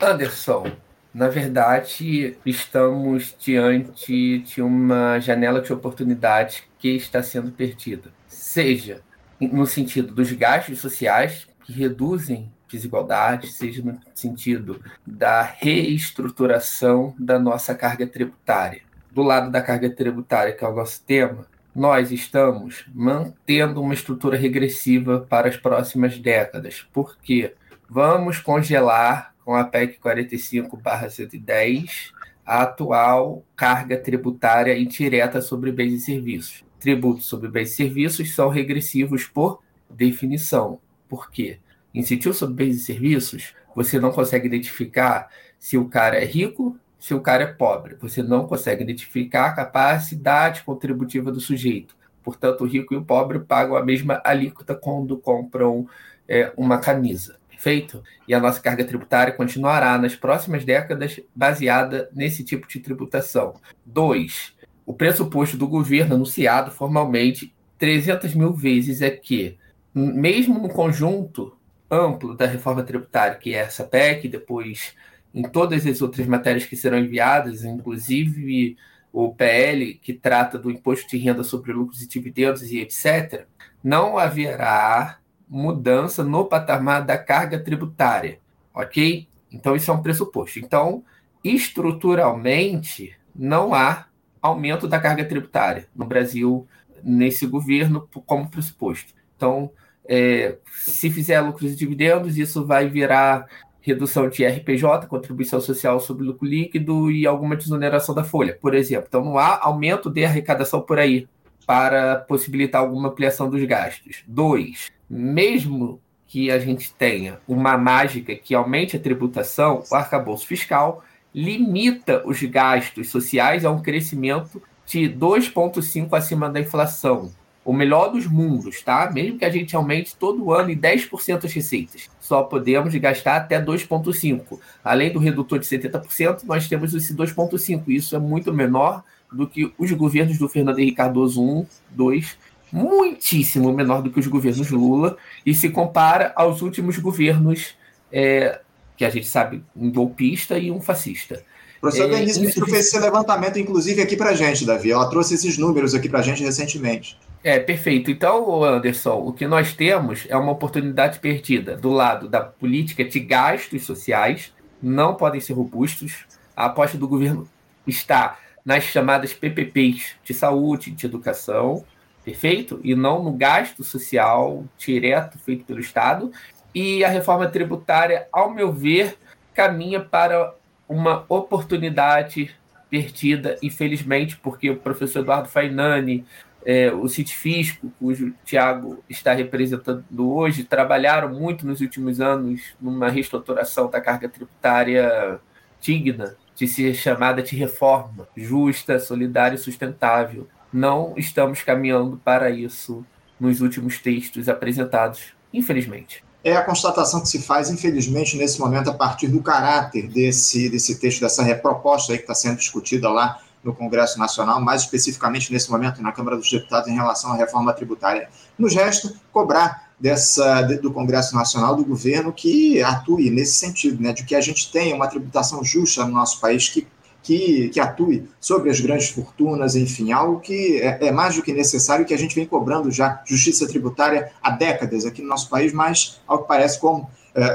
Anderson, 0.00 0.70
na 1.12 1.28
verdade, 1.28 2.36
estamos 2.44 3.34
diante 3.38 4.38
de 4.40 4.62
uma 4.62 5.18
janela 5.18 5.60
de 5.60 5.72
oportunidade 5.72 6.64
que 6.78 6.88
está 6.88 7.22
sendo 7.22 7.50
perdida. 7.50 8.12
Seja 8.26 9.02
no 9.40 9.66
sentido 9.66 10.14
dos 10.14 10.30
gastos 10.32 10.80
sociais, 10.80 11.46
que 11.64 11.72
reduzem 11.72 12.52
desigualdade, 12.70 13.48
seja 13.48 13.82
no 13.82 13.98
sentido 14.14 14.80
da 15.06 15.42
reestruturação 15.42 17.14
da 17.18 17.38
nossa 17.38 17.74
carga 17.74 18.06
tributária. 18.06 18.82
Do 19.10 19.22
lado 19.22 19.50
da 19.50 19.60
carga 19.60 19.90
tributária, 19.90 20.52
que 20.52 20.64
é 20.64 20.68
o 20.68 20.74
nosso 20.74 21.02
tema, 21.04 21.46
nós 21.74 22.12
estamos 22.12 22.86
mantendo 22.94 23.82
uma 23.82 23.94
estrutura 23.94 24.36
regressiva 24.36 25.26
para 25.28 25.48
as 25.48 25.56
próximas 25.56 26.18
décadas. 26.18 26.86
Por 26.92 27.16
quê? 27.18 27.54
Vamos 27.88 28.38
congelar 28.38 29.34
com 29.44 29.54
a 29.54 29.64
PEC 29.64 29.98
45/110 29.98 32.12
a 32.44 32.62
atual 32.62 33.44
carga 33.54 33.96
tributária 33.96 34.76
indireta 34.78 35.40
sobre 35.40 35.72
bens 35.72 35.94
e 35.94 36.00
serviços. 36.00 36.64
Tributos 36.78 37.26
sobre 37.26 37.48
bens 37.48 37.72
e 37.72 37.76
serviços 37.76 38.34
são 38.34 38.48
regressivos 38.48 39.24
por 39.24 39.62
definição. 39.88 40.80
Por 41.08 41.30
quê? 41.30 41.58
Incentivo 41.94 42.34
sobre 42.34 42.64
bens 42.64 42.76
e 42.76 42.80
serviços, 42.80 43.54
você 43.74 43.98
não 43.98 44.12
consegue 44.12 44.46
identificar 44.46 45.28
se 45.58 45.76
o 45.76 45.88
cara 45.88 46.16
é 46.16 46.24
rico, 46.24 46.78
se 46.98 47.14
o 47.14 47.20
cara 47.20 47.44
é 47.44 47.46
pobre. 47.46 47.96
Você 48.00 48.22
não 48.22 48.46
consegue 48.46 48.82
identificar 48.82 49.46
a 49.46 49.52
capacidade 49.52 50.62
contributiva 50.62 51.32
do 51.32 51.40
sujeito. 51.40 51.96
Portanto, 52.22 52.62
o 52.62 52.66
rico 52.66 52.94
e 52.94 52.96
o 52.96 53.04
pobre 53.04 53.40
pagam 53.40 53.76
a 53.76 53.84
mesma 53.84 54.20
alíquota 54.24 54.74
quando 54.74 55.16
compram 55.16 55.88
é, 56.28 56.52
uma 56.56 56.78
camisa. 56.78 57.38
Perfeito? 57.48 58.02
E 58.26 58.32
a 58.32 58.40
nossa 58.40 58.60
carga 58.60 58.84
tributária 58.84 59.34
continuará 59.34 59.98
nas 59.98 60.14
próximas 60.14 60.64
décadas 60.64 61.20
baseada 61.34 62.08
nesse 62.14 62.44
tipo 62.44 62.66
de 62.68 62.80
tributação. 62.80 63.54
Dois, 63.84 64.54
o 64.86 64.94
pressuposto 64.94 65.56
do 65.56 65.68
governo 65.68 66.14
anunciado 66.14 66.70
formalmente 66.70 67.54
300 67.78 68.34
mil 68.34 68.52
vezes 68.52 69.02
é 69.02 69.10
que, 69.10 69.58
mesmo 69.94 70.58
no 70.58 70.68
conjunto 70.68 71.56
amplo 71.90 72.36
da 72.36 72.46
reforma 72.46 72.82
tributária, 72.82 73.36
que 73.36 73.54
é 73.54 73.58
essa 73.58 73.84
PEC, 73.84 74.28
depois 74.28 74.94
em 75.34 75.42
todas 75.42 75.86
as 75.86 76.00
outras 76.02 76.26
matérias 76.26 76.64
que 76.64 76.76
serão 76.76 76.98
enviadas, 76.98 77.64
inclusive 77.64 78.76
o 79.12 79.34
PL, 79.34 79.94
que 79.94 80.12
trata 80.12 80.58
do 80.58 80.70
imposto 80.70 81.10
de 81.10 81.18
renda 81.18 81.42
sobre 81.42 81.72
lucros 81.72 82.02
e 82.02 82.08
dividendos 82.08 82.62
e 82.70 82.78
etc., 82.78 83.46
não 83.82 84.18
haverá 84.18 85.18
mudança 85.48 86.22
no 86.22 86.44
patamar 86.44 87.04
da 87.04 87.18
carga 87.18 87.58
tributária, 87.58 88.38
ok? 88.72 89.26
Então, 89.50 89.74
isso 89.74 89.90
é 89.90 89.94
um 89.94 90.02
pressuposto. 90.02 90.60
Então, 90.60 91.02
estruturalmente, 91.42 93.16
não 93.34 93.74
há 93.74 94.06
aumento 94.40 94.86
da 94.86 95.00
carga 95.00 95.24
tributária 95.24 95.88
no 95.94 96.04
Brasil 96.04 96.68
nesse 97.02 97.46
governo 97.46 98.08
como 98.26 98.48
pressuposto. 98.48 99.12
Então, 99.36 99.72
é, 100.12 100.56
se 100.72 101.08
fizer 101.08 101.40
lucros 101.40 101.72
e 101.72 101.76
dividendos, 101.76 102.36
isso 102.36 102.66
vai 102.66 102.88
virar 102.88 103.46
redução 103.80 104.28
de 104.28 104.44
RPJ, 104.44 105.06
contribuição 105.06 105.60
social 105.60 106.00
sobre 106.00 106.24
lucro 106.24 106.46
líquido 106.46 107.12
e 107.12 107.28
alguma 107.28 107.54
desoneração 107.54 108.12
da 108.12 108.24
folha, 108.24 108.58
por 108.60 108.74
exemplo. 108.74 109.06
Então, 109.08 109.24
não 109.24 109.38
há 109.38 109.60
aumento 109.62 110.10
de 110.10 110.24
arrecadação 110.24 110.80
por 110.80 110.98
aí 110.98 111.28
para 111.64 112.16
possibilitar 112.16 112.80
alguma 112.80 113.10
ampliação 113.10 113.48
dos 113.48 113.62
gastos. 113.62 114.24
Dois, 114.26 114.90
mesmo 115.08 116.00
que 116.26 116.50
a 116.50 116.58
gente 116.58 116.92
tenha 116.92 117.38
uma 117.46 117.78
mágica 117.78 118.34
que 118.34 118.52
aumente 118.52 118.96
a 118.96 119.00
tributação, 119.00 119.84
o 119.88 119.94
arcabouço 119.94 120.44
fiscal 120.44 121.04
limita 121.32 122.20
os 122.26 122.42
gastos 122.42 123.08
sociais 123.10 123.64
a 123.64 123.70
um 123.70 123.80
crescimento 123.80 124.60
de 124.84 125.08
2,5% 125.08 126.12
acima 126.14 126.50
da 126.50 126.58
inflação 126.58 127.30
o 127.70 127.72
melhor 127.72 128.10
dos 128.10 128.26
mundos, 128.26 128.82
tá? 128.82 129.08
Mesmo 129.14 129.38
que 129.38 129.44
a 129.44 129.48
gente 129.48 129.76
aumente 129.76 130.16
todo 130.16 130.52
ano 130.52 130.72
em 130.72 130.76
10% 130.76 131.44
as 131.44 131.52
receitas, 131.52 132.10
só 132.18 132.42
podemos 132.42 132.92
gastar 132.96 133.36
até 133.36 133.64
2,5%. 133.64 134.58
Além 134.82 135.12
do 135.12 135.20
redutor 135.20 135.60
de 135.60 135.66
70%, 135.66 136.40
nós 136.46 136.66
temos 136.66 136.92
esse 136.92 137.14
2,5%. 137.14 137.84
Isso 137.86 138.16
é 138.16 138.18
muito 138.18 138.52
menor 138.52 139.04
do 139.32 139.46
que 139.46 139.72
os 139.78 139.92
governos 139.92 140.36
do 140.36 140.48
Fernando 140.48 140.80
Henrique 140.80 140.96
Cardoso 140.96 141.40
1, 141.40 141.64
2, 141.90 142.36
muitíssimo 142.72 143.72
menor 143.72 144.02
do 144.02 144.10
que 144.10 144.18
os 144.18 144.26
governos 144.26 144.68
Lula, 144.68 145.16
e 145.46 145.54
se 145.54 145.70
compara 145.70 146.32
aos 146.34 146.62
últimos 146.62 146.98
governos 146.98 147.76
é, 148.10 148.58
que 148.96 149.04
a 149.04 149.10
gente 149.10 149.28
sabe, 149.28 149.62
um 149.76 149.92
golpista 149.92 150.58
e 150.58 150.72
um 150.72 150.80
fascista. 150.80 151.40
O 151.78 151.82
professor 151.82 152.12
é, 152.12 152.16
Denise 152.18 152.44
isso... 152.44 152.66
fez 152.66 152.86
esse 152.86 152.98
levantamento, 152.98 153.60
inclusive, 153.60 154.02
aqui 154.02 154.16
para 154.16 154.34
gente, 154.34 154.66
Davi. 154.66 154.90
Ela 154.90 155.08
trouxe 155.08 155.34
esses 155.34 155.56
números 155.56 155.94
aqui 155.94 156.08
para 156.08 156.20
gente 156.20 156.42
recentemente. 156.42 157.16
É, 157.42 157.58
perfeito. 157.58 158.10
Então, 158.10 158.62
Anderson, 158.62 159.16
o 159.26 159.32
que 159.32 159.46
nós 159.46 159.72
temos 159.72 160.26
é 160.28 160.36
uma 160.36 160.52
oportunidade 160.52 161.18
perdida 161.20 161.74
do 161.74 161.88
lado 161.88 162.28
da 162.28 162.40
política 162.40 163.02
de 163.02 163.18
gastos 163.18 163.84
sociais, 163.84 164.52
não 164.82 165.14
podem 165.14 165.40
ser 165.40 165.54
robustos. 165.54 166.26
A 166.54 166.66
aposta 166.66 166.98
do 166.98 167.08
governo 167.08 167.48
está 167.86 168.38
nas 168.62 168.84
chamadas 168.84 169.32
PPPs 169.32 170.16
de 170.22 170.34
saúde, 170.34 170.90
de 170.90 171.06
educação, 171.06 171.82
perfeito? 172.22 172.78
E 172.84 172.94
não 172.94 173.22
no 173.22 173.32
gasto 173.32 173.82
social 173.82 174.64
direto 174.76 175.38
feito 175.38 175.64
pelo 175.64 175.80
Estado. 175.80 176.30
E 176.74 177.02
a 177.02 177.08
reforma 177.08 177.48
tributária, 177.48 178.28
ao 178.30 178.52
meu 178.52 178.70
ver, 178.70 179.16
caminha 179.54 179.98
para 179.98 180.54
uma 180.86 181.24
oportunidade 181.26 182.54
perdida, 182.90 183.56
infelizmente, 183.62 184.36
porque 184.36 184.68
o 184.68 184.76
professor 184.76 185.20
Eduardo 185.20 185.48
Fainani, 185.48 186.26
é, 186.64 186.92
o 186.92 187.08
Fisco, 187.08 187.90
cujo 187.98 188.34
Tiago 188.44 189.02
está 189.08 189.32
representando 189.32 190.32
hoje, 190.32 190.64
trabalharam 190.64 191.28
muito 191.28 191.66
nos 191.66 191.80
últimos 191.80 192.20
anos 192.20 192.60
numa 192.80 193.08
reestruturação 193.08 193.88
da 193.88 194.00
carga 194.00 194.28
tributária 194.28 195.40
digna, 195.80 196.36
de 196.54 196.68
ser 196.68 196.94
chamada 196.94 197.42
de 197.42 197.56
reforma 197.56 198.28
justa, 198.36 198.98
solidária 198.98 199.56
e 199.56 199.58
sustentável. 199.58 200.46
Não 200.72 201.14
estamos 201.16 201.62
caminhando 201.62 202.20
para 202.22 202.50
isso 202.50 203.04
nos 203.38 203.60
últimos 203.62 203.98
textos 203.98 204.48
apresentados, 204.48 205.32
infelizmente 205.52 206.22
é 206.42 206.56
a 206.56 206.62
constatação 206.62 207.20
que 207.20 207.28
se 207.28 207.42
faz, 207.42 207.70
infelizmente, 207.70 208.36
nesse 208.36 208.58
momento, 208.58 208.88
a 208.88 208.94
partir 208.94 209.28
do 209.28 209.42
caráter 209.42 210.08
desse, 210.08 210.70
desse 210.70 210.98
texto, 210.98 211.20
dessa 211.20 211.54
proposta 211.56 212.12
aí 212.12 212.18
que 212.18 212.24
está 212.24 212.34
sendo 212.34 212.56
discutida 212.56 213.10
lá 213.10 213.38
no 213.62 213.74
Congresso 213.74 214.18
Nacional, 214.18 214.60
mais 214.60 214.82
especificamente 214.82 215.52
nesse 215.52 215.70
momento 215.70 216.02
na 216.02 216.12
Câmara 216.12 216.36
dos 216.36 216.50
Deputados 216.50 216.88
em 216.88 216.94
relação 216.94 217.32
à 217.32 217.36
reforma 217.36 217.72
tributária. 217.72 218.28
Nos 218.58 218.74
resta 218.74 219.12
cobrar 219.32 219.90
dessa, 219.98 220.62
do 220.62 220.92
Congresso 220.92 221.34
Nacional, 221.34 221.76
do 221.76 221.84
governo, 221.84 222.32
que 222.32 222.82
atue 222.82 223.30
nesse 223.30 223.52
sentido, 223.52 224.02
né, 224.02 224.12
de 224.12 224.24
que 224.24 224.34
a 224.34 224.40
gente 224.40 224.72
tenha 224.72 224.94
uma 224.96 225.08
tributação 225.08 225.62
justa 225.62 226.04
no 226.04 226.12
nosso 226.12 226.40
país, 226.40 226.68
que 226.68 226.86
que, 227.22 227.68
que 227.68 227.80
atue 227.80 228.28
sobre 228.40 228.70
as 228.70 228.80
grandes 228.80 229.10
fortunas, 229.10 229.76
enfim, 229.76 230.12
algo 230.12 230.40
que 230.40 230.80
é, 230.80 231.06
é, 231.06 231.12
mais 231.12 231.36
do 231.36 231.42
que 231.42 231.52
necessário 231.52 232.06
que 232.06 232.14
a 232.14 232.18
gente 232.18 232.34
vem 232.34 232.46
cobrando 232.46 232.90
já 232.90 233.22
justiça 233.26 233.66
tributária 233.66 234.32
há 234.42 234.50
décadas 234.50 235.04
aqui 235.04 235.22
no 235.22 235.28
nosso 235.28 235.48
país, 235.48 235.72
mas 235.72 236.20
ao 236.26 236.42
que 236.42 236.48
parece 236.48 236.80
como 236.80 237.10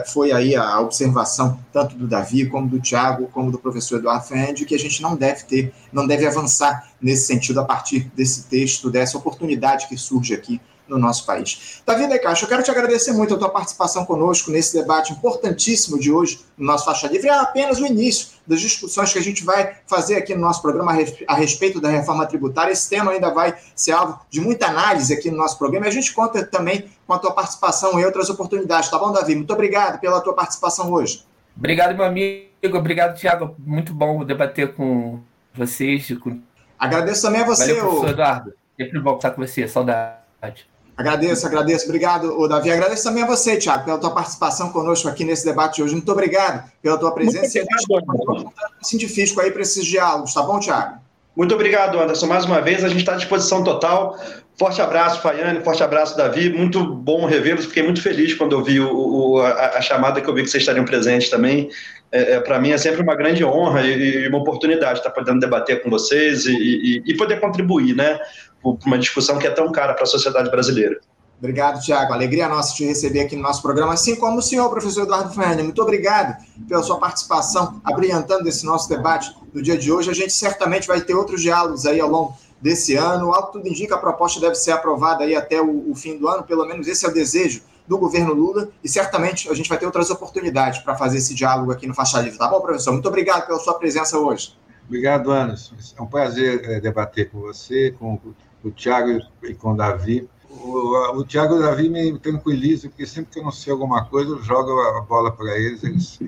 foi 0.08 0.32
aí 0.32 0.56
a 0.56 0.80
observação 0.80 1.60
tanto 1.72 1.96
do 1.96 2.08
Davi 2.08 2.46
como 2.46 2.68
do 2.68 2.80
Tiago 2.80 3.28
como 3.28 3.52
do 3.52 3.60
professor 3.60 4.00
Eduardo 4.00 4.26
Fernandes 4.26 4.66
que 4.66 4.76
a 4.76 4.80
gente 4.80 5.02
não 5.02 5.16
deve 5.16 5.44
ter, 5.44 5.74
não 5.92 6.08
deve 6.08 6.26
avançar 6.26 6.92
nesse 7.02 7.28
sentido 7.28 7.60
a 7.60 7.66
partir 7.66 8.12
desse 8.16 8.44
texto, 8.44 8.90
dessa 8.90 9.18
oportunidade 9.18 9.88
que 9.88 9.98
surge 9.98 10.34
aqui 10.34 10.62
no 10.88 10.98
nosso 10.98 11.26
país. 11.26 11.82
Davi 11.86 12.08
De 12.08 12.20
Caixa, 12.20 12.46
eu 12.46 12.50
quero 12.50 12.64
te 12.64 12.72
agradecer 12.72 13.12
muito 13.14 13.34
a 13.34 13.38
tua 13.38 13.50
participação 13.50 14.06
conosco 14.06 14.52
nesse 14.52 14.80
debate 14.80 15.14
importantíssimo 15.14 16.00
de 16.00 16.12
hoje 16.12 16.42
no 16.58 16.66
nosso 16.66 16.86
Faixa 16.86 17.08
Livre. 17.08 17.28
É 17.28 17.40
apenas 17.40 17.80
o 17.80 17.86
início 17.86 18.36
das 18.46 18.62
discussões 18.62 19.12
que 19.12 19.20
a 19.20 19.24
gente 19.24 19.44
vai 19.44 19.76
fazer 19.88 20.16
aqui 20.16 20.36
no 20.36 20.42
nosso 20.42 20.62
programa 20.62 20.96
a 21.28 21.36
respeito 21.36 21.82
da 21.82 21.90
reforma 21.90 22.26
tributária. 22.26 22.72
Esse 22.72 22.90
tema 22.90 23.12
ainda 23.12 23.32
vai 23.32 23.56
ser 23.76 23.94
alvo 23.94 24.20
de 24.30 24.40
muita 24.40 24.68
análise 24.68 25.14
aqui 25.14 25.32
no 25.32 25.38
nosso 25.38 25.58
programa 25.58 25.86
e 25.88 25.90
a 25.90 25.92
gente 25.92 26.14
conta 26.14 26.46
também 26.46 26.90
com 27.08 27.14
a 27.14 27.20
tua 27.20 27.32
participação 27.32 28.00
em 28.00 28.06
outras 28.06 28.30
oportunidades, 28.30 28.90
tá 28.90 28.98
bom, 28.98 29.12
Davi? 29.12 29.36
Muito 29.36 29.54
obrigado 29.54 30.00
pela 30.00 30.22
tua 30.22 30.34
participação 30.34 30.92
hoje. 30.92 31.24
Obrigado, 31.58 31.96
meu 31.96 32.06
amigo. 32.06 32.46
Obrigado, 32.74 33.18
Tiago. 33.18 33.56
Muito 33.60 33.94
bom 33.94 34.26
debater 34.26 34.74
com 34.74 35.20
vocês. 35.54 36.12
Com... 36.20 36.42
Agradeço 36.78 37.22
também 37.22 37.42
a 37.42 37.46
você, 37.46 37.74
Valeu, 37.74 37.84
professor 37.84 38.10
Eduardo. 38.10 38.54
Sempre 38.78 39.00
bom 39.00 39.16
estar 39.16 39.32
com 39.32 39.46
você. 39.46 39.68
Saudade. 39.68 40.75
Agradeço, 40.98 41.46
agradeço. 41.46 41.86
Obrigado, 41.86 42.40
o 42.40 42.48
Davi. 42.48 42.72
Agradeço 42.72 43.04
também 43.04 43.24
a 43.24 43.28
você, 43.28 43.58
Tiago, 43.58 43.84
pela 43.84 43.98
tua 43.98 44.12
participação 44.12 44.72
conosco 44.72 45.10
aqui 45.10 45.26
nesse 45.26 45.44
debate 45.44 45.76
de 45.76 45.84
hoje. 45.84 45.94
Muito 45.94 46.12
obrigado 46.12 46.70
pela 46.82 46.98
tua 46.98 47.12
presença. 47.12 47.60
Muito 47.60 47.94
obrigado, 47.94 48.52
e 48.82 48.88
científico 48.88 49.42
aí 49.42 49.52
para 49.52 49.62
esses 49.62 49.86
diálogos, 49.86 50.34
tá 50.34 50.42
bom, 50.42 50.60
Tiago? 50.60 51.05
Muito 51.36 51.54
obrigado, 51.54 52.00
Anderson. 52.00 52.28
Mais 52.28 52.46
uma 52.46 52.62
vez, 52.62 52.84
a 52.84 52.88
gente 52.88 53.00
está 53.00 53.14
à 53.14 53.18
disposição 53.18 53.64
total. 53.64 54.18
Forte 54.58 54.82
abraço, 54.82 55.22
Faiane, 55.22 55.62
forte 55.62 55.84
abraço, 55.84 56.16
Davi. 56.16 56.50
Muito 56.50 56.86
bom 56.86 57.26
revê-los. 57.26 57.66
Fiquei 57.66 57.84
muito 57.84 58.02
feliz 58.02 58.34
quando 58.34 58.54
eu 58.54 58.64
vi 58.64 58.80
o, 58.80 58.90
o, 58.90 59.42
a, 59.42 59.78
a, 59.78 59.82
chamada 59.82 60.22
que 60.22 60.30
eu 60.30 60.34
vi 60.34 60.44
que 60.44 60.50
vocês 60.50 60.64
estariam 60.64 60.86
presentes 60.86 61.30
também. 61.30 61.70
É, 62.10 62.34
é 62.34 62.40
Para 62.40 62.58
mim 62.58 62.72
é 62.72 62.78
sempre 62.78 63.02
uma 63.02 63.16
grande 63.16 63.44
honra 63.44 63.82
e, 63.82 64.24
e 64.24 64.28
uma 64.30 64.38
oportunidade 64.38 65.00
estar 65.00 65.12
podendo 65.12 65.42
debater 65.42 65.84
com 65.84 65.90
vocês 65.90 66.46
e, 66.46 66.54
e, 66.54 67.04
e 67.06 67.18
poder 67.18 67.42
contribuir, 67.42 67.94
né? 67.94 68.18
para 68.62 68.88
uma 68.88 68.98
discussão 68.98 69.38
que 69.38 69.46
é 69.46 69.52
tão 69.52 69.72
cara 69.72 69.94
para 69.94 70.04
a 70.04 70.08
sociedade 70.08 70.50
brasileira. 70.50 71.00
Obrigado, 71.38 71.82
Tiago. 71.82 72.14
Alegria 72.14 72.48
nossa 72.48 72.74
te 72.74 72.86
receber 72.86 73.22
aqui 73.22 73.36
no 73.36 73.42
nosso 73.42 73.62
programa, 73.62 73.94
assim 73.94 74.16
como 74.16 74.40
o 74.40 74.42
senhor, 74.42 74.70
professor 74.70 75.04
Eduardo 75.04 75.34
Fernandes. 75.34 75.64
Muito 75.64 75.82
obrigado 75.82 76.38
pela 76.68 76.82
sua 76.82 76.98
participação, 76.98 77.82
abrilhantando 77.84 78.48
esse 78.48 78.66
nosso 78.66 78.88
debate 78.88 79.36
do 79.54 79.62
dia 79.62 79.78
de 79.78 79.92
hoje. 79.92 80.10
A 80.10 80.14
gente 80.14 80.32
certamente 80.32 80.88
vai 80.88 81.02
ter 81.02 81.14
outros 81.14 81.42
diálogos 81.42 81.86
aí 81.86 82.00
ao 82.00 82.10
longo 82.10 82.38
desse 82.62 82.96
ano. 82.96 83.34
Algo 83.34 83.52
tudo 83.52 83.68
indica, 83.68 83.96
a 83.96 83.98
proposta 83.98 84.40
deve 84.40 84.56
ser 84.56 84.72
aprovada 84.72 85.24
aí 85.24 85.36
até 85.36 85.62
o, 85.62 85.92
o 85.92 85.96
fim 85.96 86.18
do 86.18 86.28
ano, 86.28 86.44
pelo 86.44 86.66
menos 86.66 86.88
esse 86.88 87.06
é 87.06 87.10
o 87.10 87.14
desejo 87.14 87.62
do 87.88 87.98
governo 87.98 88.34
Lula, 88.34 88.70
e 88.84 88.90
certamente 88.90 89.48
a 89.50 89.54
gente 89.54 89.70
vai 89.70 89.78
ter 89.78 89.86
outras 89.86 90.10
oportunidades 90.10 90.80
para 90.80 90.96
fazer 90.96 91.20
esse 91.20 91.36
diálogo 91.36 91.72
aqui 91.72 91.86
no 91.86 91.94
Faixa 91.94 92.20
Livre. 92.20 92.38
Tá 92.40 92.48
bom, 92.48 92.60
professor? 92.60 92.92
Muito 92.92 93.08
obrigado 93.08 93.46
pela 93.46 93.60
sua 93.60 93.76
presença 93.76 94.18
hoje. 94.18 94.58
Obrigado, 94.88 95.32
Anderson. 95.32 95.76
É 95.98 96.02
um 96.02 96.08
prazer 96.08 96.64
é, 96.64 96.80
debater 96.80 97.30
com 97.30 97.40
você, 97.42 97.92
com 98.00 98.20
o 98.64 98.72
Tiago 98.72 99.20
e 99.44 99.54
com 99.54 99.74
o 99.74 99.76
Davi. 99.76 100.28
O, 100.64 101.20
o 101.20 101.26
Tiago 101.26 101.56
e 101.56 101.60
o 101.60 101.62
Davi 101.62 101.90
me 101.90 102.18
tranquilizam, 102.18 102.90
porque 102.90 103.06
sempre 103.06 103.34
que 103.34 103.40
eu 103.40 103.44
não 103.44 103.52
sei 103.52 103.74
alguma 103.74 104.06
coisa, 104.06 104.32
eu 104.32 104.42
jogo 104.42 104.72
a 104.80 105.02
bola 105.02 105.32
para 105.32 105.58
eles. 105.58 105.84
Eles 105.84 106.20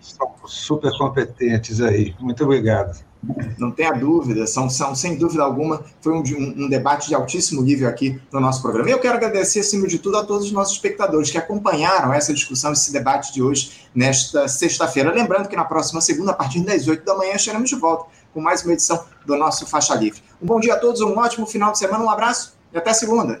são 0.00 0.32
super 0.46 0.96
competentes 0.96 1.80
aí. 1.80 2.14
Muito 2.20 2.44
obrigado. 2.44 3.02
Não 3.56 3.70
tenha 3.70 3.92
dúvida, 3.92 4.46
são, 4.48 4.68
são 4.68 4.96
sem 4.96 5.16
dúvida 5.16 5.44
alguma, 5.44 5.84
foi 6.00 6.12
um, 6.12 6.22
um, 6.22 6.64
um, 6.64 6.68
debate 6.68 7.06
de 7.06 7.14
altíssimo 7.14 7.62
nível 7.62 7.88
aqui 7.88 8.20
no 8.32 8.40
nosso 8.40 8.60
programa. 8.60 8.88
E 8.88 8.92
eu 8.92 8.98
quero 8.98 9.16
agradecer, 9.16 9.60
acima 9.60 9.86
de 9.86 9.98
tudo, 9.98 10.16
a 10.16 10.24
todos 10.24 10.46
os 10.46 10.52
nossos 10.52 10.74
espectadores 10.74 11.30
que 11.30 11.38
acompanharam 11.38 12.12
essa 12.12 12.34
discussão, 12.34 12.72
esse 12.72 12.92
debate 12.92 13.32
de 13.32 13.40
hoje, 13.40 13.86
nesta 13.94 14.48
sexta-feira. 14.48 15.12
Lembrando 15.12 15.48
que 15.48 15.54
na 15.54 15.64
próxima 15.64 16.00
segunda, 16.00 16.32
a 16.32 16.34
partir 16.34 16.64
das 16.64 16.88
8 16.88 17.04
da 17.04 17.16
manhã, 17.16 17.34
estaremos 17.34 17.70
de 17.70 17.76
volta 17.76 18.06
com 18.34 18.40
mais 18.40 18.64
uma 18.64 18.72
edição 18.72 19.04
do 19.24 19.36
nosso 19.36 19.66
Faixa 19.66 19.94
Livre. 19.94 20.20
Um 20.42 20.46
bom 20.46 20.58
dia 20.58 20.74
a 20.74 20.78
todos, 20.78 21.00
um 21.00 21.16
ótimo 21.16 21.46
final 21.46 21.70
de 21.70 21.78
semana, 21.78 22.02
um 22.02 22.10
abraço 22.10 22.56
e 22.72 22.78
até 22.78 22.92
segunda. 22.92 23.40